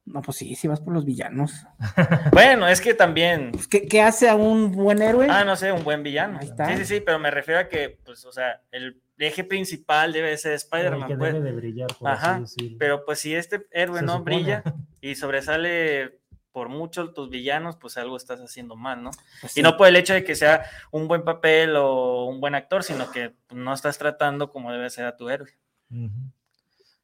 No, 0.05 0.21
pues 0.21 0.37
sí, 0.39 0.55
sí 0.57 0.67
vas 0.67 0.81
por 0.81 0.93
los 0.93 1.05
villanos. 1.05 1.53
Bueno, 2.33 2.67
es 2.67 2.81
que 2.81 2.93
también, 2.95 3.53
Pues, 3.53 3.69
¿Qué, 3.69 3.87
qué 3.87 4.03
hace 4.03 4.29
a 4.29 4.35
un 4.35 4.73
buen 4.73 5.01
héroe? 5.01 5.29
ah, 5.31 5.45
no 5.45 5.55
sé, 5.57 5.71
un 5.73 5.85
buen 5.85 6.03
villano. 6.03 6.39
Ahí 6.41 6.49
está. 6.49 6.67
Sí, 6.69 6.77
sí, 6.79 6.85
sí, 6.97 7.01
pero 7.01 7.19
me 7.19 7.31
refiero 7.31 7.61
a 7.61 7.69
que, 7.69 7.99
pues, 8.05 8.25
o 8.25 8.33
sea, 8.33 8.61
el 8.73 9.01
eje 9.19 9.45
principal 9.45 10.13
debe 10.13 10.37
ser 10.37 10.53
El 10.53 10.59
que 10.59 10.65
Spider-Man, 10.65 11.19
pues. 11.19 11.33
debe 11.35 11.41
de 11.41 11.53
brillar, 11.53 11.89
por 11.99 12.09
Ajá, 12.11 12.37
así. 12.43 12.77
Pero 12.81 13.05
pues 13.05 13.21
si 13.21 13.35
este 13.35 13.67
héroe 13.71 14.01
Se 14.01 14.05
no 14.05 14.19
supone. 14.19 14.37
brilla 14.37 14.63
y 15.01 15.15
sobresale 15.15 16.19
por 16.51 16.69
mucho 16.69 17.13
tus 17.15 17.31
villanos, 17.31 17.77
pues 17.77 17.97
algo 17.97 18.17
estás 18.17 18.41
haciendo 18.41 18.75
mal, 18.75 19.03
¿no? 19.03 19.11
Pues 19.41 19.57
Y 19.57 19.63
no 19.63 19.77
por 19.77 19.87
el 19.87 19.95
hecho 19.97 20.13
de 20.15 20.25
que 20.25 20.35
sea 20.35 20.65
un 20.91 21.07
buen 21.09 21.23
papel 21.23 21.77
o 21.77 22.25
un 22.27 22.41
buen 22.41 22.55
actor, 22.57 22.83
sino 22.83 23.11
que 23.13 23.35
no 23.55 23.73
estás 23.73 23.97
tratando 23.97 24.51
como 24.51 24.73
debe 24.73 24.91
ser 24.91 25.07
a 25.07 25.17
tu 25.17 25.29
héroe. 25.31 25.53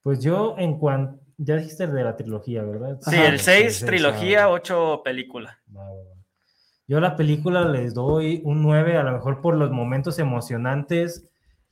Pues 0.02 0.20
yo 0.20 0.54
en 0.58 0.78
cuanto, 0.78 1.20
ya 1.38 1.56
dijiste 1.56 1.86
de 1.86 2.04
la 2.04 2.16
trilogía, 2.16 2.62
¿verdad? 2.64 2.98
Sí, 3.00 3.14
Ajá. 3.14 3.28
el 3.28 3.38
6, 3.38 3.76
seis, 3.76 3.86
trilogía, 3.86 4.44
ah, 4.44 4.50
8, 4.50 5.02
película. 5.04 5.58
Yo 6.88 6.98
a 6.98 7.00
la 7.00 7.16
película 7.16 7.64
les 7.66 7.94
doy 7.94 8.42
un 8.44 8.62
9, 8.62 8.96
a 8.96 9.04
lo 9.04 9.12
mejor 9.12 9.40
por 9.40 9.54
los 9.54 9.70
momentos 9.70 10.18
emocionantes, 10.18 11.30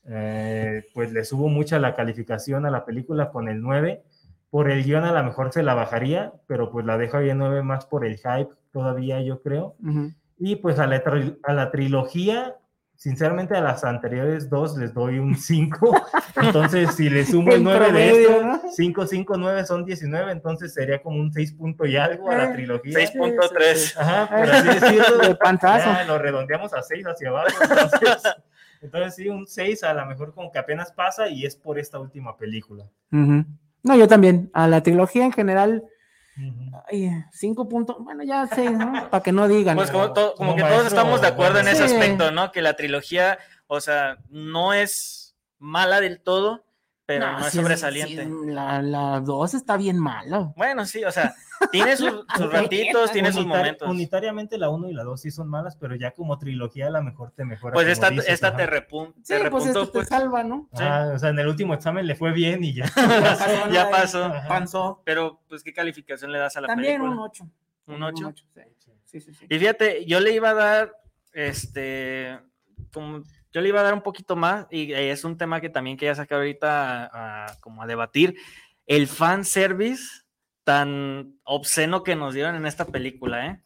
eh, 0.08 0.84
pues 0.94 1.12
le 1.12 1.24
subo 1.24 1.48
mucha 1.48 1.78
la 1.80 1.94
calificación 1.94 2.64
a 2.64 2.70
la 2.70 2.84
película 2.84 3.30
con 3.30 3.48
el 3.48 3.60
9. 3.60 4.04
Por 4.50 4.70
el 4.70 4.84
guion 4.84 5.04
a 5.04 5.12
lo 5.12 5.24
mejor 5.24 5.52
se 5.52 5.64
la 5.64 5.74
bajaría, 5.74 6.32
pero 6.46 6.70
pues 6.70 6.86
la 6.86 6.96
dejo 6.96 7.16
ahí 7.16 7.30
en 7.30 7.38
9 7.38 7.62
más 7.62 7.86
por 7.86 8.06
el 8.06 8.18
hype 8.18 8.50
todavía, 8.72 9.20
yo 9.20 9.42
creo. 9.42 9.74
Ujú. 9.82 10.12
Y 10.38 10.56
pues 10.56 10.78
a 10.78 10.86
la, 10.86 11.02
a 11.42 11.52
la 11.52 11.70
trilogía, 11.72 12.56
sinceramente 12.96 13.54
a 13.56 13.60
las 13.60 13.84
anteriores 13.84 14.48
dos 14.50 14.76
les 14.76 14.92
doy 14.94 15.18
un 15.18 15.34
5. 15.36 16.06
Entonces, 16.42 16.94
si 16.94 17.08
le 17.08 17.24
sumo 17.24 17.50
el 17.50 17.58
En 17.58 17.64
9 17.64 17.92
de 17.92 18.22
esto, 18.22 18.42
¿no? 18.44 18.60
5, 18.70 19.06
5, 19.06 19.36
9 19.36 19.66
son 19.66 19.84
19, 19.84 20.32
entonces 20.32 20.74
sería 20.74 21.00
como 21.02 21.18
un 21.20 21.32
6 21.32 21.52
punto 21.54 21.86
y 21.86 21.96
algo 21.96 22.30
a 22.30 22.36
la 22.36 22.44
Eh, 22.50 22.52
trilogía. 22.54 22.98
6.3. 22.98 23.96
Ajá, 23.96 24.28
por 24.28 24.50
así 24.50 24.68
decirlo. 24.68 25.18
De 25.28 25.34
panzazo. 25.36 25.84
Ya, 25.90 26.04
lo 26.04 26.18
redondeamos 26.18 26.72
a 26.74 26.82
6 26.82 27.06
hacia 27.06 27.28
abajo. 27.28 27.48
Entonces, 27.62 28.22
entonces 28.82 29.14
sí, 29.14 29.28
un 29.28 29.46
6 29.46 29.82
a 29.84 29.94
lo 29.94 30.04
mejor 30.06 30.34
como 30.34 30.50
que 30.52 30.58
apenas 30.58 30.92
pasa 30.92 31.28
y 31.28 31.46
es 31.46 31.56
por 31.56 31.78
esta 31.78 31.98
última 31.98 32.36
película. 32.36 32.84
Ujú. 33.12 33.44
No, 33.82 33.96
yo 33.96 34.08
también. 34.08 34.50
A 34.52 34.68
la 34.68 34.82
trilogía 34.82 35.24
en 35.24 35.32
general. 35.32 35.84
Ay, 36.90 37.10
cinco 37.32 37.68
puntos. 37.68 37.96
Bueno, 38.00 38.22
ya 38.24 38.46
sé, 38.46 38.70
¿no? 38.70 38.92
Para 39.10 39.22
que 39.22 39.32
no 39.32 39.48
digan. 39.48 39.76
Pues 39.76 39.90
como, 39.90 40.12
to- 40.12 40.34
como 40.36 40.52
como 40.52 40.56
que 40.56 40.62
todos 40.70 40.86
estamos 40.86 41.20
de 41.22 41.28
acuerdo 41.28 41.60
en 41.60 41.68
ese 41.68 41.84
aspecto, 41.84 42.30
¿no? 42.30 42.52
Que 42.52 42.60
la 42.62 42.74
trilogía, 42.74 43.38
o 43.66 43.80
sea, 43.80 44.18
no 44.28 44.74
es 44.74 45.34
mala 45.58 46.00
del 46.00 46.20
todo, 46.20 46.65
pero 47.06 47.32
no, 47.32 47.38
es 47.46 47.52
sí 47.52 47.58
sobresaliente. 47.58 48.24
sí, 48.24 48.30
la, 48.50 48.82
la 48.82 49.20
dos 49.20 49.54
está 49.54 49.76
bien 49.76 49.96
mala. 49.98 50.52
Bueno, 50.56 50.84
sí, 50.84 51.04
o 51.04 51.12
sea, 51.12 51.34
tiene 51.70 51.96
sus, 51.96 52.24
sus 52.36 52.52
ratitos, 52.52 53.12
tiene 53.12 53.32
sus 53.32 53.46
momentos. 53.46 53.88
Unitariamente 53.88 54.58
la 54.58 54.68
1 54.70 54.90
y 54.90 54.92
la 54.92 55.04
2 55.04 55.20
sí 55.20 55.30
son 55.30 55.48
malas, 55.48 55.76
pero 55.76 55.94
ya 55.94 56.10
como 56.10 56.36
trilogía 56.38 56.88
a 56.88 56.90
lo 56.90 57.02
mejor 57.02 57.30
te 57.30 57.44
mejora. 57.44 57.74
Pues 57.74 57.86
esta, 57.86 58.10
dices, 58.10 58.28
esta 58.28 58.56
te, 58.56 58.66
repun- 58.68 59.14
Sí, 59.22 59.34
te 59.34 59.34
pues 59.38 59.44
repuntó, 59.44 59.66
esto 59.68 59.86
te 59.86 59.92
pues, 59.92 60.08
salva, 60.08 60.42
¿no? 60.42 60.68
Ajá, 60.72 61.12
o 61.14 61.18
sea, 61.18 61.28
en 61.30 61.38
el 61.38 61.46
último 61.46 61.74
examen 61.74 62.06
le 62.06 62.16
fue 62.16 62.32
bien 62.32 62.64
y 62.64 62.74
ya. 62.74 62.86
ya 63.72 63.88
pasó. 63.90 64.32
Panzó. 64.48 65.00
Pero, 65.04 65.40
pues, 65.48 65.62
¿qué 65.62 65.72
calificación 65.72 66.32
le 66.32 66.38
das 66.38 66.56
a 66.56 66.60
la 66.60 66.66
También 66.66 67.00
película? 67.00 67.12
un 67.12 67.18
8. 67.28 67.50
¿Un 67.86 68.02
ocho? 68.02 68.32
Sí, 68.34 68.60
sí, 69.04 69.20
sí. 69.20 69.32
sí. 69.32 69.46
Y 69.48 69.58
fíjate, 69.60 70.04
yo 70.06 70.18
le 70.18 70.32
iba 70.32 70.50
a 70.50 70.54
dar, 70.54 70.92
este, 71.32 72.36
como, 72.92 73.22
yo 73.56 73.62
le 73.62 73.70
iba 73.70 73.80
a 73.80 73.84
dar 73.84 73.94
un 73.94 74.02
poquito 74.02 74.36
más, 74.36 74.66
y 74.70 74.92
eh, 74.92 75.10
es 75.10 75.24
un 75.24 75.38
tema 75.38 75.62
que 75.62 75.70
también 75.70 75.96
quería 75.96 76.14
sacar 76.14 76.36
ahorita 76.40 77.06
a, 77.06 77.46
a- 77.46 77.60
como 77.60 77.82
a 77.82 77.86
debatir, 77.86 78.36
el 78.86 79.08
fan 79.08 79.46
service 79.46 80.02
tan 80.62 81.38
obsceno 81.42 82.02
que 82.02 82.16
nos 82.16 82.34
dieron 82.34 82.54
en 82.54 82.66
esta 82.66 82.84
película, 82.84 83.46
¿eh? 83.46 83.62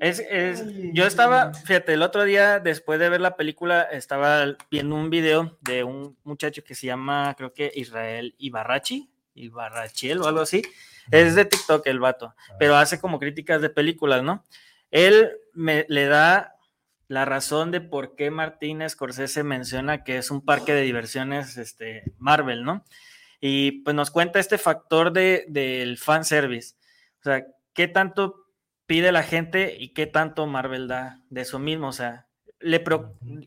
Es, 0.00 0.18
es- 0.28 0.66
yo 0.92 1.06
estaba, 1.06 1.50
fíjate, 1.64 1.94
el 1.94 2.02
otro 2.02 2.24
día, 2.24 2.58
después 2.60 3.00
de 3.00 3.08
ver 3.08 3.22
la 3.22 3.36
película, 3.36 3.84
estaba 3.84 4.44
viendo 4.70 4.96
un 4.96 5.08
video 5.08 5.56
de 5.62 5.82
un 5.82 6.18
muchacho 6.22 6.62
que 6.62 6.74
se 6.74 6.86
llama, 6.86 7.34
creo 7.38 7.54
que 7.54 7.72
Israel 7.74 8.34
Ibarrachi, 8.36 9.10
Ibarrachiel 9.34 10.20
o 10.20 10.26
algo 10.26 10.40
así. 10.42 10.60
Es 11.10 11.34
de 11.36 11.46
TikTok 11.46 11.86
el 11.86 12.00
vato, 12.00 12.34
pero 12.58 12.76
hace 12.76 13.00
como 13.00 13.18
críticas 13.18 13.62
de 13.62 13.70
películas, 13.70 14.22
¿no? 14.22 14.44
Él 14.90 15.30
me, 15.54 15.86
le 15.88 16.04
da 16.04 16.49
la 17.10 17.24
razón 17.24 17.72
de 17.72 17.80
por 17.80 18.14
qué 18.14 18.30
Martín 18.30 18.88
Scorsese 18.88 19.42
menciona 19.42 20.04
que 20.04 20.16
es 20.16 20.30
un 20.30 20.44
parque 20.44 20.72
de 20.72 20.82
diversiones 20.82 21.56
este, 21.56 22.04
Marvel, 22.18 22.62
¿no? 22.62 22.84
Y 23.40 23.82
pues 23.82 23.96
nos 23.96 24.12
cuenta 24.12 24.38
este 24.38 24.58
factor 24.58 25.12
de, 25.12 25.44
del 25.48 25.98
fanservice. 25.98 26.76
O 27.18 27.24
sea, 27.24 27.44
¿qué 27.74 27.88
tanto 27.88 28.46
pide 28.86 29.10
la 29.10 29.24
gente 29.24 29.76
y 29.76 29.92
qué 29.92 30.06
tanto 30.06 30.46
Marvel 30.46 30.86
da 30.86 31.20
de 31.30 31.40
eso 31.40 31.58
mismo? 31.58 31.88
O 31.88 31.92
sea, 31.92 32.28
le 32.60 32.80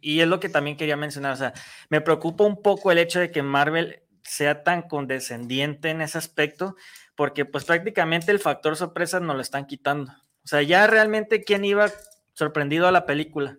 y 0.02 0.20
es 0.20 0.28
lo 0.28 0.42
que 0.42 0.50
también 0.50 0.76
quería 0.76 0.98
mencionar, 0.98 1.32
o 1.32 1.38
sea, 1.38 1.54
me 1.88 2.02
preocupa 2.02 2.44
un 2.44 2.62
poco 2.62 2.92
el 2.92 2.98
hecho 2.98 3.22
de 3.22 3.32
que 3.32 3.44
Marvel 3.44 4.04
sea 4.24 4.64
tan 4.64 4.82
condescendiente 4.82 5.90
en 5.90 6.02
ese 6.02 6.18
aspecto, 6.18 6.76
porque 7.16 7.46
pues 7.46 7.64
prácticamente 7.64 8.30
el 8.34 8.40
factor 8.40 8.76
sorpresa 8.76 9.22
nos 9.22 9.38
lo 9.38 9.42
están 9.42 9.68
quitando. 9.68 10.12
O 10.44 10.48
sea, 10.48 10.62
ya 10.64 10.86
realmente 10.86 11.46
quién 11.46 11.64
iba 11.64 11.90
sorprendido 12.34 12.88
a 12.88 12.92
la 12.92 13.06
película. 13.06 13.58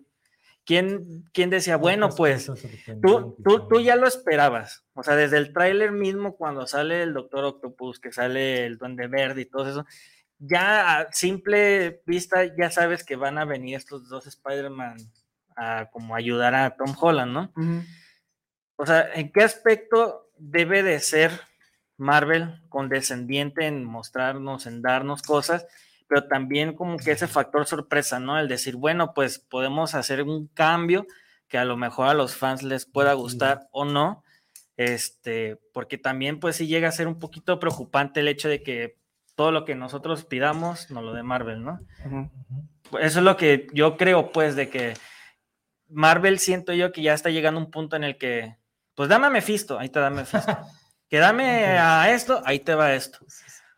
¿Quién, 0.65 1.23
quién 1.31 1.51
decía, 1.51 1.77
bueno, 1.77 2.09
pues 2.09 2.51
tú, 3.01 3.37
tú, 3.43 3.67
tú 3.67 3.79
ya 3.81 3.95
lo 3.95 4.07
esperabas. 4.07 4.83
O 4.93 5.03
sea, 5.03 5.15
desde 5.15 5.37
el 5.37 5.53
tráiler 5.53 5.91
mismo, 5.91 6.35
cuando 6.35 6.65
sale 6.65 7.03
el 7.03 7.13
Doctor 7.13 7.45
Octopus, 7.45 7.99
que 7.99 8.11
sale 8.11 8.65
el 8.65 8.79
Duende 8.79 9.07
Verde 9.07 9.41
y 9.41 9.45
todo 9.45 9.69
eso, 9.69 9.85
ya 10.39 10.99
a 10.99 11.11
simple 11.11 12.01
vista 12.05 12.43
ya 12.57 12.71
sabes 12.71 13.03
que 13.03 13.15
van 13.15 13.37
a 13.37 13.45
venir 13.45 13.75
estos 13.75 14.09
dos 14.09 14.25
Spider-Man 14.25 14.97
a 15.55 15.89
como 15.91 16.15
ayudar 16.15 16.55
a 16.55 16.75
Tom 16.75 16.95
Holland, 16.99 17.31
¿no? 17.31 17.53
O 18.75 18.85
sea, 18.85 19.13
¿en 19.13 19.31
qué 19.31 19.43
aspecto 19.43 20.29
debe 20.37 20.83
de 20.83 20.99
ser 20.99 21.31
Marvel 21.97 22.59
condescendiente 22.69 23.65
en 23.65 23.85
mostrarnos, 23.85 24.65
en 24.65 24.81
darnos 24.81 25.21
cosas, 25.21 25.65
pero 26.07 26.27
también 26.27 26.75
como 26.75 26.97
que 26.97 27.11
ese 27.11 27.27
factor 27.27 27.65
sorpresa, 27.65 28.19
¿no? 28.19 28.39
El 28.39 28.47
decir, 28.47 28.75
bueno, 28.75 29.13
pues 29.13 29.39
podemos 29.39 29.95
hacer 29.95 30.21
un 30.23 30.47
cambio 30.47 31.05
que 31.47 31.57
a 31.57 31.65
lo 31.65 31.77
mejor 31.77 32.07
a 32.07 32.13
los 32.13 32.35
fans 32.35 32.63
les 32.63 32.85
pueda 32.85 33.13
gustar 33.13 33.67
o 33.71 33.85
no, 33.85 34.23
este, 34.77 35.57
porque 35.73 35.97
también 35.97 36.39
pues 36.39 36.57
sí 36.57 36.67
llega 36.67 36.89
a 36.89 36.91
ser 36.91 37.07
un 37.07 37.19
poquito 37.19 37.59
preocupante 37.59 38.19
el 38.19 38.27
hecho 38.27 38.49
de 38.49 38.61
que 38.61 38.97
todo 39.35 39.51
lo 39.51 39.65
que 39.65 39.75
nosotros 39.75 40.25
pidamos 40.25 40.89
nos 40.91 41.03
lo 41.03 41.13
de 41.13 41.23
Marvel, 41.23 41.63
¿no? 41.63 41.79
Ujú. 42.05 42.29
Eso 42.99 43.19
es 43.19 43.25
lo 43.25 43.35
que 43.37 43.67
yo 43.73 43.97
creo, 43.97 44.31
pues, 44.31 44.55
de 44.55 44.69
que 44.69 44.93
Marvel 45.89 46.39
siento 46.39 46.73
yo 46.73 46.91
que 46.91 47.01
ya 47.01 47.13
está 47.13 47.29
llegando 47.29 47.59
a 47.59 47.63
un 47.63 47.71
punto 47.71 47.95
en 47.95 48.03
el 48.03 48.17
que, 48.17 48.57
pues 48.95 49.09
dame 49.09 49.27
a 49.27 49.29
Mephisto, 49.29 49.77
ahí 49.77 49.89
te 49.89 49.99
da 49.99 50.09
Mephisto. 50.09 50.57
Que 51.07 51.19
dame 51.19 51.77
a 51.77 52.11
esto, 52.11 52.41
ahí 52.45 52.59
te 52.59 52.73
va 52.73 52.95
esto. 52.95 53.19
O 53.23 53.27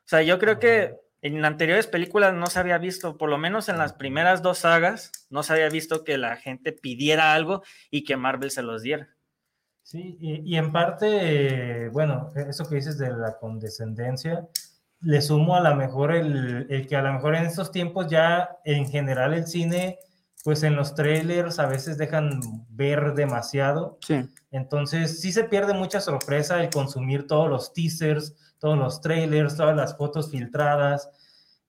sea, 0.06 0.22
yo 0.22 0.40
creo 0.40 0.60
que 0.60 0.96
en 1.28 1.46
anteriores 1.46 1.88
películas 1.88 2.34
no 2.34 2.48
se 2.48 2.60
había 2.60 2.78
visto, 2.78 3.18
por 3.18 3.30
lo 3.30 3.38
menos 3.38 3.70
en 3.70 3.78
las 3.78 3.94
primeras 3.94 4.42
dos 4.42 4.60
sagas, 4.60 5.12
no 5.30 5.44
se 5.44 5.54
había 5.54 5.70
visto 5.70 6.04
que 6.04 6.18
la 6.18 6.36
gente 6.36 6.72
pidiera 6.72 7.34
algo 7.34 7.64
y 7.92 8.04
que 8.04 8.18
Marvel 8.18 8.52
se 8.52 8.64
los 8.64 8.82
diera. 8.82 9.10
Sí, 9.84 10.18
y, 10.20 10.54
y 10.54 10.58
en 10.58 10.72
parte, 10.72 11.86
eh, 11.86 11.90
bueno, 11.90 12.32
eso 12.36 12.68
que 12.68 12.76
dices 12.76 12.98
de 12.98 13.10
la 13.10 13.38
condescendencia, 13.38 14.48
le 15.00 15.22
sumo 15.22 15.56
a 15.56 15.62
lo 15.62 15.76
mejor 15.76 16.12
el, 16.14 16.68
el 16.70 16.88
que 16.88 16.96
a 16.96 17.02
lo 17.02 17.14
mejor 17.14 17.36
en 17.36 17.46
estos 17.46 17.72
tiempos 17.72 18.08
ya 18.08 18.58
en 18.66 18.88
general 18.88 19.34
el 19.34 19.48
cine, 19.48 20.00
pues 20.44 20.64
en 20.64 20.76
los 20.76 20.96
trailers 20.96 21.60
a 21.60 21.68
veces 21.68 21.98
dejan 21.98 22.40
ver 22.70 23.14
demasiado. 23.14 23.98
Sí. 24.02 24.28
Entonces 24.52 25.22
sí 25.22 25.32
se 25.32 25.44
pierde 25.44 25.74
mucha 25.74 26.02
sorpresa 26.02 26.62
el 26.62 26.70
consumir 26.70 27.28
todos 27.28 27.50
los 27.50 27.74
teasers, 27.74 28.36
todos 28.60 28.78
los 28.78 29.02
trailers, 29.02 29.56
todas 29.56 29.76
las 29.76 29.98
fotos 29.98 30.32
filtradas. 30.32 31.10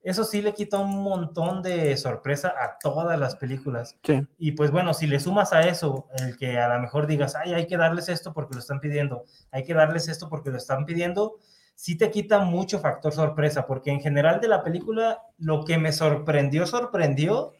Eso 0.08 0.24
sí 0.24 0.40
le 0.40 0.54
quita 0.54 0.78
un 0.78 1.02
montón 1.02 1.60
de 1.60 1.94
sorpresa 1.98 2.54
a 2.58 2.78
todas 2.78 3.20
las 3.20 3.36
películas. 3.36 3.94
Sí. 4.02 4.26
Y 4.38 4.52
pues 4.52 4.70
bueno, 4.70 4.94
si 4.94 5.06
le 5.06 5.20
sumas 5.20 5.52
a 5.52 5.60
eso, 5.68 6.08
el 6.18 6.38
que 6.38 6.58
a 6.58 6.66
lo 6.74 6.80
mejor 6.80 7.06
digas, 7.06 7.34
ay, 7.34 7.52
hay 7.52 7.66
que 7.66 7.76
darles 7.76 8.08
esto 8.08 8.32
porque 8.32 8.54
lo 8.54 8.60
están 8.60 8.80
pidiendo, 8.80 9.24
hay 9.50 9.64
que 9.64 9.74
darles 9.74 10.08
esto 10.08 10.30
porque 10.30 10.48
lo 10.48 10.56
están 10.56 10.86
pidiendo, 10.86 11.36
sí 11.74 11.98
te 11.98 12.10
quita 12.10 12.38
mucho 12.38 12.78
factor 12.78 13.12
sorpresa, 13.12 13.66
porque 13.66 13.90
en 13.90 14.00
general 14.00 14.40
de 14.40 14.48
la 14.48 14.62
película, 14.62 15.20
lo 15.36 15.62
que 15.66 15.76
me 15.76 15.92
sorprendió, 15.92 16.66
sorprendió, 16.66 17.52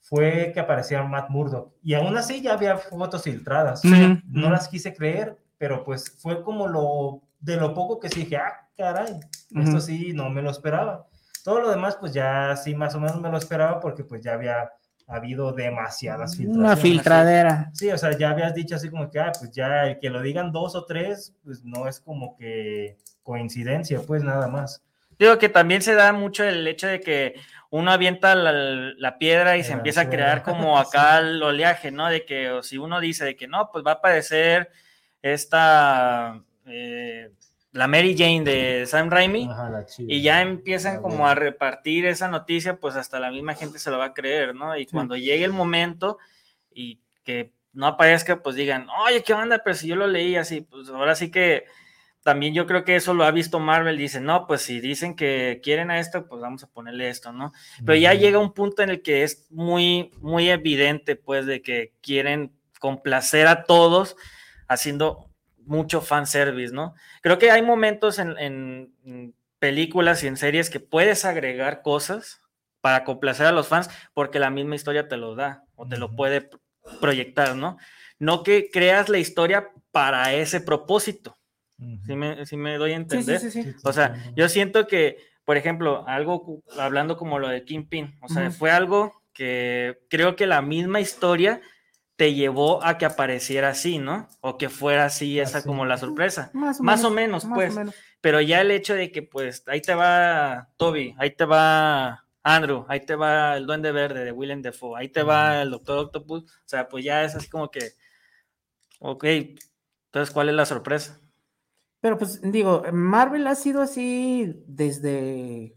fue 0.00 0.52
que 0.54 0.60
aparecía 0.60 1.02
Matt 1.02 1.30
Murdock. 1.30 1.74
Y 1.82 1.94
aún 1.94 2.16
así 2.16 2.40
ya 2.40 2.52
había 2.52 2.76
fotos 2.76 3.24
filtradas. 3.24 3.82
No 3.84 4.50
las 4.50 4.68
quise 4.68 4.94
creer, 4.94 5.36
pero 5.58 5.82
pues 5.82 6.16
fue 6.22 6.44
como 6.44 6.68
lo, 6.68 7.22
de 7.40 7.56
lo 7.56 7.74
poco 7.74 7.98
que 7.98 8.08
sí 8.08 8.20
dije, 8.20 8.36
ah, 8.36 8.68
caray, 8.76 9.18
esto 9.50 9.78
Ujú. 9.78 9.80
sí, 9.80 10.12
no 10.12 10.30
me 10.30 10.42
lo 10.42 10.50
esperaba. 10.52 11.08
Todo 11.48 11.62
lo 11.62 11.70
demás, 11.70 11.96
pues 11.96 12.12
ya 12.12 12.54
sí, 12.56 12.74
más 12.74 12.94
o 12.94 13.00
menos 13.00 13.18
me 13.22 13.30
lo 13.30 13.38
esperaba 13.38 13.80
porque 13.80 14.04
pues 14.04 14.22
ya 14.22 14.34
había 14.34 14.70
habido 15.06 15.50
demasiadas 15.50 16.36
filtraciones. 16.36 16.72
Una 16.72 16.76
filtradera. 16.76 17.70
Sí, 17.72 17.90
o 17.90 17.96
sea, 17.96 18.14
ya 18.18 18.28
habías 18.28 18.52
dicho 18.52 18.74
así 18.74 18.90
como 18.90 19.10
que, 19.10 19.18
ah, 19.18 19.32
pues 19.32 19.52
ya 19.52 19.86
el 19.86 19.98
que 19.98 20.10
lo 20.10 20.20
digan 20.20 20.52
dos 20.52 20.74
o 20.74 20.84
tres, 20.84 21.34
pues 21.42 21.64
no 21.64 21.88
es 21.88 22.00
como 22.00 22.36
que 22.36 22.98
coincidencia, 23.22 24.02
pues 24.06 24.22
nada 24.22 24.46
más. 24.46 24.82
Digo 25.18 25.38
que 25.38 25.48
también 25.48 25.80
se 25.80 25.94
da 25.94 26.12
mucho 26.12 26.44
el 26.44 26.68
hecho 26.68 26.86
de 26.86 27.00
que 27.00 27.36
uno 27.70 27.92
avienta 27.92 28.34
la, 28.34 28.52
la 28.52 29.16
piedra 29.16 29.56
y 29.56 29.64
se 29.64 29.72
empieza 29.72 30.02
a 30.02 30.10
crear 30.10 30.42
como 30.42 30.78
acá 30.78 31.16
el 31.20 31.42
oleaje, 31.42 31.90
¿no? 31.90 32.10
De 32.10 32.26
que 32.26 32.50
o 32.50 32.62
si 32.62 32.76
uno 32.76 33.00
dice 33.00 33.24
de 33.24 33.36
que 33.36 33.48
no, 33.48 33.70
pues 33.72 33.82
va 33.86 33.92
a 33.92 33.94
aparecer 33.94 34.70
esta, 35.22 36.42
eh, 36.66 37.30
la 37.78 37.86
Mary 37.86 38.16
Jane 38.18 38.42
de 38.42 38.86
Sam 38.86 39.08
Raimi, 39.08 39.48
Ajá, 39.48 39.86
y 39.98 40.20
ya 40.20 40.42
empiezan 40.42 41.00
como 41.00 41.28
a 41.28 41.36
repartir 41.36 42.06
esa 42.06 42.26
noticia, 42.26 42.80
pues 42.80 42.96
hasta 42.96 43.20
la 43.20 43.30
misma 43.30 43.54
gente 43.54 43.78
se 43.78 43.92
lo 43.92 43.98
va 43.98 44.06
a 44.06 44.14
creer, 44.14 44.52
¿no? 44.52 44.76
Y 44.76 44.86
cuando 44.86 45.16
llegue 45.16 45.44
el 45.44 45.52
momento 45.52 46.18
y 46.74 47.00
que 47.22 47.52
no 47.72 47.86
aparezca, 47.86 48.42
pues 48.42 48.56
digan, 48.56 48.88
oye, 49.06 49.22
¿qué 49.22 49.32
onda? 49.32 49.62
Pero 49.62 49.76
si 49.76 49.86
yo 49.86 49.94
lo 49.94 50.08
leí 50.08 50.34
así, 50.34 50.62
pues 50.62 50.88
ahora 50.88 51.14
sí 51.14 51.30
que 51.30 51.66
también 52.24 52.52
yo 52.52 52.66
creo 52.66 52.84
que 52.84 52.96
eso 52.96 53.14
lo 53.14 53.22
ha 53.22 53.30
visto 53.30 53.60
Marvel, 53.60 53.96
dice, 53.96 54.20
no, 54.20 54.48
pues 54.48 54.62
si 54.62 54.80
dicen 54.80 55.14
que 55.14 55.60
quieren 55.62 55.92
a 55.92 56.00
esto, 56.00 56.26
pues 56.26 56.42
vamos 56.42 56.64
a 56.64 56.70
ponerle 56.70 57.08
esto, 57.08 57.32
¿no? 57.32 57.52
Pero 57.86 57.96
ya 57.96 58.12
llega 58.12 58.40
un 58.40 58.54
punto 58.54 58.82
en 58.82 58.90
el 58.90 59.02
que 59.02 59.22
es 59.22 59.46
muy, 59.50 60.10
muy 60.20 60.50
evidente, 60.50 61.14
pues, 61.14 61.46
de 61.46 61.62
que 61.62 61.94
quieren 62.02 62.52
complacer 62.80 63.46
a 63.46 63.62
todos 63.62 64.16
haciendo 64.66 65.27
mucho 65.68 66.00
fanservice, 66.00 66.74
¿no? 66.74 66.94
Creo 67.22 67.38
que 67.38 67.50
hay 67.50 67.62
momentos 67.62 68.18
en, 68.18 68.92
películas 69.58 70.22
y 70.22 70.28
en 70.28 70.36
series 70.36 70.70
que 70.70 70.78
puedes 70.78 71.24
agregar 71.24 71.82
cosas 71.82 72.40
para 72.80 73.02
complacer 73.02 73.46
a 73.46 73.52
los 73.52 73.66
fans 73.66 73.90
porque 74.14 74.38
la 74.38 74.50
misma 74.50 74.76
historia 74.76 75.08
te 75.08 75.16
lo 75.16 75.34
da 75.34 75.64
o 75.74 75.88
te 75.88 75.96
lo 75.96 76.14
puede 76.14 76.48
proyectar, 77.00 77.56
¿no? 77.56 77.76
No 78.20 78.44
que 78.44 78.70
creas 78.70 79.08
la 79.08 79.18
historia 79.18 79.70
para 79.90 80.32
ese 80.32 80.60
propósito. 80.60 81.36
Si 82.06 82.14
me, 82.14 82.46
sí 82.46 82.56
me 82.56 82.76
doy 82.76 82.92
a 82.92 82.96
entender? 82.96 83.40
sí, 83.40 83.50
sí, 83.50 83.62
sí. 83.62 83.72
Sí, 83.72 83.78
O 83.84 83.92
sea, 83.92 84.32
yo 84.36 84.48
siento 84.48 84.86
que, 84.86 85.18
por 85.44 85.56
ejemplo, 85.56 86.04
algo 86.06 86.62
hablando 86.78 87.16
como 87.16 87.38
lo 87.38 87.48
de 87.48 87.64
Kingpin, 87.64 88.16
o 88.20 88.28
sea, 88.28 88.50
fue 88.50 88.70
algo 88.70 89.22
que 89.32 89.98
creo 90.08 90.34
que 90.36 90.46
la 90.46 90.62
misma 90.62 91.00
historia 91.00 91.60
te 92.18 92.34
llevó 92.34 92.84
a 92.84 92.98
que 92.98 93.06
apareciera 93.06 93.68
así, 93.68 93.98
¿no? 93.98 94.28
O 94.40 94.58
que 94.58 94.68
fuera 94.68 95.04
así 95.04 95.38
esa 95.38 95.58
Así. 95.58 95.68
como 95.68 95.86
la 95.86 95.98
sorpresa. 95.98 96.50
Más 96.52 96.80
o 96.80 96.82
Más 96.82 97.04
o 97.04 97.12
menos, 97.12 97.44
o 97.44 97.50
pues. 97.54 97.72
menos. 97.76 97.94
Pero 98.20 98.40
ya 98.40 98.60
el 98.60 98.72
hecho 98.72 98.94
de 98.96 99.12
que, 99.12 99.22
pues, 99.22 99.62
ahí 99.68 99.80
te 99.80 99.94
va 99.94 100.68
Toby, 100.78 101.14
ahí 101.18 101.30
te 101.36 101.44
va 101.44 102.26
Andrew, 102.42 102.84
ahí 102.88 103.06
te 103.06 103.14
va 103.14 103.56
el 103.56 103.66
Duende 103.66 103.92
Verde 103.92 104.24
de 104.24 104.32
Willem 104.32 104.62
Dafoe, 104.62 104.98
ahí 104.98 105.08
te 105.08 105.22
va 105.22 105.62
el 105.62 105.70
Doctor 105.70 105.98
Octopus, 105.98 106.42
o 106.42 106.48
sea, 106.64 106.88
pues 106.88 107.04
ya 107.04 107.22
es 107.22 107.36
así 107.36 107.48
como 107.48 107.70
que, 107.70 107.92
ok, 108.98 109.24
entonces, 110.06 110.34
¿cuál 110.34 110.48
es 110.48 110.56
la 110.56 110.66
sorpresa? 110.66 111.20
Pero 112.00 112.18
pues 112.18 112.40
digo, 112.42 112.82
Marvel 112.92 113.46
ha 113.46 113.54
sido 113.54 113.80
así 113.80 114.52
desde 114.66 115.76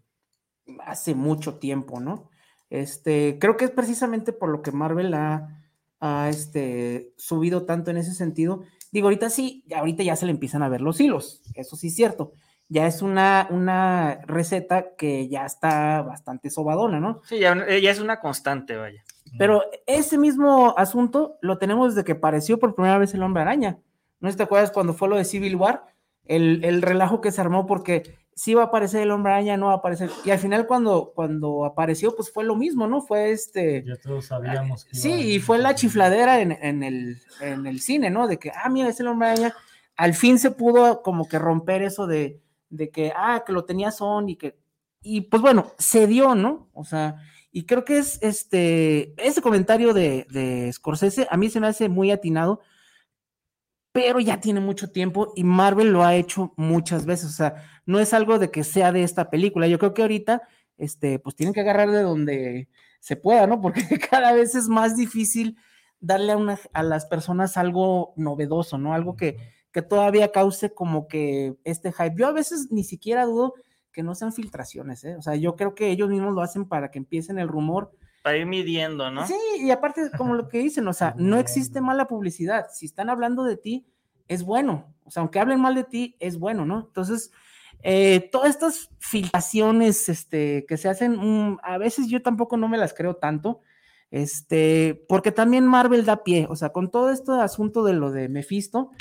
hace 0.80 1.14
mucho 1.14 1.60
tiempo, 1.60 2.00
¿no? 2.00 2.32
Este, 2.72 3.38
creo 3.40 3.58
que 3.58 3.66
es 3.66 3.72
precisamente 3.72 4.34
por 4.34 4.50
lo 4.50 4.64
que 4.64 4.72
Marvel 4.72 5.14
ha, 5.14 5.61
ha, 6.02 6.28
este, 6.30 7.14
subido 7.18 7.66
tanto 7.66 7.92
en 7.92 7.98
ese 7.98 8.14
sentido. 8.14 8.64
Digo, 8.92 9.08
ahorita 9.08 9.30
sí, 9.30 9.64
ahorita 9.74 10.04
ya 10.04 10.16
se 10.16 10.26
le 10.26 10.32
empiezan 10.32 10.64
a 10.64 10.70
ver 10.70 10.82
los 10.82 11.00
hilos, 11.00 11.42
eso 11.56 11.76
sí 11.78 11.88
es 11.88 11.96
cierto. 11.96 12.34
Ya 12.68 12.88
es 12.88 13.02
una, 13.02 13.48
una 13.50 14.22
receta 14.26 14.96
que 14.96 15.28
ya 15.28 15.46
está 15.46 16.02
bastante 16.02 16.50
sobadona, 16.50 17.00
¿no? 17.00 17.22
Sí, 17.24 17.40
ya, 17.40 17.56
ya 17.80 17.92
es 17.92 18.00
una 18.00 18.20
constante, 18.20 18.78
vaya. 18.78 19.04
Pero 19.38 19.62
ese 19.86 20.18
mismo 20.18 20.74
asunto 20.78 21.38
lo 21.42 21.58
tenemos 21.58 21.94
desde 21.94 22.06
que 22.06 22.14
apareció 22.14 22.60
por 22.60 22.76
primera 22.76 22.98
vez 22.98 23.14
el 23.14 23.24
hombre 23.24 23.42
araña. 23.42 23.80
¿No 24.20 24.34
te 24.34 24.44
acuerdas 24.44 24.72
cuando 24.72 24.94
fue 24.94 25.10
lo 25.10 25.18
de 25.18 25.26
Civil 25.26 25.56
War? 25.56 25.86
El, 26.26 26.64
el 26.64 26.82
relajo 26.82 27.22
que 27.22 27.32
se 27.32 27.42
armó 27.42 27.66
porque 27.66 28.16
sí 28.42 28.56
va 28.56 28.64
a 28.64 28.66
aparecer 28.66 29.04
el 29.04 29.12
hombre 29.12 29.34
araña, 29.34 29.56
no 29.56 29.68
va 29.68 29.74
a 29.74 29.76
aparecer. 29.76 30.10
Y 30.26 30.32
al 30.32 30.40
final 30.40 30.66
cuando, 30.66 31.12
cuando 31.14 31.64
apareció, 31.64 32.16
pues 32.16 32.32
fue 32.34 32.44
lo 32.44 32.56
mismo, 32.56 32.88
¿no? 32.88 33.04
Fue 33.04 33.30
este... 33.30 33.84
Ya 33.86 33.96
todos 33.98 34.26
sabíamos. 34.26 34.84
que 34.84 34.96
Sí, 34.96 35.12
y 35.12 35.40
fue 35.40 35.60
la 35.60 35.76
chifladera 35.76 36.42
en, 36.42 36.52
en 36.52 36.82
el, 36.82 37.22
en 37.40 37.68
el 37.68 37.82
cine, 37.82 38.10
¿no? 38.10 38.28
De 38.28 38.40
que, 38.40 38.50
ah, 38.50 38.68
mira, 38.68 38.90
es 38.90 39.00
el 39.00 39.10
hombre 39.10 39.28
araña. 39.28 39.54
Al 39.96 40.16
fin 40.16 40.40
se 40.40 40.50
pudo 40.50 41.04
como 41.04 41.28
que 41.28 41.38
romper 41.38 41.84
eso 41.84 42.08
de, 42.08 42.42
de 42.72 42.90
que, 42.90 43.14
ah, 43.16 43.44
que 43.46 43.54
lo 43.54 43.64
tenía 43.64 43.92
Son 43.92 44.28
y 44.28 44.38
que, 44.38 44.58
y 45.04 45.22
pues 45.22 45.40
bueno, 45.44 45.74
se 45.78 46.08
dio, 46.08 46.34
¿no? 46.34 46.68
O 46.74 46.84
sea, 46.84 47.18
y 47.52 47.68
creo 47.68 47.86
que 47.86 48.00
es 48.00 48.18
este, 48.24 49.14
ese 49.24 49.44
comentario 49.44 49.94
de, 49.94 50.26
de 50.32 50.74
Scorsese 50.74 51.28
a 51.30 51.38
mí 51.38 51.52
se 51.52 51.60
me 51.60 51.68
hace 51.68 51.90
muy 51.90 52.10
atinado, 52.10 52.62
pero 53.92 54.20
ya 54.20 54.40
tiene 54.40 54.60
mucho 54.60 54.92
tiempo 54.92 55.34
y 55.36 55.44
Marvel 55.44 55.92
lo 55.92 56.04
ha 56.04 56.16
hecho 56.16 56.54
muchas 56.58 57.06
veces, 57.06 57.30
o 57.30 57.34
sea, 57.34 57.56
no 57.86 58.00
es 58.00 58.14
algo 58.14 58.40
de 58.40 58.52
que 58.52 58.64
sea 58.64 58.92
de 58.92 59.04
esta 59.04 59.30
película. 59.30 59.68
Yo 59.68 59.80
creo 59.80 59.94
que 59.94 60.02
ahorita, 60.02 60.44
este, 60.78 61.20
pues 61.20 61.36
tienen 61.36 61.54
que 61.54 61.62
agarrar 61.62 61.92
de 61.92 62.02
donde 62.02 62.70
se 63.00 63.16
pueda, 63.18 63.48
¿no? 63.48 63.62
Porque 63.62 63.84
cada 64.10 64.34
vez 64.34 64.56
es 64.56 64.68
más 64.70 64.96
difícil 64.96 65.58
darle 66.00 66.32
a, 66.32 66.38
una, 66.38 66.60
a 66.74 66.84
las 66.84 67.06
personas 67.06 67.58
algo 67.58 68.14
novedoso, 68.16 68.78
¿no? 68.78 68.94
Algo 68.94 69.16
que, 69.16 69.38
que 69.72 69.82
todavía 69.82 70.32
cause 70.32 70.74
como 70.74 71.08
que 71.08 71.56
este 71.64 71.92
hype. 71.92 72.16
Yo 72.18 72.28
a 72.28 72.32
veces 72.32 72.68
ni 72.72 72.84
siquiera 72.84 73.26
dudo 73.26 73.54
que 73.92 74.04
no 74.04 74.16
sean 74.16 74.34
filtraciones, 74.34 75.04
¿eh? 75.04 75.16
O 75.18 75.22
sea, 75.22 75.36
yo 75.36 75.56
creo 75.56 75.76
que 75.76 75.90
ellos 75.90 76.10
mismos 76.10 76.34
lo 76.34 76.42
hacen 76.42 76.66
para 76.66 76.92
que 76.92 77.00
empiecen 77.00 77.40
el 77.40 77.50
rumor. 77.50 77.92
Para 78.22 78.38
ir 78.38 78.46
midiendo, 78.46 79.10
¿no? 79.10 79.26
Sí, 79.26 79.36
y 79.60 79.72
aparte, 79.72 80.12
como 80.18 80.36
lo 80.36 80.48
que 80.48 80.60
dicen, 80.60 80.88
o 80.88 80.94
sea, 80.94 81.16
no 81.18 81.38
existe 81.40 81.82
mala 81.82 82.08
publicidad. 82.08 82.68
Si 82.72 82.86
están 82.86 83.10
hablando 83.10 83.44
de 83.44 83.58
ti, 83.58 83.88
es 84.28 84.44
bueno. 84.44 84.94
O 85.04 85.12
sea, 85.12 85.22
aunque 85.22 85.40
hablen 85.40 85.60
mal 85.60 85.76
de 85.76 85.84
ti, 85.84 86.16
es 86.20 86.38
bueno, 86.38 86.66
¿no? 86.66 86.86
Entonces, 86.88 87.32
eh, 87.84 88.30
todas 88.32 88.50
estas 88.50 88.90
filtraciones 89.00 90.08
este, 90.08 90.66
que 90.68 90.78
se 90.78 90.88
hacen, 90.88 91.18
mm, 91.18 91.58
a 91.64 91.78
veces 91.78 92.08
yo 92.08 92.22
tampoco 92.22 92.58
no 92.58 92.68
me 92.68 92.78
las 92.78 92.94
creo 92.94 93.16
tanto, 93.16 93.62
este, 94.12 95.04
porque 95.08 95.32
también 95.32 95.66
Marvel 95.66 96.06
da 96.06 96.24
pie, 96.24 96.46
o 96.50 96.56
sea, 96.56 96.70
con 96.70 96.92
todo 96.92 97.10
este 97.10 97.32
asunto 97.32 97.84
de 97.84 97.94
lo 97.94 98.12
de 98.12 98.30
Mephisto, 98.30 98.92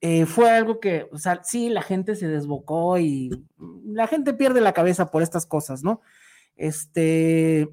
eh, 0.00 0.24
fue 0.24 0.50
algo 0.50 0.80
que, 0.80 1.08
o 1.12 1.18
sea, 1.18 1.42
sí, 1.44 1.68
la 1.68 1.82
gente 1.82 2.14
se 2.14 2.26
desbocó 2.26 2.98
y 2.98 3.30
la 3.84 4.06
gente 4.06 4.32
pierde 4.32 4.62
la 4.62 4.72
cabeza 4.72 5.10
por 5.10 5.22
estas 5.22 5.44
cosas, 5.44 5.82
¿no? 5.82 6.00
Este, 6.56 7.68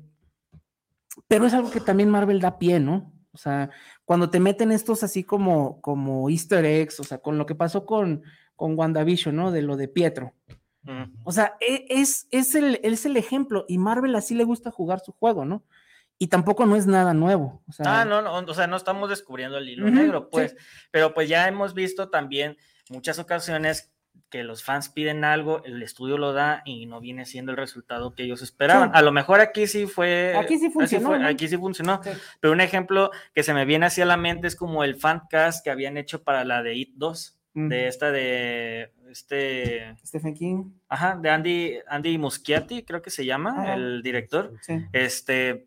pero 1.28 1.46
es 1.46 1.54
algo 1.54 1.72
que 1.72 1.80
también 1.80 2.10
Marvel 2.10 2.40
da 2.40 2.58
pie, 2.60 2.80
¿no? 2.80 3.14
O 3.32 3.38
sea, 3.38 3.70
cuando 4.06 4.30
te 4.30 4.40
meten 4.40 4.72
estos 4.72 5.04
así 5.04 5.24
como, 5.24 5.80
como 5.82 6.30
easter 6.30 6.66
eggs, 6.66 7.00
o 7.00 7.04
sea, 7.04 7.20
con 7.20 7.38
lo 7.38 7.46
que 7.46 7.56
pasó 7.56 7.86
con, 7.86 8.24
con 8.56 8.78
WandaVision, 8.78 9.36
¿no? 9.36 9.52
De 9.52 9.62
lo 9.62 9.78
de 9.78 9.88
Pietro. 9.88 10.34
O 11.26 11.34
sea, 11.34 11.58
e- 11.60 11.86
es, 11.90 12.28
es, 12.32 12.56
el, 12.56 12.80
es 12.82 13.06
el 13.06 13.18
ejemplo 13.18 13.66
y 13.68 13.78
Marvel 13.78 14.16
así 14.16 14.34
le 14.34 14.46
gusta 14.46 14.72
jugar 14.72 15.02
su 15.02 15.12
juego, 15.12 15.44
¿no? 15.44 15.66
Y 16.18 16.28
tampoco 16.28 16.66
no 16.66 16.76
es 16.78 16.88
nada 16.88 17.14
nuevo. 17.14 17.62
O 17.68 17.72
sea, 17.74 18.02
Ah, 18.02 18.06
no, 18.06 18.22
no, 18.22 18.34
o 18.34 18.54
sea, 18.54 18.68
no 18.68 18.78
estamos 18.78 19.10
descubriendo 19.10 19.58
el 19.58 19.68
hilo 19.70 19.90
negro, 19.92 20.22
sí. 20.22 20.28
pues, 20.32 20.56
pero 20.90 21.14
pues 21.14 21.28
ya 21.28 21.48
hemos 21.48 21.74
visto 21.74 22.10
también 22.10 22.58
muchas 22.90 23.20
ocasiones 23.20 23.92
que 24.30 24.44
los 24.44 24.64
fans 24.64 24.90
piden 24.90 25.24
algo, 25.24 25.64
el 25.64 25.82
estudio 25.84 26.18
lo 26.18 26.34
da 26.34 26.62
y 26.66 26.86
no 26.86 27.00
viene 27.00 27.26
siendo 27.26 27.52
el 27.52 27.58
resultado 27.58 28.14
que 28.16 28.24
ellos 28.24 28.42
esperaban. 28.42 28.90
Sí. 28.90 28.98
A 28.98 29.02
lo 29.02 29.12
mejor 29.12 29.40
aquí 29.40 29.68
sí 29.68 29.86
fue. 29.88 30.36
Aquí 30.38 30.58
sí 30.58 30.70
funcionó, 30.70 31.08
fue, 31.10 31.20
¿no? 31.20 31.28
Aquí 31.28 31.48
sí 31.48 31.58
funcionó. 31.58 32.02
Sí. 32.04 32.10
Pero 32.40 32.54
un 32.54 32.62
ejemplo 32.62 33.12
que 33.34 33.44
se 33.44 33.54
me 33.54 33.66
viene 33.66 33.86
hacia 33.88 34.06
la 34.06 34.18
mente 34.18 34.48
es 34.48 34.56
como 34.56 34.84
el 34.84 34.96
fancast 34.96 35.64
que 35.64 35.70
habían 35.72 35.98
hecho 35.98 36.24
para 36.24 36.44
la 36.46 36.62
de 36.64 36.76
It 36.76 36.92
2, 36.96 37.34
Mm. 37.54 37.70
de 37.70 37.88
esta 37.88 38.12
de 38.12 38.92
este. 39.10 39.96
Stephen 40.06 40.36
King. 40.36 40.72
Ajá, 40.90 41.18
de 41.20 41.30
Andy, 41.32 41.80
Andy 41.88 42.18
Muschietti, 42.20 42.84
creo 42.84 43.02
que 43.02 43.10
se 43.10 43.26
llama, 43.26 43.56
Ajá. 43.64 43.74
el 43.74 44.04
director 44.04 44.54
Sí. 44.62 44.86
este, 44.94 45.66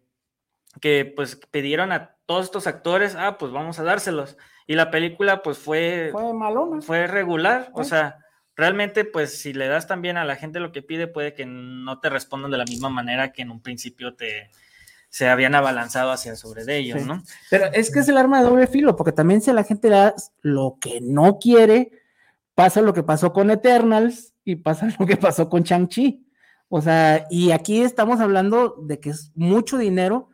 que 0.81 1.05
pues 1.17 1.35
pidieron 1.51 1.91
a 1.91 2.15
todos 2.27 2.45
estos 2.45 2.69
actores, 2.69 3.17
ah, 3.17 3.39
pues 3.39 3.51
vamos 3.51 3.81
a 3.81 3.83
dárselos. 3.83 4.37
Y 4.69 4.75
la 4.77 4.93
película 4.93 5.43
pues 5.43 5.59
fue, 5.59 6.11
Fue 6.13 6.33
malona. 6.33 6.81
fue 6.81 7.09
regular, 7.09 7.71
o 7.75 7.83
sea, 7.83 8.20
realmente 8.61 9.05
pues 9.05 9.37
si 9.39 9.53
le 9.53 9.67
das 9.67 9.87
también 9.89 10.17
a 10.17 10.25
la 10.25 10.37
gente 10.37 10.61
lo 10.61 10.71
que 10.71 10.83
pide, 10.83 11.09
puede 11.09 11.35
que 11.35 11.47
no 11.47 11.99
te 11.99 12.09
respondan 12.11 12.51
de 12.53 12.59
la 12.59 12.65
misma 12.65 12.89
manera 12.91 13.33
que 13.33 13.43
en 13.43 13.51
un 13.51 13.61
principio 13.61 14.15
te 14.15 14.51
se 15.09 15.29
habían 15.29 15.57
abalanzado 15.57 16.13
hacia 16.13 16.37
sobre 16.37 16.65
de 16.65 16.77
ellos, 16.77 17.01
Sí. 17.01 17.09
¿no? 17.09 17.21
Pero 17.51 17.65
es 17.73 17.91
que 17.93 17.99
es 17.99 18.09
el 18.09 18.17
arma 18.17 18.39
de 18.41 18.49
doble 18.49 18.69
filo, 18.69 18.95
porque 18.95 19.11
también 19.11 19.41
si 19.41 19.51
a 19.51 19.55
la 19.55 19.65
gente 19.65 19.91
le 19.91 19.97
das 19.97 20.33
lo 20.41 20.77
que 20.81 21.01
no 21.01 21.41
quiere, 21.41 21.91
pasa 22.55 22.81
lo 22.81 22.93
que 22.93 23.03
pasó 23.03 23.33
con 23.33 23.51
Eternals 23.51 24.35
y 24.45 24.55
pasa 24.55 24.87
lo 25.01 25.07
que 25.07 25.17
pasó 25.17 25.49
con 25.49 25.65
Shang-Chi. 25.65 26.25
O 26.69 26.81
sea, 26.81 27.27
y 27.29 27.51
aquí 27.51 27.81
estamos 27.83 28.21
hablando 28.21 28.77
de 28.83 29.01
que 29.01 29.11
es 29.11 29.33
mucho 29.35 29.79
dinero, 29.79 30.29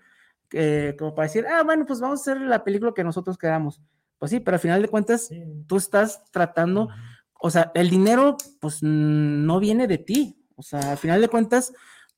eh, 0.53 0.95
como 0.99 1.15
para 1.15 1.29
decir, 1.29 1.47
ah, 1.51 1.63
bueno, 1.63 1.87
pues 1.87 2.01
vamos 2.01 2.21
a 2.21 2.23
hacer 2.33 2.43
la 2.43 2.63
película 2.63 2.93
que 2.95 3.03
nosotros 3.03 3.39
queramos. 3.39 3.81
Pues 4.19 4.31
sí, 4.31 4.41
pero 4.41 4.57
al 4.57 4.61
final 4.61 4.83
de 4.83 4.89
cuentas, 4.89 5.29
Sí. 5.29 5.43
tú 5.67 5.79
estás 5.79 6.23
tratando, 6.31 6.83
Ujú. 6.85 6.93
O 7.47 7.51
sea, 7.51 7.71
el 7.75 7.91
dinero, 7.91 8.37
pues 8.61 8.83
no 8.83 9.61
viene 9.61 9.87
de 9.87 9.99
ti. 9.99 10.37
O 10.57 10.63
sea, 10.63 10.93
al 10.93 10.99
final 10.99 11.21
de 11.21 11.29
cuentas, 11.29 11.73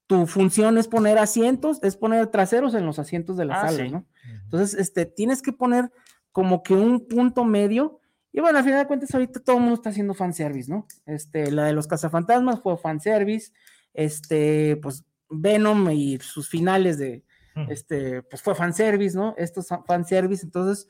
tu 0.06 0.26
función 0.26 0.78
es 0.78 0.88
poner 0.88 1.18
asientos, 1.18 1.80
es 1.82 1.96
poner 1.96 2.28
traseros 2.28 2.74
en 2.74 2.86
los 2.86 2.98
asientos 2.98 3.36
de 3.36 3.44
la 3.44 3.60
Ah, 3.60 3.68
sala, 3.68 3.84
sí. 3.84 3.90
¿no? 3.90 4.06
Entonces, 4.44 4.78
este, 4.80 5.04
tienes 5.04 5.42
que 5.42 5.52
poner 5.52 5.90
como 6.32 6.62
que 6.62 6.72
un 6.74 7.06
punto 7.06 7.44
medio. 7.44 8.00
Y 8.32 8.40
bueno, 8.40 8.58
al 8.58 8.64
final 8.64 8.80
de 8.80 8.86
cuentas, 8.86 9.12
ahorita 9.12 9.40
todo 9.40 9.56
el 9.56 9.62
mundo 9.62 9.74
está 9.74 9.90
haciendo 9.90 10.14
fanservice, 10.14 10.70
¿no? 10.70 10.86
Este, 11.04 11.50
la 11.50 11.64
de 11.66 11.72
los 11.74 11.86
cazafantasmas 11.86 12.60
fue 12.62 12.78
fanservice. 12.78 13.52
Este, 13.92 14.76
pues 14.76 15.04
Venom 15.28 15.90
y 15.90 16.18
sus 16.20 16.48
finales 16.48 16.96
de, 16.96 17.22
este, 17.68 18.22
pues 18.22 18.40
fue 18.40 18.54
fanservice, 18.54 19.16
¿no? 19.16 19.34
Estos 19.36 19.66
son 19.66 19.84
fanservice. 19.84 20.44
Entonces, 20.44 20.88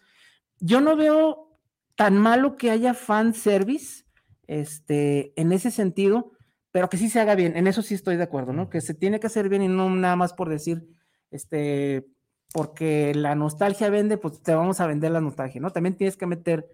yo 0.61 0.81
no 0.81 0.95
veo 0.97 1.59
tan 1.97 2.17
malo 2.17 2.57
que 2.57 2.71
haya 2.71 2.95
fanservice, 2.95 4.05
este, 4.49 5.33
en 5.41 5.53
ese 5.53 5.71
sentido, 5.71 6.33
pero 6.73 6.89
que 6.89 6.97
sí 6.97 7.09
se 7.09 7.21
haga 7.21 7.37
bien. 7.37 7.57
En 7.57 7.67
eso 7.69 7.83
sí 7.83 7.95
estoy 7.95 8.17
de 8.17 8.25
acuerdo, 8.25 8.53
¿no? 8.53 8.69
Que 8.69 8.81
se 8.81 8.95
tiene 8.95 9.21
que 9.21 9.29
hacer 9.29 9.49
bien 9.49 9.63
y 9.63 9.69
no 9.69 9.89
nada 9.91 10.17
más 10.17 10.33
por 10.33 10.49
decir, 10.49 10.89
este, 11.31 12.07
porque 12.53 13.15
la 13.15 13.35
nostalgia 13.35 13.91
vende, 13.91 14.17
pues 14.19 14.43
te 14.43 14.55
vamos 14.55 14.81
a 14.81 14.87
vender 14.87 15.11
la 15.13 15.21
nostalgia, 15.21 15.61
¿no? 15.61 15.71
También 15.71 15.97
tienes 15.97 16.17
que 16.17 16.27
meter, 16.27 16.67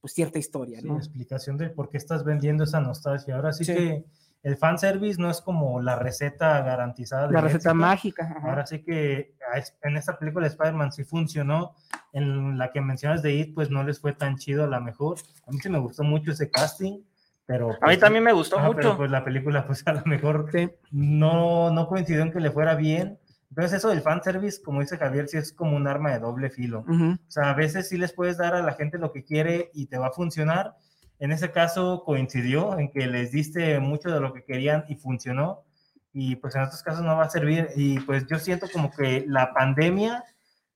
pues 0.00 0.12
cierta 0.12 0.38
historia, 0.38 0.80
Sí, 0.80 0.86
¿no? 0.86 0.96
explicación 0.98 1.56
de 1.56 1.70
por 1.70 1.88
qué 1.88 1.96
estás 1.96 2.24
vendiendo 2.24 2.64
esa 2.64 2.80
nostalgia. 2.80 3.36
Ahora 3.36 3.52
sí, 3.52 3.64
Sí. 3.64 3.74
que 3.74 4.04
el 4.42 4.56
fanservice 4.56 5.20
no 5.20 5.30
es 5.30 5.40
como 5.42 5.80
la 5.82 5.96
receta 5.96 6.62
garantizada. 6.62 7.26
La 7.30 7.40
del 7.40 7.42
receta 7.42 7.58
éxito. 7.70 7.74
mágica. 7.74 8.24
ajá. 8.36 8.48
Ahora 8.48 8.66
sí 8.66 8.82
que 8.82 9.34
a 9.52 9.58
es- 9.58 9.76
en 9.82 9.96
esta 9.98 10.18
película 10.18 10.44
de 10.46 10.50
Spider-Man 10.52 10.92
sí 10.92 11.04
funcionó. 11.04 11.74
En 12.12 12.56
la 12.58 12.72
que 12.72 12.80
mencionas 12.80 13.22
de 13.22 13.34
It, 13.34 13.54
pues 13.54 13.70
no 13.70 13.84
les 13.84 14.00
fue 14.00 14.14
tan 14.14 14.36
chido 14.36 14.64
a 14.64 14.66
la 14.66 14.80
mejor. 14.80 15.18
A 15.46 15.50
mí 15.52 15.58
sí 15.62 15.68
me 15.68 15.78
gustó 15.78 16.02
mucho 16.02 16.32
ese 16.32 16.50
casting, 16.50 17.02
pero... 17.50 17.70
A 17.70 17.72
mí 17.72 17.78
pues, 17.82 17.98
también 17.98 18.22
me 18.22 18.32
gustó 18.32 18.56
pero, 18.58 18.72
mucho. 18.72 18.96
pues 18.96 19.10
la 19.10 19.24
película, 19.24 19.66
pues 19.66 19.82
a 19.86 19.92
lo 19.92 20.04
mejor 20.04 20.48
Sí. 20.52 20.70
no, 20.92 21.72
no 21.72 21.88
coincidió 21.88 22.22
en 22.22 22.30
que 22.30 22.38
le 22.38 22.52
fuera 22.52 22.76
bien. 22.76 23.18
Entonces 23.48 23.78
eso 23.78 23.88
del 23.88 24.02
fanservice, 24.02 24.62
como 24.62 24.80
dice 24.80 24.96
Javier, 24.96 25.26
sí 25.26 25.36
es 25.36 25.52
como 25.52 25.76
un 25.76 25.88
arma 25.88 26.12
de 26.12 26.20
doble 26.20 26.50
filo. 26.50 26.84
O 26.88 27.18
sea, 27.26 27.50
a 27.50 27.54
veces 27.54 27.88
sí 27.88 27.98
les 27.98 28.12
puedes 28.12 28.38
dar 28.38 28.54
a 28.54 28.62
la 28.62 28.74
gente 28.74 28.98
lo 28.98 29.10
que 29.12 29.24
quiere 29.24 29.72
y 29.74 29.86
te 29.86 29.98
va 29.98 30.06
a 30.06 30.12
funcionar. 30.12 30.76
En 31.18 31.32
ese 31.32 31.50
caso 31.50 32.04
coincidió 32.04 32.78
en 32.78 32.92
que 32.92 33.08
les 33.08 33.32
diste 33.32 33.80
mucho 33.80 34.12
de 34.12 34.20
lo 34.20 34.32
que 34.32 34.44
querían 34.44 34.84
y 34.86 34.94
funcionó. 34.94 35.64
Y 36.12 36.36
pues 36.36 36.54
en 36.54 36.62
otros 36.62 36.84
casos 36.84 37.04
no 37.04 37.16
va 37.16 37.24
a 37.24 37.30
servir. 37.30 37.70
Y 37.74 37.98
pues 37.98 38.28
yo 38.28 38.38
siento 38.38 38.68
como 38.72 38.92
que 38.92 39.24
la 39.26 39.52
pandemia 39.52 40.22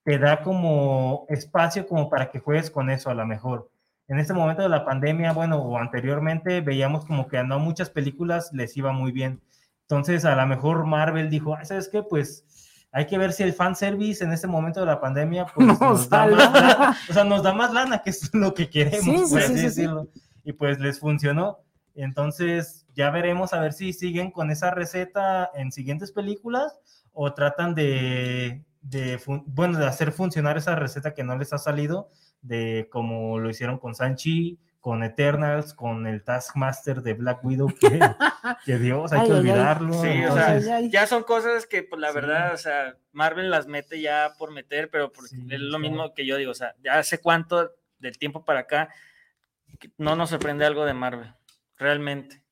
te 0.03 0.19
da 0.19 0.41
como 0.41 1.25
espacio 1.29 1.87
como 1.87 2.09
para 2.09 2.29
que 2.29 2.39
juegues 2.39 2.69
con 2.69 2.89
eso 2.89 3.09
a 3.09 3.13
lo 3.13 3.25
mejor. 3.25 3.71
En 4.07 4.19
este 4.19 4.33
momento 4.33 4.61
de 4.61 4.69
la 4.69 4.85
pandemia, 4.85 5.33
bueno, 5.33 5.57
o 5.57 5.77
anteriormente 5.77 6.61
veíamos 6.61 7.05
como 7.05 7.27
que 7.27 7.37
a 7.37 7.43
no 7.43 7.59
muchas 7.59 7.89
películas 7.89 8.51
les 8.53 8.75
iba 8.77 8.91
muy 8.91 9.11
bien. 9.11 9.41
Entonces 9.81 10.25
a 10.25 10.35
lo 10.35 10.45
mejor 10.47 10.85
Marvel 10.85 11.29
dijo, 11.29 11.55
"Ay, 11.55 11.65
¿sabes 11.65 11.89
qué? 11.89 12.03
Pues 12.03 12.45
hay 12.91 13.07
que 13.07 13.17
ver 13.17 13.33
si 13.33 13.43
el 13.43 13.53
fanservice 13.53 14.23
en 14.23 14.31
este 14.31 14.47
momento 14.47 14.79
de 14.79 14.85
la 14.85 15.01
pandemia 15.01 15.45
pues, 15.53 15.67
Nos 15.67 15.79
nos, 15.81 16.09
da 16.09 16.27
más 16.27 16.53
lana, 16.53 16.97
o 17.09 17.13
sea, 17.13 17.23
nos 17.25 17.43
da 17.43 17.53
más 17.53 17.73
lana, 17.73 18.01
que 18.01 18.11
es 18.11 18.29
lo 18.33 18.53
que 18.53 18.69
queremos, 18.69 19.03
Sí, 19.03 19.17
sí, 19.25 19.31
por 19.33 19.41
sí, 19.41 19.45
así 19.45 19.53
sí, 19.53 19.59
sí. 19.59 19.65
decirlo. 19.65 20.07
Y 20.43 20.53
pues 20.53 20.79
les 20.79 20.99
funcionó. 20.99 21.59
Entonces 21.95 22.85
ya 22.95 23.09
veremos 23.09 23.53
a 23.53 23.59
ver 23.59 23.73
si 23.73 23.91
siguen 23.91 24.31
con 24.31 24.51
esa 24.51 24.71
receta 24.71 25.49
en 25.55 25.71
siguientes 25.71 26.11
películas 26.11 26.79
o 27.11 27.33
tratan 27.33 27.75
de, 27.75 28.63
bueno, 29.45 29.77
de 29.77 29.87
hacer 29.87 30.11
funcionar 30.11 30.57
esa 30.57 30.75
receta 30.75 31.13
que 31.13 31.23
no 31.23 31.37
les 31.37 31.51
ha 31.53 31.57
salido, 31.57 32.09
de 32.45 32.87
como 32.91 33.39
lo 33.39 33.49
hicieron 33.49 33.77
con 33.79 33.95
Sanchi, 33.95 34.59
con 34.79 35.03
Eternals, 35.03 35.73
con 35.73 36.05
el 36.05 36.23
Taskmaster 36.23 37.01
de 37.01 37.15
Black 37.15 37.43
Widow, 37.43 37.73
que, 37.79 37.99
que 38.65 38.77
Dios, 38.77 39.11
hay 39.13 39.21
Ay, 39.21 39.25
que 39.27 39.31
ay, 39.33 39.37
ay. 39.37 39.39
olvidarlo. 39.49 39.93
Sí, 39.93 40.07
o 40.07 40.11
entonces- 40.11 40.65
sea, 40.65 40.75
Ay, 40.77 40.83
ay. 40.85 40.89
ya 40.91 41.07
son 41.07 41.23
cosas 41.23 41.65
que, 41.65 41.81
pues 41.83 41.99
la 41.99 42.09
Sí. 42.09 42.15
verdad, 42.15 42.53
o 42.53 42.57
sea, 42.57 42.95
Marvel 43.11 43.49
las 43.49 43.65
mete 43.67 43.99
ya 43.99 44.33
por 44.37 44.51
meter, 44.51 44.89
pero 44.91 45.11
Sí, 45.27 45.37
es 45.49 45.59
lo 45.59 45.77
claro. 45.77 45.79
mismo 45.79 46.13
que 46.13 46.25
yo 46.27 46.37
digo, 46.37 46.51
o 46.51 46.55
sea, 46.55 46.75
ya 46.83 46.99
hace 46.99 47.19
cuánto 47.19 47.71
del 47.97 48.17
tiempo 48.19 48.45
para 48.45 48.59
acá 48.61 48.89
no 49.97 50.15
nos 50.15 50.29
sorprende 50.29 50.65
algo 50.65 50.85
de 50.85 50.93
Marvel, 50.93 51.33
realmente. 51.77 52.43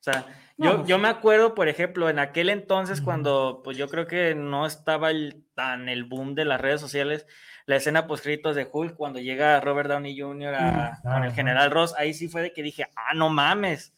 O 0.00 0.02
sea, 0.02 0.26
No, 0.58 0.80
yo, 0.82 0.86
yo 0.86 0.98
me 0.98 1.08
acuerdo, 1.08 1.54
por 1.54 1.68
ejemplo, 1.68 2.10
en 2.10 2.18
aquel 2.18 2.50
entonces, 2.50 3.00
cuando 3.00 3.62
pues 3.64 3.76
yo 3.78 3.88
creo 3.88 4.06
que 4.06 4.34
no 4.34 4.66
estaba 4.66 5.10
el, 5.10 5.44
tan 5.54 5.88
el 5.88 6.04
boom 6.04 6.34
de 6.34 6.44
las 6.44 6.60
redes 6.60 6.80
sociales, 6.82 7.26
la 7.66 7.76
escena 7.76 8.06
post 8.06 8.24
de 8.56 8.68
Hulk, 8.70 8.96
cuando 8.96 9.18
llega 9.20 9.60
Robert 9.60 9.88
Downey 9.88 10.18
Jr. 10.18 10.54
a- 10.54 10.98
Mm. 11.04 11.08
con 11.12 11.24
el 11.24 11.32
general 11.32 11.70
Ross, 11.70 11.94
ahí 11.96 12.12
sí 12.14 12.28
fue 12.28 12.42
de 12.42 12.52
que 12.52 12.62
dije, 12.62 12.86
ah, 12.96 13.14
no 13.14 13.28
mames. 13.28 13.94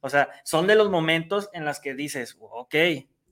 O 0.00 0.08
sea, 0.08 0.28
son 0.44 0.66
de 0.66 0.74
los 0.74 0.90
momentos 0.90 1.48
en 1.52 1.64
los 1.64 1.78
que 1.80 1.94
dices, 1.94 2.36
ok, 2.40 2.74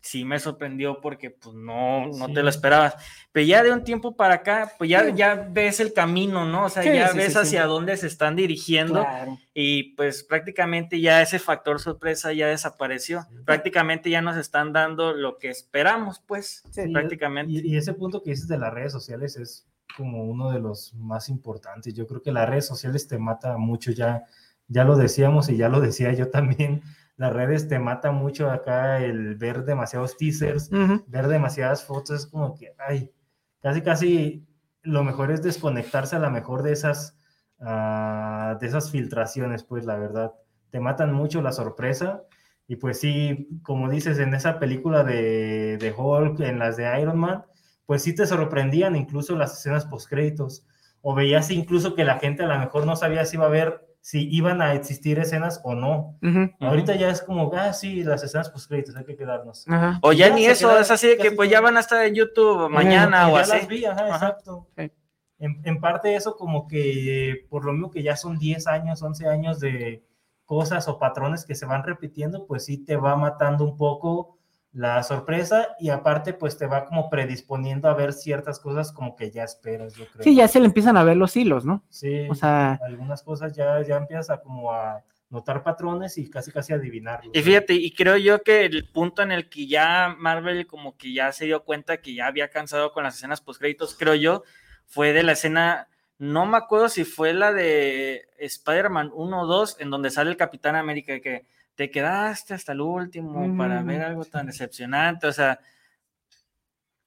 sí 0.03 0.25
me 0.25 0.39
sorprendió 0.41 1.01
porque 1.01 1.31
pues 1.31 1.55
no, 1.55 2.07
no 2.09 2.27
Sí. 2.27 2.35
te 2.35 2.43
lo 2.43 2.49
esperabas. 2.49 2.95
Pero 3.33 3.47
ya 3.47 3.63
de 3.63 3.71
un 3.73 3.85
tiempo 3.85 4.17
para 4.17 4.35
acá, 4.35 4.73
pues 4.79 4.89
ya, 4.91 5.05
Sí. 5.05 5.13
ya 5.15 5.35
ves 5.51 5.79
el 5.81 5.93
camino, 5.93 6.45
¿no? 6.47 6.65
O 6.65 6.69
sea, 6.69 6.83
Sí, 6.83 6.89
ya 6.93 7.13
ves 7.13 7.37
hacia 7.37 7.67
dónde 7.67 7.97
se 7.97 8.07
están 8.07 8.35
dirigiendo 8.35 9.01
Claro. 9.03 9.39
y 9.55 9.95
pues 9.95 10.23
prácticamente 10.25 11.01
ya 11.01 11.21
ese 11.23 11.39
factor 11.39 11.81
sorpresa 11.81 12.33
ya 12.33 12.47
desapareció. 12.49 13.27
Prácticamente 13.45 14.09
ya 14.11 14.23
nos 14.23 14.37
están 14.37 14.73
dando 14.73 15.13
lo 15.13 15.39
que 15.39 15.49
esperamos, 15.51 16.21
pues, 16.27 16.63
Sí. 16.71 16.89
prácticamente. 16.93 17.53
Y, 17.53 17.75
y 17.75 17.77
ese 17.77 17.93
punto 17.95 18.23
que 18.23 18.31
dices 18.31 18.49
de 18.49 18.59
las 18.59 18.73
redes 18.73 18.93
sociales 18.93 19.37
es 19.37 19.67
como 19.97 20.25
uno 20.25 20.51
de 20.51 20.61
los 20.61 20.95
más 20.95 21.29
importantes. 21.29 21.93
Yo 21.95 22.07
creo 22.07 22.23
que 22.23 22.33
las 22.33 22.49
redes 22.49 22.67
sociales 22.67 23.07
te 23.07 23.19
mata 23.19 23.59
mucho, 23.59 23.91
ya, 23.91 24.25
ya 24.69 24.85
lo 24.85 24.97
decíamos 24.97 25.49
y 25.51 25.57
ya 25.57 25.69
lo 25.69 25.81
decía 25.81 26.13
yo 26.13 26.31
también. 26.31 26.83
Las 27.21 27.35
redes 27.35 27.69
te 27.69 27.79
mata 27.79 28.13
mucho 28.13 28.51
acá 28.51 29.05
el 29.05 29.35
ver 29.37 29.67
demasiados 29.67 30.17
teasers, 30.17 30.71
ver 31.07 31.29
demasiadas 31.29 31.85
fotos, 31.85 32.25
es 32.25 32.27
como 32.27 32.55
que, 32.55 32.75
ay, 32.79 33.13
casi, 33.61 33.83
casi 33.83 34.49
lo 34.81 35.05
mejor 35.05 35.31
es 35.31 35.43
desconectarse 35.43 36.17
a 36.17 36.19
lo 36.19 36.31
mejor 36.31 36.63
de 36.63 36.73
esas, 36.73 37.19
ah, 37.61 38.57
de 38.59 38.67
esas 38.67 38.91
filtraciones, 38.91 39.65
pues 39.65 39.85
la 39.85 39.99
verdad, 39.99 40.33
te 40.71 40.81
matan 40.81 41.13
mucho 41.13 41.43
la 41.43 41.53
sorpresa. 41.53 42.23
Y 42.67 42.77
pues 42.77 42.99
sí, 42.99 43.51
como 43.65 43.91
dices, 43.91 44.19
en 44.19 44.33
esa 44.33 44.59
película 44.59 45.05
de, 45.05 45.77
de 45.77 45.93
Hulk, 45.95 46.41
en 46.41 46.59
las 46.59 46.79
de 46.79 47.03
Iron 47.03 47.19
Man, 47.19 47.45
pues 47.85 48.03
sí 48.03 48.15
te 48.15 48.27
sorprendían 48.27 48.97
incluso 48.97 49.37
las 49.37 49.59
escenas 49.59 49.85
postcréditos. 49.85 50.67
O 51.03 51.15
veías 51.15 51.51
incluso 51.51 51.95
que 51.95 52.05
la 52.05 52.19
gente 52.19 52.45
a 52.45 52.47
lo 52.47 52.59
mejor 52.59 52.87
no 52.87 52.97
sabía 52.97 53.27
si 53.27 53.37
iba 53.37 53.45
a 53.45 53.51
ver, 53.51 53.90
si 54.03 54.29
iban 54.35 54.63
a 54.63 54.73
existir 54.75 55.19
escenas 55.19 55.61
o 55.63 55.75
no. 55.75 56.17
Ujú. 56.23 56.51
Ahorita 56.61 56.95
ya 56.97 57.11
es 57.11 57.21
como, 57.23 57.53
ah, 57.55 57.73
sí, 57.73 58.03
las 58.03 58.23
escenas 58.25 58.49
postcréditos, 58.51 58.97
hay 58.97 59.05
que 59.05 59.17
quedarnos. 59.17 59.67
Ajá. 59.69 59.99
O 60.03 60.13
ya 60.13 60.29
Ya 60.29 60.35
ni 60.35 60.47
eso, 60.47 60.77
es 60.79 60.91
así 60.91 61.09
de 61.09 61.17
que 61.19 61.33
pues 61.33 61.51
ya 61.51 61.61
van 61.61 61.77
a 61.77 61.81
estar 61.81 62.05
en 62.07 62.15
YouTube 62.15 62.71
mañana 62.71 63.29
o 63.29 63.37
ya 63.37 63.41
así. 63.43 63.53
las 63.53 63.69
vi, 63.69 63.85
ajá, 63.85 64.01
Ajá. 64.07 64.15
exacto. 64.15 64.67
Sí. 64.77 64.91
En, 65.39 65.61
en 65.65 65.81
parte 65.81 66.15
eso 66.15 66.37
como 66.37 66.67
que 66.69 67.47
por 67.49 67.65
lo 67.65 67.73
mismo 67.73 67.91
que 67.91 68.03
ya 68.03 68.17
son 68.17 68.39
10 68.39 68.67
años, 68.67 69.03
11 69.03 69.27
años 69.27 69.61
de 69.61 70.05
cosas 70.45 70.89
o 70.89 70.99
patrones 70.99 71.45
que 71.47 71.55
se 71.55 71.65
van 71.67 71.83
repitiendo, 71.85 72.47
pues 72.47 72.65
sí 72.65 72.79
te 72.85 72.97
va 72.97 73.17
matando 73.17 73.65
un 73.65 73.77
poco 73.77 74.39
la 74.73 75.03
sorpresa 75.03 75.75
y 75.81 75.91
aparte 75.91 76.33
pues 76.33 76.57
te 76.57 76.67
va 76.67 76.85
como 76.85 77.11
predisponiendo 77.11 77.89
a 77.89 77.95
ver 77.95 78.13
ciertas 78.13 78.61
cosas 78.61 78.93
como 78.93 79.17
que 79.17 79.31
ya 79.31 79.43
esperas, 79.43 79.95
yo 79.95 80.07
creo. 80.07 80.23
Sí, 80.23 80.37
ya 80.37 80.47
se 80.47 80.61
le 80.61 80.67
empiezan 80.67 80.97
a 80.97 81.05
ver 81.05 81.17
los 81.17 81.37
hilos, 81.37 81.65
¿no? 81.65 81.83
Sí, 81.89 82.29
O 82.29 82.35
sea, 82.35 82.79
algunas 82.85 83.23
cosas 83.23 83.55
ya, 83.55 83.83
ya 83.83 83.97
empiezas 83.97 84.31
a 84.31 84.41
como 84.41 84.73
a 84.73 85.03
notar 85.29 85.63
patrones 85.63 86.19
y 86.19 86.29
casi 86.29 86.51
casi 86.53 86.73
adivinarlos. 86.73 87.35
Y 87.35 87.43
fíjate, 87.43 87.75
y 87.75 87.93
creo 87.95 88.17
yo 88.17 88.43
que 88.43 88.65
el 88.65 88.89
punto 88.89 89.23
en 89.23 89.33
el 89.33 89.49
que 89.49 89.67
ya 89.67 90.15
Marvel 90.19 90.67
como 90.67 90.97
que 90.97 91.13
ya 91.13 91.33
se 91.33 91.47
dio 91.47 91.65
cuenta 91.65 91.99
que 92.01 92.15
ya 92.15 92.27
había 92.27 92.51
cansado 92.51 92.93
con 92.93 93.05
las 93.05 93.17
escenas 93.17 93.41
post 93.41 93.61
créditos, 93.61 93.97
creo 93.97 94.15
yo, 94.15 94.43
fue 94.87 95.13
de 95.13 95.23
la 95.23 95.33
escena, 95.33 95.89
no 96.19 96.47
me 96.47 96.57
acuerdo 96.57 96.89
si 96.89 97.05
fue 97.05 97.33
la 97.33 97.53
de 97.53 98.29
Spider-Man 98.39 99.11
1 99.15 99.41
o 99.41 99.47
2, 99.47 99.77
en 99.81 99.91
donde 99.91 100.11
sale 100.11 100.31
el 100.31 100.37
Capitán 100.37 100.75
América, 100.75 101.21
que 101.21 101.47
te 101.81 101.91
quedaste 101.91 102.53
hasta 102.53 102.73
el 102.73 102.83
último 102.83 103.57
para 103.57 103.83
ver 103.83 104.03
algo 104.03 104.23
tan 104.27 104.45
decepcionante, 104.49 105.27
o 105.27 105.33
sea, 105.33 105.61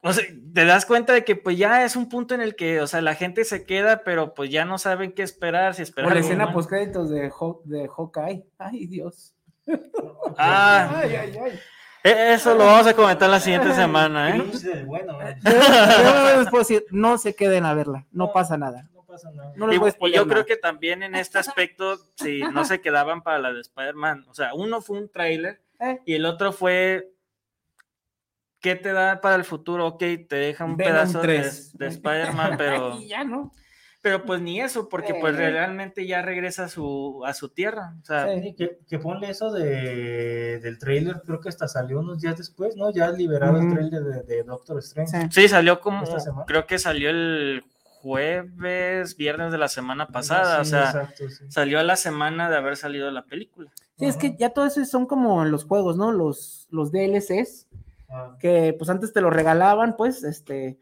o 0.01 0.11
sea, 0.11 0.25
te 0.51 0.65
das 0.65 0.87
cuenta 0.87 1.13
de 1.13 1.23
que 1.23 1.35
pues 1.35 1.59
ya 1.59 1.85
es 1.85 1.95
un 1.95 2.09
punto 2.09 2.33
en 2.33 2.41
el 2.41 2.55
que, 2.55 2.81
o 2.81 2.87
sea, 2.87 2.99
la 3.01 3.13
gente 3.13 3.45
se 3.45 3.65
queda, 3.67 4.01
pero 4.03 4.33
pues 4.33 4.49
ya 4.49 4.65
no 4.65 4.79
saben 4.79 5.11
qué 5.11 5.21
esperar, 5.21 5.75
si 5.75 5.83
o 5.83 5.83
esperar 5.83 6.09
la 6.09 6.15
algo 6.15 6.25
escena 6.25 6.45
bueno. 6.45 6.57
post 6.57 6.69
créditos 6.71 7.11
de, 7.11 7.29
Haw- 7.29 7.61
de 7.65 7.87
Hawkeye. 7.87 8.45
Ay, 8.57 8.87
Dios. 8.87 9.35
Ah, 10.39 10.91
Ay, 10.95 11.15
ay, 11.17 11.37
ay. 11.37 11.59
e- 12.03 12.33
eso 12.33 12.55
lo 12.55 12.65
vamos 12.65 12.87
a 12.87 12.95
comentar 12.95 13.29
la 13.29 13.39
siguiente 13.39 13.75
semana, 13.75 14.35
¿eh? 14.35 14.43
Bueno, 14.87 15.21
¿eh? 15.21 15.37
Yo, 15.45 16.51
yo 16.67 16.79
no 16.89 17.19
se 17.19 17.35
queden 17.35 17.65
a 17.65 17.75
verla, 17.75 18.07
no 18.11 18.33
pasa 18.33 18.57
nada. 18.57 18.89
No 19.13 19.17
pasa 19.17 19.31
nada. 19.31 19.53
No 19.55 19.67
les 19.67 19.95
Y, 20.01 20.11
yo 20.13 20.27
creo 20.27 20.45
que 20.45 20.57
también 20.57 21.03
en 21.03 21.13
este 21.15 21.37
aspecto, 21.37 21.97
si 22.15 22.41
no 22.41 22.65
se 22.65 22.81
quedaban 22.81 23.21
para 23.21 23.37
la 23.39 23.53
de 23.53 23.61
Spider-Man, 23.61 24.25
o 24.27 24.33
sea, 24.33 24.53
uno 24.55 24.81
fue 24.81 24.97
un 24.97 25.09
tráiler 25.09 25.61
Eh. 25.79 25.99
y 26.05 26.13
el 26.15 26.25
otro 26.25 26.51
fue, 26.51 27.11
¿qué 28.59 28.75
te 28.75 28.91
da 28.91 29.21
para 29.21 29.35
el 29.35 29.43
futuro? 29.43 29.85
Ok, 29.87 29.99
te 30.27 30.35
deja 30.35 30.65
un 30.65 30.77
Venom 30.77 30.93
pedazo 30.93 31.19
de, 31.21 31.27
3. 31.27 31.77
de 31.77 31.87
Spider-Man, 31.87 32.55
pero, 32.57 32.97
Y 33.01 33.07
ya, 33.09 33.23
¿no? 33.23 33.51
pero 34.01 34.25
pues 34.25 34.41
ni 34.41 34.59
eso, 34.59 34.89
porque 34.89 35.13
pues 35.13 35.33
Eh. 35.35 35.49
realmente 35.51 36.05
ya 36.05 36.21
regresa 36.21 36.65
a 36.65 36.69
su, 36.69 37.21
a 37.25 37.33
su 37.33 37.49
tierra. 37.49 37.93
O 38.01 38.05
sea, 38.05 38.27
Sí. 38.33 38.41
Sí, 38.41 38.55
que, 38.55 38.79
que 38.89 38.99
ponle 38.99 39.29
eso 39.29 39.51
de, 39.53 40.59
del 40.59 40.77
trailer, 40.77 41.21
creo 41.25 41.39
que 41.39 41.47
hasta 41.49 41.67
salió 41.69 41.99
unos 41.99 42.19
días 42.19 42.37
después, 42.37 42.75
¿no? 42.75 42.91
Ya 42.91 43.09
liberado 43.11 43.59
el 43.59 43.69
trailer 43.71 44.01
de, 44.03 44.23
de 44.23 44.43
Doctor 44.43 44.79
Strange. 44.79 45.21
Sí. 45.21 45.27
sí, 45.43 45.47
salió 45.47 45.79
como, 45.79 46.03
creo 46.47 46.65
que 46.65 46.79
salió 46.79 47.09
el 47.11 47.63
jueves, 48.03 49.17
viernes 49.17 49.51
de 49.51 49.57
la 49.57 49.67
semana 49.67 50.07
pasada, 50.07 50.61
o 50.61 50.65
sea, 50.65 50.85
exacto, 50.85 51.29
sí. 51.29 51.45
salió 51.49 51.79
a 51.79 51.83
la 51.83 51.95
semana 51.95 52.49
de 52.49 52.57
haber 52.57 52.77
salido 52.77 53.09
la 53.09 53.25
película. 53.25 53.71
Sí, 53.97 54.05
es 54.05 54.17
que 54.17 54.35
ya 54.37 54.51
todo 54.51 54.65
eso 54.65 54.83
son 54.85 55.05
como 55.07 55.41
en 55.43 55.51
los 55.51 55.63
juegos, 55.65 55.97
¿no? 55.97 56.11
Los, 56.11 56.67
los 56.69 56.91
DLCs, 56.91 57.67
Ah, 58.13 58.37
que 58.39 58.75
pues 58.77 58.89
antes 58.91 59.11
te 59.11 59.21
lo 59.21 59.31
regalaban, 59.31 59.95
pues, 59.97 60.23
este, 60.23 60.77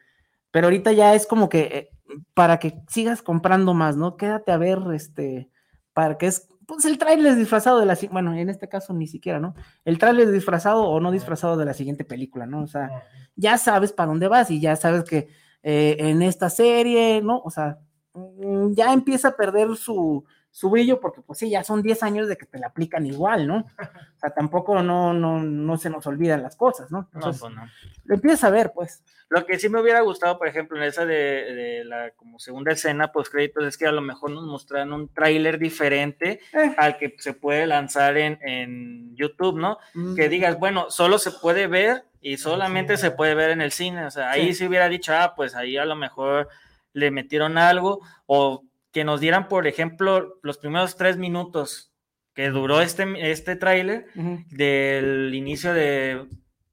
pero 0.51 0.67
ahorita 0.67 0.91
ya 0.91 1.15
es 1.15 1.25
como 1.25 1.47
que 1.47 1.61
eh, 1.61 1.89
para 2.33 2.59
que 2.59 2.81
sigas 2.89 3.21
comprando 3.21 3.73
más, 3.73 3.95
¿no? 3.95 4.17
Quédate 4.17 4.51
a 4.51 4.57
ver, 4.57 4.79
este, 4.93 5.49
para 5.93 6.17
que 6.17 6.27
es, 6.27 6.49
pues 6.67 6.83
el 6.83 6.97
tráiler 6.97 7.35
disfrazado 7.35 7.79
de 7.79 7.85
la, 7.85 7.97
bueno, 8.11 8.33
en 8.33 8.49
este 8.49 8.67
caso 8.67 8.93
ni 8.93 9.07
siquiera, 9.07 9.39
¿no? 9.39 9.55
El 9.85 9.97
tráiler 9.97 10.29
disfrazado 10.29 10.83
o 10.83 10.99
no 10.99 11.09
disfrazado 11.09 11.55
de 11.55 11.63
la 11.63 11.73
siguiente 11.73 12.03
película, 12.03 12.45
¿no? 12.45 12.63
O 12.63 12.67
sea, 12.67 12.89
ah, 12.91 13.03
ya 13.37 13.57
sabes 13.57 13.93
para 13.93 14.07
dónde 14.07 14.27
vas 14.27 14.51
y 14.51 14.59
ya 14.59 14.75
sabes 14.75 15.05
que 15.05 15.29
eh, 15.63 15.97
en 15.99 16.21
esta 16.21 16.49
serie, 16.49 17.21
¿no? 17.21 17.39
O 17.43 17.49
sea, 17.49 17.79
mm, 18.13 18.73
ya 18.73 18.93
empieza 18.93 19.29
a 19.29 19.35
perder 19.35 19.75
su, 19.75 20.25
su 20.53 20.69
brillo, 20.69 20.99
porque 20.99 21.21
pues 21.21 21.39
sí, 21.39 21.49
ya 21.49 21.63
son 21.63 21.81
10 21.81 22.03
años 22.03 22.27
de 22.27 22.35
que 22.37 22.45
te 22.45 22.59
la 22.59 22.67
aplican 22.67 23.05
igual, 23.05 23.47
¿no? 23.47 23.57
O 23.59 24.19
sea, 24.19 24.31
tampoco 24.31 24.83
no, 24.83 25.13
no, 25.13 25.41
no 25.41 25.77
se 25.77 25.89
nos 25.89 26.05
olvidan 26.07 26.43
las 26.43 26.55
cosas, 26.57 26.91
¿no? 26.91 27.07
No, 27.13 27.21
pues 27.21 27.41
no. 27.41 27.67
lo 28.03 28.15
empiezas 28.15 28.43
a 28.43 28.49
ver, 28.49 28.71
pues. 28.75 29.01
Lo 29.29 29.45
que 29.45 29.57
sí 29.57 29.69
me 29.69 29.79
hubiera 29.79 30.01
gustado, 30.01 30.37
por 30.37 30.49
ejemplo, 30.49 30.75
en 30.77 30.83
esa 30.83 31.05
de, 31.05 31.15
de 31.15 31.85
la 31.85 32.11
como 32.17 32.37
segunda 32.37 32.73
escena 32.73 33.13
post 33.13 33.31
créditos 33.31 33.63
es 33.65 33.77
que 33.77 33.87
a 33.87 33.93
lo 33.93 34.01
mejor 34.01 34.31
nos 34.31 34.43
mostraran 34.43 34.91
un 34.91 35.07
tráiler 35.07 35.57
diferente 35.57 36.41
Eh, 36.51 36.75
al 36.77 36.97
que 36.97 37.15
se 37.17 37.33
puede 37.33 37.65
lanzar 37.65 38.17
en, 38.17 38.37
en 38.41 39.15
YouTube, 39.15 39.57
¿no? 39.57 39.77
mm, 39.93 40.15
Que 40.15 40.27
digas, 40.27 40.59
bueno, 40.59 40.89
solo 40.89 41.17
se 41.17 41.31
puede 41.31 41.67
ver 41.67 42.03
y 42.19 42.35
solamente 42.37 42.97
se 42.97 43.11
puede 43.11 43.33
ver 43.35 43.51
en 43.51 43.61
el 43.61 43.71
cine. 43.71 44.03
O 44.05 44.11
sea, 44.11 44.31
ahí 44.31 44.47
Sí. 44.47 44.55
se 44.55 44.67
hubiera 44.67 44.89
dicho, 44.89 45.13
ah, 45.15 45.33
pues 45.33 45.55
ahí 45.55 45.77
a 45.77 45.85
lo 45.85 45.95
mejor 45.95 46.49
le 46.91 47.09
metieron 47.09 47.57
algo 47.57 48.01
o 48.25 48.63
que 48.91 49.03
nos 49.03 49.19
dieran, 49.21 49.47
por 49.47 49.67
ejemplo, 49.67 50.39
los 50.43 50.57
primeros 50.57 50.95
tres 50.95 51.17
minutos 51.17 51.93
que 52.33 52.49
duró 52.49 52.81
este, 52.81 53.31
este 53.31 53.55
tráiler 53.55 54.05
del 54.49 55.33
inicio 55.33 55.73
de 55.73 56.27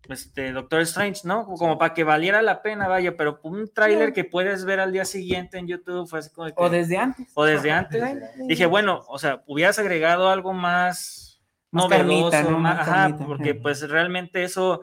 este, 0.09 0.53
Doctor 0.53 0.81
Strange, 0.83 1.23
¿no? 1.25 1.45
Como 1.47 1.77
para 1.79 1.93
que 1.95 2.05
valiera 2.05 2.41
la 2.43 2.63
pena, 2.63 2.89
vaya, 2.89 3.17
pero 3.17 3.41
un 3.43 3.71
tráiler 3.73 4.09
Sí. 4.09 4.15
que 4.15 4.25
puedes 4.25 4.65
ver 4.65 4.81
al 4.81 4.93
día 4.93 5.05
siguiente 5.05 5.59
en 5.59 5.67
YouTube 5.67 6.09
fue 6.09 6.21
así 6.21 6.31
como 6.33 6.47
que- 6.49 6.55
O 6.57 6.71
desde 6.71 6.97
antes. 6.97 7.27
o 7.35 7.45
desde 7.45 7.71
antes. 7.73 8.03
Dije, 8.47 8.67
bueno, 8.67 9.05
o 9.09 9.19
sea, 9.19 9.43
hubieras 9.47 9.79
agregado 9.79 10.29
algo 10.31 10.53
más, 10.53 11.43
Más 11.71 11.85
novedoso, 11.85 12.31
carnita, 12.31 12.43
¿no? 12.51 12.59
más- 12.59 12.79
Más 12.79 12.89
ajá, 12.89 12.95
carnita, 13.03 13.27
porque 13.27 13.55
pues 13.55 13.87
realmente 13.89 14.43
eso, 14.45 14.81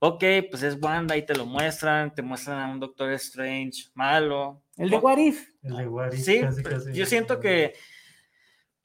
ok, 0.00 0.24
pues 0.50 0.62
es 0.64 0.76
Wanda 0.82 1.16
y 1.16 1.22
te 1.24 1.36
lo 1.36 1.46
muestran, 1.46 2.12
te 2.12 2.22
muestran 2.22 2.58
a 2.58 2.72
un 2.72 2.80
Doctor 2.80 3.12
Strange 3.12 3.84
malo. 3.94 4.62
El 4.78 4.90
de 4.90 4.96
What 4.96 5.18
If. 5.18 5.48
El 5.62 5.76
de 5.76 5.88
What 5.88 6.12
If, 6.12 6.20
Sí, 6.24 6.40
casi, 6.40 6.62
pero 6.62 6.78
casi. 6.78 6.92
yo 6.92 7.04
siento 7.06 7.40
que 7.40 7.74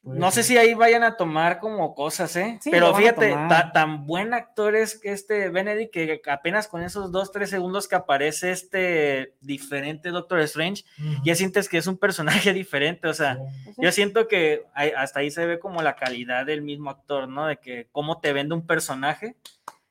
no 0.05 0.31
sé 0.31 0.43
si 0.43 0.57
ahí 0.57 0.73
vayan 0.73 1.01
a 1.03 1.15
tomar 1.15 1.59
como 1.59 1.95
cosas, 1.95 2.35
¿eh? 2.35 2.57
Sí, 2.61 2.71
Pero 2.71 2.93
fíjate, 2.93 3.29
ta- 3.47 3.71
tan 3.71 4.05
buen 4.05 4.33
actor 4.33 4.75
es 4.75 4.99
que 4.99 5.13
este 5.13 5.47
Benedict 5.47 5.93
que 5.93 6.21
apenas 6.29 6.67
con 6.67 6.83
esos 6.83 7.13
dos, 7.13 7.31
tres 7.31 7.49
segundos 7.49 7.87
que 7.87 7.95
aparece 7.95 8.51
este 8.51 9.33
diferente 9.39 10.09
Doctor 10.09 10.39
Strange, 10.41 10.83
ya 11.23 11.35
sientes 11.35 11.69
que 11.69 11.77
es 11.77 11.87
un 11.87 11.97
personaje 11.97 12.51
diferente, 12.53 13.07
o 13.07 13.13
sea, 13.13 13.37
Sí. 13.37 13.71
yo 13.77 13.91
siento 13.93 14.27
que 14.27 14.63
hasta 14.75 15.21
ahí 15.21 15.31
se 15.31 15.45
ve 15.45 15.57
como 15.57 15.81
la 15.81 15.95
calidad 15.95 16.45
del 16.45 16.63
mismo 16.63 16.89
actor, 16.89 17.29
¿no? 17.29 17.47
De 17.47 17.55
que 17.57 17.87
cómo 17.93 18.19
te 18.19 18.33
vende 18.33 18.55
un 18.55 18.67
personaje 18.67 19.37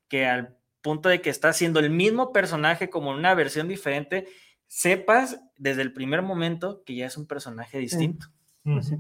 que 0.08 0.26
al 0.26 0.54
punto 0.82 1.08
de 1.08 1.22
que 1.22 1.30
está 1.30 1.48
haciendo 1.48 1.80
el 1.80 1.88
mismo 1.88 2.32
personaje 2.34 2.90
como 2.90 3.12
en 3.12 3.18
una 3.18 3.32
versión 3.32 3.66
diferente, 3.66 4.26
sepas 4.74 5.38
desde 5.58 5.82
el 5.82 5.92
primer 5.92 6.22
momento 6.22 6.82
que 6.86 6.94
ya 6.96 7.04
es 7.06 7.18
un 7.18 7.26
personaje 7.26 7.76
distinto. 7.78 8.28
Pues 8.64 8.86
sí, 8.86 8.94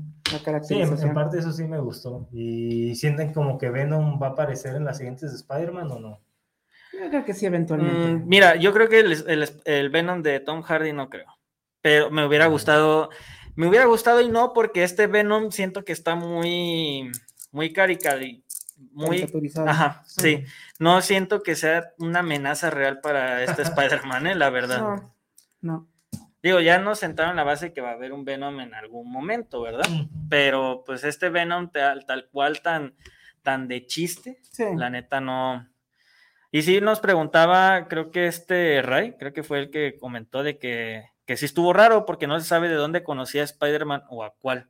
en, 0.74 1.14
parte 1.14 1.38
eso 1.38 1.50
sí 1.52 1.64
me 1.64 1.78
gustó. 1.78 2.28
¿Y 2.30 2.94
sienten 2.94 3.32
como 3.32 3.56
que 3.56 3.70
Venom 3.70 4.20
va 4.20 4.26
a 4.26 4.30
aparecer 4.30 4.76
en 4.76 4.84
las 4.84 4.98
siguientes 4.98 5.30
de 5.30 5.36
Spider-Man 5.38 5.90
o 5.92 5.98
no? 5.98 6.20
Yo 6.92 7.08
creo 7.08 7.24
que 7.24 7.32
sí, 7.32 7.46
eventualmente. 7.46 8.24
Mm, 8.24 8.28
mira, 8.28 8.56
yo 8.56 8.74
creo 8.74 8.88
que 8.90 9.00
el, 9.00 9.12
el- 9.12 9.48
el 9.64 9.88
Venom 9.90 10.22
de 10.22 10.40
Tom 10.40 10.60
Hardy 10.62 10.92
no 10.92 11.08
creo. 11.08 11.38
Pero 11.80 12.10
me 12.10 12.26
hubiera 12.26 12.46
gustado. 12.48 13.08
Me 13.54 13.66
hubiera 13.66 13.86
gustado 13.86 14.20
y 14.20 14.28
no, 14.28 14.52
porque 14.52 14.82
este 14.84 15.06
Venom 15.06 15.52
siento 15.52 15.84
que 15.86 15.92
está 15.92 16.16
muy. 16.16 17.10
Muy 17.50 17.72
caricali. 17.72 18.44
Muy. 18.92 19.26
Ajá, 19.66 20.02
sí. 20.06 20.44
No 20.78 21.00
siento 21.00 21.42
que 21.42 21.54
sea 21.54 21.92
una 21.98 22.18
amenaza 22.20 22.68
real 22.68 23.00
para 23.00 23.42
este 23.42 23.62
Spider-Man, 23.62 24.26
eh, 24.26 24.34
la 24.34 24.50
verdad. 24.50 24.80
No, 24.80 25.14
no. 25.62 25.88
Digo, 26.42 26.58
ya 26.60 26.78
nos 26.78 26.98
sentaron 26.98 27.36
la 27.36 27.44
base 27.44 27.72
que 27.72 27.80
va 27.80 27.90
a 27.90 27.94
haber 27.94 28.12
un 28.12 28.24
Venom 28.24 28.58
en 28.60 28.74
algún 28.74 29.10
momento, 29.10 29.62
¿verdad? 29.62 29.86
Pero 30.28 30.82
pues 30.84 31.04
este 31.04 31.28
Venom 31.30 31.70
tal, 31.70 32.04
tal 32.04 32.28
cual, 32.30 32.60
tan, 32.62 32.94
tan 33.42 33.68
de 33.68 33.86
chiste, 33.86 34.38
Sí. 34.50 34.64
la 34.76 34.90
neta 34.90 35.20
no. 35.20 35.68
Y 36.50 36.62
sí 36.62 36.80
nos 36.80 36.98
preguntaba, 36.98 37.86
creo 37.86 38.10
que 38.10 38.26
este 38.26 38.82
Ray, 38.82 39.14
creo 39.18 39.32
que 39.32 39.44
fue 39.44 39.60
el 39.60 39.70
que 39.70 39.96
comentó 39.98 40.42
de 40.42 40.58
que, 40.58 41.04
que 41.26 41.36
sí 41.36 41.44
estuvo 41.44 41.72
raro 41.72 42.04
porque 42.06 42.26
no 42.26 42.38
se 42.40 42.46
sabe 42.46 42.68
de 42.68 42.74
dónde 42.74 43.04
conocía 43.04 43.42
a 43.42 43.44
Spider-Man 43.44 44.02
o 44.10 44.24
a 44.24 44.34
cuál, 44.34 44.68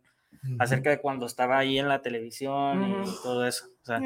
acerca 0.58 0.90
de 0.90 1.00
cuando 1.00 1.24
estaba 1.24 1.56
ahí 1.58 1.78
en 1.78 1.88
la 1.88 2.02
televisión 2.02 3.02
y 3.02 3.22
todo 3.22 3.46
eso. 3.46 3.64
O 3.82 3.84
sea, 3.86 3.98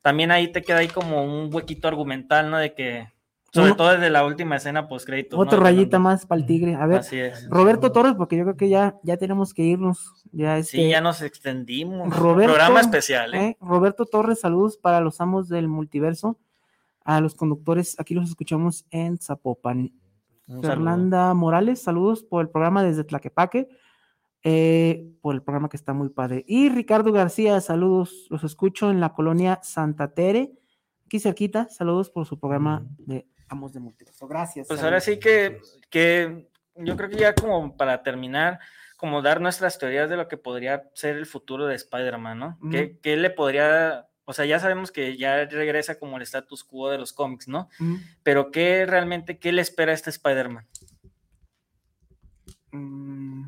también 0.00 0.30
ahí 0.30 0.48
te 0.50 0.62
queda 0.62 0.78
ahí 0.78 0.88
como 0.88 1.22
un 1.22 1.54
huequito 1.54 1.88
argumental, 1.88 2.50
¿no? 2.50 2.56
De 2.58 2.72
que, 2.74 3.11
sobre 3.52 3.66
Uno- 3.68 3.76
todo 3.76 3.92
desde 3.92 4.08
la 4.10 4.24
última 4.24 4.56
escena 4.56 4.88
post 4.88 5.06
crédito. 5.06 5.38
Otra 5.38 5.58
rayita 5.60 5.98
más 5.98 6.24
para 6.24 6.40
el 6.40 6.46
tigre. 6.46 6.74
A 6.74 6.86
ver, 6.86 7.00
Así 7.00 7.18
es. 7.18 7.46
Roberto 7.50 7.92
Torres, 7.92 8.14
porque 8.16 8.36
yo 8.36 8.44
creo 8.44 8.56
que 8.56 8.68
ya, 8.70 8.98
ya 9.02 9.16
tenemos 9.18 9.52
que 9.52 9.62
irnos. 9.62 10.24
Ya 10.32 10.56
este, 10.56 10.78
Sí, 10.78 10.88
ya 10.88 11.00
nos 11.02 11.20
extendimos. 11.20 12.08
Roberto, 12.16 12.54
Programa 12.54 12.80
especial, 12.80 13.34
¿eh? 13.34 13.48
eh, 13.48 13.56
Roberto 13.60 14.06
Torres, 14.06 14.40
saludos 14.40 14.78
para 14.78 15.00
los 15.00 15.20
amos 15.20 15.48
del 15.48 15.68
multiverso. 15.68 16.38
A 17.04 17.20
los 17.20 17.34
conductores, 17.34 17.98
aquí 17.98 18.14
los 18.14 18.28
escuchamos 18.30 18.86
en 18.90 19.18
Zapopan. 19.18 19.92
Un 20.46 20.62
saludo. 20.62 20.68
Fernanda 20.68 21.34
Morales, 21.34 21.82
saludos 21.82 22.22
por 22.22 22.42
el 22.42 22.48
programa 22.48 22.82
desde 22.84 23.04
Tlaquepaque, 23.04 23.68
eh, 24.44 25.08
por 25.20 25.34
el 25.34 25.42
programa 25.42 25.68
que 25.68 25.76
está 25.76 25.92
muy 25.92 26.08
padre. 26.08 26.44
Y 26.46 26.68
Ricardo 26.68 27.12
García, 27.12 27.60
saludos, 27.60 28.26
los 28.30 28.44
escucho 28.44 28.90
en 28.90 29.00
la 29.00 29.12
colonia 29.12 29.60
Santa 29.62 30.14
Tere, 30.14 30.52
aquí 31.06 31.20
cerquita, 31.20 31.68
saludos 31.68 32.08
por 32.10 32.24
su 32.26 32.38
programa 32.40 32.86
de 32.98 33.26
Amos 33.52 33.72
de 33.72 33.80
Multiverso. 33.80 34.26
Gracias. 34.26 34.66
Pues 34.66 34.82
ahora 34.82 35.00
sí 35.00 35.18
que, 35.18 35.60
que 35.90 36.48
yo 36.76 36.96
creo 36.96 37.10
que 37.10 37.16
ya 37.18 37.34
como 37.34 37.76
para 37.76 38.02
terminar, 38.02 38.58
como 38.96 39.20
dar 39.20 39.40
nuestras 39.42 39.78
teorías 39.78 40.08
de 40.08 40.16
lo 40.16 40.26
que 40.26 40.38
podría 40.38 40.90
ser 40.94 41.16
el 41.16 41.26
futuro 41.26 41.66
de 41.66 41.74
Spider-Man, 41.74 42.38
¿no? 42.38 42.58
¿Qué, 42.70 42.84
Ujú. 42.92 43.00
qué 43.02 43.16
le 43.16 43.28
podría, 43.30 44.08
o 44.24 44.32
sea, 44.32 44.46
ya 44.46 44.58
sabemos 44.58 44.90
que 44.90 45.16
ya 45.18 45.44
regresa 45.44 45.98
como 45.98 46.16
el 46.16 46.22
status 46.22 46.64
quo 46.64 46.88
de 46.90 46.96
los 46.98 47.12
cómics, 47.12 47.46
¿no? 47.46 47.68
Mm, 47.78 47.96
Pero 48.22 48.50
¿qué 48.50 48.86
realmente, 48.86 49.38
qué 49.38 49.52
le 49.52 49.60
espera 49.60 49.92
a 49.92 49.94
este 49.94 50.08
Spider-Man? 50.10 50.66
mm, 52.72 53.44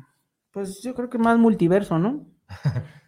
Pues 0.51 0.81
yo 0.81 0.93
creo 0.93 1.09
que 1.09 1.17
más 1.17 1.37
multiverso, 1.37 1.97
¿no? 1.97 2.25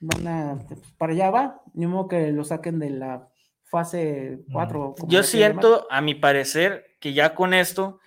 Van 0.00 0.26
a, 0.28 0.58
para 0.96 1.12
allá 1.12 1.30
va, 1.30 1.62
ni 1.74 1.86
modo 1.86 2.06
que 2.08 2.30
lo 2.32 2.44
saquen 2.44 2.78
de 2.78 2.90
la 2.90 3.28
fase 3.70 4.38
4. 4.52 4.94
Yo 5.08 5.22
siento, 5.22 5.86
a 5.90 6.00
mi 6.00 6.14
parecer, 6.14 6.96
que 7.00 7.12
ya 7.12 7.34
con 7.34 7.54
esto 7.54 8.00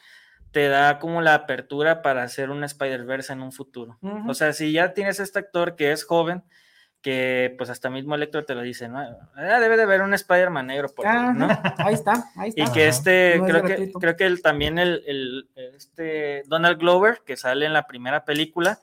te 0.52 0.68
da 0.68 1.00
como 1.00 1.22
la 1.22 1.34
apertura 1.34 2.02
para 2.02 2.24
hacer 2.24 2.50
una 2.50 2.66
Spider-Verse 2.66 3.34
en 3.34 3.42
un 3.42 3.52
futuro. 3.52 3.98
O 4.28 4.34
sea, 4.34 4.52
si 4.54 4.72
ya 4.74 4.94
tienes 4.94 5.20
este 5.20 5.40
actor 5.40 5.76
que 5.76 5.92
es 5.92 6.04
joven, 6.04 6.44
que 7.02 7.56
pues 7.58 7.70
hasta 7.72 7.90
mismo 7.90 8.14
Electro 8.14 8.46
te 8.46 8.54
lo 8.54 8.62
dice, 8.62 8.88
¿no? 8.88 9.00
Ah, 9.00 9.60
debe 9.60 9.76
de 9.76 9.84
haber 9.84 10.02
un 10.04 10.14
Spider-Man 10.14 10.68
negro 10.68 10.90
por 10.90 11.08
ahí, 11.08 11.34
¿no? 11.36 11.48
ahí 11.78 11.94
está, 11.96 12.26
ahí 12.36 12.50
está. 12.50 12.62
Y 12.64 12.72
que 12.74 12.88
este, 12.88 13.38
No 13.40 13.46
es 13.48 13.52
creo 13.52 13.64
que, 13.64 13.68
gratuito. 13.70 14.00
creo 14.00 14.16
que 14.18 14.26
el, 14.26 14.42
también 14.44 14.78
el, 14.78 15.02
el- 15.08 15.50
este 15.76 16.44
Donald 16.46 16.78
Glover, 16.80 17.22
que 17.26 17.38
sale 17.38 17.66
en 17.66 17.74
la 17.74 17.88
primera 17.88 18.24
película, 18.24 18.80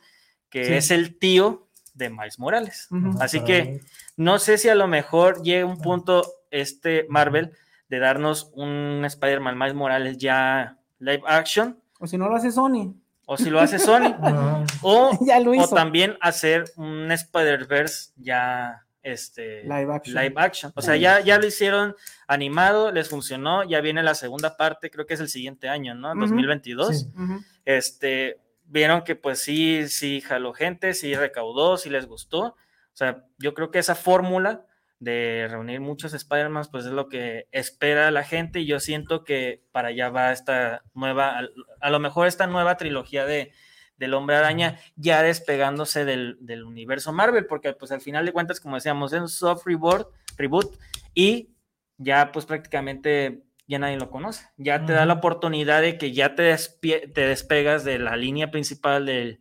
que 0.50 0.64
Sí. 0.64 0.74
es 0.74 0.90
el 0.90 1.16
tío 1.18 1.67
de 1.98 2.08
Miles 2.10 2.38
Morales. 2.38 2.88
Así 3.20 3.42
que 3.44 3.82
no 4.16 4.38
sé 4.38 4.56
si 4.56 4.68
a 4.68 4.74
lo 4.74 4.86
mejor 4.86 5.42
llegue 5.42 5.64
un 5.64 5.78
punto 5.80 6.24
este 6.50 7.06
Marvel 7.10 7.52
de 7.88 7.98
darnos 7.98 8.50
un 8.54 9.02
Spider-Man 9.04 9.58
Miles 9.58 9.74
Morales 9.74 10.16
ya 10.18 10.78
live 10.98 11.22
action, 11.26 11.78
O 12.00 12.06
si 12.06 12.16
no 12.16 12.28
lo 12.28 12.36
hace 12.36 12.50
Sony, 12.52 12.94
o 13.26 13.36
si 13.36 13.50
lo 13.50 13.60
hace 13.60 13.78
Sony, 13.78 14.14
no, 14.22 14.64
o, 14.82 15.18
ya 15.26 15.40
lo 15.40 15.50
o 15.50 15.54
hizo. 15.54 15.74
también 15.74 16.16
hacer 16.20 16.64
un 16.76 17.10
Spider-Verse 17.10 18.12
ya 18.16 18.84
este, 19.02 19.62
Live 19.62 19.92
action. 19.94 20.16
live 20.22 20.34
action. 20.36 20.72
O 20.74 20.82
sea, 20.82 20.96
ya, 20.96 21.20
ya 21.20 21.38
lo 21.38 21.46
hicieron 21.46 21.94
animado, 22.26 22.92
les 22.92 23.08
funcionó, 23.08 23.64
ya 23.64 23.80
viene 23.80 24.02
la 24.02 24.14
segunda 24.14 24.56
parte, 24.56 24.90
creo 24.90 25.06
que 25.06 25.14
es 25.14 25.20
el 25.20 25.28
siguiente 25.28 25.68
año, 25.68 25.94
¿no? 25.94 26.10
Ujú. 26.10 26.20
2022. 26.20 26.98
Sí. 27.00 27.06
Ujú. 27.14 27.40
Este, 27.64 28.38
vieron 28.68 29.02
que 29.02 29.16
pues 29.16 29.40
sí, 29.40 29.88
sí 29.88 30.20
jaló 30.20 30.52
gente, 30.52 30.94
sí 30.94 31.14
recaudó, 31.14 31.76
sí 31.76 31.90
les 31.90 32.06
gustó. 32.06 32.40
O 32.40 32.96
sea, 32.98 33.24
yo 33.38 33.54
creo 33.54 33.70
que 33.70 33.78
esa 33.78 33.94
fórmula 33.94 34.66
de 35.00 35.46
reunir 35.48 35.80
muchos 35.80 36.12
Spider-Man, 36.12 36.66
pues 36.70 36.84
es 36.84 36.92
lo 36.92 37.08
que 37.08 37.46
espera 37.52 38.10
la 38.10 38.24
gente 38.24 38.60
y 38.60 38.66
yo 38.66 38.80
siento 38.80 39.24
que 39.24 39.62
para 39.70 39.88
allá 39.88 40.10
va 40.10 40.32
esta 40.32 40.82
nueva, 40.94 41.40
a, 41.80 41.90
lo 41.90 42.00
mejor 42.00 42.26
esta 42.26 42.46
nueva 42.46 42.76
trilogía 42.76 43.24
de 43.24 43.52
del 43.96 44.14
Hombre 44.14 44.36
Araña 44.36 44.78
ya 44.94 45.24
despegándose 45.24 46.04
del, 46.04 46.38
del 46.40 46.62
universo 46.62 47.12
Marvel, 47.12 47.46
porque 47.46 47.72
pues 47.72 47.90
al 47.90 48.00
final 48.00 48.24
de 48.24 48.32
cuentas, 48.32 48.60
como 48.60 48.76
decíamos, 48.76 49.12
es 49.12 49.20
un 49.20 49.28
soft 49.28 49.66
reboot, 49.66 50.06
reboot 50.36 50.78
y 51.14 51.50
ya 51.96 52.30
pues 52.30 52.46
prácticamente 52.46 53.42
ya 53.68 53.78
nadie 53.78 53.98
lo 53.98 54.10
conoce. 54.10 54.46
Ya 54.56 54.84
te 54.86 54.92
da 54.94 55.06
la 55.06 55.12
oportunidad 55.14 55.82
de 55.82 55.96
que 55.98 56.12
ya 56.12 56.34
te, 56.34 56.52
despie- 56.52 57.12
te 57.12 57.20
despegas 57.26 57.84
de 57.84 57.98
la 58.00 58.16
línea 58.16 58.50
principal 58.50 59.06
del, 59.06 59.38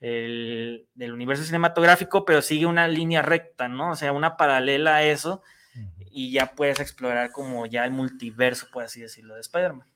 el- 0.00 0.86
del 0.94 1.12
universo 1.12 1.44
cinematográfico, 1.44 2.24
pero 2.24 2.42
sigue 2.42 2.66
una 2.66 2.88
línea 2.88 3.22
recta, 3.22 3.68
¿no? 3.68 3.92
O 3.92 3.96
sea, 3.96 4.12
una 4.12 4.36
paralela 4.36 4.96
a 4.96 5.02
eso 5.04 5.42
y 6.10 6.32
ya 6.32 6.54
puedes 6.56 6.80
explorar 6.80 7.30
como 7.30 7.64
ya 7.66 7.84
el 7.84 7.92
multiverso, 7.92 8.66
por 8.72 8.82
así 8.82 9.00
decirlo, 9.00 9.34
de 9.36 9.40
Spider-Man. 9.42 9.86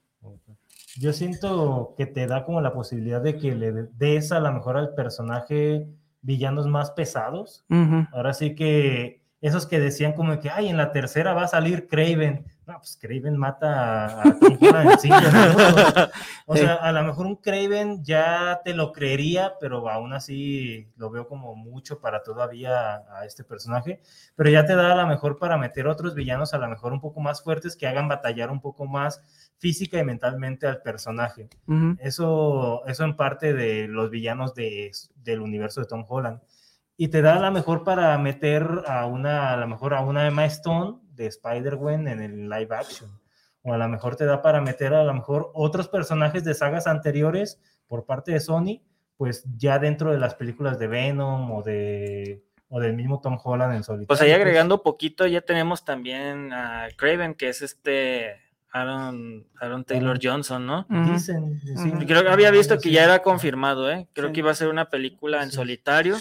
Yo 0.97 1.13
siento 1.13 1.95
que 1.99 2.07
te 2.07 2.27
da 2.29 2.45
como 2.45 2.61
la 2.61 2.73
posibilidad 2.73 3.21
de 3.21 3.37
que 3.37 3.55
le 3.57 3.73
des 3.73 4.31
a 4.31 4.39
lo 4.39 4.53
mejor 4.53 4.77
al 4.77 4.95
personaje 4.95 5.89
villanos 6.23 6.69
más 6.69 6.93
pesados. 6.93 7.65
Ahora 8.13 8.33
sí 8.33 8.55
que 8.55 9.24
esos 9.45 9.67
que 9.67 9.79
decían 9.79 10.15
como 10.15 10.41
que, 10.41 10.49
ay, 10.49 10.71
en 10.71 10.79
la 10.79 10.91
tercera 10.91 11.35
va 11.35 11.43
a 11.43 11.49
salir 11.49 11.87
Craven. 11.87 12.47
No, 12.67 12.79
pues 12.79 12.97
Craven 12.99 13.37
mata 13.37 14.23
a, 14.23 14.39
Tom 14.39 14.57
Holland. 14.59 14.99
O 16.47 16.57
sea, 16.57 16.77
a 16.77 16.93
lo 16.93 17.03
mejor 17.03 17.27
un 17.27 17.37
Craven 17.37 18.03
ya 18.03 18.63
te 18.65 18.73
lo 18.73 18.91
creería, 18.91 19.53
pero 19.61 19.87
aún 19.91 20.15
así 20.15 20.89
lo 20.97 21.11
veo 21.11 21.29
como 21.29 21.55
mucho 21.57 22.01
para 22.01 22.23
todavía 22.23 23.05
a 23.15 23.27
este 23.27 23.45
personaje. 23.45 24.01
Pero 24.35 24.49
ya 24.49 24.65
te 24.65 24.75
da 24.75 24.93
a 24.93 25.03
lo 25.03 25.07
mejor 25.07 25.39
para 25.39 25.59
meter 25.59 25.89
otros 25.89 26.15
villanos 26.15 26.55
a 26.55 26.59
lo 26.59 26.67
mejor 26.67 26.95
un 26.95 27.03
poco 27.03 27.21
más 27.21 27.43
fuertes 27.43 27.77
que 27.77 27.87
hagan 27.87 28.09
batallar 28.09 28.51
un 28.51 28.63
poco 28.63 28.87
más 28.87 29.23
física 29.59 29.99
y 29.99 30.05
mentalmente 30.05 30.67
al 30.67 30.81
personaje. 30.81 31.51
Eso, 31.99 32.83
eso 32.87 33.05
en 33.05 33.15
parte 33.15 33.53
de 33.53 33.89
los 33.89 34.09
villanos 34.09 34.55
de, 34.55 34.91
del 35.17 35.43
universo 35.43 35.83
de 35.83 35.87
Tom 35.87 36.07
Holland. 36.09 36.41
Y 36.97 37.09
te 37.09 37.23
da 37.23 37.37
a 37.37 37.41
lo 37.41 37.51
mejor 37.51 37.83
para 37.85 38.17
meter 38.19 38.67
a 38.87 39.07
una, 39.07 39.53
a 39.53 39.57
lo 39.57 39.67
mejor 39.67 39.95
a 39.95 40.01
una 40.01 40.27
Emma 40.27 40.45
Stone 40.47 41.01
de 41.13 41.27
Spider-Gwen 41.27 42.07
en 42.09 42.21
el 42.21 42.49
live 42.49 42.75
action. 42.75 43.11
O 43.63 43.73
a 43.73 43.79
lo 43.79 43.89
mejor 43.89 44.17
te 44.17 44.27
da 44.27 44.43
para 44.43 44.61
meter 44.61 44.95
a 44.95 45.05
lo 45.05 45.15
mejor 45.15 45.51
otros 45.55 45.89
personajes 45.89 46.45
de 46.45 46.55
sagas 46.55 46.87
anteriores 46.87 47.61
por 47.87 48.05
parte 48.05 48.33
de 48.33 48.41
Sony, 48.41 48.83
pues 49.17 49.45
ya 49.57 49.79
dentro 49.79 50.13
de 50.13 50.19
las 50.19 50.35
películas 50.35 50.79
de 50.79 50.87
Venom 50.87 51.51
o 51.51 51.63
de 51.63 52.45
o 52.69 52.81
del 52.81 52.95
mismo 52.95 53.21
Tom 53.21 53.39
Holland 53.43 53.75
en 53.75 53.85
solitario. 53.85 54.09
Pues 54.09 54.21
ahí 54.21 54.33
agregando 54.33 54.83
poquito, 54.83 55.27
ya 55.27 55.43
tenemos 55.43 55.85
también 55.85 56.53
a 56.53 56.89
Craven, 56.97 57.35
que 57.35 57.49
es 57.49 57.63
este 57.63 58.44
Aaron, 58.75 59.47
Aaron 59.61 59.85
Taylor 59.85 60.19
Johnson, 60.21 60.67
¿no? 60.67 60.85
Dicen. 61.13 61.61
Creo 62.09 62.23
que 62.25 62.29
había 62.29 62.51
visto 62.51 62.77
que 62.79 62.91
ya 62.91 63.05
era 63.05 63.23
confirmado, 63.23 63.89
¿eh? 63.89 64.09
Creo 64.15 64.29
Sí. 64.29 64.33
que 64.33 64.41
iba 64.41 64.51
a 64.51 64.55
ser 64.55 64.67
una 64.69 64.91
película 64.91 65.45
en 65.45 65.51
Sí. 65.51 65.57
solitario, 65.57 66.17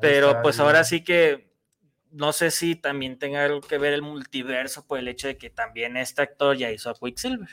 pero 0.00 0.28
está, 0.30 0.42
pues 0.42 0.56
ya. 0.56 0.62
ahora 0.64 0.84
sí 0.84 1.04
que 1.04 1.52
no 2.12 2.32
sé 2.32 2.50
si 2.50 2.76
también 2.76 3.18
tenga 3.18 3.44
algo 3.44 3.60
que 3.60 3.76
ver 3.76 3.92
el 3.92 4.00
multiverso 4.00 4.86
por 4.86 4.98
el 4.98 5.06
hecho 5.08 5.28
de 5.28 5.36
que 5.36 5.50
también 5.50 5.98
este 5.98 6.22
actor 6.22 6.56
ya 6.56 6.70
hizo 6.70 6.88
a 6.88 6.94
Quicksilver. 6.94 7.48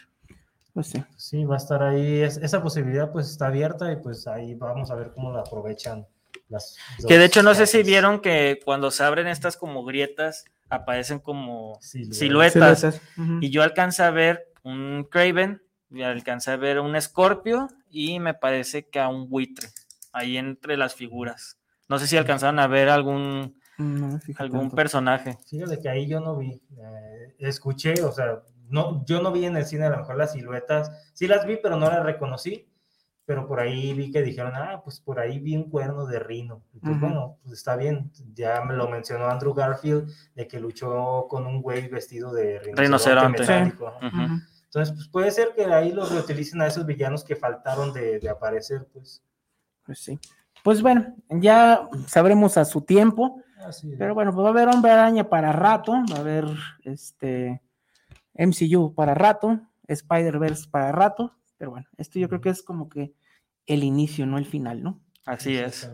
Pues 0.74 0.88
sí. 0.88 1.04
Sí, 1.18 1.44
va 1.44 1.56
a 1.56 1.58
estar 1.58 1.84
ahí. 1.84 2.22
es- 2.22 2.38
esa 2.38 2.64
posibilidad 2.64 3.12
pues 3.12 3.30
está 3.30 3.48
abierta 3.48 3.92
y 3.92 3.98
pues 3.98 4.26
ahí 4.26 4.56
vamos 4.56 4.90
a 4.90 4.96
ver 4.96 5.12
cómo 5.14 5.34
la 5.34 5.42
aprovechan 5.42 6.08
las 6.48 6.78
Que 7.08 7.18
de 7.18 7.26
hecho 7.26 7.44
no 7.44 7.54
sé 7.56 7.68
si 7.68 7.84
vieron 7.84 8.22
que 8.22 8.60
cuando 8.64 8.90
se 8.90 9.04
abren 9.04 9.28
estas 9.28 9.58
como 9.58 9.84
grietas 9.84 10.46
aparecen 10.76 11.20
como 11.20 11.78
Siluetas. 11.82 13.02
Y 13.42 13.50
yo 13.50 13.64
alcancé 13.64 14.04
a 14.04 14.12
ver 14.12 14.48
un 14.64 15.08
Craven, 15.10 15.62
y 15.90 16.02
alcancé 16.02 16.52
a 16.52 16.58
ver 16.58 16.80
un 16.80 17.00
Scorpio 17.00 17.68
y 17.90 18.20
me 18.20 18.34
parece 18.34 18.88
que 18.90 19.00
a 19.00 19.08
un 19.10 19.30
buitre, 19.30 19.68
ahí 20.12 20.38
entre 20.38 20.76
las 20.78 20.96
figuras. 20.96 21.58
No 21.88 22.00
sé 22.00 22.08
si 22.08 22.18
alcanzaron 22.18 22.60
a 22.60 22.68
ver 22.68 22.90
algún, 22.90 23.60
No 23.78 24.20
algún 24.38 24.62
tanto. 24.62 24.76
personaje. 24.76 25.38
Fíjate 25.48 25.80
que 25.80 25.90
ahí 25.90 26.08
yo 26.08 26.20
no 26.20 26.38
vi. 26.38 26.62
eh, 26.78 27.36
escuché, 27.40 28.02
o 28.02 28.12
sea, 28.12 28.42
no, 28.70 29.06
yo 29.06 29.22
no 29.22 29.32
vi 29.32 29.46
en 29.46 29.58
el 29.58 29.66
cine 29.66 29.86
a 29.86 29.90
lo 29.90 29.98
mejor 29.98 30.18
las 30.18 30.32
siluetas. 30.34 30.92
Sí 31.14 31.28
las 31.28 31.46
vi, 31.46 31.58
pero 31.62 31.76
no 31.78 31.88
las 31.90 32.04
reconocí. 32.04 32.68
Pero 33.26 33.48
por 33.48 33.60
ahí 33.62 33.94
vi 33.94 34.12
que 34.12 34.22
dijeron, 34.22 34.52
ah, 34.56 34.82
pues 34.84 35.00
por 35.00 35.18
ahí 35.20 35.40
vi 35.40 35.56
un 35.56 35.70
cuerno 35.70 36.06
de 36.06 36.20
rino. 36.20 36.62
Y 36.74 36.80
pues 36.80 37.00
bueno, 37.00 37.38
pues 37.42 37.54
está 37.54 37.78
bien. 37.78 38.12
Ya 38.34 38.62
me 38.66 38.74
lo 38.74 38.90
mencionó 38.90 39.28
Andrew 39.28 39.54
Garfield 39.54 40.12
de 40.36 40.48
que 40.48 40.60
luchó 40.60 41.28
con 41.30 41.48
un 41.48 41.62
güey 41.62 41.88
vestido 41.88 42.34
de 42.34 42.60
rinoceronte, 42.60 42.82
Rinoceronte. 42.82 43.42
metálico. 43.42 43.94
Ujú. 44.06 44.42
Entonces, 44.66 44.96
pues 44.96 45.08
puede 45.08 45.32
ser 45.32 45.54
que 45.56 45.66
ahí 45.66 45.94
los 45.94 46.12
reutilicen 46.12 46.62
a 46.62 46.68
esos 46.68 46.86
villanos 46.86 47.24
que 47.24 47.36
faltaron 47.38 47.94
de, 47.94 48.20
de 48.20 48.30
aparecer, 48.30 48.88
pues. 48.92 49.24
Pues 49.86 50.00
sí. 50.00 50.20
Pues 50.64 50.82
bueno, 50.82 51.16
ya 51.30 51.88
sabremos 52.08 52.58
a 52.58 52.66
su 52.66 52.82
tiempo. 52.82 53.42
Así. 53.66 53.96
Pero 53.98 54.14
bueno, 54.16 54.34
pues 54.34 54.44
va 54.44 54.50
a 54.50 54.52
haber 54.52 54.68
Hombre 54.68 54.92
Araña 54.92 55.30
para 55.30 55.54
rato, 55.54 55.94
va 56.12 56.18
a 56.18 56.20
haber 56.20 56.46
este 56.84 57.62
MCU 58.34 58.94
para 58.94 59.14
rato, 59.14 59.62
Spider-Verse 59.88 60.68
para 60.70 60.92
rato, 60.92 61.34
pero 61.64 61.72
bueno, 61.72 61.88
esto 61.98 62.20
yo 62.20 62.28
creo 62.28 62.42
que 62.42 62.50
es 62.50 62.62
como 62.62 62.90
que 62.90 63.14
el 63.68 63.86
inicio, 63.86 64.26
no 64.26 64.38
el 64.38 64.46
final, 64.46 64.84
¿no? 64.84 65.00
Así 65.26 65.56
es. 65.56 65.90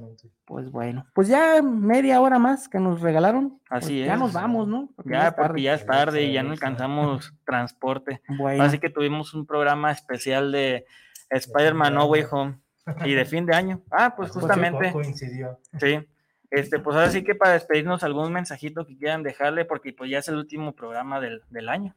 Pues 0.46 0.72
bueno, 0.72 1.06
pues 1.14 1.28
ya 1.28 1.62
media 1.62 2.20
hora 2.22 2.40
más 2.40 2.68
que 2.68 2.80
nos 2.80 3.02
regalaron. 3.02 3.60
pues 3.70 3.84
Así 3.86 4.00
Ya 4.04 4.16
es. 4.16 4.20
nos 4.20 4.34
vamos, 4.34 4.68
¿no? 4.68 4.90
Porque 4.96 5.12
Ya, 5.12 5.30
tarde. 5.30 5.36
porque 5.48 5.62
ya 5.62 5.76
es 5.76 5.86
tarde 5.86 6.24
y 6.24 6.34
ya 6.34 6.42
no 6.42 6.54
alcanzamos 6.54 7.36
transporte. 7.46 8.24
Bueno, 8.36 8.64
Así 8.64 8.80
que 8.80 8.90
tuvimos 8.90 9.36
un 9.36 9.46
programa 9.46 9.92
especial 9.92 10.52
de 10.52 10.88
Spider-Man 11.30 11.94
No 11.94 12.06
Way 12.06 12.24
Home 12.32 12.58
y 13.06 13.14
de 13.14 13.26
fin 13.26 13.46
de 13.46 13.56
año. 13.56 13.84
Ah, 13.92 14.16
pues 14.18 14.32
justamente. 14.32 14.92
Coincidió. 14.92 15.60
Sí. 15.80 16.00
Este, 16.50 16.80
pues 16.80 16.96
ahora 16.96 17.12
sí 17.12 17.24
que 17.24 17.36
para 17.36 17.54
despedirnos, 17.54 18.04
algún 18.04 18.34
mensajito 18.34 18.88
que 18.88 18.98
quieran 18.98 19.22
dejarle, 19.22 19.66
porque 19.66 19.94
pues 19.94 20.10
ya 20.10 20.18
es 20.18 20.28
el 20.30 20.36
último 20.38 20.74
programa 20.74 21.20
del, 21.20 21.44
del 21.52 21.70
año. 21.70 21.96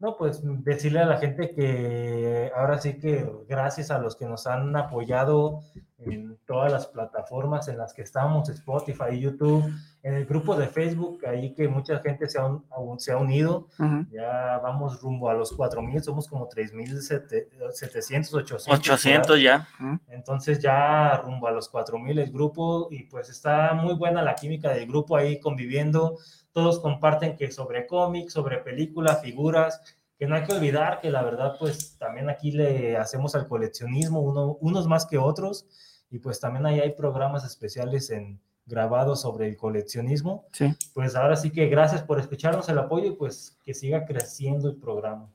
No, 0.00 0.16
pues 0.16 0.40
decirle 0.64 1.00
a 1.00 1.06
la 1.06 1.18
gente 1.18 1.52
que 1.52 2.50
ahora 2.56 2.78
sí 2.78 2.98
que 2.98 3.30
gracias 3.46 3.90
a 3.90 3.98
los 3.98 4.16
que 4.16 4.24
nos 4.24 4.46
han 4.46 4.74
apoyado 4.74 5.60
en 6.00 6.38
todas 6.46 6.72
las 6.72 6.86
plataformas 6.86 7.68
en 7.68 7.76
las 7.78 7.92
que 7.94 8.02
estamos, 8.02 8.48
Spotify, 8.48 9.18
YouTube, 9.20 9.64
en 10.02 10.14
el 10.14 10.24
grupo 10.24 10.56
de 10.56 10.66
Facebook, 10.66 11.24
ahí 11.26 11.52
que 11.54 11.68
mucha 11.68 11.98
gente 12.00 12.26
se 12.28 12.38
ha, 12.38 12.46
un- 12.46 12.64
se 12.98 13.12
ha 13.12 13.18
unido, 13.18 13.68
ujú, 13.78 14.06
ya 14.10 14.58
vamos 14.62 15.00
rumbo 15.02 15.28
a 15.28 15.34
los 15.34 15.52
4.000, 15.56 16.02
somos 16.02 16.26
como 16.26 16.48
3.700, 16.48 18.34
800. 18.34 18.68
800 18.68 19.42
ya. 19.42 19.68
Entonces 20.08 20.58
ya 20.60 21.16
rumbo 21.18 21.46
a 21.48 21.50
los 21.52 21.68
4000 21.68 22.18
el 22.18 22.30
grupo 22.32 22.88
y 22.90 23.04
pues 23.04 23.28
está 23.28 23.74
muy 23.74 23.94
buena 23.94 24.22
la 24.22 24.34
química 24.34 24.70
del 24.72 24.86
grupo 24.86 25.16
ahí 25.16 25.38
conviviendo. 25.40 26.18
Todos 26.52 26.80
comparten 26.80 27.36
que 27.36 27.50
sobre 27.52 27.86
cómics, 27.86 28.32
sobre 28.32 28.58
películas, 28.58 29.20
figuras, 29.22 29.80
que 30.20 30.26
no 30.26 30.34
hay 30.36 30.44
que 30.44 30.52
olvidar 30.52 31.00
que 31.00 31.10
la 31.10 31.22
verdad 31.22 31.56
pues 31.58 31.96
también 31.98 32.28
aquí 32.28 32.52
le 32.52 32.96
hacemos 32.98 33.34
al 33.34 33.48
coleccionismo, 33.48 34.20
uno- 34.20 34.58
unos 34.60 34.86
más 34.86 35.06
que 35.06 35.16
otros 35.16 35.66
y 36.10 36.18
pues 36.18 36.38
también 36.38 36.66
ahí 36.66 36.78
hay 36.78 36.92
programas 36.92 37.42
especiales 37.44 38.10
en 38.10 38.38
grabados 38.66 39.22
sobre 39.22 39.48
el 39.48 39.56
coleccionismo. 39.56 40.44
sí. 40.52 40.74
Pues 40.92 41.16
ahora 41.16 41.36
sí 41.36 41.50
que 41.50 41.68
gracias 41.68 42.02
por 42.02 42.20
escucharnos 42.20 42.68
el 42.68 42.78
apoyo 42.78 43.06
y 43.06 43.12
pues 43.16 43.56
que 43.64 43.72
siga 43.72 44.04
creciendo 44.04 44.68
el 44.68 44.76
programa. 44.76 45.30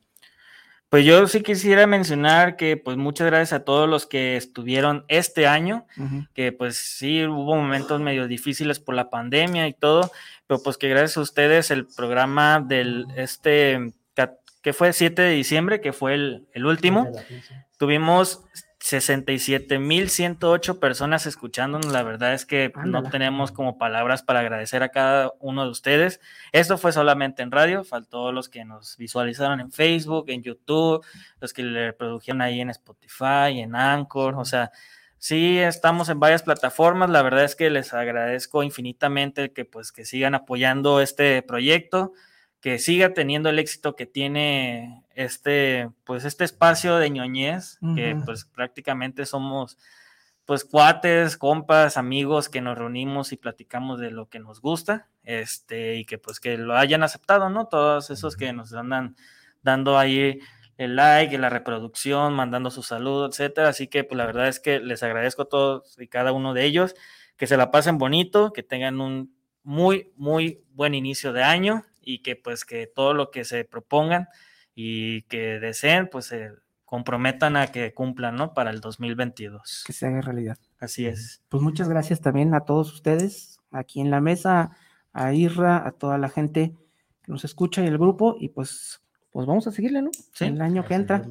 Pues 0.89 1.03
yo 1.03 1.27
sí 1.27 1.41
quisiera 1.41 1.87
mencionar 1.87 2.55
que 2.55 2.77
pues 2.77 2.95
muchas 2.95 3.25
gracias 3.25 3.53
a 3.53 3.65
todos 3.65 3.89
los 3.89 4.05
que 4.05 4.37
estuvieron 4.37 5.03
este 5.07 5.47
año, 5.47 5.87
ujú, 5.97 6.27
que 6.35 6.51
pues 6.51 6.77
sí 6.77 7.25
hubo 7.25 7.55
momentos 7.55 7.99
medio 8.01 8.27
difíciles 8.27 8.79
por 8.79 8.93
la 8.93 9.09
pandemia 9.09 9.67
y 9.67 9.73
todo, 9.73 10.11
pero 10.45 10.61
pues 10.61 10.77
que 10.77 10.87
gracias 10.89 11.17
a 11.17 11.21
ustedes 11.21 11.71
el 11.71 11.87
programa 11.87 12.59
del 12.59 13.07
este 13.17 13.93
que 14.65 14.73
fue 14.73 14.91
7 14.93 15.21
de 15.21 15.29
diciembre, 15.29 15.79
que 15.79 15.93
fue 15.93 16.15
el, 16.15 16.47
el 16.53 16.65
último, 16.65 17.11
tuvimos 17.77 18.41
67.108 18.79 20.79
personas 20.79 21.27
escuchándonos. 21.27 21.93
La 21.93 22.01
verdad 22.01 22.33
es 22.33 22.47
que 22.47 22.73
no 22.83 23.03
tenemos 23.03 23.51
como 23.51 23.77
palabras 23.77 24.23
para 24.23 24.39
agradecer 24.39 24.81
a 24.81 24.89
cada 24.89 25.31
uno 25.39 25.65
de 25.65 25.69
ustedes. 25.69 26.19
Esto 26.51 26.79
fue 26.79 26.93
solamente 26.93 27.43
en 27.43 27.51
radio, 27.51 27.83
faltó 27.83 28.31
los 28.31 28.49
que 28.49 28.65
nos 28.65 28.97
visualizaron 28.97 29.59
en 29.59 29.71
Facebook, 29.71 30.25
en 30.29 30.41
YouTube, 30.41 31.05
los 31.39 31.53
que 31.53 31.61
le 31.61 31.91
reprodujeron 31.91 32.41
ahí 32.41 32.59
en 32.59 32.71
Spotify, 32.71 33.59
en 33.59 33.75
Anchor, 33.75 34.33
o 34.33 34.45
sea, 34.45 34.71
sí 35.19 35.59
estamos 35.59 36.09
en 36.09 36.19
varias 36.19 36.41
plataformas. 36.41 37.11
La 37.11 37.21
verdad 37.21 37.43
es 37.43 37.55
que 37.55 37.69
les 37.69 37.93
agradezco 37.93 38.63
infinitamente 38.63 39.53
que 39.53 39.63
pues 39.63 39.91
que 39.91 40.05
sigan 40.05 40.33
apoyando 40.33 41.01
este 41.01 41.43
proyecto 41.43 42.13
que 42.65 42.79
siga 42.79 43.13
teniendo 43.13 43.49
el 43.49 43.59
éxito 43.59 43.95
que 43.95 44.07
tiene 44.07 45.03
este, 45.13 45.87
pues 46.03 46.25
este 46.25 46.45
espacio 46.45 46.97
de 46.97 47.11
ñoñez, 47.11 47.77
que 47.93 48.17
pues 48.25 48.45
prácticamente 48.45 49.27
somos 49.27 49.77
pues 50.45 50.65
cuates, 50.65 51.37
compas, 51.37 51.95
amigos 51.95 52.49
que 52.49 52.61
nos 52.61 52.75
reunimos 52.75 53.31
y 53.31 53.37
platicamos 53.37 53.99
de 53.99 54.09
lo 54.09 54.29
que 54.29 54.39
nos 54.39 54.61
gusta, 54.61 55.09
este, 55.21 55.97
y 55.97 56.05
que 56.05 56.17
pues 56.17 56.39
que 56.39 56.57
lo 56.57 56.75
hayan 56.75 57.03
aceptado, 57.03 57.51
¿no? 57.51 57.67
Todos 57.67 58.09
esos 58.09 58.35
que 58.35 58.51
nos 58.51 58.73
andan 58.73 59.15
dando 59.61 59.99
ahí 59.99 60.39
el 60.79 60.95
like, 60.95 61.37
la 61.37 61.51
reproducción, 61.51 62.33
mandando 62.33 62.71
su 62.71 62.81
saludo, 62.81 63.27
etcétera. 63.27 63.69
Así 63.69 63.87
que 63.87 64.03
pues 64.03 64.17
la 64.17 64.25
verdad 64.25 64.47
es 64.47 64.59
que 64.59 64.79
les 64.79 65.03
agradezco 65.03 65.43
a 65.43 65.49
todos 65.49 65.99
y 65.99 66.07
cada 66.07 66.31
uno 66.31 66.55
de 66.55 66.65
ellos, 66.65 66.95
que 67.37 67.45
se 67.45 67.57
la 67.57 67.69
pasen 67.69 67.99
bonito, 67.99 68.53
que 68.53 68.63
tengan 68.63 69.01
un 69.01 69.35
muy, 69.61 70.11
muy 70.15 70.63
buen 70.73 70.95
inicio 70.95 71.31
de 71.31 71.43
año 71.43 71.85
y 72.05 72.19
que 72.19 72.35
pues 72.37 72.63
que 72.63 72.87
todo 72.87 73.13
lo 73.13 73.31
que 73.31 73.43
se 73.43 73.65
propongan 73.65 74.29
y 74.73 75.23
que 75.23 75.59
deseen, 75.59 76.07
pues 76.09 76.25
se 76.25 76.51
comprometan 76.85 77.57
a 77.57 77.67
que 77.67 77.93
cumplan, 77.93 78.35
¿no? 78.35 78.53
Para 78.53 78.69
el 78.69 78.79
2022. 78.79 79.83
que 79.85 79.91
se 79.91 80.05
haga 80.05 80.21
realidad. 80.21 80.57
Así 80.79 81.05
es. 81.05 81.41
Pues 81.49 81.61
muchas 81.61 81.89
gracias 81.89 82.21
también 82.21 82.53
a 82.53 82.61
todos 82.61 82.93
ustedes 82.93 83.59
aquí 83.71 83.99
en 83.99 84.11
la 84.11 84.21
mesa, 84.21 84.77
a 85.11 85.33
Irra, 85.33 85.85
a 85.85 85.91
toda 85.91 86.17
la 86.17 86.29
gente 86.29 86.73
que 87.23 87.31
nos 87.31 87.43
escucha 87.43 87.83
y 87.83 87.87
el 87.87 87.97
grupo, 87.97 88.37
y 88.39 88.49
pues, 88.49 89.01
pues 89.31 89.45
vamos 89.45 89.67
a 89.67 89.71
seguirle, 89.71 90.01
¿no? 90.01 90.11
Sí. 90.33 90.45
El 90.45 90.61
año 90.61 90.85
que 90.85 90.93
entra. 90.93 91.25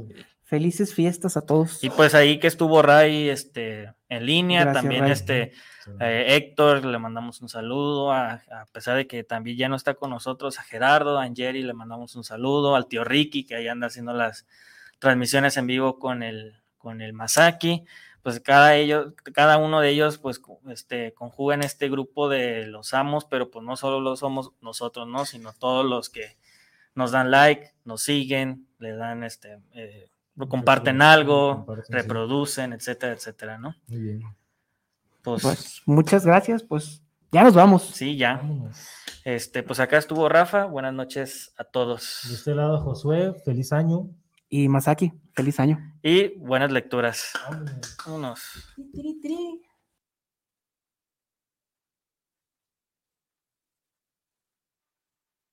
Felices 0.44 0.94
fiestas 0.94 1.38
a 1.38 1.46
todos. 1.46 1.82
Y 1.82 1.88
pues 1.88 2.14
ahí 2.14 2.38
que 2.38 2.46
estuvo 2.46 2.82
Ray 2.82 3.30
este, 3.30 3.94
en 4.10 4.26
línea, 4.26 4.64
Gracias, 4.64 4.82
también 4.82 5.02
Ray. 5.04 5.12
este 5.12 5.52
eh, 6.00 6.36
Héctor, 6.36 6.84
le 6.84 6.98
mandamos 6.98 7.40
un 7.40 7.48
saludo, 7.48 8.12
a, 8.12 8.42
a 8.50 8.66
pesar 8.72 8.96
de 8.96 9.06
que 9.06 9.24
también 9.24 9.56
ya 9.56 9.68
no 9.70 9.76
está 9.76 9.94
con 9.94 10.10
nosotros, 10.10 10.58
a 10.58 10.62
Gerardo, 10.62 11.18
a 11.18 11.24
Angeri 11.24 11.62
le 11.62 11.72
mandamos 11.72 12.14
un 12.14 12.24
saludo, 12.24 12.76
al 12.76 12.88
tío 12.88 13.04
Ricky, 13.04 13.44
que 13.44 13.56
ahí 13.56 13.68
anda 13.68 13.86
haciendo 13.86 14.12
las 14.12 14.46
transmisiones 14.98 15.56
en 15.56 15.66
vivo 15.66 15.98
con 15.98 16.22
el, 16.22 16.60
con 16.76 17.00
el 17.00 17.14
Masaki, 17.14 17.84
pues 18.22 18.40
cada, 18.40 18.76
ellos, 18.76 19.14
cada 19.32 19.56
uno 19.56 19.80
de 19.80 19.90
ellos 19.90 20.18
pues 20.18 20.42
este, 20.68 21.14
conjuga 21.14 21.54
en 21.54 21.62
este 21.62 21.88
grupo 21.88 22.28
de 22.28 22.66
los 22.66 22.92
amos, 22.92 23.24
pero 23.24 23.50
pues 23.50 23.64
no 23.64 23.76
solo 23.76 24.00
lo 24.00 24.16
somos 24.16 24.52
nosotros, 24.60 25.08
¿no? 25.08 25.24
Sino 25.24 25.54
todos 25.54 25.86
los 25.86 26.10
que 26.10 26.36
nos 26.94 27.12
dan 27.12 27.30
like, 27.30 27.72
nos 27.84 28.02
siguen, 28.02 28.68
le 28.78 28.94
dan 28.94 29.24
este... 29.24 29.58
eh, 29.72 30.10
comparten 30.48 31.00
algo, 31.02 31.56
comparten, 31.58 31.84
sí. 31.86 31.92
reproducen, 31.92 32.72
etcétera, 32.72 33.12
etcétera, 33.12 33.58
¿no? 33.58 33.74
Muy 33.86 34.00
bien. 34.00 34.22
Pues, 35.22 35.42
Pues 35.42 35.82
muchas 35.86 36.26
gracias, 36.26 36.62
pues 36.62 37.02
ya 37.32 37.42
nos 37.44 37.54
vamos. 37.54 37.82
sí, 37.82 38.16
ya. 38.16 38.36
Vámonos. 38.36 38.76
Este, 39.24 39.62
pues 39.62 39.80
acá 39.80 39.96
estuvo 39.96 40.28
Rafa. 40.28 40.66
Buenas 40.66 40.92
noches 40.92 41.54
a 41.56 41.64
De 41.64 41.70
todos. 41.72 42.24
este 42.26 42.54
lado, 42.54 42.78
Josué, 42.82 43.34
feliz 43.44 43.72
año. 43.72 44.10
Y 44.50 44.68
Masaki, 44.68 45.12
feliz 45.32 45.58
año. 45.58 45.78
Y 46.02 46.36
buenas 46.38 46.70
lecturas. 46.70 47.32
Vámonos. 47.48 47.96
Vámonos. 48.04 48.40